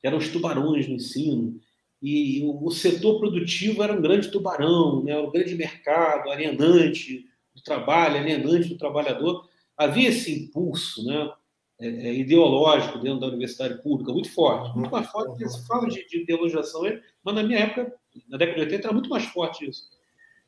que 0.00 0.06
eram 0.06 0.18
os 0.18 0.28
tubarões 0.28 0.86
do 0.86 0.92
ensino. 0.92 1.60
E 2.00 2.42
o, 2.42 2.66
o 2.66 2.70
setor 2.70 3.18
produtivo 3.18 3.82
era 3.82 3.92
um 3.92 4.00
grande 4.00 4.30
tubarão, 4.30 5.02
né? 5.02 5.18
um 5.18 5.30
grande 5.30 5.54
mercado, 5.54 6.30
alienante 6.30 7.26
do 7.54 7.62
trabalho, 7.62 8.16
alienante 8.16 8.68
do 8.68 8.78
trabalhador. 8.78 9.48
Havia 9.76 10.10
esse 10.10 10.44
impulso 10.44 11.04
né? 11.04 11.32
É, 11.80 11.88
é, 11.88 12.14
ideológico 12.14 13.00
dentro 13.00 13.18
da 13.18 13.26
universidade 13.26 13.82
pública 13.82 14.12
muito 14.12 14.30
forte, 14.32 14.76
muito 14.76 14.92
mais 14.92 15.08
forte, 15.08 15.30
porque 15.30 15.48
se 15.48 15.66
fala 15.66 15.88
de, 15.88 16.06
de 16.06 16.22
ideologização, 16.22 16.82
mas 17.24 17.34
na 17.34 17.42
minha 17.42 17.58
época, 17.58 17.92
na 18.28 18.38
década 18.38 18.58
de 18.58 18.64
80, 18.66 18.86
era 18.86 18.92
muito 18.92 19.10
mais 19.10 19.24
forte 19.24 19.68
isso. 19.68 19.90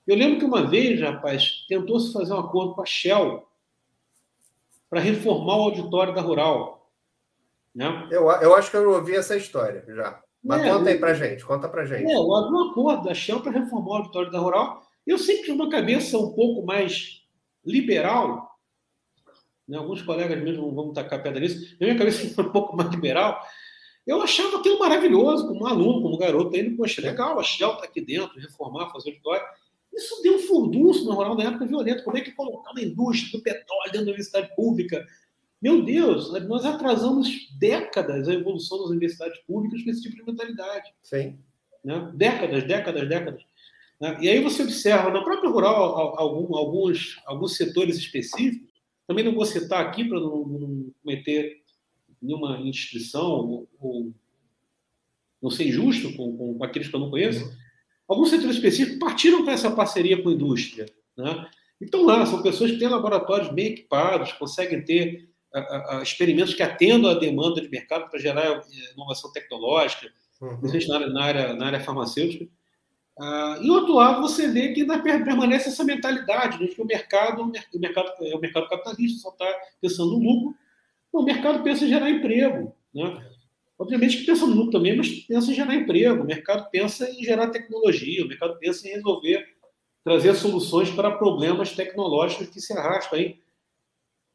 Eu 0.07 0.15
lembro 0.15 0.39
que 0.39 0.45
uma 0.45 0.65
vez, 0.65 1.01
rapaz, 1.01 1.67
tentou-se 1.69 2.13
fazer 2.13 2.33
um 2.33 2.39
acordo 2.39 2.75
com 2.75 2.83
a 2.83 2.87
Shell 2.87 3.45
para 4.97 5.03
reformar 5.03 5.59
o 5.59 5.63
auditório 5.65 6.15
da 6.15 6.23
Rural. 6.23 6.91
Né? 7.75 8.09
Eu, 8.11 8.31
eu 8.31 8.55
acho 8.55 8.71
que 8.71 8.77
eu 8.79 8.93
ouvi 8.93 9.15
essa 9.15 9.37
história 9.37 9.85
já. 9.87 10.23
Mas 10.43 10.65
é, 10.65 10.73
conta 10.73 10.89
aí 10.89 10.99
para 10.99 11.13
gente, 11.13 11.45
conta 11.45 11.69
para 11.69 11.85
gente. 11.85 12.11
É, 12.11 12.15
havia 12.15 12.25
um 12.25 12.71
acordo 12.71 13.05
da 13.05 13.13
Shell 13.13 13.41
para 13.41 13.53
reformar 13.53 13.91
o 13.91 13.95
auditório 13.97 14.31
da 14.31 14.39
Rural. 14.39 14.83
Eu 15.07 15.19
sempre 15.19 15.43
tive 15.43 15.53
uma 15.53 15.69
cabeça 15.69 16.17
um 16.17 16.33
pouco 16.33 16.65
mais 16.65 17.27
liberal, 17.63 18.51
né? 19.69 19.77
alguns 19.77 20.01
colegas 20.01 20.43
mesmo 20.43 20.75
vão 20.75 20.95
tacar 20.95 21.23
pedra 21.23 21.41
nisso, 21.41 21.77
minha 21.79 21.99
cabeça 21.99 22.27
foi 22.35 22.45
um 22.45 22.53
pouco 22.53 22.75
mais 22.75 22.89
liberal. 22.89 23.39
Eu 24.07 24.23
achava 24.23 24.57
aquilo 24.57 24.79
maravilhoso, 24.79 25.47
como 25.47 25.67
aluno, 25.67 26.01
como 26.01 26.17
garoto, 26.17 26.57
ainda, 26.57 26.75
poxa, 26.75 27.03
legal, 27.03 27.39
a 27.39 27.43
Shell 27.43 27.73
está 27.73 27.85
aqui 27.85 28.01
dentro, 28.01 28.41
reformar, 28.41 28.89
fazer 28.91 29.11
auditório. 29.11 29.45
Isso 29.97 30.23
deu 30.23 30.37
um 30.37 30.39
furdunço 30.41 31.07
na 31.07 31.15
rural 31.15 31.35
na 31.35 31.45
época 31.45 31.65
violenta. 31.65 32.03
Como 32.03 32.19
é 32.19 32.21
que 32.21 32.33
colocar 32.33 32.71
uma 32.73 32.83
indústria 32.83 33.33
do 33.33 33.43
petróleo 33.43 33.93
dentro 33.93 34.07
da 34.07 34.13
universidade 34.13 34.55
pública? 34.55 35.07
Meu 35.61 35.83
Deus, 35.83 36.31
nós 36.47 36.67
atrasamos 36.67 37.49
décadas 37.59 38.29
a 38.29 38.35
evolução 38.35 38.79
das 38.79 38.91
universidades 38.91 39.39
públicas 39.47 39.83
com 39.83 39.91
esse 39.91 40.03
tipo 40.03 40.17
de 40.17 40.23
mentalidade. 40.25 40.93
Sim. 41.01 41.39
Né? 41.83 42.13
Décadas, 42.15 42.65
décadas, 42.65 43.09
décadas. 43.09 43.43
Né? 43.99 44.19
E 44.21 44.29
aí 44.29 44.43
você 44.43 44.63
observa, 44.63 45.11
na 45.11 45.25
própria 45.25 45.51
rural, 45.51 46.19
alguns, 46.19 47.19
alguns 47.25 47.57
setores 47.57 47.97
específicos, 47.97 48.69
também 49.07 49.25
não 49.25 49.35
vou 49.35 49.47
citar 49.47 49.87
aqui 49.87 50.05
para 50.05 50.21
não, 50.21 50.47
não, 50.47 50.93
cometer 51.03 51.63
nenhuma 52.21 52.59
inscrição 52.61 53.25
ou, 53.25 53.69
ou 53.81 54.13
não 55.41 55.51
ser 55.51 55.69
injusto 55.69 56.15
com, 56.17 56.37
com, 56.37 56.65
aqueles 56.65 56.89
que 56.89 56.95
eu 56.95 57.01
não 57.01 57.09
conheço, 57.09 57.45
uhum 57.45 57.66
alguns 58.09 58.31
setores 58.31 58.57
específicos 58.57 58.99
partiram 58.99 59.45
para 59.45 59.55
essa 59.55 59.71
parceria 59.71 60.23
com 60.23 60.29
a 60.29 60.33
indústria. 60.33 60.87
Né? 61.17 61.47
Então, 61.81 62.05
lá, 62.05 62.25
são 62.25 62.43
pessoas 62.43 62.71
que 62.71 62.79
têm 62.79 62.89
laboratórios 62.89 63.53
bem 63.53 63.67
equipados, 63.67 64.33
conseguem 64.33 64.83
ter 64.85 65.29
a, 65.53 65.99
a, 65.99 66.03
experimentos 66.03 66.55
que 66.55 66.63
atendam 66.63 67.11
à 67.11 67.15
demanda 67.15 67.61
de 67.61 67.69
mercado 67.69 68.09
para 68.09 68.19
gerar 68.19 68.45
eh, 68.45 68.93
inovação 68.95 69.33
tecnológica, 69.33 70.11
uhum. 70.41 70.61
na, 70.89 70.95
área, 70.95 71.09
na, 71.09 71.23
área, 71.23 71.55
na 71.55 71.67
área 71.67 71.81
farmacêutica. 71.81 72.47
Ah, 73.19 73.59
e, 73.63 73.71
outro 73.71 73.95
lado, 73.95 74.21
você 74.21 74.49
vê 74.49 74.73
que 74.73 74.83
ainda 74.83 74.99
permanece 74.99 75.69
essa 75.69 75.85
mentalidade 75.85 76.59
de 76.59 76.69
que 76.69 76.81
o 76.81 76.85
mercado, 76.85 77.43
o 77.43 77.79
mercado 77.79 78.13
é 78.21 78.35
o 78.35 78.41
mercado 78.41 78.69
capitalista, 78.69 79.21
só 79.21 79.31
está 79.31 79.47
pensando 79.81 80.11
no 80.11 80.19
lucro. 80.19 80.55
O 81.13 81.23
mercado 81.23 81.63
pensa 81.63 81.87
em 81.87 81.89
gerar 81.89 82.11
emprego. 82.11 82.75
Né? 82.95 83.27
Obviamente 83.79 84.19
que 84.19 84.27
pensa 84.27 84.47
no 84.47 84.55
lucro 84.55 84.73
também, 84.73 84.97
mas 84.97 85.09
pensa 85.09 85.51
em 85.51 85.55
gerar 85.55 85.75
emprego, 85.75 86.23
o 86.23 86.27
mercado 86.27 86.69
pensa 86.71 87.11
em 87.11 87.23
gerar 87.23 87.51
tecnologia, 87.51 88.25
o 88.25 88.29
mercado 88.29 88.59
pensa 88.59 88.89
em 88.89 88.93
resolver, 88.93 89.47
trazer 90.03 90.35
soluções 90.35 90.91
para 90.91 91.11
problemas 91.11 91.73
tecnológicos 91.73 92.49
que 92.49 92.61
se 92.61 92.73
arrastam 92.73 93.19
aí. 93.19 93.39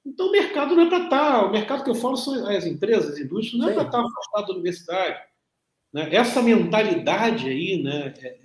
Então 0.06 0.28
o 0.28 0.32
mercado 0.32 0.76
não 0.76 0.84
é 0.84 0.90
para 0.90 1.06
estar, 1.06 1.40
tá, 1.40 1.46
o 1.46 1.52
mercado 1.52 1.84
que 1.84 1.90
eu 1.90 1.96
falo 1.96 2.18
são 2.18 2.48
as 2.48 2.66
empresas, 2.66 3.14
as 3.14 3.20
indústrias, 3.20 3.60
não 3.60 3.70
é 3.70 3.74
para 3.74 3.84
estar 3.84 4.02
tá 4.02 4.08
afastado 4.08 4.48
da 4.48 4.54
universidade. 4.54 5.22
Né? 5.92 6.10
Essa 6.16 6.42
mentalidade 6.42 7.50
aí, 7.50 7.82
né, 7.82 8.14
é, 8.20 8.28
é, 8.28 8.40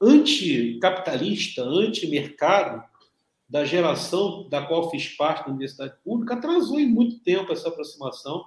anticapitalista, 0.00 1.62
anti-mercado, 1.62 2.82
da 3.48 3.64
geração 3.64 4.48
da 4.48 4.62
qual 4.62 4.90
fiz 4.90 5.08
parte 5.08 5.44
da 5.44 5.50
universidade 5.50 5.94
pública, 6.02 6.34
atrasou 6.34 6.80
em 6.80 6.86
muito 6.86 7.20
tempo 7.20 7.52
essa 7.52 7.68
aproximação 7.68 8.44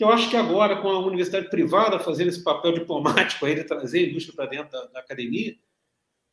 que 0.00 0.04
eu 0.04 0.08
acho 0.08 0.30
que 0.30 0.36
agora, 0.36 0.80
com 0.80 0.88
a 0.88 0.98
universidade 0.98 1.50
privada 1.50 1.98
fazendo 1.98 2.28
esse 2.28 2.42
papel 2.42 2.72
diplomático 2.72 3.44
aí 3.44 3.54
de 3.54 3.64
trazer 3.64 3.98
a 3.98 4.08
indústria 4.08 4.34
para 4.34 4.46
dentro 4.46 4.72
da, 4.72 4.86
da 4.86 5.00
academia, 5.00 5.54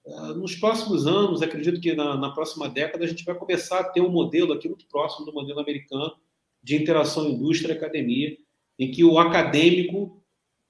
uh, 0.06 0.34
nos 0.36 0.56
próximos 0.56 1.06
anos, 1.06 1.42
acredito 1.42 1.82
que 1.82 1.94
na, 1.94 2.16
na, 2.16 2.32
próxima 2.32 2.70
década, 2.70 3.04
a 3.04 3.08
gente 3.10 3.26
vai 3.26 3.36
começar 3.36 3.82
a 3.82 3.84
ter 3.84 4.00
um 4.00 4.10
modelo 4.10 4.54
aqui 4.54 4.70
muito 4.70 4.88
próximo 4.88 5.26
do 5.26 5.34
modelo 5.34 5.60
americano 5.60 6.16
de 6.64 6.78
interação 6.78 7.28
indústria-academia, 7.28 8.38
em 8.80 8.90
que 8.90 9.04
o 9.04 9.20
acadêmico 9.20 10.24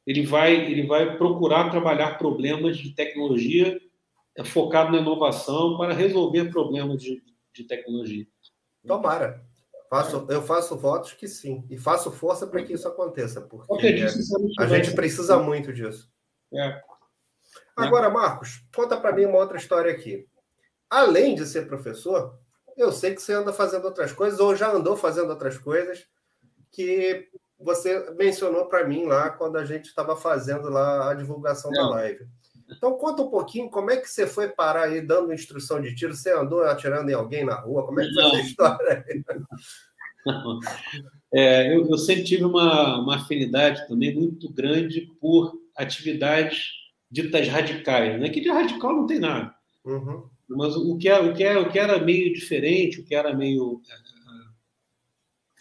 ele 0.04 0.26
vai, 0.26 0.56
ele 0.56 0.88
vai 0.88 1.16
procurar 1.20 1.70
trabalhar 1.70 2.18
problemas 2.18 2.80
de 2.80 2.96
tecnologia 2.96 3.80
é, 4.36 4.44
focado 4.44 4.92
na 4.92 4.98
inovação 4.98 5.78
para 5.78 5.94
resolver 5.94 6.50
problemas 6.50 7.00
de, 7.00 7.22
de 7.54 7.64
tecnologia. 7.64 8.26
Tomara. 8.88 9.47
Faço, 9.90 10.26
eu 10.30 10.42
faço 10.42 10.78
votos 10.78 11.14
que 11.14 11.28
sim. 11.28 11.66
E 11.70 11.78
faço 11.78 12.12
força 12.12 12.46
para 12.46 12.64
que 12.64 12.74
isso 12.74 12.88
aconteça, 12.88 13.42
porque 13.42 13.72
a 14.60 14.68
gente 14.68 14.94
precisa 14.94 15.38
muito 15.40 15.74
disso. 15.74 16.12
É. 16.54 16.82
Agora, 17.76 18.10
Marcos, 18.10 18.66
conta 18.76 18.98
para 19.00 19.14
mim 19.14 19.26
uma 19.26 19.38
outra 19.38 19.58
história 19.58 19.92
aqui. 19.92 20.28
Além 20.90 21.36
de 21.36 21.46
ser 21.46 21.68
professor, 21.68 22.38
eu 22.76 22.92
sei 22.92 23.14
que 23.14 23.22
você 23.22 23.34
anda 23.34 23.54
fazendo 23.54 23.86
outras 23.86 24.12
coisas, 24.12 24.40
ou 24.40 24.56
já 24.56 24.72
andou 24.72 24.96
fazendo 24.96 25.30
outras 25.30 25.58
coisas, 25.58 26.08
que 26.72 27.30
você 27.60 28.12
mencionou 28.12 28.68
para 28.68 28.88
mim 28.88 29.06
lá 29.06 29.30
quando 29.30 29.58
a 29.58 29.66
gente 29.66 29.86
estava 29.86 30.16
fazendo 30.16 30.70
lá 30.70 31.12
a 31.12 31.14
divulgação 31.14 31.72
da 31.72 31.90
live. 31.90 32.28
Então, 32.70 32.98
conta 32.98 33.22
um 33.22 33.30
pouquinho 33.30 33.70
como 33.70 33.92
é 33.92 33.98
que 33.98 34.10
você 34.10 34.28
foi 34.28 34.50
parar 34.50 34.84
aí 34.84 35.02
dando 35.02 35.34
instrução 35.34 35.82
de 35.82 35.96
tiro. 35.96 36.14
Você 36.14 36.32
andou 36.32 36.64
atirando 36.64 37.10
em 37.10 37.14
alguém 37.14 37.46
na 37.46 37.56
rua? 37.56 37.86
Como 37.86 38.00
é 38.00 38.06
que 38.06 38.14
foi 38.14 38.24
essa 38.24 38.40
história 38.42 39.06
aí? 39.08 39.24
É, 41.34 41.76
eu, 41.76 41.86
eu, 41.90 41.98
sempre 41.98 42.24
tive 42.24 42.46
uma, 42.46 43.02
uma 43.02 43.18
afinidade 43.18 43.86
também 43.88 44.16
muito 44.16 44.50
grande 44.50 45.14
por 45.20 45.54
atividades 45.76 46.72
ditas 47.12 47.48
radicais, 47.50 48.20
né? 48.20 48.30
que 48.30 48.40
de 48.40 48.50
radical 48.50 48.94
não 48.94 49.06
tem 49.06 49.20
nada. 49.20 49.54
Uhum. 49.84 50.24
Mas 50.48 50.76
o 50.76 50.98
que, 50.98 51.10
era, 51.10 51.26
o, 51.26 51.34
que 51.34 51.44
era, 51.44 51.62
o 51.62 51.70
que 51.70 51.78
era 51.78 52.00
meio 52.00 52.34
diferente, 52.34 53.02
o 53.02 53.06
que 53.06 53.14
era 53.14 53.34
meio 53.36 53.82
é, 53.90 53.96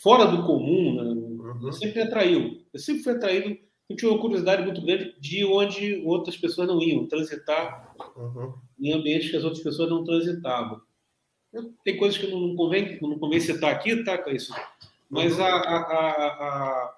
fora 0.00 0.26
do 0.26 0.44
comum, 0.44 0.94
né? 0.94 1.02
uhum. 1.02 1.72
sempre 1.72 2.00
me 2.00 2.06
atraiu. 2.06 2.64
Eu 2.72 2.78
sempre 2.78 3.02
fui 3.02 3.12
atraído, 3.12 3.58
eu 3.88 3.96
tinha 3.96 4.10
uma 4.10 4.20
curiosidade 4.20 4.62
muito 4.64 4.82
grande 4.82 5.14
de 5.20 5.44
onde 5.44 6.02
outras 6.04 6.36
pessoas 6.36 6.66
não 6.66 6.82
iam, 6.82 7.06
transitar 7.06 7.94
uhum. 8.16 8.54
em 8.80 8.92
ambientes 8.92 9.30
que 9.30 9.36
as 9.36 9.44
outras 9.44 9.62
pessoas 9.62 9.88
não 9.88 10.04
transitavam. 10.04 10.80
Tem 11.84 11.96
coisas 11.96 12.18
que 12.18 12.26
não 12.26 12.54
convém, 12.56 12.98
não 13.00 13.18
convém 13.18 13.40
citar 13.40 13.72
aqui, 13.72 14.02
tá, 14.04 14.22
isso. 14.28 14.54
Mas 15.08 15.38
uhum. 15.38 15.44
a, 15.44 15.48
a, 15.48 15.76
a, 15.78 16.94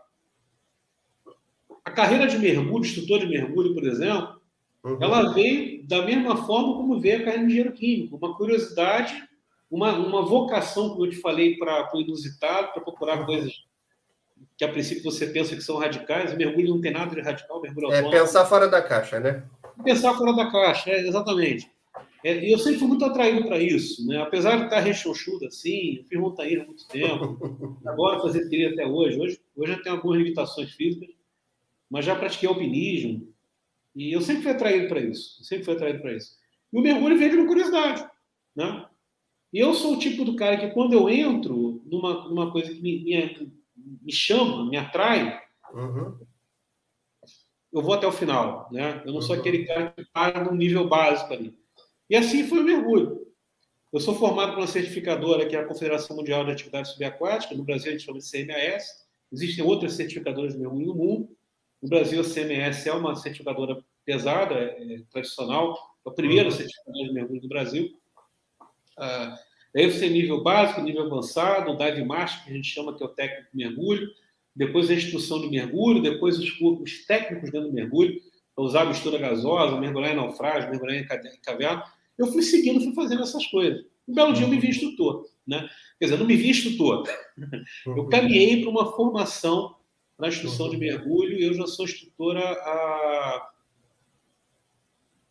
a, 1.84 1.90
carreira 1.90 2.26
de 2.26 2.38
mergulho, 2.38 2.84
instrutor 2.84 3.20
de 3.20 3.26
mergulho, 3.26 3.74
por 3.74 3.84
exemplo, 3.84 4.40
uhum. 4.82 4.98
ela 5.00 5.32
veio 5.34 5.86
da 5.86 6.02
mesma 6.02 6.36
forma 6.46 6.74
como 6.74 6.98
veio 6.98 7.16
a 7.16 7.24
carreira 7.24 7.40
de 7.40 7.46
engenheiro 7.46 7.72
químico. 7.72 8.16
Uma 8.16 8.34
curiosidade, 8.34 9.28
uma, 9.70 9.92
uma 9.92 10.22
vocação, 10.22 10.88
como 10.90 11.04
eu 11.04 11.10
te 11.10 11.20
falei, 11.20 11.56
para 11.58 11.94
o 11.94 12.00
inusitado, 12.00 12.72
para 12.72 12.82
procurar 12.82 13.20
uhum. 13.20 13.26
coisas 13.26 13.67
que 14.56 14.64
a 14.64 14.68
princípio 14.68 15.04
você 15.04 15.26
pensa 15.26 15.54
que 15.54 15.62
são 15.62 15.76
radicais. 15.76 16.32
O 16.32 16.36
mergulho 16.36 16.74
não 16.74 16.80
tem 16.80 16.92
nada 16.92 17.14
de 17.14 17.20
radical, 17.20 17.60
mergulho 17.60 17.92
É 17.92 18.02
pensar 18.10 18.44
fora 18.46 18.68
da 18.68 18.82
caixa, 18.82 19.20
né? 19.20 19.44
Pensar 19.84 20.14
fora 20.14 20.32
da 20.34 20.50
caixa, 20.50 20.90
é, 20.90 21.06
exatamente. 21.06 21.70
É, 22.24 22.52
eu 22.52 22.58
sempre 22.58 22.80
fui 22.80 22.88
muito 22.88 23.04
atraído 23.04 23.46
para 23.46 23.60
isso, 23.60 24.04
né? 24.06 24.20
apesar 24.20 24.56
de 24.56 24.64
estar 24.64 24.80
rechonchudo 24.80 25.46
assim, 25.46 26.04
fiz 26.08 26.18
montanha 26.18 26.62
há 26.62 26.66
muito 26.66 26.86
tempo, 26.88 27.78
agora 27.86 28.20
fazer 28.20 28.48
trilha 28.48 28.70
até 28.70 28.84
hoje. 28.84 29.18
hoje. 29.20 29.40
Hoje 29.56 29.72
eu 29.72 29.82
tenho 29.82 29.94
algumas 29.94 30.18
limitações 30.18 30.72
físicas, 30.72 31.08
mas 31.88 32.04
já 32.04 32.16
pratiquei 32.16 32.48
alpinismo 32.48 33.32
e 33.94 34.12
eu 34.12 34.20
sempre 34.20 34.42
fui 34.42 34.50
atraído 34.50 34.88
para 34.88 35.00
isso, 35.00 35.42
sempre 35.44 35.64
fui 35.64 35.74
atraído 35.74 36.00
para 36.00 36.12
isso. 36.12 36.32
E 36.72 36.78
o 36.78 36.82
mergulho 36.82 37.16
veio 37.16 37.30
de 37.30 37.36
uma 37.36 37.46
curiosidade, 37.46 38.04
né? 38.54 38.84
E 39.52 39.58
eu 39.60 39.72
sou 39.72 39.94
o 39.94 39.98
tipo 39.98 40.24
do 40.24 40.36
cara 40.36 40.58
que 40.58 40.70
quando 40.74 40.92
eu 40.92 41.08
entro 41.08 41.82
numa, 41.86 42.28
numa 42.28 42.52
coisa 42.52 42.74
que 42.74 42.82
me, 42.82 43.02
me, 43.02 43.52
me 44.02 44.12
chama, 44.12 44.68
me 44.68 44.76
atrai, 44.76 45.40
uhum. 45.72 46.18
eu 47.72 47.82
vou 47.82 47.94
até 47.94 48.06
o 48.06 48.12
final, 48.12 48.68
né? 48.72 49.02
Eu 49.06 49.12
não 49.12 49.20
sou 49.20 49.34
uhum. 49.34 49.40
aquele 49.40 49.64
cara 49.66 49.90
que 49.90 50.04
para 50.12 50.44
no 50.44 50.54
nível 50.54 50.88
básico 50.88 51.32
ali. 51.32 51.56
E 52.10 52.16
assim 52.16 52.46
foi 52.46 52.60
o 52.60 52.64
mergulho. 52.64 53.26
Eu 53.92 54.00
sou 54.00 54.14
formado 54.14 54.52
por 54.52 54.58
uma 54.58 54.66
certificadora, 54.66 55.46
que 55.46 55.56
é 55.56 55.60
a 55.60 55.66
Confederação 55.66 56.16
Mundial 56.16 56.44
de 56.44 56.52
Atividade 56.52 56.92
Subaquática. 56.92 57.54
No 57.54 57.64
Brasil, 57.64 57.88
a 57.88 57.92
gente 57.92 58.04
chama 58.04 58.18
de 58.18 58.30
CMAS. 58.30 59.06
Existem 59.32 59.64
outras 59.64 59.94
certificadoras 59.94 60.52
de 60.52 60.58
mergulho 60.58 60.86
no 60.86 60.94
mundo. 60.94 61.36
No 61.80 61.88
Brasil, 61.88 62.20
a 62.20 62.24
CMS 62.24 62.86
é 62.86 62.92
uma 62.92 63.14
certificadora 63.16 63.82
pesada, 64.04 64.54
é, 64.54 64.94
é 64.94 65.02
tradicional. 65.10 65.74
É 66.06 66.10
a 66.10 66.12
primeira 66.12 66.50
uhum. 66.50 66.54
certificadora 66.54 67.06
de 67.06 67.14
mergulho 67.14 67.40
do 67.40 67.48
Brasil. 67.48 67.88
Ah, 68.98 69.38
daí 69.74 69.90
você 69.90 70.08
nível 70.08 70.42
básico, 70.42 70.80
nível 70.80 71.06
avançado, 71.06 71.70
o 71.70 71.76
dive 71.76 72.04
master, 72.04 72.44
que 72.44 72.50
a 72.50 72.54
gente 72.54 72.68
chama 72.68 72.96
que 72.96 73.02
é 73.02 73.06
o 73.06 73.10
técnico 73.10 73.48
de 73.52 73.64
mergulho. 73.64 74.08
Depois 74.54 74.90
a 74.90 74.94
instrução 74.94 75.40
de 75.40 75.48
mergulho, 75.48 76.02
depois 76.02 76.38
os, 76.38 76.50
os 76.60 77.06
técnicos 77.06 77.50
dentro 77.50 77.68
do 77.68 77.74
mergulho, 77.74 78.20
para 78.54 78.64
usar 78.64 78.84
mistura 78.86 79.18
gasosa, 79.18 79.78
mergulhar 79.78 80.12
em 80.12 80.16
naufrágio, 80.16 80.70
mergulhar 80.70 80.96
em 80.96 81.06
caverna 81.40 81.84
eu 82.18 82.26
fui 82.26 82.42
seguindo, 82.42 82.82
fui 82.82 82.94
fazendo 82.94 83.22
essas 83.22 83.46
coisas. 83.46 83.84
Um 84.06 84.14
belo 84.14 84.32
dia 84.32 84.44
eu 84.44 84.48
me 84.48 84.58
vi 84.58 84.68
instrutor, 84.68 85.26
né? 85.46 85.68
Quer 85.98 86.06
dizer, 86.06 86.18
não 86.18 86.26
me 86.26 86.36
vi 86.36 86.50
instrutor. 86.50 87.04
Eu 87.86 88.08
caminhei 88.08 88.60
para 88.60 88.70
uma 88.70 88.92
formação 88.92 89.76
na 90.18 90.28
instrução 90.28 90.68
de 90.68 90.76
mergulho 90.76 91.38
e 91.38 91.44
eu 91.44 91.54
já 91.54 91.66
sou 91.66 91.84
instrutora 91.84 92.40
há 92.40 93.50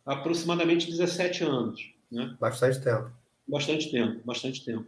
aproximadamente 0.06 0.90
17 0.90 1.44
anos. 1.44 1.92
Né? 2.10 2.36
Bastante 2.40 2.82
tempo. 2.82 3.10
Bastante 3.48 3.90
tempo, 3.90 4.20
bastante 4.24 4.64
tempo. 4.64 4.86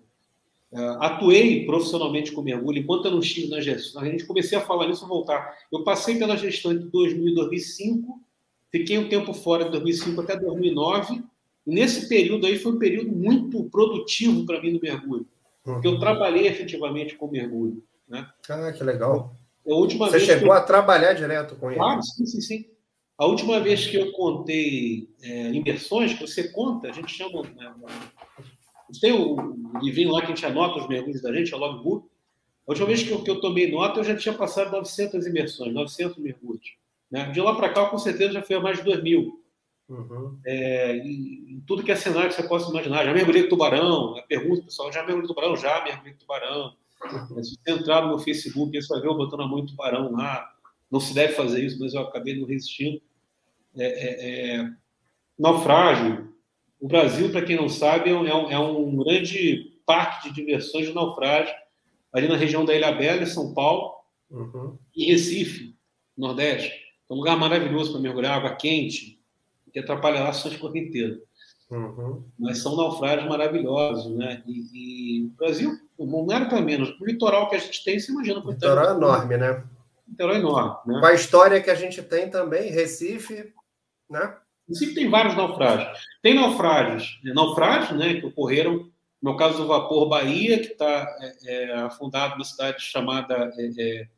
Uh, 0.70 1.02
atuei 1.02 1.66
profissionalmente 1.66 2.30
com 2.30 2.42
mergulho 2.42 2.78
enquanto 2.78 3.06
eu 3.06 3.10
não 3.12 3.20
estive 3.20 3.48
na 3.48 3.60
gestão. 3.60 4.02
A 4.02 4.04
gente 4.04 4.24
comecei 4.24 4.56
a 4.56 4.60
falar 4.60 4.86
nisso, 4.86 5.06
voltar. 5.06 5.56
Eu 5.72 5.82
passei 5.82 6.16
pela 6.16 6.36
gestão 6.36 6.76
de 6.76 6.84
2000 6.84 7.28
e 7.28 7.34
2005, 7.34 8.20
fiquei 8.70 8.98
um 8.98 9.08
tempo 9.08 9.32
fora 9.32 9.64
de 9.64 9.70
2005 9.70 10.20
até 10.20 10.36
2009 10.36 11.24
Nesse 11.66 12.08
período 12.08 12.46
aí 12.46 12.58
foi 12.58 12.72
um 12.72 12.78
período 12.78 13.12
muito 13.12 13.62
produtivo 13.64 14.46
para 14.46 14.60
mim 14.60 14.72
no 14.72 14.80
mergulho, 14.80 15.26
uhum. 15.64 15.74
porque 15.74 15.86
eu 15.86 15.92
uhum. 15.92 16.00
trabalhei 16.00 16.46
efetivamente 16.46 17.14
com 17.16 17.28
mergulho. 17.28 17.82
Né? 18.08 18.26
Ah, 18.48 18.72
que 18.72 18.82
legal. 18.82 19.32
A 19.66 19.74
última 19.74 20.10
Você 20.10 20.20
chegou 20.20 20.48
eu... 20.48 20.52
a 20.52 20.62
trabalhar 20.62 21.12
direto 21.12 21.54
com 21.56 21.70
ele? 21.70 21.78
Claro, 21.78 22.02
sim, 22.02 22.26
sim, 22.26 22.40
sim. 22.40 22.66
A 23.20 23.26
última 23.26 23.60
vez 23.60 23.86
que 23.86 23.98
eu 23.98 24.12
contei 24.12 25.06
é, 25.22 25.50
imersões, 25.50 26.14
que 26.14 26.26
você 26.26 26.48
conta, 26.48 26.88
a 26.88 26.92
gente 26.92 27.14
chama. 27.14 27.42
Né, 27.42 27.70
tem 28.98 29.12
o 29.12 29.56
livrinho 29.82 30.10
lá 30.10 30.20
que 30.20 30.32
a 30.32 30.34
gente 30.34 30.46
anota 30.46 30.78
os 30.78 30.88
mergulhos 30.88 31.20
da 31.20 31.30
gente, 31.30 31.52
é 31.52 31.56
o 31.56 31.60
logbook. 31.60 32.08
A 32.66 32.70
última 32.70 32.86
vez 32.86 33.02
que 33.02 33.10
eu, 33.10 33.22
que 33.22 33.30
eu 33.30 33.38
tomei 33.38 33.70
nota, 33.70 34.00
eu 34.00 34.04
já 34.04 34.16
tinha 34.16 34.32
passado 34.32 34.72
900 34.72 35.26
imersões, 35.26 35.74
900 35.74 36.16
mergulhos. 36.16 36.76
Né? 37.10 37.30
De 37.30 37.42
lá 37.42 37.54
para 37.54 37.68
cá, 37.68 37.90
com 37.90 37.98
certeza, 37.98 38.32
já 38.32 38.42
foi 38.42 38.56
a 38.56 38.60
mais 38.60 38.78
de 38.78 38.84
2 38.84 39.02
mil. 39.02 39.44
Uhum. 39.86 40.38
É, 40.46 40.96
em, 40.96 41.62
tudo 41.66 41.82
que 41.82 41.92
é 41.92 41.96
cenário 41.96 42.30
que 42.30 42.36
você 42.36 42.48
possa 42.48 42.70
imaginar. 42.70 43.04
Já 43.04 43.12
mergulhei 43.12 43.42
com 43.42 43.50
tubarão? 43.50 44.16
A 44.16 44.22
pergunta, 44.22 44.62
pessoal, 44.62 44.90
já 44.90 45.00
mergulhei 45.00 45.28
com 45.28 45.34
tubarão? 45.34 45.56
Já 45.56 45.84
mergulhei 45.84 46.14
com 46.14 46.20
tubarão. 46.20 46.74
Uhum. 47.04 47.44
Se 47.44 47.54
você 47.54 47.70
entrar 47.70 48.00
no 48.00 48.08
meu 48.08 48.18
Facebook, 48.18 48.80
você 48.80 48.88
vai 48.88 49.02
ver 49.02 49.08
eu 49.08 49.14
botando 49.14 49.42
a 49.42 49.46
mão 49.46 49.58
em 49.58 49.66
tubarão 49.66 50.10
lá. 50.10 50.50
Não 50.90 50.98
se 50.98 51.12
deve 51.12 51.34
fazer 51.34 51.62
isso, 51.62 51.78
mas 51.78 51.92
eu 51.92 52.00
acabei 52.00 52.40
não 52.40 52.46
resistindo. 52.46 53.02
É, 53.76 53.84
é, 53.84 54.56
é 54.56 54.70
naufrágio. 55.38 56.28
O 56.80 56.88
Brasil, 56.88 57.30
para 57.30 57.42
quem 57.42 57.56
não 57.56 57.68
sabe, 57.68 58.10
é 58.10 58.14
um, 58.14 58.26
é 58.26 58.58
um 58.58 59.00
é 59.00 59.04
grande 59.04 59.78
parque 59.84 60.28
de 60.28 60.34
diversões 60.34 60.86
de 60.86 60.94
naufrágio, 60.94 61.54
ali 62.12 62.28
na 62.28 62.36
região 62.36 62.64
da 62.64 62.74
Ilha 62.74 62.92
Bela, 62.92 63.22
em 63.22 63.26
São 63.26 63.52
Paulo, 63.52 63.94
uhum. 64.30 64.78
e 64.94 65.12
Recife, 65.12 65.74
Nordeste. 66.16 66.72
É 67.08 67.12
um 67.12 67.16
lugar 67.16 67.36
maravilhoso 67.36 67.92
para 67.92 68.00
mergulhar, 68.00 68.36
água 68.36 68.54
quente, 68.54 69.20
que 69.72 69.78
atrapalha 69.78 70.20
lá 70.20 70.30
ações 70.30 70.56
correnteiras. 70.56 71.18
Uhum. 71.70 72.24
Mas 72.38 72.58
são 72.58 72.76
naufrágios 72.76 73.28
maravilhosos, 73.28 74.12
né? 74.16 74.42
E, 74.46 75.20
e 75.20 75.24
o 75.26 75.28
Brasil 75.30 75.72
não 75.98 76.26
era 76.32 76.46
para 76.46 76.60
menos. 76.60 76.90
O 77.00 77.04
litoral 77.04 77.48
que 77.48 77.56
a 77.56 77.58
gente 77.58 77.84
tem, 77.84 77.98
você 77.98 78.10
imagina 78.10 78.40
O 78.40 78.50
litoral 78.50 78.92
é 78.92 78.96
enorme, 78.96 79.36
né? 79.36 79.64
Litoral 80.08 80.36
enorme, 80.36 80.94
né? 80.94 81.00
Com 81.00 81.06
a 81.06 81.14
história 81.14 81.62
que 81.62 81.70
a 81.70 81.74
gente 81.74 82.02
tem 82.02 82.28
também, 82.28 82.72
Recife, 82.72 83.52
né? 84.10 84.36
Recife 84.68 84.94
tem 84.94 85.08
vários 85.08 85.36
naufrágios. 85.36 85.98
Tem 86.22 86.34
naufrágios, 86.34 87.18
naufrágios, 87.24 87.98
né, 87.98 88.20
que 88.20 88.26
ocorreram, 88.26 88.90
no 89.20 89.36
caso 89.36 89.58
do 89.58 89.66
vapor 89.66 90.08
Bahia, 90.08 90.58
que 90.58 90.68
está 90.68 91.16
é, 91.20 91.64
é, 91.64 91.72
afundado 91.74 92.34
numa 92.34 92.44
cidade 92.44 92.82
chamada, 92.82 93.52
é, 93.56 93.70
é, 93.78 94.08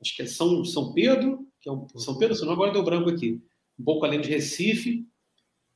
acho 0.00 0.14
que 0.14 0.22
é 0.22 0.26
São, 0.26 0.64
São 0.64 0.92
Pedro, 0.92 1.46
que 1.60 1.68
é 1.68 1.72
um, 1.72 1.86
São 1.96 2.16
Pedro, 2.16 2.36
se 2.36 2.44
não 2.44 2.52
agora 2.52 2.72
deu 2.72 2.84
branco 2.84 3.10
aqui 3.10 3.42
um 3.78 3.84
pouco 3.84 4.04
além 4.04 4.20
de 4.20 4.28
Recife, 4.28 5.06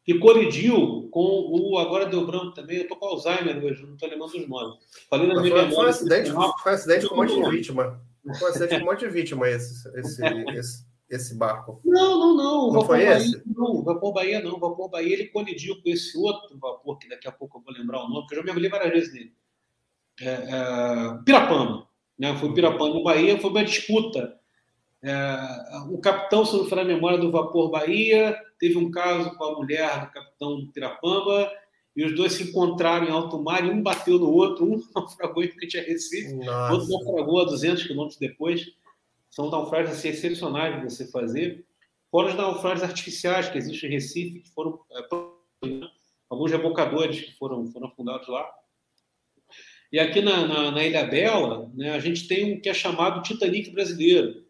que 0.05 0.19
colidiu 0.19 1.09
com 1.11 1.21
o. 1.21 1.79
Agora 1.79 2.07
deu 2.07 2.27
branco 2.27 2.53
também, 2.53 2.79
eu 2.79 2.83
estou 2.83 2.97
com 2.97 3.07
Alzheimer 3.07 3.65
hoje, 3.65 3.87
não 3.87 3.95
estou 3.95 4.09
lembrando 4.09 4.37
os 4.37 4.49
nomes. 4.49 4.79
Falei 5.09 5.29
na 5.29 5.41
minha 5.41 5.53
foi, 5.55 5.63
memória. 5.63 5.75
Foi 5.75 5.87
um 5.87 5.89
acidente, 5.89 6.31
foi 6.31 6.73
um 6.73 6.75
acidente 6.75 7.07
com 7.07 7.15
um 7.15 7.19
monte 7.19 7.35
de 7.35 7.51
vítima. 7.51 8.03
Foi 8.39 8.49
um 8.49 8.51
acidente 8.51 8.75
com 8.75 8.83
um 8.83 8.91
monte 8.91 9.01
de 9.01 9.09
vítima 9.09 9.49
esse, 9.49 9.89
esse, 9.99 10.23
esse, 10.59 10.85
esse 11.15 11.37
barco. 11.37 11.81
Não, 11.85 12.19
não, 12.19 12.37
não. 12.37 12.73
Não 12.73 12.85
foi 12.85 12.99
Bahia, 12.99 13.17
esse? 13.19 13.43
Não, 13.47 13.77
o 13.77 13.83
Vapor 13.83 14.13
Bahia 14.13 14.41
não. 14.41 14.57
O 14.57 14.61
Vapor 14.61 14.89
Bahia 14.89 15.13
ele 15.13 15.27
colidiu 15.27 15.81
com 15.83 15.89
esse 15.89 16.17
outro 16.19 16.59
vapor, 16.59 16.99
que 16.99 17.09
daqui 17.09 17.29
a 17.29 17.33
pouco 17.33 17.59
eu 17.59 17.63
vou 17.63 17.73
lembrar 17.73 18.05
o 18.05 18.09
nome, 18.09 18.23
porque 18.23 18.35
eu 18.35 18.39
já 18.39 18.45
mergulhei 18.45 18.71
várias 18.71 18.91
vezes 18.91 19.13
nele. 19.13 19.33
É, 20.21 20.29
é, 20.29 21.25
Pirapama. 21.25 21.87
Né? 22.19 22.37
Foi 22.37 22.53
Pirapama, 22.53 22.95
no 22.95 23.05
Bahia, 23.05 23.41
foi 23.41 23.51
uma 23.51 23.65
disputa 23.65 24.41
é, 25.03 25.37
o 25.91 25.99
capitão, 25.99 26.45
se 26.47 26.57
não 26.57 26.65
for 26.67 26.79
a 26.79 26.85
memória, 26.85 27.19
do 27.19 27.31
Vapor 27.31 27.71
Bahia, 27.71 28.39
teve 28.59 28.79
um 28.79 28.91
caso 28.91 29.37
com 29.37 29.45
a 29.45 29.55
mulher 29.57 30.01
do 30.01 30.13
capitão 30.13 30.61
do 30.61 30.69
Pirapamba, 30.69 31.51
e 31.97 32.05
os 32.05 32.15
dois 32.15 32.35
se 32.35 32.45
encontraram 32.45 33.07
em 33.07 33.11
alto 33.11 33.43
mar, 33.43 33.67
e 33.67 33.71
um 33.71 33.83
bateu 33.83 34.19
no 34.19 34.31
outro, 34.31 34.65
um 34.65 34.81
naufragou 34.95 35.43
em 35.43 35.49
frente 35.49 35.77
a 35.77 35.83
Recife, 35.83 36.33
Nossa. 36.35 36.73
outro 36.75 36.89
naufragou 36.89 37.41
a 37.41 37.45
200 37.45 37.83
quilômetros 37.83 38.19
depois. 38.19 38.65
São 39.33 39.51
naufrágios 39.51 39.97
assim, 39.97 40.11
excepcionais 40.11 40.77
de 40.77 40.85
você 40.85 41.11
fazer. 41.11 41.65
Fora 42.11 42.29
os 42.29 42.35
naufrágios 42.35 42.83
artificiais 42.85 43.49
que 43.49 43.57
existem 43.57 43.89
em 43.89 43.93
Recife, 43.95 44.41
que 44.41 44.51
foram 44.51 44.79
é, 44.93 45.09
alguns 46.29 46.51
rebocadores 46.51 47.23
que 47.23 47.33
foram, 47.39 47.67
foram 47.73 47.89
afundados 47.89 48.29
lá. 48.29 48.47
E 49.91 49.99
aqui 49.99 50.21
na, 50.21 50.47
na, 50.47 50.71
na 50.71 50.85
Ilha 50.85 51.05
Bela, 51.07 51.71
né, 51.75 51.93
a 51.93 51.99
gente 51.99 52.29
tem 52.29 52.55
um 52.55 52.61
que 52.61 52.69
é 52.69 52.75
chamado 52.75 53.23
Titanic 53.23 53.71
brasileiro, 53.71 54.45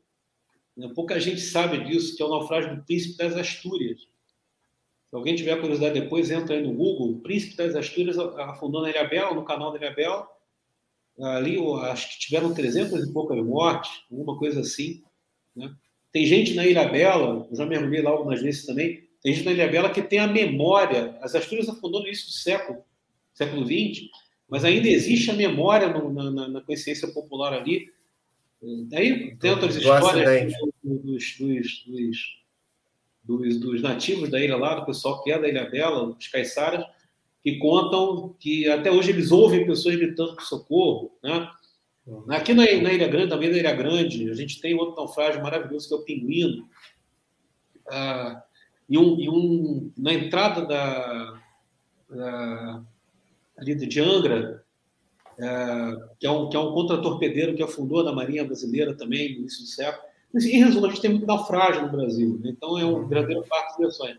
né? 0.76 0.90
Pouca 0.94 1.18
gente 1.20 1.40
sabe 1.40 1.84
disso, 1.84 2.16
que 2.16 2.22
é 2.22 2.26
o 2.26 2.30
naufrágio 2.30 2.74
do 2.74 2.82
Príncipe 2.82 3.16
das 3.16 3.36
Astúrias. 3.36 4.00
Se 4.00 5.16
alguém 5.16 5.36
tiver 5.36 5.60
curiosidade 5.60 6.00
depois, 6.00 6.28
entra 6.30 6.56
aí 6.56 6.62
no 6.62 6.72
Google. 6.72 7.10
O 7.12 7.20
Príncipe 7.20 7.56
das 7.56 7.76
Astúrias 7.76 8.18
afundou 8.18 8.82
na 8.82 8.90
Ilha 8.90 9.04
Bela, 9.04 9.34
no 9.34 9.44
canal 9.44 9.70
da 9.70 9.78
Ilha 9.78 9.94
Bela. 9.94 10.28
Ali, 11.20 11.58
acho 11.82 12.10
que 12.10 12.20
tiveram 12.20 12.54
300 12.54 13.08
e 13.08 13.12
poucas 13.12 13.44
mortes, 13.44 13.90
alguma 14.10 14.38
coisa 14.38 14.60
assim. 14.60 15.02
Né? 15.54 15.72
Tem 16.10 16.26
gente 16.26 16.54
na 16.54 16.66
Ilha 16.66 16.88
Bela, 16.88 17.46
eu 17.50 17.56
já 17.56 17.66
mergulhei 17.66 18.02
lá 18.02 18.10
algumas 18.10 18.40
vezes 18.40 18.66
também, 18.66 19.02
Tem 19.22 19.34
gente 19.34 19.44
na 19.44 19.52
Ilha 19.52 19.68
Bela 19.68 19.90
que 19.90 20.02
tem 20.02 20.18
a 20.18 20.26
memória. 20.26 21.16
As 21.20 21.34
Astúrias 21.34 21.68
afundou 21.68 22.00
no 22.00 22.06
início 22.06 22.26
do 22.26 22.32
século, 22.32 22.82
século 23.32 23.64
XX, 23.64 24.08
mas 24.48 24.64
ainda 24.64 24.88
existe 24.88 25.30
a 25.30 25.34
memória 25.34 25.88
no, 25.88 26.12
na, 26.12 26.48
na, 26.48 26.60
consciência 26.60 27.08
popular 27.08 27.52
ali. 27.52 27.88
Daí 28.88 29.36
tem 29.36 29.50
outras 29.50 29.76
histórias 29.76 30.52
dos, 30.82 31.38
dos, 31.38 32.36
dos, 33.24 33.60
dos, 33.60 33.82
nativos 33.82 34.28
da 34.28 34.40
ilha 34.40 34.56
lá, 34.56 34.74
do 34.74 34.86
pessoal 34.86 35.22
que 35.22 35.32
é 35.32 35.38
da 35.38 35.48
Ilha 35.48 35.68
Bela, 35.68 36.04
os 36.04 36.28
caiçaras, 36.28 36.84
que 37.42 37.58
contam 37.58 38.34
que 38.38 38.68
até 38.68 38.90
hoje 38.90 39.10
eles 39.10 39.32
ouvem 39.32 39.66
pessoas 39.66 39.96
gritando 39.96 40.34
por 40.36 40.44
socorro, 40.44 41.10
né? 41.22 41.50
Uhum. 42.06 42.24
Aqui 42.28 42.52
na, 42.52 42.64
na, 42.64 42.92
Ilha 42.92 43.08
Grande, 43.08 43.28
também 43.28 43.50
na 43.50 43.58
Ilha 43.58 43.74
Grande, 43.74 44.30
a 44.30 44.34
gente 44.34 44.60
tem 44.60 44.74
outro 44.74 44.96
naufrágio 44.96 45.42
maravilhoso 45.42 45.88
que 45.88 45.94
é 45.94 45.96
o 45.96 46.02
Pinguino. 46.02 46.68
Ah, 47.88 48.42
e, 48.88 48.98
um, 48.98 49.18
e 49.18 49.28
um, 49.28 49.90
na 49.96 50.12
entrada 50.12 50.66
da, 50.66 51.40
da 52.10 52.82
ali 53.56 53.74
de 53.74 54.00
Angra, 54.00 54.64
é, 55.38 55.96
que, 56.18 56.26
é 56.26 56.30
um, 56.30 56.48
que 56.48 56.56
é 56.56 56.60
um 56.60 56.72
contra-torpedeiro 56.72 57.54
que 57.54 57.62
afundou 57.62 58.02
na 58.04 58.12
Marinha 58.12 58.44
Brasileira 58.44 58.94
também 58.94 59.32
no 59.32 59.40
início 59.40 59.62
do 59.62 59.68
século. 59.68 60.04
Em 60.34 60.64
resumo, 60.64 60.86
a 60.86 60.88
gente 60.88 61.00
tem 61.00 61.10
muito 61.10 61.26
naufrágio 61.26 61.82
no 61.82 61.92
Brasil, 61.92 62.38
né? 62.42 62.50
então 62.50 62.78
é 62.78 62.84
um 62.84 62.94
uhum. 62.94 63.08
verdadeiro 63.08 63.44
parque 63.48 63.76
de 63.76 63.82
versões. 63.82 64.16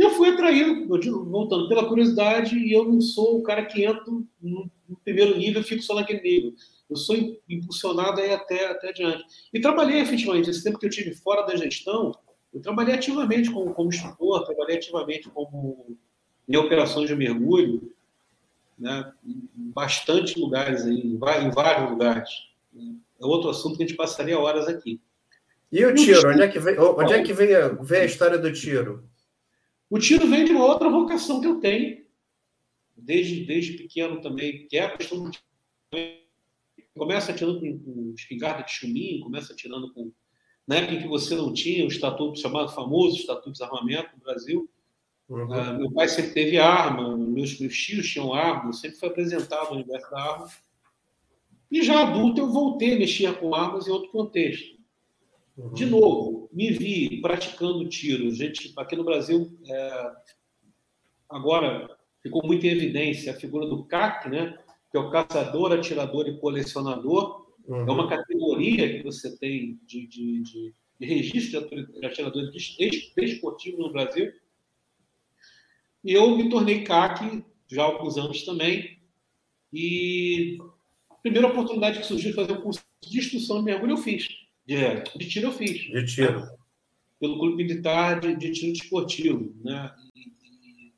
E 0.00 0.02
eu 0.02 0.12
fui 0.12 0.30
atraído, 0.30 0.88
voltando, 1.26 1.68
pela 1.68 1.86
curiosidade, 1.86 2.56
e 2.56 2.72
eu 2.72 2.86
não 2.86 3.02
sou 3.02 3.38
o 3.38 3.42
cara 3.42 3.66
que 3.66 3.84
entra 3.84 4.02
no, 4.40 4.70
primeiro 5.04 5.36
nível 5.36 5.60
e 5.60 5.64
fico 5.64 5.82
só 5.82 5.94
naquele 5.94 6.22
nível. 6.22 6.54
Eu 6.88 6.96
sou 6.96 7.14
impulsionado 7.46 8.18
aí 8.18 8.32
até, 8.32 8.70
até 8.70 8.88
adiante. 8.88 9.22
E 9.52 9.60
trabalhei 9.60 10.00
efetivamente, 10.00 10.48
esse 10.48 10.64
tempo 10.64 10.78
que 10.78 10.86
eu 10.86 10.90
tive 10.90 11.14
fora 11.14 11.42
da 11.42 11.54
gestão, 11.54 12.16
eu 12.54 12.62
trabalhei 12.62 12.94
ativamente 12.94 13.50
como, 13.50 13.74
como 13.74 13.90
instrutor, 13.90 14.42
trabalhei 14.46 14.78
ativamente 14.78 15.28
como 15.28 15.94
em 16.48 16.56
operações 16.56 17.06
de 17.06 17.14
mergulho, 17.14 17.92
né, 18.78 19.12
em 19.22 19.70
bastante 19.70 20.40
lugares, 20.40 20.86
aí, 20.86 20.98
em 20.98 21.18
vários 21.50 21.90
lugares. 21.90 22.30
É 23.20 23.26
outro 23.26 23.50
assunto 23.50 23.76
que 23.76 23.84
a 23.84 23.86
gente 23.86 23.98
passaria 23.98 24.38
horas 24.38 24.66
aqui. 24.66 24.98
E 25.70 25.84
o 25.84 25.94
tiro? 25.94 26.30
Onde 26.30 26.40
é 26.40 26.48
que 26.48 26.58
vem, 26.58 26.78
onde 26.78 27.12
é 27.12 27.22
que 27.22 27.34
vem, 27.34 27.54
a, 27.54 27.68
vem 27.68 28.00
a 28.00 28.06
história 28.06 28.38
do 28.38 28.50
tiro? 28.50 29.09
O 29.90 29.98
tiro 29.98 30.26
vem 30.28 30.44
de 30.44 30.52
uma 30.52 30.64
outra 30.64 30.88
vocação 30.88 31.40
que 31.40 31.46
eu 31.46 31.60
tenho, 31.60 32.04
desde, 32.96 33.44
desde 33.44 33.72
pequeno 33.74 34.20
também, 34.20 34.66
que 34.68 34.78
é 34.78 34.84
a 34.84 34.96
questão 34.96 35.24
do 35.24 35.30
Começa 36.96 37.32
atirando 37.32 37.60
com, 37.60 37.78
com 37.78 38.14
espingarda 38.14 38.62
de 38.62 38.72
chuminho, 38.72 39.20
começa 39.20 39.52
atirando 39.52 39.92
com. 39.92 40.12
Na 40.66 40.76
época 40.76 40.94
em 40.94 41.02
que 41.02 41.08
você 41.08 41.34
não 41.34 41.52
tinha 41.52 41.84
o 41.84 41.88
estatuto 41.88 42.38
chamado 42.38 42.72
famoso 42.72 43.16
Estatuto 43.16 43.52
de 43.52 43.58
Desarmamento 43.58 44.10
no 44.16 44.22
Brasil, 44.22 44.70
Uhum. 45.30 45.44
Uh, 45.44 45.78
meu 45.78 45.92
pai 45.92 46.08
sempre 46.08 46.32
teve 46.32 46.58
arma, 46.58 47.16
meus, 47.16 47.58
meus 47.60 47.76
tios 47.76 48.10
tinham 48.10 48.34
arma, 48.34 48.72
sempre 48.72 48.98
foi 48.98 49.08
apresentado 49.08 49.68
no 49.70 49.76
universo 49.76 50.10
da 50.10 50.20
arma. 50.20 50.48
E 51.70 51.84
já 51.84 52.02
adulto 52.02 52.40
eu 52.40 52.50
voltei 52.50 52.96
a 52.96 52.98
mexer 52.98 53.38
com 53.38 53.54
armas 53.54 53.86
em 53.86 53.92
outro 53.92 54.10
contexto. 54.10 54.76
Uhum. 55.60 55.72
De 55.74 55.86
novo, 55.86 56.48
me 56.52 56.70
vi 56.70 57.20
praticando 57.20 57.88
tiro. 57.88 58.30
Gente, 58.30 58.72
aqui 58.76 58.96
no 58.96 59.04
Brasil, 59.04 59.58
é, 59.66 60.12
agora 61.28 61.88
ficou 62.22 62.46
muito 62.46 62.66
em 62.66 62.70
evidência 62.70 63.32
a 63.32 63.36
figura 63.36 63.66
do 63.66 63.84
CAC, 63.84 64.28
né? 64.28 64.58
que 64.90 64.96
é 64.96 65.00
o 65.00 65.10
caçador, 65.10 65.72
atirador 65.72 66.26
e 66.26 66.38
colecionador. 66.38 67.46
Uhum. 67.66 67.88
É 67.88 67.92
uma 67.92 68.08
categoria 68.08 68.96
que 68.96 69.04
você 69.04 69.36
tem 69.36 69.78
de, 69.86 70.06
de, 70.06 70.42
de, 70.42 70.74
de 70.98 71.06
registro 71.06 71.68
de 71.68 72.06
atiradores 72.06 72.50
desportivos 73.14 73.78
no 73.78 73.92
Brasil 73.92 74.32
e 76.02 76.12
eu 76.12 76.36
me 76.36 76.48
tornei 76.48 76.82
CAC 76.82 77.44
já 77.68 77.82
há 77.82 77.86
alguns 77.86 78.16
anos 78.16 78.44
também. 78.44 78.98
E 79.72 80.58
a 81.10 81.14
primeira 81.16 81.48
oportunidade 81.48 82.00
que 82.00 82.06
surgiu 82.06 82.30
de 82.30 82.36
fazer 82.36 82.52
um 82.52 82.62
curso 82.62 82.82
de 83.02 83.18
instrução 83.18 83.58
de 83.58 83.64
mergulho 83.64 83.92
eu 83.92 83.96
fiz. 83.98 84.28
De, 84.70 85.18
de 85.18 85.28
tiro 85.28 85.48
eu 85.48 85.52
fiz. 85.52 85.90
De 85.90 86.06
tiro. 86.06 86.42
Né? 86.42 86.56
Pelo 87.18 87.40
Clube 87.40 87.56
Militar 87.56 88.20
de, 88.20 88.36
de 88.36 88.52
Tiro 88.52 88.72
Desportivo. 88.72 89.52
Né? 89.64 89.92
E, 90.14 90.92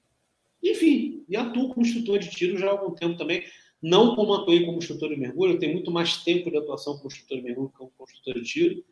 e, 0.62 0.72
enfim, 0.72 1.24
e 1.26 1.34
atuo 1.34 1.70
como 1.70 1.86
instrutor 1.86 2.18
de 2.18 2.28
tiro 2.28 2.58
já 2.58 2.66
há 2.66 2.70
algum 2.72 2.94
tempo 2.94 3.16
também. 3.16 3.42
Não 3.80 4.14
como 4.14 4.34
atuei 4.34 4.66
como 4.66 4.76
instrutor 4.76 5.08
de 5.08 5.16
mergulho, 5.16 5.54
eu 5.54 5.58
tenho 5.58 5.72
muito 5.72 5.90
mais 5.90 6.18
tempo 6.18 6.50
de 6.50 6.58
atuação 6.58 6.98
como 6.98 7.06
instrutor 7.08 7.38
de 7.38 7.44
mergulho 7.44 7.70
que 7.70 7.78
como 7.78 7.90
instrutor 8.02 8.34
de 8.34 8.42
tiro. 8.42 8.84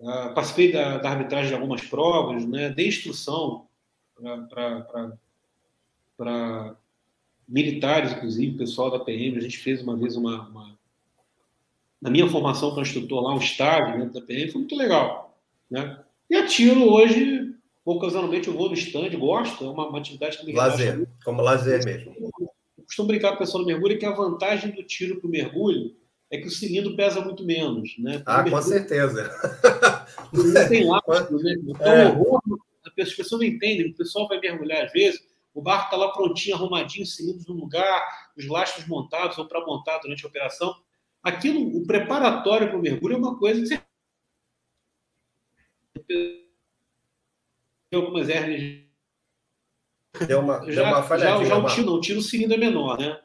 Uh, 0.00 0.34
participei 0.34 0.72
da, 0.72 0.96
da, 0.96 1.10
arbitragem 1.10 1.48
de 1.48 1.54
algumas 1.54 1.82
provas, 1.82 2.46
né, 2.48 2.70
de 2.70 2.88
instrução 2.88 3.68
para 6.18 6.76
militares, 7.46 8.12
inclusive, 8.12 8.56
pessoal 8.56 8.90
da 8.90 9.04
PM. 9.04 9.36
A 9.36 9.40
gente 9.40 9.58
fez 9.58 9.82
uma 9.82 9.96
vez 9.96 10.16
uma. 10.16 10.48
uma... 10.48 10.81
Na 12.02 12.10
minha 12.10 12.28
formação 12.28 12.72
para 12.72 12.82
instrutor 12.82 13.22
lá, 13.22 13.34
um 13.34 13.38
estágio 13.38 13.96
dentro 13.96 14.20
da 14.20 14.26
PM, 14.26 14.50
foi 14.50 14.60
muito 14.60 14.76
legal. 14.76 15.38
Né? 15.70 15.98
E 16.28 16.34
atiro 16.34 16.92
hoje, 16.92 17.54
ocasionalmente 17.84 18.48
eu 18.48 18.54
vou 18.54 18.68
no 18.68 18.74
stand, 18.74 19.10
gosto, 19.16 19.64
é 19.64 19.70
uma, 19.70 19.88
uma 19.88 19.98
atividade 19.98 20.36
que 20.36 20.44
me 20.44 20.52
Lazer, 20.52 20.94
relaxa. 20.94 21.12
como 21.24 21.42
lazer 21.42 21.84
mesmo. 21.84 22.14
Eu 22.76 22.84
costumo 22.84 23.08
brincar 23.08 23.30
com 23.30 23.36
o 23.36 23.38
pessoal 23.38 23.62
do 23.62 23.66
mergulho 23.66 23.98
que 23.98 24.04
a 24.04 24.10
vantagem 24.10 24.72
do 24.72 24.82
tiro 24.82 25.20
para 25.20 25.28
o 25.28 25.30
mergulho 25.30 25.94
é 26.28 26.38
que 26.38 26.48
o 26.48 26.50
cilindro 26.50 26.96
pesa 26.96 27.20
muito 27.20 27.44
menos. 27.44 27.96
Né? 27.98 28.20
Ah, 28.26 28.42
mergulho, 28.42 28.56
com 28.56 28.68
certeza. 28.68 29.30
Não 30.32 30.68
tem 30.68 30.84
lápis, 30.88 31.42
né? 31.42 31.54
Então, 31.68 31.92
é. 31.92 32.08
horror 32.08 32.42
as 33.00 33.14
pessoas 33.14 33.40
não 33.40 33.48
entendem, 33.48 33.90
o 33.90 33.94
pessoal 33.94 34.28
vai 34.28 34.38
mergulhar 34.38 34.84
às 34.84 34.92
vezes, 34.92 35.20
o 35.54 35.62
barco 35.62 35.84
está 35.84 35.96
lá 35.96 36.12
prontinho, 36.12 36.56
arrumadinho, 36.56 37.06
cilindros 37.06 37.46
no 37.46 37.54
lugar, 37.54 38.06
os 38.36 38.46
lastros 38.46 38.86
montados 38.86 39.38
ou 39.38 39.46
para 39.46 39.64
montar 39.64 39.98
durante 39.98 40.24
a 40.24 40.28
operação. 40.28 40.74
Aquilo, 41.22 41.76
o 41.76 41.86
preparatório 41.86 42.68
para 42.68 42.78
o 42.78 42.82
mergulho 42.82 43.14
é 43.14 43.18
uma 43.18 43.38
coisa 43.38 43.60
que 43.60 43.66
você. 43.66 43.80
algumas 47.94 48.28
hernias. 48.28 48.82
Deu 50.26 50.40
uma, 50.40 50.58
já, 50.70 50.82
deu 50.82 50.84
uma 50.84 51.02
falhadinha. 51.02 51.48
Já, 51.48 51.54
já 51.54 51.58
o 51.58 51.66
tiro, 51.66 51.86
não, 51.86 51.94
o 51.94 52.00
tiro 52.00 52.18
o 52.18 52.22
cilindro 52.22 52.54
é 52.54 52.58
menor, 52.58 52.98
né? 52.98 53.20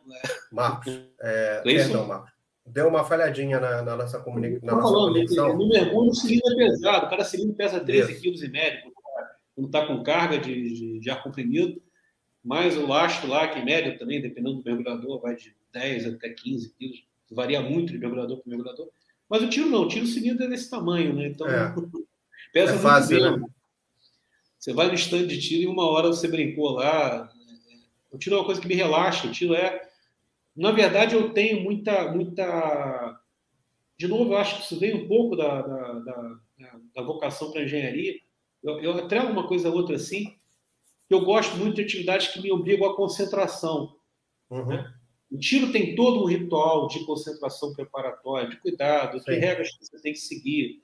Marcos, 0.52 0.94
é, 1.20 1.62
perdão, 1.62 2.08
Marcos. 2.08 2.32
Deu 2.66 2.88
uma 2.88 3.04
falhadinha 3.04 3.60
na, 3.60 3.82
na 3.82 3.96
nossa, 3.96 4.20
comuni... 4.20 4.60
na 4.62 4.76
nossa 4.76 4.94
falando, 4.94 5.58
No 5.58 5.70
mergulho, 5.70 6.12
o 6.12 6.16
cilindro 6.16 6.52
é 6.54 6.68
pesado. 6.68 7.10
Cada 7.10 7.24
cilindro 7.24 7.56
pesa 7.56 7.84
13,5 7.84 8.22
kg 8.22 8.92
quando 9.56 9.68
está 9.68 9.88
com 9.88 10.04
carga 10.04 10.38
de, 10.38 10.54
de, 10.54 11.00
de, 11.00 11.10
ar 11.10 11.24
comprimido, 11.24 11.82
mais 12.44 12.78
o 12.78 12.86
lastro 12.86 13.28
lá, 13.28 13.48
que 13.48 13.60
médio 13.64 13.98
também, 13.98 14.22
dependendo 14.22 14.62
do 14.62 14.64
mergulhador, 14.64 15.20
vai 15.20 15.36
de 15.36 15.56
10 15.74 16.14
até 16.14 16.30
15 16.30 16.76
quilos, 16.76 17.07
varia 17.34 17.62
muito 17.62 17.94
de 17.94 18.00
mergulhador 18.00 18.38
para 18.38 18.50
mergulhador. 18.50 18.90
Mas 19.30 19.44
o 19.44 19.50
tiro 19.50 19.70
não, 19.70 19.84
o 19.84 19.88
tiro 19.88 20.08
seguido 20.08 20.44
é 20.44 20.48
desse 20.48 20.70
tamanho, 20.70 21.14
né? 21.14 21.28
Então, 21.28 21.48
é. 21.48 21.74
pesa 22.54 22.76
é 22.76 22.78
fácil, 22.78 23.20
muito 23.20 23.42
Né? 23.42 23.48
Você 24.58 24.74
vai 24.74 24.88
no 24.88 24.96
stand 24.96 25.28
de 25.28 25.40
tiro 25.40 25.64
e 25.64 25.68
uma 25.68 25.90
hora 25.90 26.08
você 26.08 26.28
brincou 26.28 26.72
lá. 26.72 27.30
O 28.12 28.18
tiro 28.18 28.36
é 28.36 28.40
uma 28.40 28.46
coisa 28.46 28.60
que 28.60 28.68
me 28.68 28.76
relaxa, 28.76 29.28
o 29.28 29.32
tiro 29.32 29.54
é... 29.54 29.88
Na 30.56 30.72
verdade, 30.72 31.16
eu 31.16 31.32
tenho 31.34 31.62
muita... 31.64 32.12
muita... 32.12 33.20
De 33.98 34.08
novo, 34.08 34.34
eu 34.34 34.38
acho 34.38 34.58
que 34.58 34.64
isso 34.64 34.80
vem 34.80 34.96
um 34.96 35.08
pouco 35.08 35.36
da, 35.36 35.62
da, 35.62 35.94
da, 35.94 36.40
da 36.96 37.02
vocação 37.02 37.52
para 37.52 37.64
engenharia 37.64 38.16
eu, 38.64 38.80
eu 38.82 38.92
até 38.98 39.22
uma 39.22 39.48
coisa 39.48 39.70
outra 39.70 39.96
assim, 39.96 40.38
eu 41.10 41.24
gosto 41.24 41.56
muito 41.58 41.76
de 41.76 41.84
atividades 41.84 42.28
que 42.28 42.42
me 42.42 42.52
obrigam 42.52 42.90
à 42.90 42.96
concentração. 42.96 43.96
Uhum. 44.50 44.66
Né? 44.66 44.94
O 45.32 45.38
tiro 45.38 45.72
tem 45.72 45.96
todo 45.96 46.24
um 46.24 46.26
ritual 46.26 46.88
de 46.88 47.06
concentração 47.06 47.74
preparatória, 47.74 48.50
de 48.50 48.58
cuidado, 48.58 49.20
de 49.20 49.32
regras 49.32 49.72
que 49.72 49.86
você 49.86 50.00
tem 50.00 50.14
que 50.14 50.20
seguir. 50.20 50.82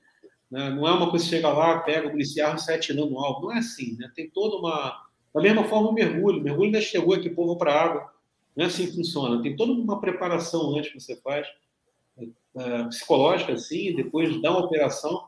Né? 0.51 0.69
Não 0.69 0.87
é 0.87 0.91
uma 0.91 1.09
coisa 1.09 1.23
que 1.23 1.31
chega 1.31 1.49
lá, 1.49 1.79
pega 1.79 2.07
o 2.07 2.11
policial 2.11 2.55
e 2.55 2.59
sai 2.59 2.75
atirando 2.75 3.09
no 3.09 3.19
alvo. 3.19 3.47
Não 3.47 3.53
é 3.53 3.59
assim. 3.59 3.97
Né? 3.97 4.11
Tem 4.13 4.29
toda 4.29 4.57
uma. 4.57 5.01
Da 5.33 5.41
mesma 5.41 5.63
forma, 5.63 5.89
o 5.89 5.93
mergulho. 5.93 6.39
O 6.39 6.43
mergulho 6.43 6.65
ainda 6.65 6.81
chegou 6.81 7.15
aqui, 7.15 7.29
povo 7.29 7.57
para 7.57 7.73
água. 7.73 8.13
Não 8.55 8.65
é 8.65 8.67
assim 8.67 8.85
que 8.85 8.95
funciona. 8.95 9.41
Tem 9.41 9.55
toda 9.55 9.71
uma 9.71 9.99
preparação 9.99 10.75
antes 10.75 10.91
que 10.91 10.99
você 10.99 11.15
faz, 11.15 11.47
é, 12.55 12.83
psicológica, 12.83 13.53
assim, 13.53 13.95
depois 13.95 14.39
da 14.41 14.55
operação. 14.55 15.27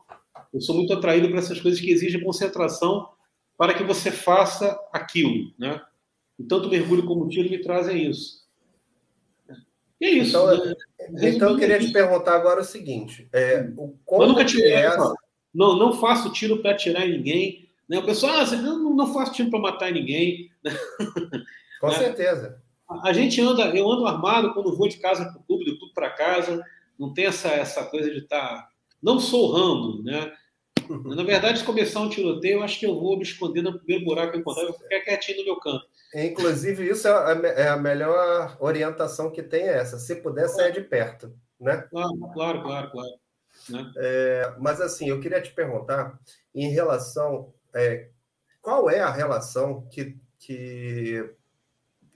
Eu 0.52 0.60
sou 0.60 0.76
muito 0.76 0.92
atraído 0.92 1.28
para 1.28 1.38
essas 1.38 1.60
coisas 1.60 1.80
que 1.80 1.90
exigem 1.90 2.22
concentração 2.22 3.08
para 3.56 3.74
que 3.74 3.82
você 3.82 4.12
faça 4.12 4.78
aquilo, 4.92 5.52
né? 5.58 5.82
E 6.38 6.44
tanto 6.44 6.68
mergulho 6.68 7.06
como 7.06 7.28
tiro 7.28 7.50
me 7.50 7.58
trazem 7.58 8.10
isso. 8.10 8.45
E 10.00 10.06
é 10.06 10.10
isso. 10.10 10.30
Então, 10.30 10.46
né? 10.46 10.74
então 11.30 11.50
eu 11.50 11.58
queria 11.58 11.78
te 11.78 11.90
perguntar 11.92 12.34
agora 12.34 12.60
o 12.60 12.64
seguinte: 12.64 13.28
é, 13.32 13.68
o 13.76 13.96
como 14.04 14.22
eu 14.22 14.28
nunca 14.28 14.44
tirei, 14.44 14.72
é 14.72 14.86
essa... 14.86 15.14
não, 15.54 15.76
não 15.76 15.92
faço 15.92 16.32
tiro 16.32 16.60
para 16.60 16.72
atirar 16.72 17.06
ninguém. 17.06 17.68
Né? 17.88 17.98
O 17.98 18.04
pessoal, 18.04 18.34
ah, 18.40 18.56
não, 18.56 18.94
não 18.94 19.12
faço 19.12 19.32
tiro 19.32 19.50
para 19.50 19.60
matar 19.60 19.92
ninguém. 19.92 20.50
Com 21.80 21.88
né? 21.88 21.94
certeza. 21.94 22.60
A, 22.88 23.10
a 23.10 23.12
gente 23.12 23.40
anda, 23.40 23.64
eu 23.76 23.90
ando 23.90 24.06
armado 24.06 24.52
quando 24.52 24.76
vou 24.76 24.88
de 24.88 24.98
casa 24.98 25.24
para 25.24 25.38
o 25.38 25.44
clube, 25.44 25.64
do 25.64 25.78
clube 25.78 25.94
para 25.94 26.10
casa. 26.10 26.62
Não 26.98 27.12
tem 27.12 27.26
essa, 27.26 27.48
essa 27.48 27.84
coisa 27.84 28.10
de 28.10 28.18
estar. 28.18 28.48
Tá... 28.48 28.68
Não 29.02 29.20
sou 29.20 29.52
Rambo, 29.52 30.02
né? 30.02 30.32
Na 31.16 31.22
verdade, 31.22 31.58
se 31.58 31.64
começar 31.64 32.00
um 32.00 32.08
tiroteio, 32.08 32.58
eu 32.58 32.62
acho 32.62 32.78
que 32.78 32.86
eu 32.86 32.98
vou 32.98 33.16
me 33.16 33.22
esconder 33.22 33.62
no 33.62 33.78
primeiro 33.78 34.04
buraco 34.04 34.32
que 34.32 34.36
eu 34.36 34.40
encontrar, 34.40 34.62
eu 34.62 34.70
vou 34.70 34.78
ficar 34.78 35.00
quietinho 35.00 35.38
no 35.38 35.44
meu 35.44 35.56
canto. 35.56 35.86
Inclusive, 36.14 36.88
isso 36.88 37.08
é 37.08 37.10
a, 37.10 37.32
é 37.48 37.68
a 37.68 37.76
melhor 37.76 38.56
orientação 38.60 39.30
que 39.30 39.42
tem 39.42 39.62
é 39.62 39.78
essa. 39.78 39.98
Se 39.98 40.16
puder, 40.16 40.48
sair 40.48 40.72
de 40.72 40.80
perto. 40.80 41.34
Né? 41.60 41.86
Claro, 41.90 42.30
claro, 42.32 42.62
claro, 42.62 42.90
claro. 42.90 43.18
Né? 43.68 43.92
É, 43.96 44.54
mas 44.58 44.80
assim, 44.80 45.08
eu 45.08 45.20
queria 45.20 45.40
te 45.40 45.52
perguntar 45.52 46.18
em 46.54 46.70
relação. 46.70 47.52
É, 47.74 48.08
qual 48.62 48.88
é 48.88 49.00
a 49.00 49.10
relação 49.10 49.86
que. 49.90 50.16
que 50.38 51.34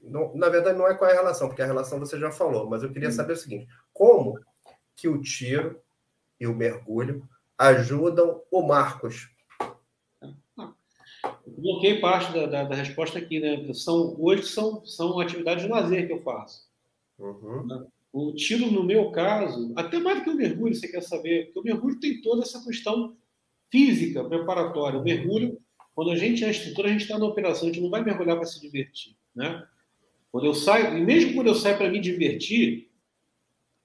não, 0.03 0.35
na 0.35 0.49
verdade, 0.49 0.79
não 0.79 0.89
é 0.89 0.95
qual 0.95 1.11
é 1.11 1.13
a 1.13 1.17
relação, 1.17 1.49
porque 1.49 1.63
a 1.63 1.67
relação 1.67 1.99
você 1.99 2.19
já 2.19 2.31
falou, 2.31 2.69
mas 2.69 2.83
eu 2.83 2.91
queria 2.91 3.09
hum. 3.09 3.13
saber 3.13 3.35
o 3.35 3.37
seguinte: 3.37 3.69
como 3.93 4.39
que 4.97 5.09
o 5.09 5.21
tiro 5.21 5.81
e 6.39 6.47
o 6.47 6.55
mergulho 6.55 7.29
ajudam 7.59 8.43
o 8.51 8.63
Marcos? 8.63 9.29
Eu 11.57 11.63
coloquei 11.63 12.01
parte 12.01 12.33
da, 12.33 12.47
da, 12.47 12.65
da, 12.65 12.75
resposta 12.75 13.19
aqui, 13.19 13.41
né? 13.41 13.73
São, 13.75 14.17
hoje 14.19 14.45
são, 14.45 14.85
são 14.85 15.19
atividades 15.19 15.65
de 15.65 15.71
lazer 15.71 16.07
que 16.07 16.13
eu 16.13 16.23
faço. 16.23 16.69
Uhum. 17.19 17.67
Né? 17.67 17.87
O 18.13 18.33
tiro, 18.33 18.71
no 18.71 18.83
meu 18.83 19.11
caso, 19.11 19.73
até 19.77 19.99
mais 19.99 20.19
do 20.19 20.25
que 20.25 20.31
o 20.31 20.37
mergulho, 20.37 20.75
você 20.75 20.89
quer 20.89 21.03
saber, 21.03 21.47
porque 21.47 21.61
o 21.61 21.63
mergulho 21.63 22.01
tem 22.01 22.21
toda 22.21 22.43
essa 22.43 22.63
questão 22.65 23.17
física, 23.71 24.25
preparatória. 24.25 24.99
O 24.99 25.05
mergulho, 25.05 25.61
quando 25.95 26.11
a 26.11 26.17
gente 26.17 26.45
é 26.45 26.51
instrutor, 26.51 26.87
a 26.87 26.89
gente 26.89 27.03
está 27.03 27.19
na 27.19 27.27
operação, 27.27 27.69
a 27.69 27.73
gente 27.73 27.83
não 27.83 27.91
vai 27.91 28.03
mergulhar 28.03 28.37
para 28.37 28.47
se 28.47 28.61
divertir, 28.61 29.17
né? 29.35 29.65
Quando 30.33 30.47
eu 30.47 30.55
saio, 30.55 30.97
e 30.97 31.05
mesmo 31.05 31.35
quando 31.35 31.49
eu 31.49 31.55
saio 31.55 31.77
para 31.77 31.91
me 31.91 32.01
divertir, 32.01 32.91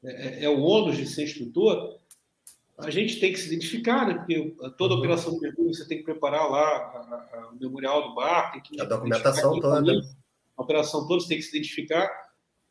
é, 0.03 0.11
é, 0.11 0.43
é, 0.45 0.49
o 0.49 0.61
ônus 0.61 0.97
de 0.97 1.07
ser 1.07 1.23
instrutor, 1.23 1.99
a 2.77 2.89
gente 2.89 3.19
tem 3.19 3.31
que 3.31 3.39
se 3.39 3.47
identificar, 3.47 4.07
né? 4.07 4.15
Porque 4.15 4.55
toda 4.77 4.93
uhum. 4.93 4.99
operação 4.99 5.33
de 5.33 5.41
mergulho 5.41 5.73
você 5.73 5.87
tem 5.87 5.99
que 5.99 6.03
preparar 6.03 6.49
lá 6.49 6.61
a, 6.61 7.37
a, 7.37 7.49
o 7.53 7.59
memorial 7.59 8.09
do 8.09 8.15
bar, 8.15 8.51
tem 8.51 8.61
que 8.61 8.81
a 8.81 8.85
documentação 8.85 9.59
toda. 9.59 10.01
A 10.57 10.61
operação 10.61 11.07
toda 11.07 11.21
você 11.21 11.27
tem 11.27 11.37
que 11.37 11.43
se 11.43 11.55
identificar 11.55 12.09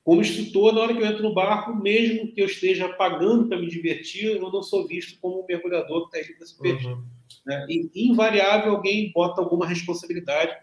como 0.05 0.21
instrutor, 0.21 0.75
na 0.75 0.83
hora 0.83 0.95
que 0.95 1.01
eu 1.01 1.07
entro 1.07 1.23
no 1.23 1.33
barco, 1.33 1.75
mesmo 1.75 2.31
que 2.31 2.43
eu 2.43 2.45
esteja 2.45 2.91
pagando 2.91 3.49
para 3.49 3.59
me 3.59 3.67
divertir, 3.67 4.37
eu 4.37 4.53
não 4.53 4.63
sou 4.63 4.87
visto 4.87 5.19
como 5.19 5.41
um 5.43 5.47
mergulhador 5.47 6.11
que 6.11 6.19
está 6.19 6.31
aí 6.31 6.37
para 6.37 6.47
se 6.47 6.57
divertir. 6.57 6.91
Uhum. 6.91 7.05
Né? 7.47 7.67
E, 7.71 8.11
invariável, 8.11 8.73
alguém 8.73 9.11
bota 9.13 9.41
alguma 9.41 9.67
responsabilidade 9.67 10.55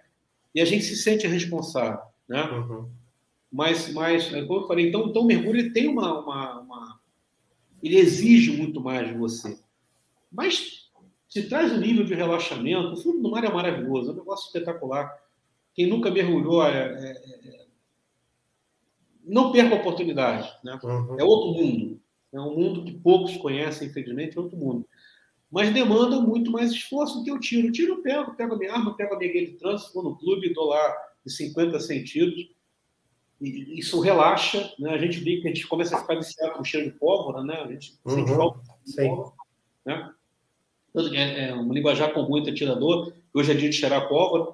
e 0.53 0.61
a 0.61 0.65
gente 0.65 0.83
se 0.83 0.95
sente 0.95 1.25
responsável. 1.25 1.99
Né? 2.29 2.43
Uhum. 2.43 2.87
Mas, 3.51 3.91
mas, 3.91 4.31
é 4.31 4.45
como 4.45 4.61
eu 4.61 4.67
falei, 4.67 4.89
então, 4.89 5.07
então 5.07 5.23
o 5.23 5.25
mergulho 5.25 5.73
tem 5.73 5.87
uma, 5.87 6.19
uma, 6.19 6.60
Ele 7.81 7.97
exige 7.97 8.51
muito 8.57 8.81
mais 8.81 9.07
de 9.07 9.13
você. 9.13 9.59
Mas 10.31 10.81
se 11.31 11.47
traz 11.47 11.71
um 11.71 11.79
nível 11.79 12.03
de 12.03 12.13
relaxamento. 12.13 12.93
O 12.93 12.97
fundo 12.97 13.21
do 13.21 13.31
mar 13.31 13.43
é 13.45 13.49
maravilhoso, 13.49 14.09
é 14.09 14.13
um 14.13 14.17
negócio 14.17 14.47
espetacular. 14.47 15.17
Quem 15.73 15.87
nunca 15.87 16.11
mergulhou 16.11 16.61
é, 16.67 16.77
é, 16.77 17.11
é 17.11 17.65
não 19.23 19.51
perca 19.53 19.75
a 19.75 19.79
oportunidade. 19.79 20.51
Né? 20.61 20.77
Uhum. 20.83 21.17
É 21.17 21.23
outro 21.23 21.53
mundo. 21.53 22.01
É 22.33 22.41
um 22.41 22.53
mundo 22.53 22.83
que 22.83 22.91
poucos 22.91 23.37
conhecem, 23.37 23.87
infelizmente, 23.87 24.37
é 24.37 24.41
outro 24.41 24.57
mundo. 24.57 24.85
Mas 25.49 25.73
demanda 25.73 26.19
muito 26.19 26.51
mais 26.51 26.71
esforço 26.71 27.19
do 27.19 27.23
que 27.23 27.31
o 27.31 27.39
tiro. 27.39 27.71
Tiro 27.71 27.93
eu 27.93 28.01
pego, 28.01 28.35
pego 28.35 28.55
a 28.55 28.57
minha 28.57 28.73
arma, 28.73 28.95
pego 28.95 29.15
a 29.15 29.17
minha 29.17 29.31
guia 29.31 29.45
de 29.45 29.53
trânsito, 29.53 29.93
vou 29.93 30.03
no 30.03 30.17
clube, 30.17 30.47
estou 30.47 30.65
lá 30.65 30.97
de 31.25 31.31
50 31.31 31.79
sentidos. 31.79 32.49
E 33.41 33.79
isso 33.79 33.99
relaxa, 33.99 34.71
né? 34.77 34.91
A 34.91 34.97
gente 34.99 35.19
vê 35.19 35.37
que 35.37 35.47
a 35.47 35.53
gente 35.53 35.67
começa 35.67 35.97
a 35.97 35.99
ficar 35.99 36.15
viciado 36.15 36.53
com 36.53 36.63
cheiro 36.63 36.91
de 36.91 36.97
pólvora, 36.97 37.43
né? 37.43 37.55
A 37.55 37.67
gente 37.67 37.97
uhum. 38.05 38.15
sente 38.15 38.35
falta 38.35 38.59
de 38.85 38.95
pólvora, 38.95 39.31
né? 39.83 40.13
É, 41.15 41.49
é 41.49 41.55
um 41.55 41.73
linguajar 41.73 42.13
comum 42.13 42.37
entre 42.37 42.51
atirador, 42.51 43.11
hoje 43.33 43.51
é 43.51 43.55
dia 43.55 43.69
de 43.69 43.75
cheirar 43.75 44.07
pólvora, 44.07 44.51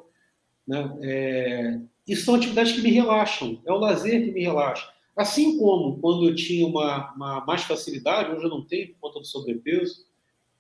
né? 0.66 0.98
É, 1.02 1.80
e 2.08 2.16
são 2.16 2.36
atividades 2.36 2.72
que 2.72 2.82
me 2.82 2.92
relaxam, 2.92 3.62
é 3.66 3.74
o 3.74 3.78
lazer 3.78 4.24
que 4.24 4.32
me 4.32 4.42
relaxa. 4.42 4.90
Assim 5.18 5.58
como 5.58 6.00
quando 6.00 6.30
eu 6.30 6.36
tinha 6.36 6.66
uma, 6.66 7.12
uma 7.14 7.46
mais 7.46 7.64
facilidade, 7.64 8.32
hoje 8.32 8.46
eu 8.46 8.50
não 8.50 8.64
tenho 8.64 8.94
por 8.94 9.00
conta 9.00 9.20
do 9.20 9.26
sobrepeso, 9.26 10.06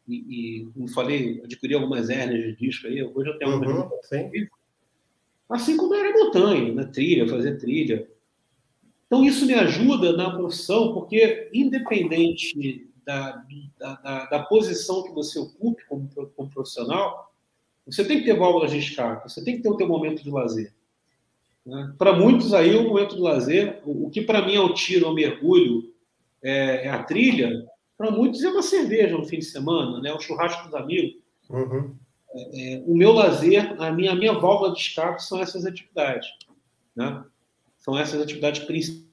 e, 0.06 0.16
e 0.62 0.66
como 0.74 0.88
falei, 0.90 1.42
adquiri 1.44 1.76
algumas 1.76 2.10
hérnias 2.10 2.44
de 2.44 2.56
disco 2.56 2.88
aí, 2.88 3.02
hoje 3.04 3.30
eu 3.30 3.38
tenho 3.38 3.52
uhum, 3.52 3.90
Assim 5.50 5.78
como 5.78 5.94
era 5.94 6.12
montanha, 6.12 6.74
na 6.74 6.86
trilha, 6.86 7.28
fazer 7.28 7.58
trilha. 7.58 8.08
Então 9.08 9.24
isso 9.24 9.46
me 9.46 9.54
ajuda 9.54 10.16
na 10.16 10.30
profissão, 10.30 10.94
porque 10.94 11.50
independente 11.54 12.88
da, 13.06 13.44
da, 13.80 13.96
da, 13.96 14.26
da 14.26 14.44
posição 14.44 15.04
que 15.04 15.14
você 15.14 15.40
ocupe 15.40 15.84
como, 15.88 16.10
como 16.36 16.50
profissional, 16.50 17.32
você 17.86 18.06
tem 18.06 18.20
que 18.20 18.26
ter 18.26 18.38
válvulas 18.38 18.72
de 18.72 18.80
escape, 18.80 19.32
você 19.32 19.42
tem 19.42 19.56
que 19.56 19.64
ter 19.64 19.70
o 19.70 19.78
seu 19.78 19.88
momento 19.88 20.22
de 20.22 20.30
lazer. 20.30 20.74
Né? 21.66 21.94
Para 21.98 22.14
muitos 22.14 22.54
aí, 22.54 22.76
o 22.76 22.90
momento 22.90 23.16
de 23.16 23.22
lazer, 23.22 23.82
o, 23.86 24.10
que 24.10 24.22
para 24.22 24.46
mim 24.46 24.56
é 24.56 24.60
o 24.60 24.74
tiro, 24.74 25.06
é 25.06 25.10
o 25.10 25.14
mergulho, 25.14 25.94
é, 26.44 26.86
é 26.86 26.90
a 26.90 27.02
trilha, 27.02 27.66
para 27.98 28.12
muitos 28.12 28.44
é 28.44 28.50
uma 28.50 28.62
cerveja 28.62 29.18
no 29.18 29.26
fim 29.26 29.40
de 29.40 29.46
semana, 29.46 30.02
né? 30.02 30.14
o 30.14 30.20
churrasco 30.20 30.66
dos 30.66 30.76
amigos. 30.76 31.16
Uhum. 31.50 31.96
É, 32.34 32.76
é, 32.76 32.84
o 32.86 32.96
meu 32.96 33.14
lazer, 33.14 33.82
a 33.82 33.90
minha, 33.92 34.12
a 34.12 34.16
minha 34.16 34.34
válvula 34.34 34.74
de 34.74 34.80
escape 34.80 35.24
são 35.24 35.42
essas 35.42 35.66
atividades. 35.66 36.28
Né? 36.94 37.24
São 37.88 37.98
essas 37.98 38.22
atividades 38.22 38.66
principais. 38.66 39.08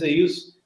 É 0.00 0.08
isso, 0.08 0.56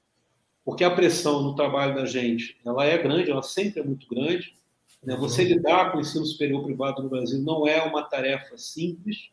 porque 0.63 0.83
a 0.83 0.91
pressão 0.91 1.41
no 1.41 1.55
trabalho 1.55 1.95
da 1.95 2.05
gente 2.05 2.55
ela 2.63 2.85
é 2.85 2.95
grande, 2.95 3.31
ela 3.31 3.41
sempre 3.41 3.79
é 3.79 3.83
muito 3.83 4.07
grande. 4.07 4.55
Né? 5.03 5.15
Você 5.15 5.41
uhum. 5.41 5.47
lidar 5.47 5.91
com 5.91 5.97
o 5.97 6.01
ensino 6.01 6.23
superior 6.27 6.63
privado 6.63 7.01
no 7.01 7.09
Brasil 7.09 7.41
não 7.41 7.67
é 7.67 7.81
uma 7.81 8.03
tarefa 8.03 8.55
simples. 8.55 9.31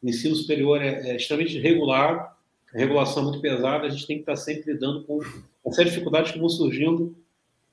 O 0.00 0.08
ensino 0.08 0.36
superior 0.36 0.80
é, 0.80 1.10
é 1.10 1.16
extremamente 1.16 1.58
regular, 1.58 2.38
a 2.72 2.78
regulação 2.78 3.24
é 3.24 3.26
muito 3.26 3.40
pesada, 3.40 3.84
a 3.84 3.90
gente 3.90 4.06
tem 4.06 4.16
que 4.18 4.22
estar 4.22 4.36
sempre 4.36 4.72
lidando 4.72 5.02
com 5.04 5.18
de 5.18 5.84
dificuldades 5.84 6.30
que 6.30 6.38
vão 6.38 6.48
surgindo 6.48 7.16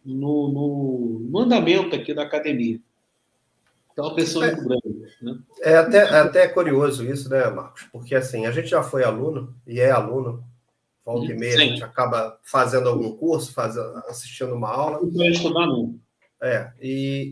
no, 0.03 0.47
no, 0.49 1.19
no 1.29 1.39
andamento 1.39 1.95
aqui 1.95 2.11
da 2.11 2.23
academia. 2.23 2.81
Então 3.93 4.07
a 4.07 4.13
pressão 4.15 4.43
é, 4.43 4.49
é 4.49 4.55
grande. 4.55 5.05
Né? 5.21 5.37
É 5.61 5.77
até, 5.77 5.97
é 5.97 6.19
até 6.19 6.47
curioso 6.47 7.05
isso, 7.05 7.29
né, 7.29 7.47
Marcos? 7.49 7.83
Porque 7.91 8.15
assim, 8.15 8.45
a 8.45 8.51
gente 8.51 8.67
já 8.67 8.83
foi 8.83 9.03
aluno 9.03 9.55
e 9.65 9.79
é 9.79 9.91
aluno, 9.91 10.43
volta 11.05 11.31
e 11.31 11.37
meia, 11.37 11.57
Sim. 11.57 11.57
a 11.57 11.65
gente 11.67 11.83
acaba 11.83 12.39
fazendo 12.43 12.89
algum 12.89 13.15
curso, 13.15 13.53
fazendo, 13.53 13.95
assistindo 14.07 14.53
uma 14.55 14.69
aula. 14.69 14.99
Não 15.01 15.25
estudar, 15.25 15.67
não. 15.67 15.95
É, 16.41 16.73
e, 16.81 17.31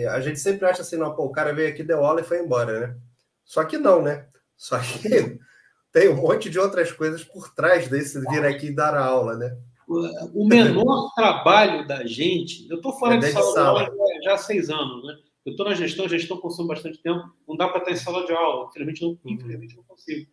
e, 0.00 0.06
a 0.06 0.20
gente 0.20 0.40
sempre 0.40 0.66
acha 0.66 0.80
assim, 0.80 0.96
não, 0.96 1.14
pô, 1.14 1.24
o 1.24 1.32
cara 1.32 1.52
veio 1.52 1.68
aqui, 1.68 1.82
deu 1.82 2.02
aula 2.02 2.22
e 2.22 2.24
foi 2.24 2.38
embora, 2.38 2.80
né? 2.80 2.96
Só 3.44 3.62
que 3.64 3.76
não, 3.76 4.00
né? 4.00 4.26
Só 4.56 4.78
que 4.78 5.38
tem 5.92 6.08
um 6.08 6.16
monte 6.16 6.48
de 6.48 6.58
outras 6.58 6.90
coisas 6.90 7.22
por 7.22 7.52
trás 7.52 7.88
desse 7.88 8.18
vir 8.20 8.46
aqui 8.46 8.68
e 8.68 8.74
dar 8.74 8.96
aula, 8.96 9.36
né? 9.36 9.54
O 9.86 10.46
menor 10.46 11.12
trabalho 11.14 11.86
da 11.86 12.06
gente, 12.06 12.68
eu 12.70 12.76
estou 12.76 12.98
falando 12.98 13.24
é 13.24 13.28
de 13.28 13.32
sala, 13.32 13.52
sala. 13.52 13.84
de 13.84 13.90
aula 13.90 14.22
já 14.22 14.34
há 14.34 14.38
seis 14.38 14.70
anos, 14.70 15.06
né? 15.06 15.16
Eu 15.48 15.52
estou 15.52 15.66
na 15.66 15.74
gestão, 15.74 16.04
a 16.04 16.08
gestão 16.08 16.36
consome 16.36 16.68
bastante 16.68 17.02
tempo, 17.02 17.24
não 17.46 17.56
dá 17.56 17.68
para 17.68 17.78
estar 17.78 17.92
em 17.92 17.96
sala 17.96 18.26
de 18.26 18.32
aula, 18.32 18.68
infelizmente 18.68 19.02
não, 19.02 19.08
uhum. 19.10 19.18
infelizmente 19.24 19.76
não 19.76 19.82
consigo. 19.82 20.30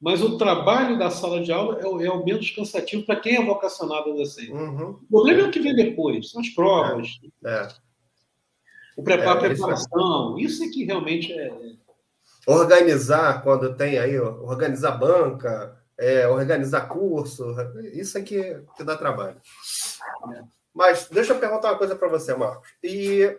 Mas 0.00 0.20
o 0.20 0.36
trabalho 0.36 0.98
da 0.98 1.10
sala 1.10 1.40
de 1.42 1.52
aula 1.52 1.78
é 1.80 1.86
o, 1.86 2.00
é 2.00 2.10
o 2.10 2.24
menos 2.24 2.50
cansativo 2.50 3.04
para 3.04 3.20
quem 3.20 3.36
é 3.36 3.44
vocacionado 3.44 4.10
a 4.10 4.14
docente. 4.14 4.52
Uhum. 4.52 4.90
O 4.90 5.06
problema 5.08 5.42
é 5.42 5.44
o 5.44 5.50
que 5.50 5.60
vem 5.60 5.74
depois, 5.74 6.30
são 6.30 6.40
as 6.40 6.48
provas. 6.48 7.08
É. 7.44 7.50
É. 7.50 7.68
O 8.96 9.02
preparo, 9.02 9.38
é, 9.38 9.48
preparação, 9.48 10.36
isso... 10.38 10.64
é 10.64 10.68
que 10.68 10.84
realmente 10.84 11.32
é. 11.32 11.52
Organizar, 12.46 13.42
quando 13.42 13.76
tem 13.76 13.98
aí, 13.98 14.18
organizar 14.18 14.92
banca, 14.92 15.80
é, 15.96 16.26
organizar 16.26 16.88
curso, 16.88 17.54
isso 17.92 18.18
é 18.18 18.22
que, 18.22 18.60
que 18.76 18.82
dá 18.82 18.96
trabalho. 18.96 19.40
É. 20.34 20.42
Mas 20.74 21.08
deixa 21.08 21.32
eu 21.32 21.38
perguntar 21.38 21.72
uma 21.72 21.78
coisa 21.78 21.94
para 21.94 22.08
você, 22.08 22.34
Marcos. 22.34 22.68
E 22.82 23.36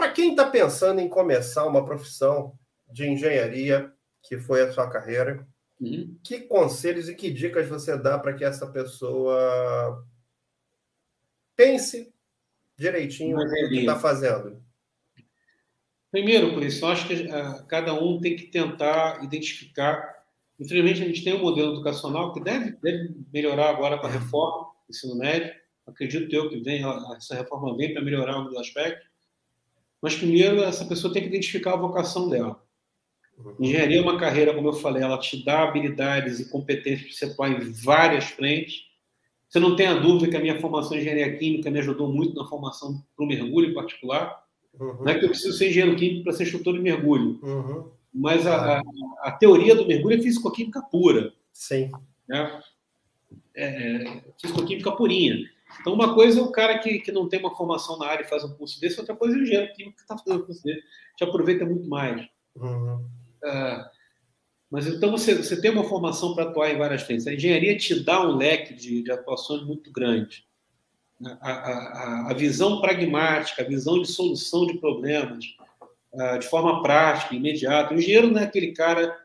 para 0.00 0.12
quem 0.12 0.30
está 0.30 0.48
pensando 0.48 0.98
em 0.98 1.10
começar 1.10 1.66
uma 1.66 1.84
profissão 1.84 2.58
de 2.90 3.06
engenharia, 3.06 3.92
que 4.22 4.38
foi 4.38 4.62
a 4.62 4.72
sua 4.72 4.88
carreira, 4.88 5.46
uhum. 5.78 6.18
que 6.24 6.40
conselhos 6.40 7.06
e 7.10 7.14
que 7.14 7.30
dicas 7.30 7.68
você 7.68 7.98
dá 7.98 8.18
para 8.18 8.32
que 8.32 8.42
essa 8.42 8.66
pessoa 8.66 10.02
pense 11.54 12.14
direitinho 12.78 13.36
no 13.36 13.46
que 13.46 13.80
está 13.80 13.98
fazendo? 13.98 14.64
Primeiro, 16.10 16.54
por 16.54 16.62
isso, 16.62 16.82
eu 16.82 16.88
acho 16.88 17.06
que 17.06 17.14
uh, 17.14 17.66
cada 17.66 17.92
um 17.92 18.18
tem 18.18 18.34
que 18.36 18.46
tentar 18.46 19.22
identificar. 19.22 20.24
Infelizmente, 20.58 21.02
a 21.02 21.06
gente 21.06 21.22
tem 21.22 21.34
um 21.34 21.42
modelo 21.42 21.74
educacional 21.74 22.32
que 22.32 22.42
deve, 22.42 22.70
deve 22.82 23.14
melhorar 23.30 23.68
agora 23.68 23.98
com 23.98 24.06
a 24.06 24.10
reforma 24.10 24.64
do 24.64 24.90
ensino 24.90 25.14
médio. 25.14 25.54
Acredito 25.86 26.34
eu 26.34 26.48
que 26.48 26.58
vem, 26.60 26.82
essa 27.14 27.34
reforma 27.34 27.76
vem 27.76 27.92
para 27.92 28.02
melhorar 28.02 28.36
alguns 28.36 28.56
aspectos. 28.56 29.09
Mas 30.02 30.16
primeiro 30.16 30.62
essa 30.62 30.84
pessoa 30.84 31.12
tem 31.12 31.22
que 31.22 31.28
identificar 31.28 31.74
a 31.74 31.76
vocação 31.76 32.28
dela. 32.28 32.62
Engenharia 33.58 33.98
é 33.98 34.02
uma 34.02 34.18
carreira, 34.18 34.54
como 34.54 34.68
eu 34.68 34.72
falei, 34.72 35.02
ela 35.02 35.18
te 35.18 35.42
dá 35.44 35.62
habilidades 35.62 36.40
e 36.40 36.50
competências 36.50 37.02
para 37.02 37.12
você 37.12 37.24
atuar 37.32 37.50
em 37.50 37.72
várias 37.72 38.24
frentes. 38.24 38.82
Você 39.48 39.58
não 39.58 39.74
tem 39.74 39.86
a 39.86 39.98
dúvida 39.98 40.30
que 40.30 40.36
a 40.36 40.40
minha 40.40 40.60
formação 40.60 40.96
em 40.96 41.00
engenharia 41.00 41.36
química 41.36 41.70
me 41.70 41.78
ajudou 41.80 42.12
muito 42.12 42.34
na 42.34 42.48
formação 42.48 43.02
para 43.16 43.24
o 43.24 43.28
mergulho 43.28 43.70
em 43.70 43.74
particular. 43.74 44.44
Uhum. 44.78 44.98
Não 45.00 45.08
é 45.08 45.18
que 45.18 45.24
eu 45.24 45.28
preciso 45.30 45.56
ser 45.56 45.70
engenheiro 45.70 45.96
químico 45.96 46.24
para 46.24 46.32
ser 46.32 46.44
instrutor 46.44 46.74
de 46.74 46.80
mergulho. 46.80 47.40
Uhum. 47.42 47.90
Mas 48.12 48.46
a, 48.46 48.78
a, 48.78 48.82
a, 49.22 49.32
teoria 49.32 49.74
do 49.74 49.86
mergulho 49.86 50.18
é 50.18 50.22
físico-química 50.22 50.82
pura. 50.82 51.32
Sim. 51.52 51.90
Né? 52.28 52.60
É, 53.54 53.64
é, 53.66 54.22
físico-química 54.40 54.92
purinha. 54.92 55.48
Então, 55.80 55.92
uma 55.92 56.14
coisa 56.14 56.40
é 56.40 56.42
o 56.42 56.50
cara 56.50 56.78
que, 56.78 56.98
que 56.98 57.12
não 57.12 57.28
tem 57.28 57.38
uma 57.38 57.54
formação 57.54 57.98
na 57.98 58.06
área 58.06 58.24
e 58.24 58.28
faz 58.28 58.44
um 58.44 58.54
curso 58.54 58.80
desse, 58.80 58.98
outra 58.98 59.14
coisa 59.14 59.36
é 59.36 59.38
o 59.38 59.42
engenheiro 59.42 59.72
que 59.72 59.82
está 59.96 60.16
fazendo 60.16 60.42
um 60.42 60.46
curso 60.46 60.62
desse. 60.62 60.82
Te 61.16 61.24
aproveita 61.24 61.64
muito 61.64 61.88
mais. 61.88 62.26
Uhum. 62.56 63.06
Uh, 63.44 63.84
mas 64.70 64.86
então 64.86 65.10
você, 65.10 65.34
você 65.34 65.60
tem 65.60 65.70
uma 65.70 65.84
formação 65.84 66.34
para 66.34 66.44
atuar 66.44 66.70
em 66.70 66.78
várias 66.78 67.02
frentes. 67.02 67.26
A 67.26 67.34
engenharia 67.34 67.76
te 67.76 67.98
dá 68.00 68.22
um 68.22 68.36
leque 68.36 68.72
de, 68.74 69.02
de 69.02 69.10
atuações 69.10 69.62
muito 69.64 69.90
grande. 69.90 70.44
A, 71.40 71.50
a, 71.50 72.30
a, 72.30 72.34
visão 72.34 72.80
pragmática, 72.80 73.62
a 73.62 73.66
visão 73.66 74.00
de 74.00 74.08
solução 74.08 74.66
de 74.66 74.78
problemas, 74.78 75.44
uh, 76.12 76.38
de 76.38 76.48
forma 76.48 76.82
prática, 76.82 77.34
imediata. 77.34 77.92
O 77.92 77.98
engenheiro 77.98 78.30
não 78.30 78.40
é 78.40 78.44
aquele 78.44 78.72
cara. 78.72 79.18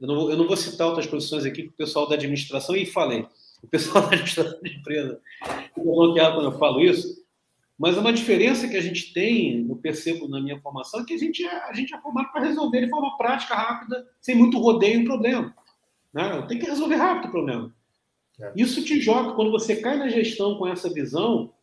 Eu 0.00 0.06
não, 0.08 0.30
eu 0.30 0.36
não 0.36 0.46
vou 0.46 0.56
citar 0.56 0.86
outras 0.86 1.06
profissões 1.06 1.44
aqui, 1.44 1.62
porque 1.62 1.82
o 1.82 1.86
pessoal 1.86 2.08
da 2.08 2.16
administração, 2.16 2.76
e 2.76 2.84
falei, 2.84 3.26
o 3.62 3.66
pessoal 3.66 4.02
da 4.02 4.08
administração 4.10 4.60
de 4.60 4.76
empresa 4.76 5.20
bloqueado 5.84 6.36
quando 6.36 6.52
eu 6.52 6.58
falo 6.58 6.80
isso, 6.80 7.18
mas 7.78 7.96
uma 7.96 8.12
diferença 8.12 8.66
que 8.66 8.76
a 8.76 8.80
gente 8.80 9.12
tem, 9.12 9.64
eu 9.68 9.76
percebo 9.76 10.26
na 10.26 10.40
minha 10.40 10.60
formação, 10.60 11.00
é 11.00 11.04
que 11.04 11.14
a 11.14 11.18
gente 11.18 11.44
é, 11.44 11.70
a 11.70 11.72
gente 11.72 11.94
é 11.94 12.00
formado 12.00 12.32
para 12.32 12.42
resolver 12.44 12.80
de 12.80 12.90
forma 12.90 13.16
prática, 13.16 13.54
rápida, 13.54 14.04
sem 14.20 14.34
muito 14.34 14.58
rodeio 14.58 15.02
o 15.02 15.04
problema. 15.04 15.54
Né? 16.12 16.42
Tem 16.48 16.58
que 16.58 16.66
resolver 16.66 16.96
rápido 16.96 17.28
o 17.28 17.30
problema. 17.30 17.72
É. 18.40 18.52
Isso 18.56 18.84
te 18.84 19.00
joga, 19.00 19.34
quando 19.34 19.52
você 19.52 19.76
cai 19.76 19.96
na 19.96 20.08
gestão 20.08 20.58
com 20.58 20.66
essa 20.66 20.92
visão, 20.92 21.54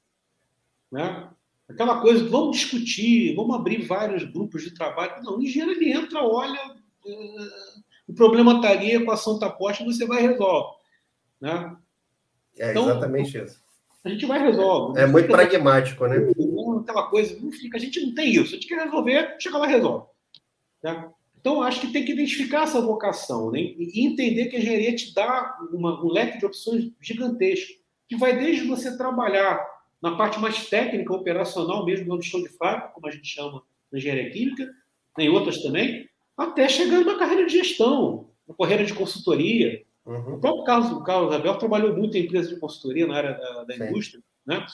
né? 0.89 1.30
aquela 1.68 1.99
coisa, 1.99 2.24
vamos 2.30 2.55
discutir, 2.57 3.36
vamos 3.36 3.53
abrir 3.53 3.86
vários 3.86 4.24
grupos 4.24 4.63
de 4.63 4.74
trabalho. 4.74 5.22
Não, 5.22 5.38
o 5.38 5.43
engenheiro 5.43 5.74
ele 5.74 5.91
entra, 5.91 6.24
olha, 6.24 6.76
uh, 7.05 7.82
o 8.07 8.13
problema 8.13 8.55
está 8.55 8.70
ali, 8.70 8.91
a 8.91 9.01
equação 9.01 9.34
está 9.34 9.49
posta, 9.49 9.84
você 9.84 10.05
vai 10.05 10.22
resolver. 10.22 10.78
Né? 11.41 11.76
É 12.57 12.72
então, 12.72 12.86
exatamente 12.86 13.38
isso 13.38 13.64
a 14.06 14.10
gente 14.10 14.26
vai 14.28 14.39
resolver. 14.39 15.01
É 15.01 15.08
muito 15.08 15.28
pragmático, 15.28 16.06
né? 16.06 16.18
Aquela 16.82 17.08
coisa, 17.08 17.38
não 17.41 17.51
fica, 17.51 17.76
a 17.76 17.80
gente 17.80 17.99
não 18.06 18.14
tem 18.14 18.34
isso. 18.36 18.53
A 18.53 18.58
gente 18.58 18.68
quer 18.68 18.84
resolver, 18.84 19.36
chega 19.39 19.58
lá 19.58 19.68
e 19.68 19.72
resolve. 19.72 20.06
Tá? 20.80 21.12
Então, 21.39 21.64
acho 21.64 21.82
que 21.82 21.91
tem 21.91 22.06
que 22.06 22.12
identificar 22.12 22.64
essa 22.64 22.80
vocação 22.80 23.51
né? 23.51 23.60
e 23.60 24.06
entender 24.06 24.45
que 24.45 24.56
a 24.56 24.60
engenharia 24.60 24.95
te 24.95 25.12
dá 25.14 25.58
uma, 25.74 26.03
um 26.03 26.12
leque 26.12 26.38
de 26.38 26.45
opções 26.45 26.91
gigantesco, 27.01 27.74
que 28.08 28.16
vai 28.16 28.38
desde 28.38 28.68
você 28.68 28.95
trabalhar 28.95 29.66
na 29.99 30.16
parte 30.16 30.39
mais 30.39 30.70
técnica, 30.70 31.12
operacional 31.12 31.84
mesmo, 31.84 32.16
no 32.16 32.22
chão 32.22 32.43
de 32.43 32.49
fábrica, 32.49 32.89
como 32.89 33.08
a 33.08 33.12
gente 33.12 33.28
chama 33.28 33.64
na 33.91 33.97
engenharia 33.97 34.30
química, 34.30 34.72
em 35.18 35.30
outras 35.30 35.64
também, 35.64 36.08
até 36.38 36.70
chegar 36.70 37.03
na 37.03 37.18
carreira 37.18 37.47
de 37.47 37.53
gestão, 37.53 38.30
na 38.47 38.53
carreira 38.53 38.86
de 38.86 38.93
consultoria, 38.93 39.84
Uhum. 40.06 40.36
O 40.36 40.39
próprio 40.39 40.64
Carlos, 40.64 40.91
o 40.91 41.03
Carlos 41.03 41.34
Abel 41.34 41.58
trabalhou 41.58 41.95
muito 41.95 42.16
em 42.16 42.24
empresas 42.24 42.49
de 42.49 42.60
consultoria 42.60 43.08
na 43.08 43.16
área 43.16 43.34
da, 43.34 43.64
da 43.64 43.76
indústria. 43.76 44.22
Né? 44.45 44.66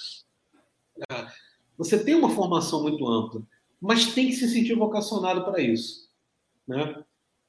Ah, 1.10 1.32
você 1.78 2.04
tem 2.04 2.16
uma 2.16 2.30
formação 2.30 2.84
muito 2.84 3.08
ampla, 3.08 3.42
mas 3.80 4.14
tem 4.14 4.28
que 4.28 4.34
se 4.34 4.50
sentir 4.50 4.76
vocacionado 4.76 5.44
para 5.46 5.62
isso. 5.62 6.10
Né? 6.68 7.04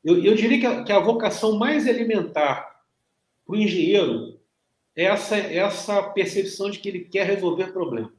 Eu, 0.05 0.22
eu 0.22 0.35
diria 0.35 0.61
que 0.61 0.66
a, 0.66 0.85
que 0.85 0.93
a 0.93 1.01
vocação 1.01 1.59
mais 1.59 1.87
elementar 1.87 2.83
para 3.45 3.55
o 3.55 3.57
engenheiro 3.57 4.41
é 4.95 5.05
essa, 5.05 5.37
essa 5.37 6.03
percepção 6.11 6.70
de 6.70 6.78
que 6.78 6.89
ele 6.89 7.01
quer 7.01 7.26
resolver 7.26 7.72
problemas 7.72 8.12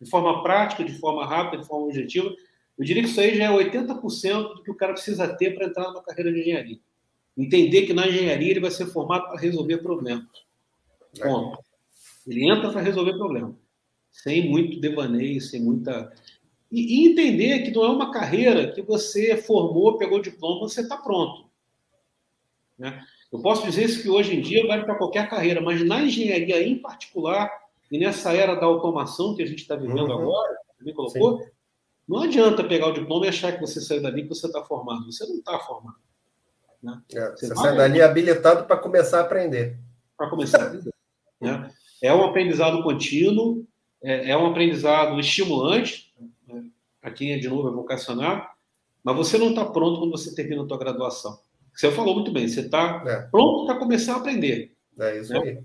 de 0.00 0.08
forma 0.08 0.42
prática, 0.42 0.84
de 0.84 0.96
forma 0.98 1.26
rápida, 1.26 1.62
de 1.62 1.68
forma 1.68 1.86
objetiva. 1.86 2.32
Eu 2.78 2.84
diria 2.84 3.02
que 3.02 3.08
isso 3.08 3.20
aí 3.20 3.36
já 3.36 3.44
é 3.44 3.48
80% 3.48 4.54
do 4.54 4.62
que 4.62 4.70
o 4.70 4.74
cara 4.74 4.92
precisa 4.92 5.26
ter 5.36 5.54
para 5.54 5.66
entrar 5.66 5.88
numa 5.88 6.02
carreira 6.02 6.32
de 6.32 6.40
engenharia. 6.40 6.78
Entender 7.38 7.82
que 7.82 7.94
na 7.94 8.08
engenharia 8.08 8.50
ele 8.50 8.60
vai 8.60 8.70
ser 8.72 8.86
formado 8.86 9.28
para 9.28 9.38
resolver 9.38 9.78
problemas. 9.78 10.26
Ponto. 11.22 11.58
Ele 12.26 12.50
entra 12.50 12.72
para 12.72 12.80
resolver 12.80 13.12
problemas. 13.12 13.54
Sem 14.10 14.50
muito 14.50 14.80
devaneio, 14.80 15.40
sem 15.40 15.62
muita. 15.62 16.12
E, 16.70 17.04
e, 17.04 17.08
entender 17.08 17.62
que 17.62 17.70
não 17.70 17.84
é 17.84 17.88
uma 17.90 18.10
carreira 18.10 18.72
que 18.72 18.82
você 18.82 19.36
formou, 19.36 19.96
pegou 19.96 20.18
o 20.18 20.22
diploma, 20.22 20.68
você 20.68 20.80
está 20.80 20.96
pronto. 20.96 21.48
Né? 22.76 23.00
Eu 23.30 23.40
posso 23.40 23.64
dizer 23.64 23.84
isso 23.84 24.02
que 24.02 24.10
hoje 24.10 24.34
em 24.36 24.40
dia 24.40 24.66
vale 24.66 24.84
para 24.84 24.96
qualquer 24.96 25.28
carreira, 25.30 25.60
mas 25.60 25.86
na 25.86 26.02
engenharia 26.02 26.60
em 26.66 26.76
particular, 26.76 27.50
e 27.90 27.98
nessa 27.98 28.32
era 28.32 28.56
da 28.56 28.66
automação 28.66 29.36
que 29.36 29.42
a 29.42 29.46
gente 29.46 29.60
está 29.60 29.76
vivendo 29.76 30.08
uhum. 30.08 30.22
agora, 30.22 30.58
me 30.80 30.92
colocou, 30.92 31.38
Sim. 31.38 31.50
não 32.08 32.22
adianta 32.22 32.64
pegar 32.64 32.88
o 32.88 32.92
diploma 32.92 33.26
e 33.26 33.28
achar 33.28 33.52
que 33.52 33.60
você 33.60 33.80
saiu 33.80 34.02
dali 34.02 34.22
que 34.22 34.28
você 34.28 34.46
está 34.46 34.62
formado. 34.64 35.06
Você 35.06 35.24
não 35.26 35.36
está 35.36 35.58
formado. 35.60 36.07
Né? 36.82 37.00
É, 37.12 37.30
você, 37.30 37.48
você 37.48 37.54
sai 37.54 37.76
dali 37.76 38.00
habilitado 38.00 38.64
para 38.64 38.76
começar 38.76 39.18
a 39.18 39.22
aprender. 39.22 39.78
Para 40.16 40.30
começar 40.30 40.62
a 40.62 40.66
aprender. 40.66 40.94
né? 41.40 41.70
É 42.02 42.14
um 42.14 42.24
aprendizado 42.24 42.82
contínuo, 42.82 43.66
é, 44.02 44.30
é 44.30 44.36
um 44.36 44.46
aprendizado 44.46 45.18
estimulante, 45.18 46.14
né? 46.46 46.64
para 47.00 47.10
quem 47.10 47.32
é 47.32 47.38
de 47.38 47.48
novo 47.48 47.68
é 47.68 48.48
mas 49.04 49.16
você 49.16 49.38
não 49.38 49.50
está 49.50 49.64
pronto 49.64 50.00
quando 50.00 50.10
você 50.10 50.34
termina 50.34 50.62
a 50.62 50.68
sua 50.68 50.78
graduação. 50.78 51.38
Você 51.74 51.90
falou 51.92 52.14
muito 52.14 52.32
bem, 52.32 52.48
você 52.48 52.60
está 52.60 53.02
é. 53.06 53.22
pronto 53.30 53.66
para 53.66 53.78
começar 53.78 54.14
a 54.14 54.16
aprender. 54.16 54.74
É 54.98 55.20
isso 55.20 55.32
né? 55.32 55.38
aí. 55.38 55.58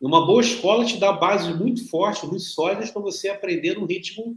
Uma 0.00 0.26
boa 0.26 0.40
escola 0.40 0.84
te 0.84 0.98
dá 0.98 1.12
bases 1.12 1.54
muito 1.56 1.88
fortes, 1.88 2.22
muito 2.28 2.42
sólidas 2.42 2.90
para 2.90 3.02
você 3.02 3.28
aprender 3.28 3.78
num 3.78 3.86
ritmo 3.86 4.36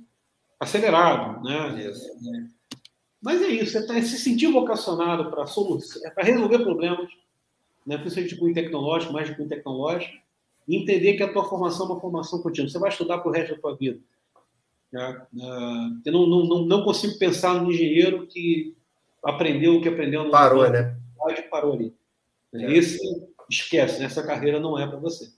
acelerado. 0.59 1.43
Né? 1.43 1.89
Isso. 1.89 2.05
É, 2.07 2.45
mas 3.23 3.41
é 3.41 3.47
isso, 3.47 3.71
você 3.71 3.87
tá, 3.87 3.93
se 4.01 4.17
sentir 4.17 4.47
vocacionado 4.47 5.31
para 5.31 5.45
é 6.03 6.09
para 6.09 6.23
resolver 6.25 6.59
problemas, 6.59 7.09
né? 7.87 7.97
principalmente 7.97 8.33
de 8.33 8.39
cunho 8.39 8.53
tecnológico, 8.53 9.13
mais 9.13 9.29
de 9.29 9.35
cunho 9.35 9.47
tecnológico, 9.47 10.13
e 10.67 10.75
entender 10.75 11.13
que 11.13 11.23
a 11.23 11.31
tua 11.31 11.47
formação 11.47 11.87
é 11.87 11.91
uma 11.91 12.01
formação 12.01 12.41
contínua. 12.41 12.69
Você 12.69 12.77
vai 12.77 12.89
estudar 12.89 13.19
para 13.19 13.29
o 13.29 13.33
resto 13.33 13.55
da 13.55 13.61
tua 13.61 13.77
vida. 13.77 13.97
Né? 14.91 15.21
Uh, 15.33 16.01
eu 16.05 16.11
não, 16.11 16.27
não, 16.27 16.65
não, 16.65 16.83
consigo 16.83 17.17
pensar 17.17 17.53
no 17.55 17.71
engenheiro 17.71 18.27
que 18.27 18.75
aprendeu 19.23 19.77
o 19.77 19.81
que 19.81 19.87
aprendeu 19.87 20.25
no 20.25 20.31
Parou, 20.31 20.69
né? 20.69 20.97
Parou 21.49 21.73
ali. 21.73 21.95
É. 22.53 22.73
Esse 22.73 22.99
esquece, 23.49 23.99
né? 23.99 24.05
essa 24.05 24.21
carreira 24.23 24.59
não 24.59 24.77
é 24.77 24.85
para 24.85 24.97
você. 24.97 25.31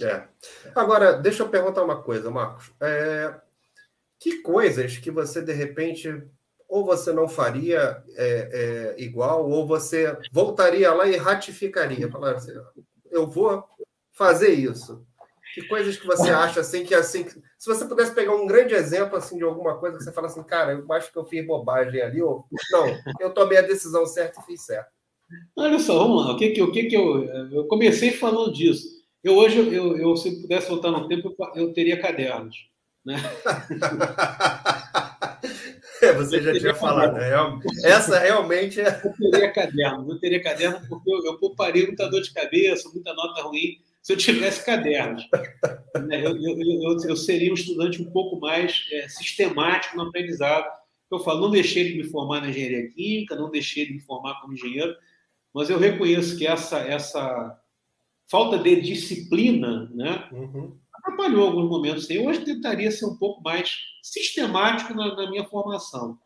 É. 0.00 0.26
Agora, 0.74 1.12
deixa 1.12 1.42
eu 1.42 1.48
perguntar 1.48 1.84
uma 1.84 2.02
coisa, 2.02 2.30
Marcos. 2.30 2.72
É, 2.80 3.34
que 4.18 4.40
coisas 4.40 4.96
que 4.96 5.10
você, 5.10 5.42
de 5.42 5.52
repente, 5.52 6.22
ou 6.68 6.84
você 6.84 7.12
não 7.12 7.28
faria 7.28 8.02
é, 8.16 8.94
é, 8.96 9.02
igual, 9.02 9.48
ou 9.48 9.66
você 9.66 10.16
voltaria 10.32 10.92
lá 10.92 11.06
e 11.06 11.16
ratificaria, 11.16 12.10
falar 12.10 12.32
assim, 12.32 12.52
eu 13.10 13.26
vou 13.26 13.64
fazer 14.12 14.52
isso. 14.52 15.04
Que 15.54 15.62
coisas 15.68 15.96
que 15.96 16.06
você 16.06 16.30
acha 16.30 16.60
assim 16.60 16.84
que 16.84 16.94
assim, 16.94 17.28
se 17.28 17.66
você 17.66 17.84
pudesse 17.84 18.12
pegar 18.12 18.34
um 18.34 18.46
grande 18.46 18.74
exemplo 18.74 19.16
assim 19.16 19.38
de 19.38 19.44
alguma 19.44 19.78
coisa 19.78 19.98
que 19.98 20.02
você 20.02 20.10
fala 20.10 20.26
assim, 20.26 20.42
cara, 20.42 20.72
eu 20.72 20.92
acho 20.92 21.12
que 21.12 21.18
eu 21.18 21.24
fiz 21.24 21.46
bobagem 21.46 22.02
ali, 22.02 22.20
ou 22.20 22.44
não, 22.72 22.86
eu 23.20 23.30
tomei 23.30 23.58
a 23.58 23.62
decisão 23.62 24.04
certa 24.04 24.40
e 24.40 24.44
fiz 24.44 24.62
certo. 24.66 24.92
Olha 25.56 25.78
só, 25.78 25.96
vamos 25.96 26.26
lá. 26.26 26.32
O 26.32 26.36
que 26.36 26.50
que, 26.50 26.62
o 26.62 26.72
que, 26.72 26.84
que 26.84 26.96
eu 26.96 27.24
eu 27.52 27.66
comecei 27.66 28.10
falando 28.12 28.52
disso. 28.52 28.88
Eu 29.22 29.36
hoje 29.36 29.58
eu, 29.58 29.96
eu 29.96 30.16
se 30.16 30.42
pudesse 30.42 30.68
voltar 30.68 30.90
no 30.90 31.08
tempo 31.08 31.34
eu, 31.38 31.66
eu 31.66 31.72
teria 31.72 32.00
cadernos, 32.00 32.68
né? 33.04 33.16
É, 36.04 36.12
você 36.12 36.42
já 36.42 36.52
tinha 36.58 36.74
falado. 36.74 37.14
Né? 37.14 37.30
Essa 37.84 38.18
realmente 38.18 38.80
é. 38.80 39.02
Eu 39.04 39.30
teria 39.30 39.52
caderno, 39.52 40.06
não 40.06 40.18
teria 40.18 40.42
caderno 40.42 40.80
porque 40.88 41.10
eu, 41.10 41.24
eu 41.24 41.38
pouparia 41.38 41.86
muita 41.86 42.08
dor 42.08 42.20
de 42.20 42.32
cabeça, 42.32 42.88
muita 42.92 43.12
nota 43.14 43.42
ruim 43.42 43.78
se 44.02 44.12
eu 44.12 44.16
tivesse 44.16 44.64
cadernos. 44.64 45.26
Né? 46.06 46.26
Eu, 46.26 46.36
eu, 46.36 46.60
eu, 46.60 46.96
eu 47.08 47.16
seria 47.16 47.50
um 47.50 47.54
estudante 47.54 48.02
um 48.02 48.10
pouco 48.10 48.38
mais 48.38 48.86
é, 48.92 49.08
sistemático 49.08 49.96
no 49.96 50.08
aprendizado. 50.08 50.66
Eu 51.10 51.20
falo, 51.20 51.40
não 51.40 51.50
deixei 51.50 51.84
de 51.84 51.96
me 51.96 52.04
formar 52.04 52.40
na 52.40 52.50
engenharia 52.50 52.88
química, 52.90 53.36
não 53.36 53.50
deixei 53.50 53.86
de 53.86 53.94
me 53.94 54.00
formar 54.00 54.40
como 54.40 54.52
engenheiro, 54.52 54.94
mas 55.54 55.70
eu 55.70 55.78
reconheço 55.78 56.36
que 56.36 56.46
essa, 56.46 56.78
essa 56.78 57.58
falta 58.28 58.58
de 58.58 58.80
disciplina, 58.80 59.88
né? 59.94 60.28
Uhum 60.32 60.83
atrapalhou 61.04 61.46
alguns 61.46 61.68
momentos. 61.68 62.08
Eu 62.08 62.24
hoje 62.24 62.44
tentaria 62.44 62.90
ser 62.90 63.04
um 63.04 63.16
pouco 63.16 63.42
mais 63.42 63.78
sistemático 64.02 64.94
na, 64.94 65.14
na 65.14 65.30
minha 65.30 65.44
formação. 65.44 66.18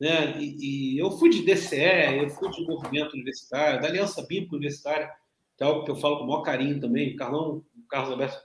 Né? 0.00 0.40
E, 0.40 0.94
e, 0.94 0.98
eu 0.98 1.10
fui 1.10 1.28
de 1.28 1.42
DCE, 1.42 2.16
eu 2.22 2.30
fui 2.30 2.48
de 2.50 2.64
movimento 2.64 3.12
universitário, 3.12 3.82
da 3.82 3.88
Aliança 3.88 4.22
Bíblica 4.22 4.56
Universitária, 4.56 5.10
que 5.56 5.62
é 5.62 5.66
algo 5.66 5.84
que 5.84 5.90
eu 5.90 5.96
falo 5.96 6.18
com 6.18 6.24
o 6.24 6.26
maior 6.28 6.42
carinho 6.42 6.80
também. 6.80 7.12
O 7.12 7.16
Carlão, 7.16 7.64
o 7.76 7.88
Carlos 7.88 8.12
Alberto 8.12 8.38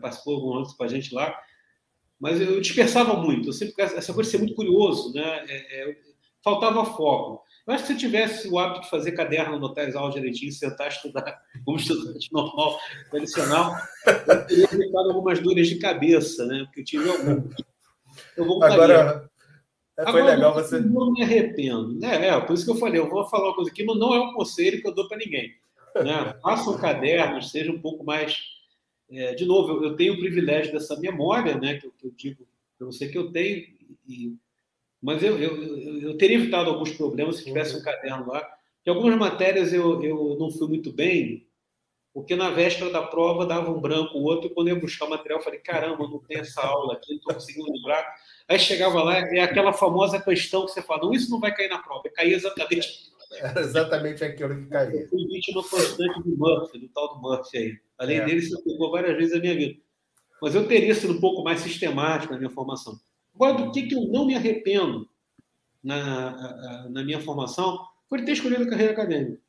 participou 0.00 0.36
alguns 0.36 0.56
anos 0.56 0.72
com 0.72 0.84
a 0.84 0.88
gente 0.88 1.14
lá. 1.14 1.36
Mas 2.18 2.40
eu 2.40 2.60
dispersava 2.60 3.14
muito. 3.16 3.48
Eu 3.48 3.52
sempre 3.52 3.74
essa 3.82 4.14
coisa 4.14 4.30
de 4.30 4.36
ser 4.36 4.38
muito 4.38 4.54
curioso, 4.54 5.12
né? 5.12 5.44
É, 5.48 5.90
é, 5.90 5.96
faltava 6.44 6.84
foco. 6.84 7.42
Eu 7.66 7.72
acho 7.72 7.86
que 7.86 7.94
se 7.94 7.98
tivesse 7.98 8.46
o 8.48 8.58
hábito 8.58 8.82
de 8.82 8.90
fazer 8.90 9.12
caderno, 9.12 9.56
anotar 9.56 9.88
as 9.88 9.96
aulas 9.96 10.14
direitinho, 10.14 10.52
sentar, 10.52 10.88
estudar 10.88 11.42
como 11.64 11.78
estudante 11.78 12.30
normal, 12.30 12.78
tradicional, 13.10 13.74
eu 14.06 14.46
teria 14.46 14.64
evitado 14.64 15.10
algumas 15.10 15.40
dores 15.40 15.68
de 15.68 15.76
cabeça, 15.76 16.44
né? 16.44 16.64
Porque 16.64 16.80
eu 16.80 16.84
tive 16.84 17.08
algumas. 17.08 17.44
Eu 18.36 18.44
vou 18.44 18.62
Agora, 18.62 19.28
é, 19.98 20.02
foi 20.02 20.20
Agora, 20.20 20.34
legal 20.34 20.54
você. 20.54 20.78
Não 20.78 21.12
me 21.12 21.22
arrependo. 21.22 22.04
É, 22.04 22.28
é, 22.28 22.40
por 22.40 22.52
isso 22.52 22.66
que 22.66 22.70
eu 22.70 22.76
falei, 22.76 23.00
eu 23.00 23.08
vou 23.08 23.24
falar 23.28 23.48
uma 23.48 23.54
coisa 23.54 23.70
aqui, 23.70 23.82
mas 23.82 23.98
não 23.98 24.14
é 24.14 24.20
um 24.20 24.34
conselho 24.34 24.80
que 24.82 24.86
eu 24.86 24.94
dou 24.94 25.08
para 25.08 25.16
ninguém. 25.16 25.54
Né? 25.96 26.34
Façam 26.42 26.76
cadernos, 26.76 27.50
seja 27.50 27.72
um 27.72 27.80
pouco 27.80 28.04
mais. 28.04 28.36
É, 29.10 29.34
de 29.34 29.46
novo, 29.46 29.72
eu, 29.72 29.84
eu, 29.84 29.96
tenho 29.96 30.14
o 30.14 30.18
privilégio 30.18 30.72
dessa 30.72 30.98
memória, 30.98 31.56
né? 31.56 31.78
Que 31.78 31.86
eu, 31.86 31.92
que 31.92 32.06
eu 32.06 32.10
digo 32.10 32.46
para 32.76 32.86
você 32.86 33.08
que 33.08 33.16
eu 33.16 33.30
tenho, 33.30 33.64
e 34.06 34.36
mas 35.04 35.22
eu, 35.22 35.38
eu, 35.38 36.00
eu, 36.00 36.16
teria 36.16 36.38
evitado 36.38 36.70
alguns 36.70 36.90
problemas 36.92 37.36
se 37.36 37.44
tivesse 37.44 37.76
um 37.76 37.82
caderno 37.82 38.26
lá. 38.26 38.42
Que 38.82 38.88
algumas 38.88 39.14
matérias 39.18 39.70
eu, 39.70 40.02
eu 40.02 40.36
não 40.40 40.50
fui 40.50 40.66
muito 40.66 40.90
bem, 40.90 41.46
porque 42.14 42.34
na 42.34 42.48
véspera 42.48 42.90
da 42.90 43.02
prova 43.02 43.44
dava 43.44 43.70
um 43.70 43.80
branco, 43.80 44.16
o 44.16 44.22
outro, 44.22 44.46
e 44.46 44.54
quando 44.54 44.68
eu 44.68 44.76
ia 44.76 44.80
buscar 44.80 45.04
o 45.04 45.10
material, 45.10 45.40
eu 45.40 45.44
falei: 45.44 45.60
caramba, 45.60 46.08
não 46.08 46.20
tem 46.20 46.38
essa 46.38 46.62
aula 46.62 46.94
aqui, 46.94 47.10
não 47.10 47.18
estou 47.18 47.34
conseguindo 47.34 47.70
lembrar. 47.70 48.02
Aí 48.48 48.58
chegava 48.58 49.02
lá, 49.02 49.18
é 49.18 49.40
aquela 49.40 49.74
famosa 49.74 50.18
questão 50.18 50.64
que 50.64 50.72
você 50.72 50.80
fala: 50.80 51.02
não, 51.02 51.12
isso 51.12 51.30
não 51.30 51.38
vai 51.38 51.54
cair 51.54 51.68
na 51.68 51.80
prova, 51.80 52.08
cair 52.14 52.32
exatamente. 52.32 53.12
Era 53.40 53.60
exatamente 53.60 54.24
aquilo 54.24 54.56
que 54.56 54.70
caía. 54.70 55.02
Eu 55.02 55.08
fui 55.08 55.26
vítima 55.26 55.62
constante 55.62 56.22
do 56.22 56.34
Murphy, 56.34 56.78
do 56.78 56.88
tal 56.88 57.14
do 57.14 57.20
Murphy 57.20 57.58
aí. 57.58 57.78
Além 57.98 58.18
é. 58.18 58.24
dele, 58.24 58.38
isso 58.38 58.62
pegou 58.64 58.90
várias 58.90 59.14
vezes 59.18 59.34
a 59.34 59.40
minha 59.40 59.54
vida. 59.54 59.78
Mas 60.40 60.54
eu 60.54 60.66
teria 60.66 60.94
sido 60.94 61.12
um 61.12 61.20
pouco 61.20 61.44
mais 61.44 61.60
sistemático 61.60 62.32
na 62.32 62.38
minha 62.38 62.50
formação. 62.50 62.98
Agora, 63.34 63.54
do 63.54 63.72
que, 63.72 63.82
que 63.82 63.94
eu 63.94 64.06
não 64.08 64.26
me 64.26 64.34
arrependo 64.34 65.08
na, 65.82 66.88
na 66.88 67.04
minha 67.04 67.20
formação 67.20 67.78
foi 68.08 68.24
ter 68.24 68.32
escolhido 68.32 68.64
a 68.64 68.68
carreira 68.68 68.92
acadêmica. 68.92 69.40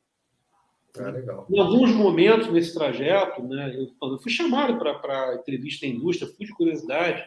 Ah, 0.98 1.10
legal. 1.10 1.46
Em 1.50 1.58
alguns 1.58 1.92
momentos 1.92 2.50
nesse 2.52 2.74
trajeto, 2.74 3.42
né, 3.42 3.74
eu, 3.76 4.10
eu 4.10 4.18
fui 4.18 4.30
chamado 4.30 4.78
para 4.78 5.34
entrevista 5.34 5.86
em 5.86 5.96
indústria, 5.96 6.30
fui 6.34 6.46
de 6.46 6.52
curiosidade, 6.52 7.22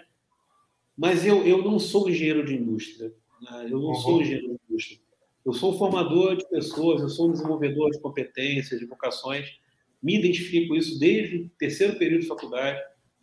mas 0.97 1.25
eu, 1.25 1.45
eu 1.45 1.63
não 1.63 1.79
sou 1.79 2.09
engenheiro 2.09 2.45
de 2.45 2.55
indústria. 2.55 3.13
Né, 3.41 3.65
eu 3.65 3.79
não 3.79 3.89
uhum. 3.89 3.95
sou 3.95 4.21
engenheiro 4.21 4.47
de 4.47 4.59
indústria. 4.69 4.99
Eu 5.45 5.53
sou 5.53 5.77
formador 5.77 6.35
de 6.35 6.47
pessoas, 6.49 7.01
eu 7.01 7.09
sou 7.09 7.29
um 7.29 7.31
desenvolvedor 7.31 7.91
de 7.91 7.99
competências, 7.99 8.79
de 8.79 8.85
vocações. 8.85 9.57
Me 10.01 10.17
identifico 10.17 10.75
isso 10.75 10.99
desde 10.99 11.37
o 11.37 11.49
terceiro 11.57 11.97
período 11.97 12.21
de 12.21 12.27
faculdade, 12.27 12.79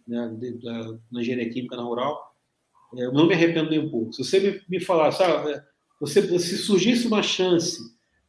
né, 0.07 0.35
de, 0.39 0.53
da, 0.63 0.99
na 1.11 1.21
engenharia 1.21 1.51
química 1.51 1.77
na 1.77 1.83
rural. 1.83 2.26
Eu 2.97 3.13
não 3.13 3.27
me 3.27 3.35
arrependo 3.35 3.71
nem 3.71 3.79
um 3.79 3.91
pouco. 3.91 4.13
Se 4.13 4.25
você 4.25 4.41
me, 4.41 4.63
me 4.69 4.81
falar, 4.81 5.13
sabe, 5.13 5.63
você, 6.01 6.39
se 6.39 6.59
surgisse 6.59 7.07
uma 7.07 7.23
chance 7.23 7.81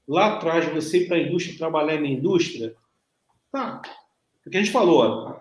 lá 0.08 0.34
atrás 0.34 0.66
de 0.66 0.72
você 0.72 1.04
ir 1.04 1.08
para 1.08 1.18
a 1.18 1.22
indústria 1.22 1.58
trabalhar 1.58 2.00
na 2.00 2.08
indústria, 2.08 2.76
tá. 3.52 3.82
O 4.46 4.50
que 4.50 4.58
a 4.58 4.62
gente 4.62 4.72
falou, 4.72 5.38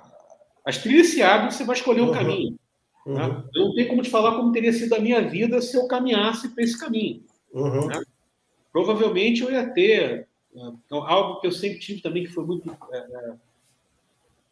as 0.65 0.79
trilhas 0.79 1.09
se 1.09 1.23
abrem, 1.23 1.51
você 1.51 1.65
vai 1.65 1.77
escolher 1.77 2.03
um 2.03 2.09
uhum. 2.09 2.13
caminho. 2.13 2.59
Tá? 3.05 3.29
Uhum. 3.29 3.45
Eu 3.55 3.65
não 3.67 3.75
tenho 3.75 3.89
como 3.89 4.03
te 4.03 4.11
falar 4.11 4.37
como 4.37 4.53
teria 4.53 4.73
sido 4.73 4.95
a 4.95 5.01
minha 5.01 5.21
vida 5.21 5.63
se 5.63 5.77
eu 5.77 5.87
caminhasse 5.87 6.49
para 6.49 6.65
esse 6.65 6.79
caminho. 6.79 7.23
Uhum. 7.53 7.87
Né? 7.87 8.03
Provavelmente 8.73 9.43
eu 9.43 9.51
ia 9.51 9.69
ter 9.71 10.27
então, 10.53 11.07
algo 11.07 11.41
que 11.41 11.47
eu 11.47 11.53
sempre 11.53 11.79
tive 11.79 12.01
também, 12.01 12.25
que 12.25 12.33
foi 12.33 12.45
muito 12.45 12.69
é, 12.93 13.37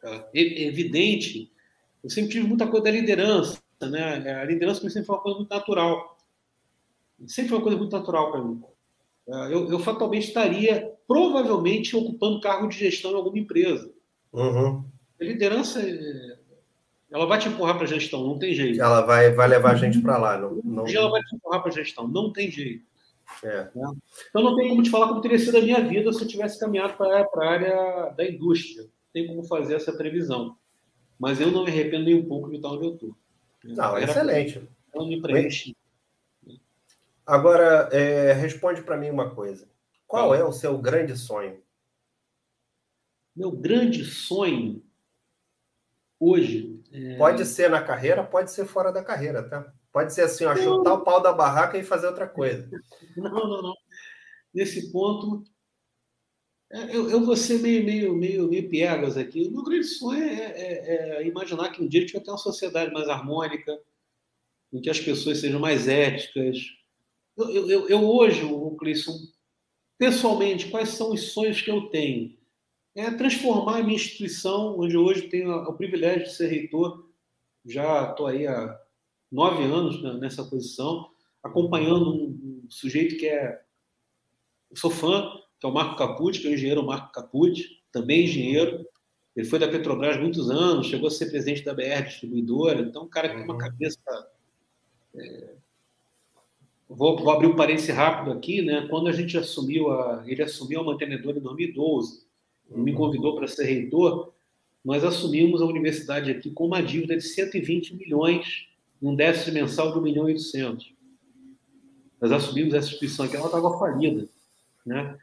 é, 0.04 0.24
é 0.34 0.62
evidente. 0.66 1.50
Eu 2.02 2.10
sempre 2.10 2.30
tive 2.30 2.46
muita 2.46 2.66
coisa 2.66 2.84
da 2.84 2.90
liderança 2.90 3.58
né? 3.86 4.40
A 4.40 4.44
liderança 4.44 4.80
sempre 4.88 5.06
foi 5.06 5.16
uma 5.16 5.22
coisa 5.22 5.38
muito 5.38 5.50
natural. 5.50 6.18
Sempre 7.26 7.50
foi 7.50 7.58
uma 7.58 7.64
coisa 7.64 7.78
muito 7.78 7.96
natural 7.96 8.30
para 8.30 8.42
mim. 8.42 8.62
É, 9.26 9.54
eu, 9.54 9.70
eu, 9.70 9.78
fatalmente 9.78 10.28
estaria, 10.28 10.92
provavelmente, 11.06 11.96
ocupando 11.96 12.40
cargo 12.40 12.68
de 12.68 12.78
gestão 12.78 13.12
em 13.12 13.14
alguma 13.14 13.38
empresa. 13.38 13.90
Uhum. 14.32 14.84
A 15.20 15.24
liderança, 15.24 15.80
ela 17.10 17.26
vai 17.26 17.38
te 17.38 17.48
empurrar 17.48 17.76
para 17.76 17.84
a 17.84 17.88
gestão, 17.88 18.26
não 18.26 18.38
tem 18.38 18.52
jeito. 18.54 18.80
Ela 18.80 19.00
vai, 19.02 19.32
vai 19.32 19.48
levar 19.48 19.72
a 19.72 19.76
gente 19.76 20.00
para 20.00 20.18
lá. 20.18 20.38
Não, 20.38 20.60
não... 20.62 20.86
Ela 20.86 21.10
vai 21.10 21.22
te 21.22 21.36
empurrar 21.36 21.62
para 21.62 21.70
a 21.70 21.74
gestão, 21.74 22.06
não 22.06 22.32
tem 22.32 22.50
jeito. 22.50 22.84
É. 23.42 23.70
Né? 23.74 23.92
Então, 24.28 24.42
não 24.42 24.56
tem 24.56 24.68
como 24.68 24.82
te 24.82 24.90
falar 24.90 25.08
como 25.08 25.20
teria 25.20 25.38
sido 25.38 25.56
a 25.56 25.62
minha 25.62 25.80
vida 25.80 26.12
se 26.12 26.22
eu 26.22 26.28
tivesse 26.28 26.60
caminhado 26.60 26.94
para 26.94 27.26
a 27.34 27.50
área 27.50 28.10
da 28.16 28.28
indústria. 28.28 28.82
Não 28.82 28.90
tem 29.12 29.26
como 29.26 29.44
fazer 29.44 29.76
essa 29.76 29.92
previsão. 29.92 30.56
Mas 31.18 31.40
eu 31.40 31.50
não 31.50 31.64
me 31.64 31.70
arrependo 31.70 32.04
nem 32.04 32.14
um 32.14 32.26
pouco 32.26 32.50
de 32.50 32.56
estar 32.56 32.68
onde 32.68 32.84
eu 32.84 32.94
estou. 32.94 33.16
Não, 33.64 33.98
excelente. 33.98 34.68
Ela 34.92 35.06
me 35.06 35.20
preenche. 35.20 35.76
Agora, 37.26 37.88
é, 37.90 38.32
responde 38.32 38.82
para 38.82 38.96
mim 38.96 39.10
uma 39.10 39.34
coisa. 39.34 39.66
Qual 40.06 40.34
é 40.34 40.44
o 40.44 40.52
seu 40.52 40.76
grande 40.78 41.16
sonho? 41.16 41.62
Meu 43.34 43.50
grande 43.50 44.04
sonho 44.04 44.84
hoje. 46.20 46.82
É... 46.92 47.16
Pode 47.16 47.44
ser 47.46 47.68
na 47.68 47.82
carreira, 47.82 48.22
pode 48.22 48.52
ser 48.52 48.66
fora 48.66 48.92
da 48.92 49.02
carreira, 49.02 49.42
tá? 49.42 49.72
Pode 49.90 50.12
ser 50.12 50.22
assim, 50.22 50.44
ó, 50.44 50.54
chutar 50.54 50.92
o 50.92 51.04
pau 51.04 51.22
da 51.22 51.32
barraca 51.32 51.78
e 51.78 51.84
fazer 51.84 52.06
outra 52.06 52.28
coisa. 52.28 52.68
Não, 53.16 53.30
não, 53.30 53.62
não. 53.62 53.74
Nesse 54.52 54.92
ponto, 54.92 55.44
eu, 56.70 57.10
eu 57.10 57.24
vou 57.24 57.36
ser 57.36 57.60
meio, 57.60 57.84
meio, 57.84 58.14
meio, 58.14 58.48
meio 58.48 58.68
piegas 58.68 59.16
aqui. 59.16 59.46
O 59.46 59.52
meu 59.52 59.62
grande 59.62 59.84
sonho 59.84 60.22
é, 60.22 60.44
é, 60.44 61.18
é, 61.22 61.26
imaginar 61.26 61.70
que 61.70 61.82
um 61.82 61.86
dia 61.88 62.00
a 62.00 62.02
gente 62.02 62.12
vai 62.14 62.22
ter 62.22 62.30
uma 62.30 62.38
sociedade 62.38 62.92
mais 62.92 63.08
harmônica, 63.08 63.78
em 64.72 64.80
que 64.80 64.90
as 64.90 64.98
pessoas 64.98 65.38
sejam 65.38 65.60
mais 65.60 65.86
éticas. 65.86 66.58
Eu, 67.36 67.68
eu, 67.68 67.88
eu 67.88 68.04
hoje, 68.04 68.44
o 68.44 68.72
Cleison, 68.76 69.16
pessoalmente, 69.98 70.68
quais 70.68 70.90
são 70.90 71.12
os 71.12 71.32
sonhos 71.32 71.60
que 71.60 71.70
eu 71.70 71.88
tenho? 71.90 72.36
É 72.94 73.10
transformar 73.10 73.78
a 73.78 73.82
minha 73.82 73.96
instituição, 73.96 74.78
onde 74.78 74.96
hoje 74.96 75.28
tenho 75.28 75.52
o 75.52 75.76
privilégio 75.76 76.24
de 76.24 76.34
ser 76.34 76.46
reitor, 76.48 77.08
já 77.64 78.10
estou 78.10 78.26
aí 78.26 78.46
há 78.46 78.80
nove 79.30 79.64
anos 79.64 80.02
nessa 80.20 80.44
posição, 80.44 81.10
acompanhando 81.42 82.14
um 82.14 82.66
sujeito 82.68 83.16
que 83.16 83.26
é. 83.26 83.60
Eu 84.70 84.76
sou 84.76 84.90
fã, 84.90 85.30
que 85.64 85.66
é 85.66 85.70
o 85.70 85.72
Marco 85.72 85.96
Capucci, 85.96 86.40
que 86.40 86.46
é 86.46 86.50
o 86.50 86.54
engenheiro 86.54 86.84
Marco 86.84 87.10
Capucci, 87.10 87.80
também 87.90 88.24
engenheiro. 88.24 88.86
Ele 89.34 89.48
foi 89.48 89.58
da 89.58 89.66
Petrobras 89.66 90.20
muitos 90.20 90.50
anos, 90.50 90.88
chegou 90.88 91.08
a 91.08 91.10
ser 91.10 91.30
presidente 91.30 91.64
da 91.64 91.72
BR 91.72 92.02
Distribuidora. 92.04 92.80
Então, 92.80 93.04
um 93.04 93.08
cara 93.08 93.30
que 93.30 93.36
tem 93.36 93.44
uma 93.44 93.54
uhum. 93.54 93.58
cabeça. 93.58 93.98
É... 95.16 95.54
Vou, 96.86 97.16
vou, 97.16 97.30
abrir 97.30 97.46
um 97.46 97.56
parênteses 97.56 97.88
rápido 97.94 98.30
aqui, 98.32 98.60
né? 98.60 98.86
Quando 98.90 99.08
a 99.08 99.12
gente 99.12 99.38
assumiu 99.38 99.90
a, 99.90 100.22
ele 100.26 100.42
assumiu 100.42 100.80
a 100.80 100.84
mantenedora 100.84 101.38
em 101.38 101.42
2012, 101.42 102.26
me 102.70 102.90
uhum. 102.90 102.96
convidou 102.98 103.34
para 103.34 103.48
ser 103.48 103.64
reitor, 103.64 104.34
nós 104.84 105.02
assumimos 105.02 105.62
a 105.62 105.64
universidade 105.64 106.30
aqui 106.30 106.50
com 106.50 106.66
uma 106.66 106.82
dívida 106.82 107.16
de 107.16 107.22
120 107.22 107.96
milhões, 107.96 108.68
um 109.00 109.14
déficit 109.14 109.52
mensal 109.52 109.92
de 109.92 109.98
1 109.98 110.02
milhão 110.02 110.28
e 110.28 110.34
800. 110.34 110.92
Nós 112.20 112.32
assumimos 112.32 112.74
essa 112.74 112.88
instituição 112.88 113.24
aqui, 113.24 113.34
ela 113.34 113.46
estava 113.46 113.78
falida, 113.78 114.28
né? 114.84 115.18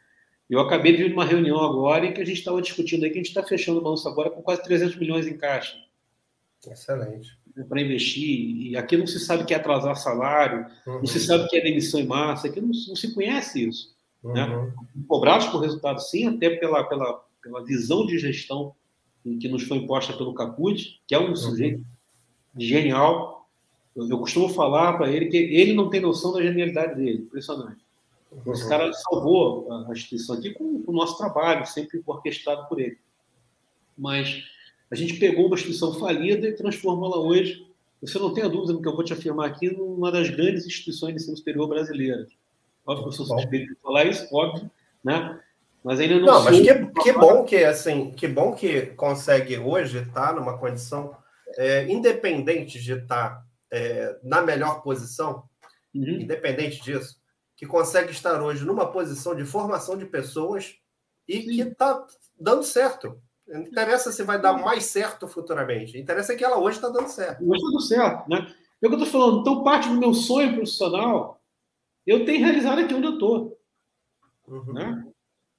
Eu 0.51 0.59
acabei 0.59 0.91
de 0.91 1.03
vir 1.03 1.09
numa 1.11 1.23
reunião 1.23 1.57
agora 1.61 2.05
em 2.05 2.13
que 2.13 2.19
a 2.19 2.25
gente 2.25 2.39
estava 2.39 2.61
discutindo 2.61 3.05
aí 3.05 3.09
que 3.09 3.17
a 3.17 3.21
gente 3.21 3.29
está 3.29 3.41
fechando 3.41 3.79
o 3.79 3.81
balanço 3.81 4.05
agora 4.09 4.29
com 4.29 4.41
quase 4.41 4.61
300 4.61 4.97
milhões 4.97 5.25
em 5.25 5.37
caixa. 5.37 5.77
Excelente. 6.67 7.39
Para 7.69 7.81
investir. 7.81 8.67
E 8.67 8.75
aqui 8.75 8.97
não 8.97 9.07
se 9.07 9.17
sabe 9.21 9.43
o 9.43 9.45
que 9.45 9.53
é 9.53 9.57
atrasar 9.57 9.95
salário, 9.95 10.65
uhum. 10.85 10.95
não 10.95 11.05
se 11.05 11.19
uhum. 11.19 11.23
sabe 11.23 11.43
o 11.45 11.47
que 11.47 11.55
é 11.55 11.61
demissão 11.61 12.01
em 12.01 12.05
massa, 12.05 12.49
aqui 12.49 12.59
não, 12.59 12.67
não 12.67 12.95
se 12.97 13.13
conhece 13.13 13.65
isso. 13.65 13.95
Né? 14.21 14.43
Uhum. 14.43 14.65
Né? 14.65 14.73
Cobrados 15.07 15.47
por 15.47 15.61
resultado, 15.61 16.01
sim, 16.01 16.27
até 16.27 16.49
pela, 16.49 16.83
pela, 16.83 17.23
pela 17.41 17.63
visão 17.63 18.05
de 18.05 18.19
gestão 18.19 18.75
que 19.39 19.47
nos 19.47 19.63
foi 19.63 19.77
imposta 19.77 20.11
pelo 20.11 20.33
Caput, 20.33 21.01
que 21.07 21.15
é 21.15 21.19
um 21.19 21.29
uhum. 21.29 21.35
sujeito 21.37 21.81
genial. 22.57 23.49
Eu, 23.95 24.09
eu 24.09 24.19
costumo 24.19 24.49
falar 24.49 24.97
para 24.97 25.09
ele 25.09 25.27
que 25.27 25.37
ele 25.37 25.71
não 25.71 25.89
tem 25.89 26.01
noção 26.01 26.33
da 26.33 26.41
genialidade 26.41 26.95
dele, 26.95 27.19
impressionante. 27.19 27.80
Esse 28.47 28.67
cara 28.69 28.91
salvou 28.93 29.71
a 29.71 29.91
instituição 29.91 30.35
aqui 30.35 30.51
com, 30.51 30.81
com 30.83 30.91
o 30.91 30.95
nosso 30.95 31.17
trabalho, 31.17 31.65
sempre 31.65 32.01
orquestrado 32.05 32.67
por 32.67 32.79
ele. 32.79 32.97
Mas 33.97 34.43
a 34.89 34.95
gente 34.95 35.15
pegou 35.15 35.47
uma 35.47 35.55
instituição 35.55 35.93
falida 35.93 36.47
e 36.47 36.55
transformou 36.55 37.11
ela 37.11 37.21
hoje, 37.21 37.67
você 38.01 38.17
não 38.17 38.33
tenha 38.33 38.49
dúvida 38.49 38.73
no 38.73 38.81
que 38.81 38.87
eu 38.87 38.95
vou 38.95 39.03
te 39.03 39.13
afirmar 39.13 39.47
aqui, 39.47 39.69
numa 39.69 40.11
das 40.11 40.29
grandes 40.29 40.65
instituições 40.65 41.13
de 41.13 41.21
ensino 41.21 41.37
superior 41.37 41.67
brasileiras. 41.67 42.29
Óbvio 42.85 43.03
que 43.03 43.09
eu 43.09 43.13
sou 43.13 43.25
suspeito 43.25 43.73
de 43.73 43.79
falar 43.79 44.05
isso, 44.05 44.27
óbvio, 44.33 44.71
né? 45.03 45.39
Mas 45.83 45.99
ainda 45.99 46.15
não, 46.15 46.25
não 46.25 46.43
mas 46.43 46.59
que, 46.59 47.01
que 47.01 47.13
bom 47.13 47.43
que 47.43 47.57
assim, 47.63 48.11
que 48.11 48.27
bom 48.27 48.53
que 48.53 48.87
consegue 48.87 49.57
hoje 49.57 49.99
estar 49.99 50.33
numa 50.35 50.57
condição 50.57 51.15
é, 51.57 51.91
independente 51.91 52.81
de 52.81 52.93
estar 52.93 53.45
é, 53.71 54.17
na 54.23 54.41
melhor 54.41 54.81
posição, 54.81 55.43
uhum. 55.93 56.21
independente 56.21 56.81
disso, 56.81 57.20
que 57.61 57.67
consegue 57.67 58.11
estar 58.11 58.41
hoje 58.41 58.65
numa 58.65 58.91
posição 58.91 59.35
de 59.35 59.45
formação 59.45 59.95
de 59.95 60.03
pessoas 60.03 60.77
e 61.27 61.43
Sim. 61.43 61.47
que 61.47 61.61
está 61.61 62.07
dando 62.35 62.63
certo. 62.63 63.21
Não 63.47 63.61
interessa 63.61 64.11
se 64.11 64.23
vai 64.23 64.41
dar 64.41 64.53
mais 64.53 64.85
certo 64.85 65.27
futuramente. 65.27 65.95
Interessa 65.95 66.35
que 66.35 66.43
ela 66.43 66.57
hoje 66.57 66.77
está 66.77 66.89
dando 66.89 67.07
certo. 67.07 67.47
Hoje 67.47 67.61
está 67.61 67.69
dando 67.69 67.81
certo, 67.81 68.29
né? 68.31 68.55
É 68.81 68.87
o 68.87 68.89
que 68.89 68.95
eu 68.95 69.03
estou 69.03 69.21
falando. 69.21 69.41
Então, 69.41 69.63
parte 69.63 69.89
do 69.89 69.99
meu 69.99 70.11
sonho 70.11 70.55
profissional 70.55 71.39
eu 72.07 72.25
tenho 72.25 72.43
realizado 72.43 72.79
aqui 72.79 72.95
onde 72.95 73.05
eu 73.05 73.13
estou. 73.13 73.59
Uhum. 74.47 74.73
Né? 74.73 75.05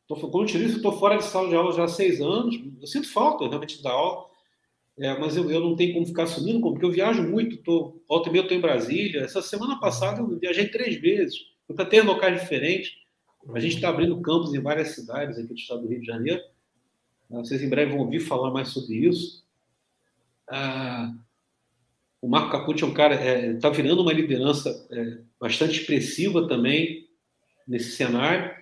Como 0.08 0.42
eu 0.42 0.46
te 0.46 0.58
disse, 0.58 0.72
eu 0.72 0.76
estou 0.78 0.98
fora 0.98 1.18
de 1.18 1.24
sala 1.24 1.48
de 1.48 1.54
aula 1.54 1.70
já 1.70 1.84
há 1.84 1.88
seis 1.88 2.20
anos. 2.20 2.60
Eu 2.80 2.86
sinto 2.88 3.12
falta 3.12 3.46
realmente 3.46 3.80
da 3.80 3.92
aula, 3.92 4.26
é, 4.98 5.16
mas 5.20 5.36
eu, 5.36 5.48
eu, 5.48 5.60
não 5.60 5.76
tenho 5.76 5.94
como 5.94 6.04
ficar 6.04 6.26
sumindo, 6.26 6.60
porque 6.62 6.84
eu 6.84 6.90
viajo 6.90 7.22
muito. 7.22 7.58
Tô, 7.58 8.02
volta 8.08 8.28
e 8.28 8.32
meia 8.32 8.40
eu 8.40 8.46
estou 8.46 8.58
em 8.58 8.60
Brasília. 8.60 9.20
Essa 9.20 9.40
semana 9.40 9.78
passada 9.78 10.20
eu 10.20 10.36
viajei 10.40 10.66
três 10.66 11.00
vezes. 11.00 11.51
Fui 11.66 11.76
para 11.76 11.86
três 11.86 12.04
locais 12.04 12.40
diferentes. 12.40 12.92
A 13.54 13.60
gente 13.60 13.76
está 13.76 13.88
abrindo 13.88 14.20
campos 14.20 14.54
em 14.54 14.60
várias 14.60 14.88
cidades 14.88 15.38
aqui 15.38 15.48
do 15.48 15.54
estado 15.54 15.82
do 15.82 15.88
Rio 15.88 16.00
de 16.00 16.06
Janeiro. 16.06 16.42
Vocês 17.30 17.62
em 17.62 17.68
breve 17.68 17.92
vão 17.92 18.00
ouvir 18.00 18.20
falar 18.20 18.50
mais 18.50 18.68
sobre 18.68 18.94
isso. 18.96 19.42
Ah, 20.48 21.12
o 22.20 22.28
Marco 22.28 22.52
Capucci 22.52 22.84
é 22.84 22.86
um 22.86 22.94
cara, 22.94 23.14
está 23.14 23.26
é, 23.26 23.54
tá 23.54 23.68
virando 23.70 24.02
uma 24.02 24.12
liderança 24.12 24.86
é, 24.90 25.18
bastante 25.40 25.80
expressiva 25.80 26.46
também 26.46 27.08
nesse 27.66 27.92
cenário. 27.92 28.54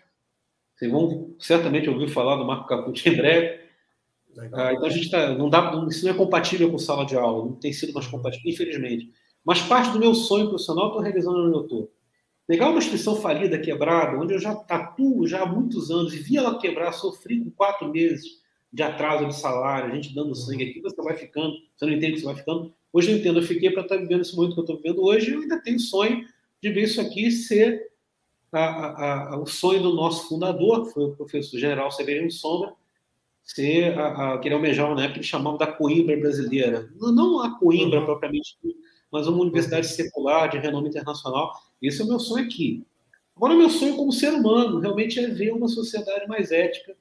Vocês 0.75 0.91
vão 0.91 1.35
certamente 1.39 1.91
ouvir 1.91 2.09
falar 2.09 2.37
do 2.37 2.47
Marco 2.47 2.67
Capucci 2.67 3.09
em 3.11 3.17
breve. 3.17 3.61
Ah, 4.53 4.73
então 4.73 4.87
a 4.87 4.91
gente 4.91 5.11
tá, 5.11 5.35
não 5.35 5.51
dá, 5.51 5.73
isso 5.91 6.07
não 6.07 6.13
é 6.13 6.17
compatível 6.17 6.71
com 6.71 6.79
sala 6.79 7.05
de 7.05 7.17
aula, 7.17 7.45
não 7.45 7.57
tem 7.57 7.73
sido 7.73 7.93
mais 7.93 8.07
compatível, 8.07 8.51
infelizmente. 8.51 9.13
Mas 9.45 9.61
parte 9.61 9.93
do 9.93 9.99
meu 9.99 10.15
sonho 10.15 10.49
profissional 10.49 10.87
estou 10.87 11.03
realizando 11.03 11.39
onde 11.39 11.57
eu 11.57 11.63
estou. 11.63 11.93
Pegar 12.51 12.69
uma 12.69 12.79
instituição 12.79 13.15
falida, 13.15 13.61
quebrada, 13.61 14.19
onde 14.19 14.35
eu 14.35 14.41
já 14.41 14.51
atuo 14.69 15.25
já 15.25 15.43
há 15.43 15.47
muitos 15.47 15.89
anos 15.89 16.13
e 16.13 16.19
vi 16.19 16.37
ela 16.37 16.59
quebrar, 16.59 16.91
sofri 16.91 17.39
com 17.39 17.49
quatro 17.53 17.89
meses 17.89 18.41
de 18.73 18.83
atraso 18.83 19.25
de 19.25 19.37
salário, 19.37 19.93
a 19.93 19.95
gente 19.95 20.13
dando 20.13 20.35
sangue 20.35 20.65
aqui, 20.65 20.81
você 20.81 21.01
vai 21.01 21.17
ficando, 21.17 21.55
você 21.77 21.87
não 21.87 21.93
entende 21.93 22.15
que 22.15 22.19
você 22.19 22.27
vai 22.27 22.35
ficando. 22.35 22.75
Hoje 22.93 23.13
eu 23.13 23.19
entendo, 23.19 23.39
eu 23.39 23.45
fiquei 23.45 23.71
para 23.71 23.83
estar 23.83 23.95
tá 23.95 24.01
vivendo 24.01 24.23
esse 24.23 24.35
momento 24.35 24.55
que 24.55 24.59
eu 24.59 24.65
estou 24.65 24.77
vivendo 24.79 25.01
hoje, 25.01 25.33
eu 25.33 25.43
ainda 25.43 25.63
tenho 25.63 25.79
sonho 25.79 26.27
de 26.61 26.71
ver 26.71 26.83
isso 26.83 27.01
aqui 27.01 27.31
ser 27.31 27.93
a, 28.51 28.59
a, 28.59 29.35
a, 29.35 29.39
o 29.39 29.47
sonho 29.47 29.81
do 29.85 29.95
nosso 29.95 30.29
fundador, 30.29 30.89
que 30.89 30.95
foi 30.95 31.05
o 31.05 31.15
professor 31.15 31.57
general 31.57 31.93
Severino 31.93 32.33
Sombra, 32.33 32.73
ser 33.45 33.97
a, 33.97 34.35
a, 34.35 34.39
querer 34.39 34.57
almejar 34.57 34.91
uma 34.91 35.01
época 35.01 35.13
que 35.13 35.19
ele 35.21 35.25
chamava 35.25 35.57
da 35.57 35.69
Coimbra 35.69 36.17
brasileira. 36.17 36.91
Não, 36.97 37.13
não 37.13 37.41
a 37.43 37.57
Coimbra 37.61 38.05
propriamente, 38.05 38.59
mas 39.09 39.29
uma 39.29 39.41
universidade 39.41 39.87
secular 39.87 40.51
de 40.51 40.59
renome 40.59 40.89
internacional. 40.89 41.53
Esse 41.83 42.03
é 42.03 42.05
o 42.05 42.09
meu 42.09 42.20
sonho 42.20 42.45
aqui. 42.45 42.85
Agora, 43.37 43.55
o 43.55 43.59
meu 43.59 43.70
sonho 43.70 43.97
como 43.97 44.12
ser 44.12 44.35
humano 44.35 44.81
realmente 44.81 45.18
é 45.18 45.26
ver 45.28 45.53
uma 45.53 45.66
sociedade 45.66 46.28
mais 46.28 46.53
ética, 46.53 46.95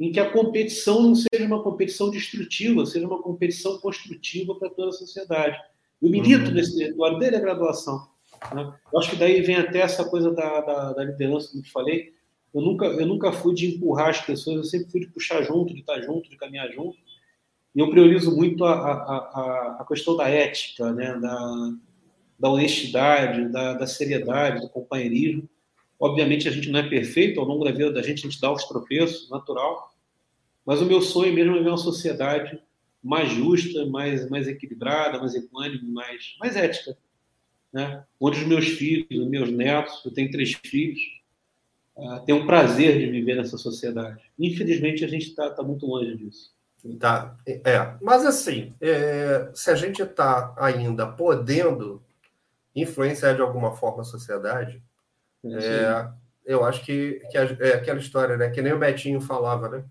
em 0.00 0.10
que 0.10 0.20
a 0.20 0.30
competição 0.30 1.02
não 1.02 1.14
seja 1.14 1.44
uma 1.44 1.62
competição 1.62 2.10
destrutiva, 2.10 2.86
seja 2.86 3.06
uma 3.06 3.20
competição 3.20 3.78
construtiva 3.78 4.54
para 4.54 4.70
toda 4.70 4.88
a 4.88 4.92
sociedade. 4.92 5.58
Eu 6.00 6.08
milito 6.08 6.46
uhum. 6.48 6.54
nesse 6.54 6.76
território 6.76 7.18
desde 7.18 7.36
a 7.36 7.40
graduação. 7.40 8.08
Né? 8.54 8.72
Eu 8.92 8.98
acho 8.98 9.10
que 9.10 9.16
daí 9.16 9.42
vem 9.42 9.56
até 9.56 9.80
essa 9.80 10.08
coisa 10.08 10.30
da, 10.30 10.60
da, 10.60 10.92
da 10.92 11.04
liderança, 11.04 11.50
como 11.50 11.62
eu 11.62 11.70
falei. 11.70 12.14
Eu 12.54 12.62
nunca, 12.62 12.86
eu 12.86 13.06
nunca 13.06 13.32
fui 13.32 13.54
de 13.54 13.66
empurrar 13.66 14.08
as 14.08 14.20
pessoas, 14.20 14.56
eu 14.56 14.64
sempre 14.64 14.90
fui 14.90 15.00
de 15.00 15.08
puxar 15.08 15.42
junto, 15.42 15.74
de 15.74 15.80
estar 15.80 16.00
junto, 16.00 16.30
de 16.30 16.36
caminhar 16.36 16.70
junto. 16.70 16.96
E 17.74 17.80
eu 17.80 17.90
priorizo 17.90 18.34
muito 18.34 18.64
a, 18.64 18.72
a, 18.72 19.16
a, 19.16 19.76
a 19.80 19.84
questão 19.86 20.16
da 20.16 20.28
ética, 20.28 20.92
né? 20.92 21.18
da, 21.20 21.74
da 22.38 22.48
honestidade, 22.48 23.48
da, 23.50 23.74
da 23.74 23.86
seriedade, 23.86 24.60
do 24.60 24.68
companheirismo. 24.68 25.48
Obviamente 25.98 26.48
a 26.48 26.52
gente 26.52 26.70
não 26.70 26.80
é 26.80 26.88
perfeito, 26.88 27.40
ao 27.40 27.46
longo 27.46 27.64
da 27.64 27.72
vida 27.72 27.92
da 27.92 28.02
gente 28.02 28.26
a 28.26 28.30
gente 28.30 28.40
dá 28.40 28.52
os 28.52 28.64
tropeços, 28.64 29.28
natural. 29.30 29.92
Mas 30.64 30.80
o 30.80 30.86
meu 30.86 31.02
sonho 31.02 31.32
mesmo 31.32 31.56
é 31.56 31.62
ver 31.62 31.68
uma 31.68 31.78
sociedade 31.78 32.60
mais 33.02 33.30
justa, 33.30 33.86
mais, 33.86 34.28
mais 34.28 34.46
equilibrada, 34.46 35.18
mais 35.18 35.34
equânime, 35.34 35.90
mais, 35.90 36.36
mais 36.38 36.56
ética 36.56 36.96
né? 37.72 38.04
onde 38.20 38.40
os 38.40 38.46
meus 38.46 38.66
filhos, 38.66 39.06
os 39.10 39.28
meus 39.28 39.50
netos, 39.50 40.02
eu 40.04 40.12
tenho 40.12 40.30
três 40.30 40.52
filhos, 40.52 41.00
uh, 41.96 42.20
têm 42.24 42.34
o 42.34 42.46
prazer 42.46 42.98
de 42.98 43.10
viver 43.10 43.36
nessa 43.36 43.58
sociedade. 43.58 44.22
Infelizmente, 44.38 45.04
a 45.04 45.08
gente 45.08 45.28
está 45.28 45.50
tá 45.50 45.62
muito 45.62 45.86
longe 45.86 46.16
disso. 46.16 46.56
Tá, 46.98 47.36
é. 47.46 47.96
Mas 48.00 48.24
assim, 48.24 48.72
é, 48.80 49.50
se 49.52 49.68
a 49.70 49.74
gente 49.74 50.00
está 50.00 50.54
ainda 50.56 51.06
podendo 51.06 52.00
influenciar 52.74 53.34
de 53.34 53.40
alguma 53.40 53.74
forma 53.74 54.02
a 54.02 54.04
sociedade, 54.04 54.82
é, 55.44 56.08
eu 56.44 56.64
acho 56.64 56.84
que, 56.84 57.20
que 57.30 57.38
é 57.38 57.74
aquela 57.74 57.98
história, 57.98 58.36
né? 58.36 58.50
Que 58.50 58.62
nem 58.62 58.72
o 58.72 58.78
Betinho 58.78 59.20
falava, 59.20 59.68
né? 59.68 59.84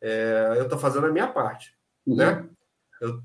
É, 0.00 0.54
eu 0.56 0.64
estou 0.64 0.78
fazendo 0.78 1.06
a 1.06 1.10
minha 1.10 1.28
parte, 1.28 1.74
uhum. 2.06 2.16
né? 2.16 2.48
Eu 3.00 3.22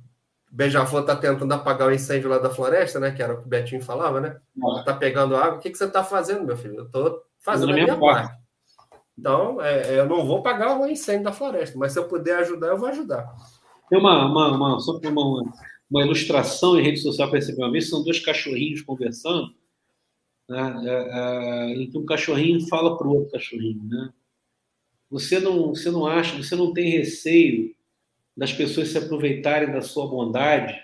Beija-Flor 0.51 1.01
está 1.01 1.15
tentando 1.15 1.53
apagar 1.53 1.87
o 1.87 1.93
incêndio 1.93 2.29
lá 2.29 2.39
da 2.39 2.49
floresta, 2.49 2.99
né? 2.99 3.11
Que 3.11 3.21
era 3.21 3.33
o 3.33 3.37
que 3.37 3.45
o 3.45 3.49
Betinho 3.49 3.83
falava, 3.83 4.19
né? 4.19 4.37
Está 4.79 4.95
pegando 4.95 5.35
água. 5.35 5.57
O 5.57 5.59
que, 5.59 5.69
que 5.69 5.77
você 5.77 5.85
está 5.85 6.03
fazendo, 6.03 6.45
meu 6.45 6.57
filho? 6.57 6.77
Eu 6.77 6.85
estou 6.85 7.23
fazendo 7.37 7.69
a 7.69 7.73
minha, 7.73 7.85
minha 7.85 7.99
parte. 7.99 8.27
parte. 8.29 8.39
Então, 9.17 9.61
é, 9.61 9.93
é, 9.93 9.99
eu 9.99 10.07
não 10.07 10.25
vou 10.25 10.41
pagar 10.41 10.79
o 10.79 10.87
incêndio 10.87 11.25
da 11.25 11.31
floresta, 11.31 11.77
mas 11.77 11.91
se 11.91 11.99
eu 11.99 12.07
puder 12.07 12.37
ajudar, 12.39 12.67
eu 12.67 12.77
vou 12.77 12.89
ajudar. 12.89 13.31
Tem 13.89 13.99
uma, 13.99 14.25
uma, 14.25 14.55
uma, 14.55 14.79
só 14.79 14.97
uma, 14.97 15.43
uma 15.89 16.03
ilustração 16.03 16.79
em 16.79 16.83
rede 16.83 16.99
social 16.99 17.29
para 17.29 17.39
uma 17.57 17.71
vez, 17.71 17.89
são 17.89 18.03
dois 18.03 18.19
cachorrinhos 18.19 18.81
conversando, 18.81 19.53
né? 20.47 20.81
É, 20.85 21.71
é, 21.71 21.75
em 21.75 21.89
que 21.89 21.97
um 21.97 22.05
cachorrinho 22.05 22.67
fala 22.67 22.97
para 22.97 23.07
o 23.07 23.15
outro 23.15 23.31
cachorrinho, 23.31 23.83
né? 23.83 24.13
Você 25.09 25.39
não, 25.39 25.69
você 25.69 25.89
não 25.89 26.05
acha, 26.05 26.37
você 26.37 26.55
não 26.55 26.71
tem 26.71 26.89
receio 26.91 27.75
das 28.37 28.53
pessoas 28.53 28.89
se 28.89 28.97
aproveitarem 28.97 29.71
da 29.71 29.81
sua 29.81 30.07
bondade 30.07 30.79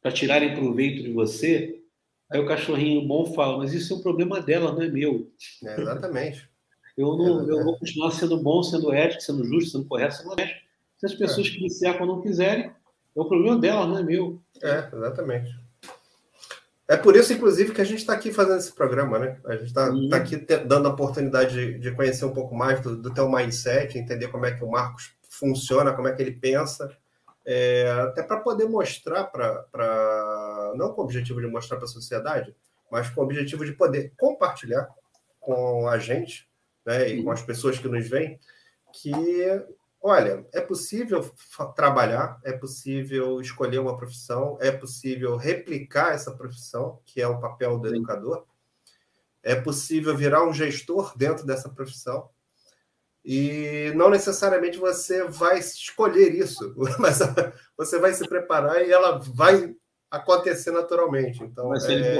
para 0.00 0.12
tirarem 0.12 0.54
proveito 0.54 1.02
de 1.02 1.12
você, 1.12 1.82
aí 2.30 2.38
o 2.38 2.46
cachorrinho 2.46 3.06
bom 3.06 3.26
fala, 3.34 3.58
mas 3.58 3.72
isso 3.72 3.92
é 3.92 3.96
um 3.96 4.02
problema 4.02 4.40
dela, 4.40 4.72
não 4.72 4.82
é 4.82 4.88
meu. 4.88 5.32
É, 5.64 5.80
exatamente. 5.80 6.48
eu, 6.96 7.16
não, 7.16 7.48
eu 7.48 7.64
vou 7.64 7.78
continuar 7.78 8.12
sendo 8.12 8.40
bom, 8.40 8.62
sendo 8.62 8.92
ético, 8.92 9.22
sendo 9.22 9.44
justo, 9.44 9.70
sendo 9.72 9.86
correto, 9.86 10.14
sendo 10.14 10.32
honesto. 10.32 10.56
Se 10.98 11.06
as 11.06 11.14
pessoas 11.14 11.48
é. 11.48 11.50
que 11.50 11.62
me 11.62 11.70
cercam 11.70 12.06
não 12.06 12.22
quiserem, 12.22 12.70
é 13.16 13.20
o 13.20 13.28
problema 13.28 13.58
dela, 13.60 13.86
não 13.86 13.98
é 13.98 14.02
meu. 14.02 14.40
É, 14.62 14.88
exatamente. 14.92 15.54
É 16.86 16.96
por 16.96 17.16
isso, 17.16 17.32
inclusive, 17.32 17.72
que 17.72 17.80
a 17.80 17.84
gente 17.84 18.00
está 18.00 18.12
aqui 18.12 18.32
fazendo 18.32 18.58
esse 18.58 18.72
programa, 18.72 19.18
né? 19.18 19.40
A 19.46 19.56
gente 19.56 19.68
está 19.68 19.90
tá 20.10 20.16
aqui 20.16 20.36
dando 20.36 20.86
a 20.86 20.92
oportunidade 20.92 21.54
de, 21.54 21.78
de, 21.78 21.90
conhecer 21.92 22.26
um 22.26 22.34
pouco 22.34 22.54
mais 22.54 22.80
do, 22.82 22.96
do 22.96 23.12
teu 23.12 23.28
mindset, 23.28 23.96
entender 23.96 24.28
como 24.28 24.44
é 24.44 24.52
que 24.52 24.62
o 24.62 24.70
Marcos 24.70 25.14
funciona, 25.30 25.94
como 25.94 26.08
é 26.08 26.12
que 26.12 26.20
ele 26.20 26.32
pensa, 26.32 26.94
é, 27.46 27.90
até 28.02 28.22
para 28.22 28.40
poder 28.40 28.66
mostrar 28.68 29.24
para. 29.24 30.72
Não 30.76 30.92
com 30.92 31.02
o 31.02 31.04
objetivo 31.04 31.40
de 31.40 31.46
mostrar 31.46 31.76
para 31.76 31.86
a 31.86 31.88
sociedade, 31.88 32.54
mas 32.90 33.08
com 33.08 33.20
o 33.20 33.24
objetivo 33.24 33.64
de 33.64 33.72
poder 33.72 34.12
compartilhar 34.16 34.88
com 35.40 35.88
a 35.88 35.98
gente 35.98 36.48
né, 36.84 37.08
e 37.08 37.22
com 37.22 37.30
as 37.30 37.42
pessoas 37.42 37.78
que 37.78 37.88
nos 37.88 38.08
veem 38.08 38.38
que, 38.92 39.12
olha, 40.04 40.46
é 40.52 40.60
possível 40.60 41.24
trabalhar, 41.74 42.38
é 42.44 42.52
possível 42.52 43.40
escolher 43.40 43.78
uma 43.78 43.96
profissão, 43.96 44.58
é 44.60 44.70
possível 44.70 45.34
replicar 45.34 46.12
essa 46.12 46.30
profissão, 46.30 47.00
que 47.06 47.22
é 47.22 47.26
o 47.26 47.40
papel 47.40 47.78
do 47.78 47.88
educador, 47.88 48.44
é 49.42 49.54
possível 49.54 50.14
virar 50.14 50.46
um 50.46 50.52
gestor 50.52 51.16
dentro 51.16 51.46
dessa 51.46 51.70
profissão, 51.70 52.28
e 53.24 53.90
não 53.96 54.10
necessariamente 54.10 54.76
você 54.76 55.24
vai 55.24 55.58
escolher 55.58 56.34
isso, 56.34 56.74
mas 57.00 57.20
você 57.74 57.98
vai 57.98 58.12
se 58.12 58.28
preparar 58.28 58.86
e 58.86 58.92
ela 58.92 59.18
vai 59.18 59.74
acontecer 60.10 60.70
naturalmente. 60.70 61.42
Então, 61.42 61.70
vai 61.70 61.80
ser 61.80 62.02
é, 62.02 62.18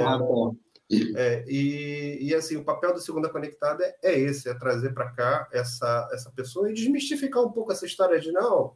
é, 1.15 1.43
e, 1.47 2.29
e 2.29 2.35
assim, 2.35 2.57
o 2.57 2.63
papel 2.63 2.93
do 2.93 3.01
Segunda 3.01 3.29
Conectada 3.29 3.83
é, 3.83 3.95
é 4.03 4.19
esse, 4.19 4.47
é 4.47 4.53
trazer 4.53 4.93
para 4.93 5.11
cá 5.11 5.47
essa, 5.51 6.09
essa 6.13 6.31
pessoa 6.31 6.69
e 6.69 6.73
desmistificar 6.73 7.43
um 7.43 7.51
pouco 7.51 7.71
essa 7.71 7.85
história 7.85 8.19
de 8.19 8.31
não, 8.31 8.75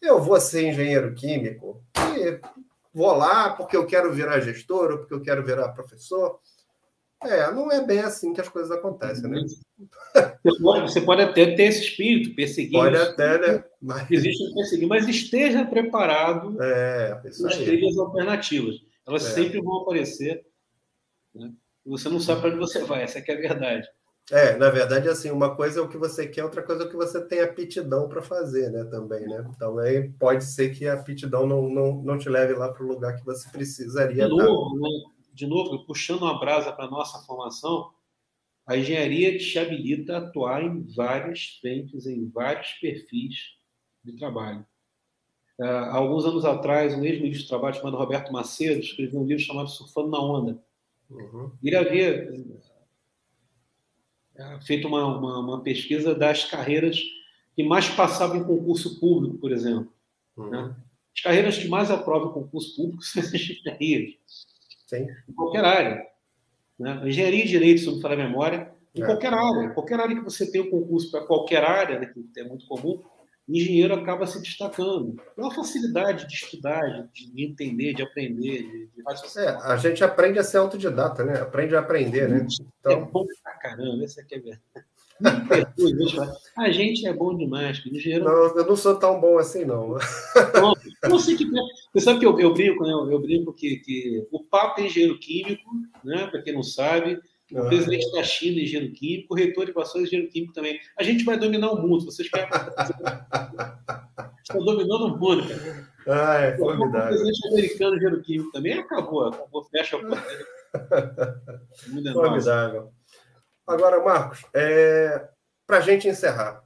eu 0.00 0.22
vou 0.22 0.40
ser 0.40 0.68
engenheiro 0.68 1.14
químico 1.14 1.82
e 2.16 2.40
vou 2.94 3.12
lá 3.12 3.50
porque 3.50 3.76
eu 3.76 3.86
quero 3.86 4.12
virar 4.12 4.40
gestor 4.40 4.92
ou 4.92 4.98
porque 4.98 5.14
eu 5.14 5.20
quero 5.20 5.44
virar 5.44 5.68
professor. 5.70 6.38
É, 7.22 7.50
não 7.50 7.70
é 7.72 7.84
bem 7.84 7.98
assim 7.98 8.32
que 8.32 8.40
as 8.40 8.48
coisas 8.48 8.70
acontecem, 8.70 9.28
né? 9.28 9.44
Você 10.44 10.62
pode, 10.62 10.82
você 10.82 11.00
pode 11.00 11.22
até 11.22 11.56
ter 11.56 11.64
esse 11.64 11.82
espírito, 11.82 12.34
perseguir. 12.36 12.72
Pode 12.72 12.96
até, 12.96 13.38
né? 13.38 13.64
Mas... 13.82 14.08
Existe 14.08 14.54
perseguir, 14.54 14.86
mas 14.86 15.08
esteja 15.08 15.64
preparado 15.66 16.62
é, 16.62 17.16
para 17.16 17.28
as 17.28 17.56
trilhas 17.56 17.98
alternativas. 17.98 18.76
Elas 19.06 19.26
é. 19.26 19.30
sempre 19.30 19.60
vão 19.60 19.78
aparecer. 19.78 20.46
Né? 21.38 21.52
Você 21.86 22.08
não 22.08 22.20
sabe 22.20 22.42
para 22.42 22.50
onde 22.50 22.58
você 22.58 22.84
vai, 22.84 23.02
essa 23.02 23.18
é 23.18 23.22
a 23.22 23.36
verdade. 23.36 23.88
É, 24.30 24.56
na 24.56 24.68
verdade, 24.68 25.08
assim, 25.08 25.30
uma 25.30 25.56
coisa 25.56 25.80
é 25.80 25.82
o 25.82 25.88
que 25.88 25.96
você 25.96 26.26
quer, 26.26 26.44
outra 26.44 26.62
coisa 26.62 26.82
é 26.82 26.86
o 26.86 26.90
que 26.90 26.96
você 26.96 27.26
tem 27.26 27.40
aptidão 27.40 28.08
para 28.08 28.20
fazer, 28.20 28.70
né? 28.70 28.84
Também, 28.84 29.26
né? 29.26 29.42
Então, 29.56 29.78
aí 29.78 30.10
pode 30.18 30.44
ser 30.44 30.74
que 30.76 30.86
a 30.86 30.94
aptidão 30.94 31.46
não, 31.46 31.68
não, 31.68 32.02
não 32.02 32.18
te 32.18 32.28
leve 32.28 32.52
lá 32.52 32.70
para 32.70 32.84
o 32.84 32.88
lugar 32.88 33.16
que 33.16 33.24
você 33.24 33.48
precisaria. 33.48 34.28
De 34.28 34.28
novo, 34.28 34.78
né? 34.78 34.88
de 35.38 35.46
novo, 35.46 35.86
puxando 35.86 36.22
uma 36.22 36.38
brasa 36.38 36.72
para 36.72 36.86
a 36.86 36.90
nossa 36.90 37.20
formação, 37.20 37.90
a 38.66 38.76
engenharia 38.76 39.38
te 39.38 39.58
habilita 39.58 40.16
a 40.16 40.18
atuar 40.18 40.62
em 40.62 40.82
várias 40.94 41.58
frentes, 41.60 42.06
em 42.06 42.28
vários 42.28 42.72
perfis 42.72 43.36
de 44.04 44.16
trabalho. 44.16 44.66
Há 45.60 45.96
alguns 45.96 46.24
anos 46.24 46.44
atrás, 46.44 46.92
um 46.92 47.04
ex-ministro 47.04 47.44
de 47.44 47.48
trabalho 47.48 47.76
chamado 47.76 47.96
Roberto 47.96 48.32
Macedo 48.32 48.80
escreveu 48.80 49.20
um 49.20 49.26
livro 49.26 49.42
chamado 49.42 49.70
Surfando 49.70 50.10
na 50.10 50.20
Onda. 50.20 50.62
Uhum. 51.10 51.52
Ele 51.62 51.76
havia 51.76 52.30
é, 54.36 54.60
feito 54.60 54.86
uma, 54.86 55.18
uma, 55.18 55.38
uma, 55.38 55.62
pesquisa 55.62 56.14
das 56.14 56.44
carreiras 56.44 57.00
que 57.54 57.62
mais 57.62 57.88
passavam 57.88 58.36
em 58.36 58.44
concurso 58.44 59.00
público, 59.00 59.38
por 59.38 59.50
exemplo. 59.52 59.92
Uhum. 60.36 60.50
Né? 60.50 60.76
As 61.16 61.22
carreiras 61.22 61.58
que 61.58 61.68
mais 61.68 61.90
aprovam 61.90 62.32
concurso 62.32 62.76
público 62.76 63.02
são 63.04 63.22
essas 63.22 63.34
engenharias. 63.34 64.14
Sim. 64.86 65.06
Em 65.28 65.32
qualquer 65.32 65.64
área. 65.64 66.06
Né? 66.78 67.08
Engenharia 67.08 67.44
e 67.44 67.48
direito, 67.48 67.80
se 67.80 67.86
não 67.86 68.00
falar 68.00 68.14
a 68.14 68.18
memória, 68.28 68.72
em 68.94 69.02
é. 69.02 69.06
qualquer 69.06 69.32
área. 69.32 69.70
Qualquer 69.70 70.00
área 70.00 70.16
que 70.16 70.22
você 70.22 70.50
tenha 70.50 70.64
um 70.64 70.70
concurso 70.70 71.10
para 71.10 71.26
qualquer 71.26 71.64
área, 71.64 71.98
né, 71.98 72.06
que 72.06 72.40
é 72.40 72.44
muito 72.44 72.66
comum, 72.66 73.02
engenheiro 73.48 73.94
acaba 73.94 74.26
se 74.26 74.40
destacando. 74.40 75.20
É 75.36 75.40
uma 75.40 75.54
facilidade 75.54 76.26
de 76.26 76.34
estudar, 76.34 77.08
de 77.12 77.44
entender, 77.44 77.94
de 77.94 78.02
aprender, 78.02 78.62
de, 78.62 78.86
de 78.88 79.38
É, 79.38 79.48
a 79.64 79.76
gente 79.76 80.04
aprende 80.04 80.38
a 80.38 80.44
ser 80.44 80.58
autodidata, 80.58 81.24
né? 81.24 81.40
Aprende 81.40 81.74
a 81.74 81.80
aprender, 81.80 82.28
né? 82.28 82.46
Então... 82.80 82.92
É 82.92 82.96
bom 82.96 83.26
pra 83.42 83.52
caramba, 83.54 84.04
esse 84.04 84.20
aqui 84.20 84.34
é 84.34 84.38
verdade. 84.38 84.86
A 86.56 86.70
gente 86.70 87.06
é 87.06 87.12
bom 87.12 87.36
demais. 87.36 87.82
Engenheiro... 87.84 88.24
Não, 88.24 88.56
eu 88.56 88.66
não 88.66 88.76
sou 88.76 88.96
tão 88.96 89.20
bom 89.20 89.38
assim, 89.38 89.64
não. 89.64 89.96
não 90.54 90.74
você, 91.10 91.34
que... 91.34 91.44
você 91.92 92.04
sabe 92.04 92.20
que 92.20 92.26
eu, 92.26 92.38
eu 92.38 92.54
brinco, 92.54 92.84
né? 92.84 92.92
Eu 92.92 93.18
brinco 93.18 93.52
que, 93.52 93.76
que 93.78 94.26
o 94.30 94.44
Papa 94.44 94.80
é 94.80 94.86
engenheiro 94.86 95.18
químico, 95.18 95.68
né? 96.04 96.28
Para 96.28 96.42
quem 96.42 96.54
não 96.54 96.62
sabe, 96.62 97.20
o 97.52 97.62
ah. 97.62 97.66
presidente 97.66 98.10
da 98.12 98.22
China, 98.22 98.60
engenheiro 98.60 98.92
químico, 98.92 99.32
o 99.32 99.36
reitor 99.36 99.66
de 99.66 99.72
Vassouras, 99.72 100.08
engenheiro 100.08 100.30
químico 100.30 100.52
também. 100.52 100.78
A 100.98 101.02
gente 101.02 101.24
vai 101.24 101.38
dominar 101.38 101.70
o 101.70 101.80
mundo. 101.80 102.04
Vocês 102.04 102.28
querem. 102.28 102.48
Estão 104.42 104.60
dominando 104.64 105.06
o 105.06 105.18
mundo, 105.18 105.48
cara. 105.48 105.88
Ah, 106.06 106.38
é 106.40 106.56
formidável. 106.56 107.06
O 107.06 107.08
presidente 107.08 107.48
americano, 107.48 107.96
engenheiro 107.96 108.22
químico 108.22 108.52
também, 108.52 108.74
acabou. 108.74 109.28
acabou 109.28 109.64
fecha 109.64 109.96
a 109.96 110.00
porta. 110.00 110.58
É 112.06 112.12
formidável. 112.12 112.92
Agora, 113.66 114.04
Marcos, 114.04 114.44
é... 114.54 115.28
para 115.66 115.78
a 115.78 115.80
gente 115.80 116.06
encerrar, 116.06 116.62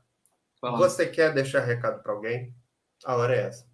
Fala. 0.61 0.77
você 0.77 1.07
quer 1.07 1.33
deixar 1.33 1.61
recado 1.61 2.03
para 2.03 2.13
alguém? 2.13 2.53
A 3.05 3.17
hora 3.17 3.35
é 3.35 3.43
essa. 3.43 3.67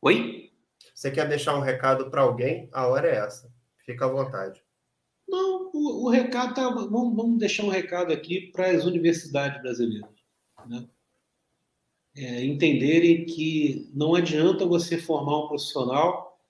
Oi? 0.00 0.52
Você 0.94 1.10
quer 1.10 1.28
deixar 1.28 1.56
um 1.56 1.60
recado 1.60 2.08
para 2.10 2.22
alguém? 2.22 2.68
A 2.72 2.86
hora 2.86 3.08
é 3.08 3.16
essa. 3.16 3.50
Fica 3.84 4.04
à 4.04 4.08
vontade. 4.08 4.65
O, 5.72 6.06
o 6.06 6.10
recado 6.10 6.54
tá, 6.54 6.68
vamos, 6.68 7.16
vamos, 7.16 7.38
deixar 7.38 7.64
um 7.64 7.68
recado 7.68 8.12
aqui 8.12 8.50
para 8.52 8.70
as 8.70 8.84
universidades 8.84 9.60
brasileiras. 9.60 10.08
Né? 10.66 10.86
É, 12.16 12.44
entenderem 12.44 13.24
que 13.26 13.90
não 13.94 14.14
adianta 14.14 14.64
você 14.64 14.96
formar 14.96 15.44
um 15.44 15.48
profissional 15.48 16.40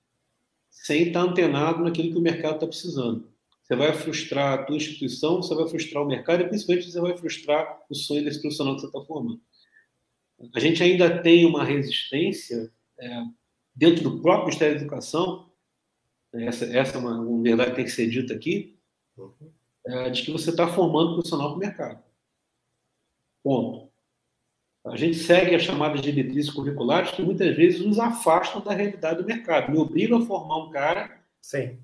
sem 0.71 1.09
estar 1.09 1.23
antenado 1.23 1.83
naquilo 1.83 2.13
que 2.13 2.19
o 2.19 2.23
mercado 2.23 2.55
está 2.55 2.67
precisando. 2.67 3.29
Você 3.63 3.75
vai 3.75 3.93
frustrar 3.93 4.53
a 4.53 4.63
tua 4.63 4.77
instituição, 4.77 5.43
você 5.43 5.55
vai 5.55 5.69
frustrar 5.69 6.05
o 6.05 6.07
mercado 6.07 6.43
e 6.43 6.49
principalmente 6.49 6.91
você 6.91 7.01
vai 7.01 7.17
frustrar 7.17 7.83
o 7.91 7.95
sonho 7.95 8.25
desse 8.25 8.41
profissional 8.41 8.77
que 8.77 8.83
você 8.83 8.87
está 8.87 9.01
formando. 9.01 9.41
A 10.55 10.61
gente 10.61 10.83
ainda 10.83 11.21
tem 11.23 11.45
uma 11.45 11.65
resistência 11.65 12.71
é, 12.99 13.23
dentro 13.75 14.05
do 14.05 14.21
próprio 14.21 14.47
Ministério 14.47 14.77
da 14.77 14.83
Educação 14.83 15.47
essa, 16.45 16.65
essa 16.67 16.97
é 16.97 17.01
uma, 17.01 17.21
uma 17.21 17.43
verdade 17.43 17.71
que 17.71 17.77
tem 17.77 17.85
que 17.85 17.91
ser 17.91 18.09
dita 18.09 18.35
aqui, 18.35 18.76
é, 19.87 20.11
de 20.11 20.23
que 20.23 20.33
você 20.33 20.51
está 20.51 20.67
formando 20.69 21.15
profissional 21.15 21.49
para 21.49 21.57
o 21.57 21.61
mercado. 21.61 22.05
Ponto. 23.43 23.91
A 24.85 24.97
gente 24.97 25.17
segue 25.17 25.55
as 25.55 25.63
chamadas 25.63 26.01
diretrizes 26.01 26.51
curriculares 26.51 27.11
que 27.11 27.23
muitas 27.23 27.57
vezes 27.57 27.85
nos 27.85 27.99
afastam 27.99 28.61
da 28.61 28.73
realidade 28.73 29.21
do 29.21 29.27
mercado, 29.27 29.73
me 29.73 29.79
obrigam 29.79 30.23
a 30.23 30.27
formar 30.27 30.59
um 30.59 30.71
cara 30.71 31.27
Sim. 31.47 31.79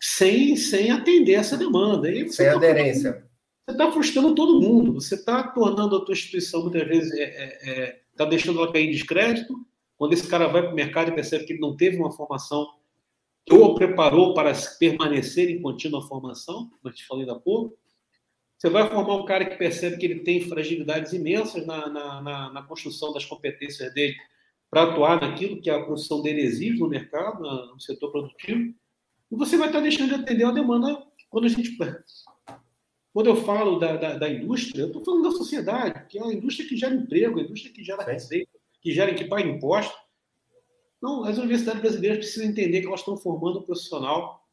Sem, 0.00 0.56
sem 0.56 0.90
atender 0.90 1.34
essa 1.34 1.56
demanda. 1.56 2.10
E 2.10 2.28
sem 2.32 2.46
tá 2.46 2.56
aderência. 2.56 3.24
Você 3.64 3.72
está 3.72 3.92
frustrando 3.92 4.34
todo 4.34 4.60
mundo, 4.60 4.94
você 4.94 5.14
está 5.14 5.42
tornando 5.44 5.96
a 5.96 6.04
tua 6.04 6.14
instituição, 6.14 6.62
muitas 6.62 6.86
vezes, 6.88 7.12
está 7.12 7.22
é, 7.22 7.58
é, 7.62 7.82
é 7.82 8.00
tá 8.16 8.24
deixando 8.24 8.58
ela 8.58 8.72
cair 8.72 8.88
em 8.88 8.90
descrédito. 8.90 9.54
Quando 9.96 10.14
esse 10.14 10.26
cara 10.26 10.48
vai 10.48 10.62
para 10.62 10.72
o 10.72 10.74
mercado 10.74 11.10
e 11.10 11.14
percebe 11.14 11.44
que 11.44 11.52
ele 11.52 11.60
não 11.60 11.76
teve 11.76 11.96
uma 11.96 12.10
formação 12.10 12.66
ou 13.50 13.66
o 13.66 13.74
preparou 13.74 14.34
para 14.34 14.52
permanecer 14.78 15.50
em 15.50 15.60
contínua 15.60 16.06
formação, 16.06 16.68
como 16.68 16.80
eu 16.84 16.92
te 16.92 17.06
falei 17.06 17.28
há 17.28 17.34
pouco. 17.34 17.76
Você 18.56 18.68
vai 18.68 18.88
formar 18.88 19.14
um 19.14 19.24
cara 19.24 19.44
que 19.44 19.56
percebe 19.56 19.98
que 19.98 20.06
ele 20.06 20.20
tem 20.20 20.40
fragilidades 20.40 21.12
imensas 21.12 21.64
na, 21.64 21.88
na, 21.88 22.20
na, 22.20 22.52
na 22.52 22.62
construção 22.62 23.12
das 23.12 23.24
competências 23.24 23.94
dele 23.94 24.16
para 24.70 24.82
atuar 24.82 25.20
naquilo 25.20 25.60
que 25.60 25.70
a 25.70 25.82
profissão 25.82 26.20
dele 26.22 26.42
exige 26.42 26.78
no 26.78 26.88
mercado, 26.88 27.40
no 27.40 27.80
setor 27.80 28.10
produtivo, 28.10 28.74
e 29.30 29.36
você 29.36 29.56
vai 29.56 29.68
estar 29.68 29.80
deixando 29.80 30.08
de 30.08 30.14
atender 30.16 30.44
a 30.44 30.50
demanda 30.50 31.02
quando 31.30 31.44
a 31.44 31.48
gente. 31.48 31.76
Quando 33.12 33.26
eu 33.26 33.36
falo 33.36 33.78
da, 33.78 33.96
da, 33.96 34.18
da 34.18 34.28
indústria, 34.28 34.82
eu 34.82 34.86
estou 34.88 35.04
falando 35.04 35.30
da 35.30 35.36
sociedade, 35.36 36.06
que 36.08 36.18
é 36.18 36.22
a 36.22 36.32
indústria 36.32 36.68
que 36.68 36.76
gera 36.76 36.94
emprego, 36.94 37.38
a 37.38 37.42
indústria 37.42 37.72
que 37.72 37.82
gera 37.82 38.04
receita, 38.04 38.50
que 38.80 38.92
gera, 38.92 39.14
que 39.14 39.24
paga 39.24 39.48
impostos. 39.48 39.96
Não, 41.00 41.24
as 41.24 41.38
universidades 41.38 41.80
brasileiras 41.80 42.18
precisam 42.18 42.48
entender 42.48 42.80
que 42.80 42.86
elas 42.86 43.00
estão 43.00 43.16
formando 43.16 43.60
um 43.60 43.62
profissional 43.62 44.44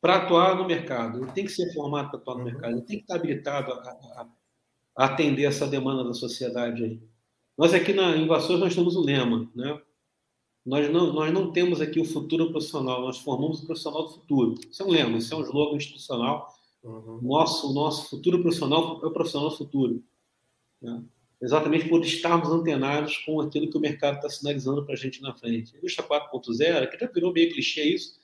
para 0.00 0.16
atuar 0.16 0.56
no 0.56 0.66
mercado. 0.66 1.22
Ele 1.22 1.32
tem 1.32 1.44
que 1.44 1.52
ser 1.52 1.72
formado 1.74 2.10
para 2.10 2.18
atuar 2.18 2.34
no 2.34 2.40
uhum. 2.40 2.46
mercado, 2.46 2.72
ele 2.72 2.82
tem 2.82 2.96
que 2.96 3.02
estar 3.02 3.16
habilitado 3.16 3.72
a, 3.72 3.76
a, 3.76 4.28
a 4.96 5.04
atender 5.04 5.44
essa 5.44 5.66
demanda 5.66 6.02
da 6.04 6.14
sociedade 6.14 6.82
aí. 6.82 7.02
Nós 7.56 7.74
aqui 7.74 7.92
na 7.92 8.16
Invasões 8.16 8.58
nós 8.58 8.74
temos 8.74 8.96
o 8.96 9.02
lema, 9.02 9.50
né? 9.54 9.80
Nós 10.64 10.90
não, 10.90 11.12
nós 11.12 11.32
não 11.32 11.52
temos 11.52 11.80
aqui 11.80 12.00
o 12.00 12.04
futuro 12.04 12.50
profissional, 12.50 13.02
nós 13.02 13.18
formamos 13.18 13.62
o 13.62 13.66
profissional 13.66 14.04
do 14.04 14.14
futuro. 14.14 14.54
Isso 14.70 14.82
é 14.82 14.86
um 14.86 14.90
lema, 14.90 15.18
isso 15.18 15.32
é 15.34 15.36
um 15.36 15.42
slogan 15.42 15.76
institucional. 15.76 16.48
Uhum. 16.82 17.20
Nosso, 17.22 17.72
nosso 17.72 18.08
futuro 18.08 18.40
profissional 18.40 19.00
é 19.02 19.06
o 19.06 19.10
profissional 19.10 19.50
do 19.50 19.56
futuro. 19.56 20.02
Né? 20.80 21.02
Exatamente 21.40 21.88
por 21.88 22.04
estarmos 22.04 22.50
antenados 22.50 23.16
com 23.18 23.40
aquilo 23.40 23.70
que 23.70 23.78
o 23.78 23.80
mercado 23.80 24.16
está 24.16 24.28
sinalizando 24.28 24.84
para 24.84 24.94
a 24.94 24.96
gente 24.96 25.22
na 25.22 25.34
frente. 25.34 25.74
A 25.74 25.78
indústria 25.78 26.06
4.0, 26.06 26.90
que 26.90 26.98
já 26.98 27.06
virou 27.06 27.32
meio 27.32 27.52
clichê 27.52 27.82
isso, 27.82 28.20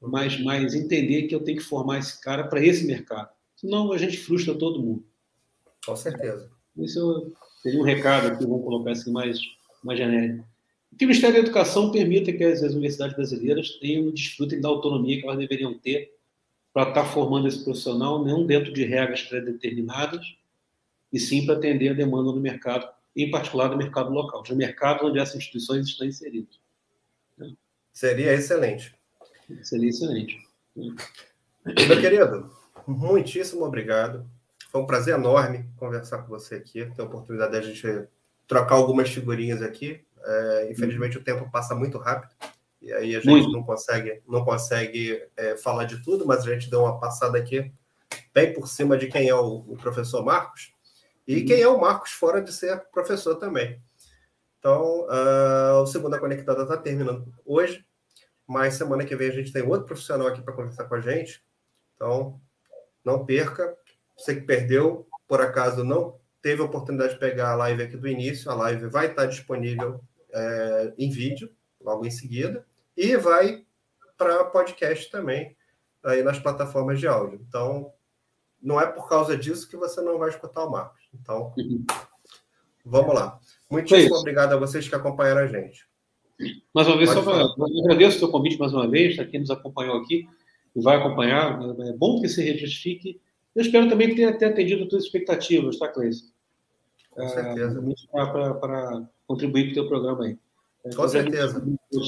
mas, 0.00 0.40
mas 0.40 0.74
entender 0.74 1.24
que 1.24 1.34
eu 1.34 1.44
tenho 1.44 1.58
que 1.58 1.64
formar 1.64 1.98
esse 1.98 2.20
cara 2.20 2.44
para 2.44 2.64
esse 2.64 2.84
mercado. 2.86 3.30
Senão 3.54 3.92
a 3.92 3.98
gente 3.98 4.16
frustra 4.16 4.54
todo 4.54 4.82
mundo. 4.82 5.04
Com 5.84 5.94
certeza. 5.94 6.50
Isso 6.76 7.32
seria 7.62 7.78
um 7.78 7.84
recado 7.84 8.38
que 8.38 8.44
vamos 8.44 8.64
colocar 8.64 8.92
assim 8.92 9.12
mais, 9.12 9.38
mais 9.84 9.98
genérico. 9.98 10.44
Que 10.98 11.04
o 11.04 11.08
Ministério 11.08 11.36
da 11.36 11.42
Educação 11.42 11.92
permita 11.92 12.32
que 12.32 12.42
as, 12.42 12.62
universidades 12.62 13.14
brasileiras 13.14 13.78
tenham, 13.78 14.10
desfrutem 14.10 14.60
da 14.60 14.68
autonomia 14.68 15.20
que 15.20 15.26
elas 15.26 15.38
deveriam 15.38 15.78
ter 15.78 16.12
para 16.72 16.88
estar 16.88 17.04
tá 17.04 17.08
formando 17.08 17.48
esse 17.48 17.62
profissional, 17.62 18.24
não 18.24 18.46
dentro 18.46 18.72
de 18.72 18.84
regras 18.84 19.22
pré-determinadas, 19.22 20.24
e 21.12 21.18
sim 21.18 21.44
para 21.44 21.56
atender 21.56 21.90
a 21.90 21.94
demanda 21.94 22.32
do 22.32 22.40
mercado, 22.40 22.88
em 23.16 23.30
particular 23.30 23.68
do 23.68 23.76
mercado 23.76 24.10
local, 24.10 24.42
de 24.42 24.54
mercados 24.54 25.08
onde 25.08 25.18
essas 25.18 25.36
instituições 25.36 25.86
estão 25.86 26.06
inseridas. 26.06 26.60
Seria 27.92 28.32
excelente. 28.32 28.94
Seria 29.62 29.90
excelente. 29.90 30.38
Meu 30.76 32.00
querido, 32.00 32.50
muitíssimo 32.86 33.64
obrigado. 33.64 34.24
Foi 34.70 34.80
um 34.80 34.86
prazer 34.86 35.14
enorme 35.14 35.68
conversar 35.76 36.18
com 36.18 36.28
você 36.28 36.54
aqui, 36.54 36.86
ter 36.86 37.02
a 37.02 37.04
oportunidade 37.04 37.52
de 37.52 37.58
a 37.58 37.62
gente 37.62 38.08
trocar 38.46 38.76
algumas 38.76 39.10
figurinhas 39.10 39.60
aqui. 39.60 40.00
É, 40.22 40.68
infelizmente 40.70 41.18
o 41.18 41.24
tempo 41.24 41.50
passa 41.50 41.74
muito 41.74 41.96
rápido 41.98 42.30
e 42.80 42.92
aí 42.92 43.16
a 43.16 43.20
gente 43.20 43.30
muito. 43.30 43.52
não 43.52 43.62
consegue 43.62 44.20
não 44.28 44.44
consegue 44.44 45.22
é, 45.34 45.56
falar 45.56 45.84
de 45.84 46.02
tudo, 46.02 46.26
mas 46.26 46.46
a 46.46 46.52
gente 46.52 46.70
deu 46.70 46.80
uma 46.80 47.00
passada 47.00 47.38
aqui 47.38 47.72
bem 48.34 48.52
por 48.52 48.68
cima 48.68 48.96
de 48.96 49.08
quem 49.08 49.28
é 49.28 49.34
o, 49.34 49.64
o 49.66 49.76
professor 49.76 50.24
Marcos. 50.24 50.72
E 51.30 51.44
quem 51.44 51.60
é 51.60 51.68
o 51.68 51.80
Marcos, 51.80 52.10
fora 52.10 52.42
de 52.42 52.52
ser 52.52 52.76
professor 52.90 53.36
também. 53.36 53.80
Então, 54.58 55.06
uh, 55.06 55.80
o 55.80 55.86
Segunda 55.86 56.18
Conectada 56.18 56.64
está 56.64 56.76
terminando 56.76 57.32
hoje, 57.46 57.86
mas 58.44 58.74
semana 58.74 59.04
que 59.04 59.14
vem 59.14 59.28
a 59.28 59.32
gente 59.32 59.52
tem 59.52 59.62
outro 59.62 59.86
profissional 59.86 60.26
aqui 60.26 60.42
para 60.42 60.54
conversar 60.54 60.86
com 60.86 60.96
a 60.96 61.00
gente. 61.00 61.40
Então, 61.94 62.40
não 63.04 63.24
perca. 63.24 63.76
Você 64.18 64.34
que 64.34 64.40
perdeu, 64.40 65.06
por 65.28 65.40
acaso 65.40 65.84
não 65.84 66.18
teve 66.42 66.62
a 66.62 66.64
oportunidade 66.64 67.12
de 67.12 67.20
pegar 67.20 67.52
a 67.52 67.54
live 67.54 67.84
aqui 67.84 67.96
do 67.96 68.08
início, 68.08 68.50
a 68.50 68.54
live 68.54 68.88
vai 68.88 69.06
estar 69.06 69.26
disponível 69.26 70.00
é, 70.32 70.92
em 70.98 71.10
vídeo 71.10 71.48
logo 71.80 72.04
em 72.04 72.10
seguida 72.10 72.66
e 72.96 73.16
vai 73.16 73.64
para 74.18 74.44
podcast 74.46 75.08
também 75.12 75.56
aí 76.02 76.24
nas 76.24 76.40
plataformas 76.40 76.98
de 76.98 77.06
áudio. 77.06 77.40
Então, 77.46 77.92
não 78.62 78.80
é 78.80 78.86
por 78.86 79.08
causa 79.08 79.36
disso 79.36 79.68
que 79.68 79.76
você 79.76 80.00
não 80.00 80.18
vai 80.18 80.30
escutar 80.30 80.64
o 80.64 80.70
Marcos. 80.70 81.00
Então, 81.14 81.52
vamos 82.84 83.14
lá. 83.14 83.38
Muitíssimo 83.70 84.16
obrigado 84.16 84.52
a 84.52 84.56
vocês 84.56 84.88
que 84.88 84.94
acompanharam 84.94 85.42
a 85.42 85.46
gente. 85.46 85.88
Mais 86.74 86.88
uma 86.88 86.96
vez, 86.96 87.12
Pode 87.12 87.24
só 87.24 87.54
pra, 87.54 87.66
agradeço 87.82 88.16
o 88.16 88.18
seu 88.20 88.28
convite 88.30 88.58
mais 88.58 88.72
uma 88.72 88.88
vez, 88.88 89.16
para 89.16 89.26
quem 89.26 89.40
nos 89.40 89.50
acompanhou 89.50 89.98
aqui 89.98 90.26
e 90.74 90.80
vai 90.80 90.96
acompanhar. 90.96 91.60
É 91.80 91.92
bom 91.92 92.20
que 92.20 92.28
se 92.28 92.42
rejustifique. 92.42 93.20
Eu 93.54 93.62
espero 93.62 93.88
também 93.88 94.14
ter, 94.14 94.38
ter 94.38 94.46
atendido 94.46 94.84
as 94.84 94.90
suas 94.90 95.04
expectativas, 95.04 95.78
tá, 95.78 95.88
Cleiton? 95.88 96.26
Com 97.10 97.28
certeza. 97.28 97.84
É, 98.14 98.54
para 98.54 99.08
contribuir 99.26 99.64
para 99.64 99.70
o 99.70 99.74
teu 99.74 99.88
programa 99.88 100.24
aí. 100.24 100.38
É, 100.84 100.94
Com 100.94 101.08
certeza. 101.08 101.62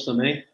Também. 0.07 0.45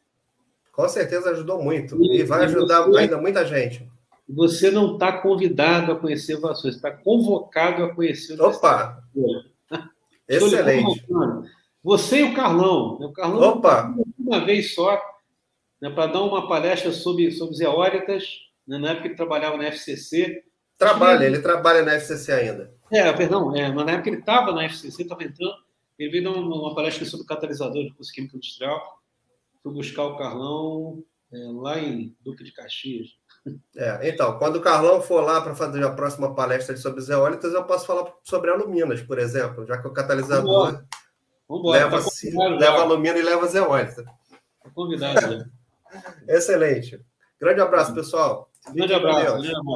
Com 0.72 0.88
certeza 0.88 1.30
ajudou 1.30 1.62
muito. 1.62 2.02
E, 2.02 2.20
e 2.20 2.24
vai 2.24 2.44
ajudar 2.44 2.86
ainda 2.96 3.18
muita 3.18 3.44
gente. 3.44 3.88
Você 4.28 4.70
não 4.70 4.94
está 4.94 5.10
convidado 5.10 5.90
a 5.90 5.96
conhecer 5.96 6.38
Vassouras, 6.38 6.76
está 6.76 6.90
convocado 6.90 7.82
a 7.84 7.94
conhecer 7.94 8.38
o 8.38 8.46
Opa! 8.46 9.02
Excelente. 10.28 11.06
Você 11.82 12.20
e 12.20 12.22
o 12.24 12.34
Carlão. 12.34 12.98
Né? 12.98 13.06
O 13.06 13.12
Carlão 13.12 13.48
Opa! 13.50 13.94
Uma 14.18 14.44
vez 14.44 14.74
só, 14.74 15.00
né, 15.80 15.88
para 15.88 16.12
dar 16.12 16.22
uma 16.22 16.46
palestra 16.46 16.92
sobre, 16.92 17.30
sobre 17.32 17.54
os 17.54 17.60
né, 18.66 18.78
na 18.78 18.90
época 18.90 19.08
ele 19.08 19.14
trabalhava 19.14 19.56
na 19.56 19.64
FCC. 19.64 20.44
Trabalha, 20.76 21.24
ele 21.24 21.40
trabalha 21.40 21.82
na 21.82 21.94
FCC 21.94 22.32
ainda. 22.32 22.74
É, 22.90 23.10
perdão, 23.14 23.56
é, 23.56 23.72
mas 23.72 23.86
na 23.86 23.92
época 23.92 24.10
ele 24.10 24.18
estava 24.18 24.52
na 24.52 24.64
FCC, 24.64 25.02
estava 25.02 25.24
entrando, 25.24 25.54
ele 25.98 26.10
veio 26.10 26.24
dar 26.24 26.30
uma, 26.32 26.56
uma 26.56 26.74
palestra 26.74 27.04
sobre 27.06 27.26
catalisador 27.26 27.82
de 27.82 27.94
curso 27.94 28.12
químico 28.12 28.36
industrial. 28.36 29.00
Fui 29.62 29.72
buscar 29.72 30.04
o 30.04 30.16
Carlão 30.16 31.02
é, 31.32 31.38
lá 31.52 31.78
em 31.78 32.14
Duque 32.20 32.44
de 32.44 32.52
Caxias. 32.52 33.17
É, 33.76 34.08
então, 34.08 34.38
quando 34.38 34.56
o 34.56 34.60
Carlão 34.60 35.00
for 35.00 35.20
lá 35.20 35.40
para 35.40 35.54
fazer 35.54 35.84
a 35.84 35.90
próxima 35.90 36.34
palestra 36.34 36.76
sobre 36.76 37.00
os 37.00 37.08
eólitas, 37.08 37.52
eu 37.52 37.64
posso 37.64 37.86
falar 37.86 38.12
sobre 38.22 38.50
aluminas, 38.50 39.02
por 39.02 39.18
exemplo, 39.18 39.66
já 39.66 39.78
que 39.78 39.86
o 39.86 39.92
catalisador 39.92 40.84
Vambora, 41.48 41.78
leva, 41.78 42.02
tá 42.02 42.48
leva 42.58 42.80
alumínio 42.82 43.18
e 43.18 43.22
leva 43.22 43.44
as 43.44 43.54
eólitas. 43.54 44.04
Tá 44.04 44.70
convidado. 44.74 45.38
Né? 45.38 45.50
Excelente. 46.28 47.00
Grande 47.40 47.60
abraço, 47.60 47.94
pessoal. 47.94 48.50
Grande 48.72 48.94
abraço. 48.94 49.20
Grande 49.20 49.48
abraço. 49.48 49.70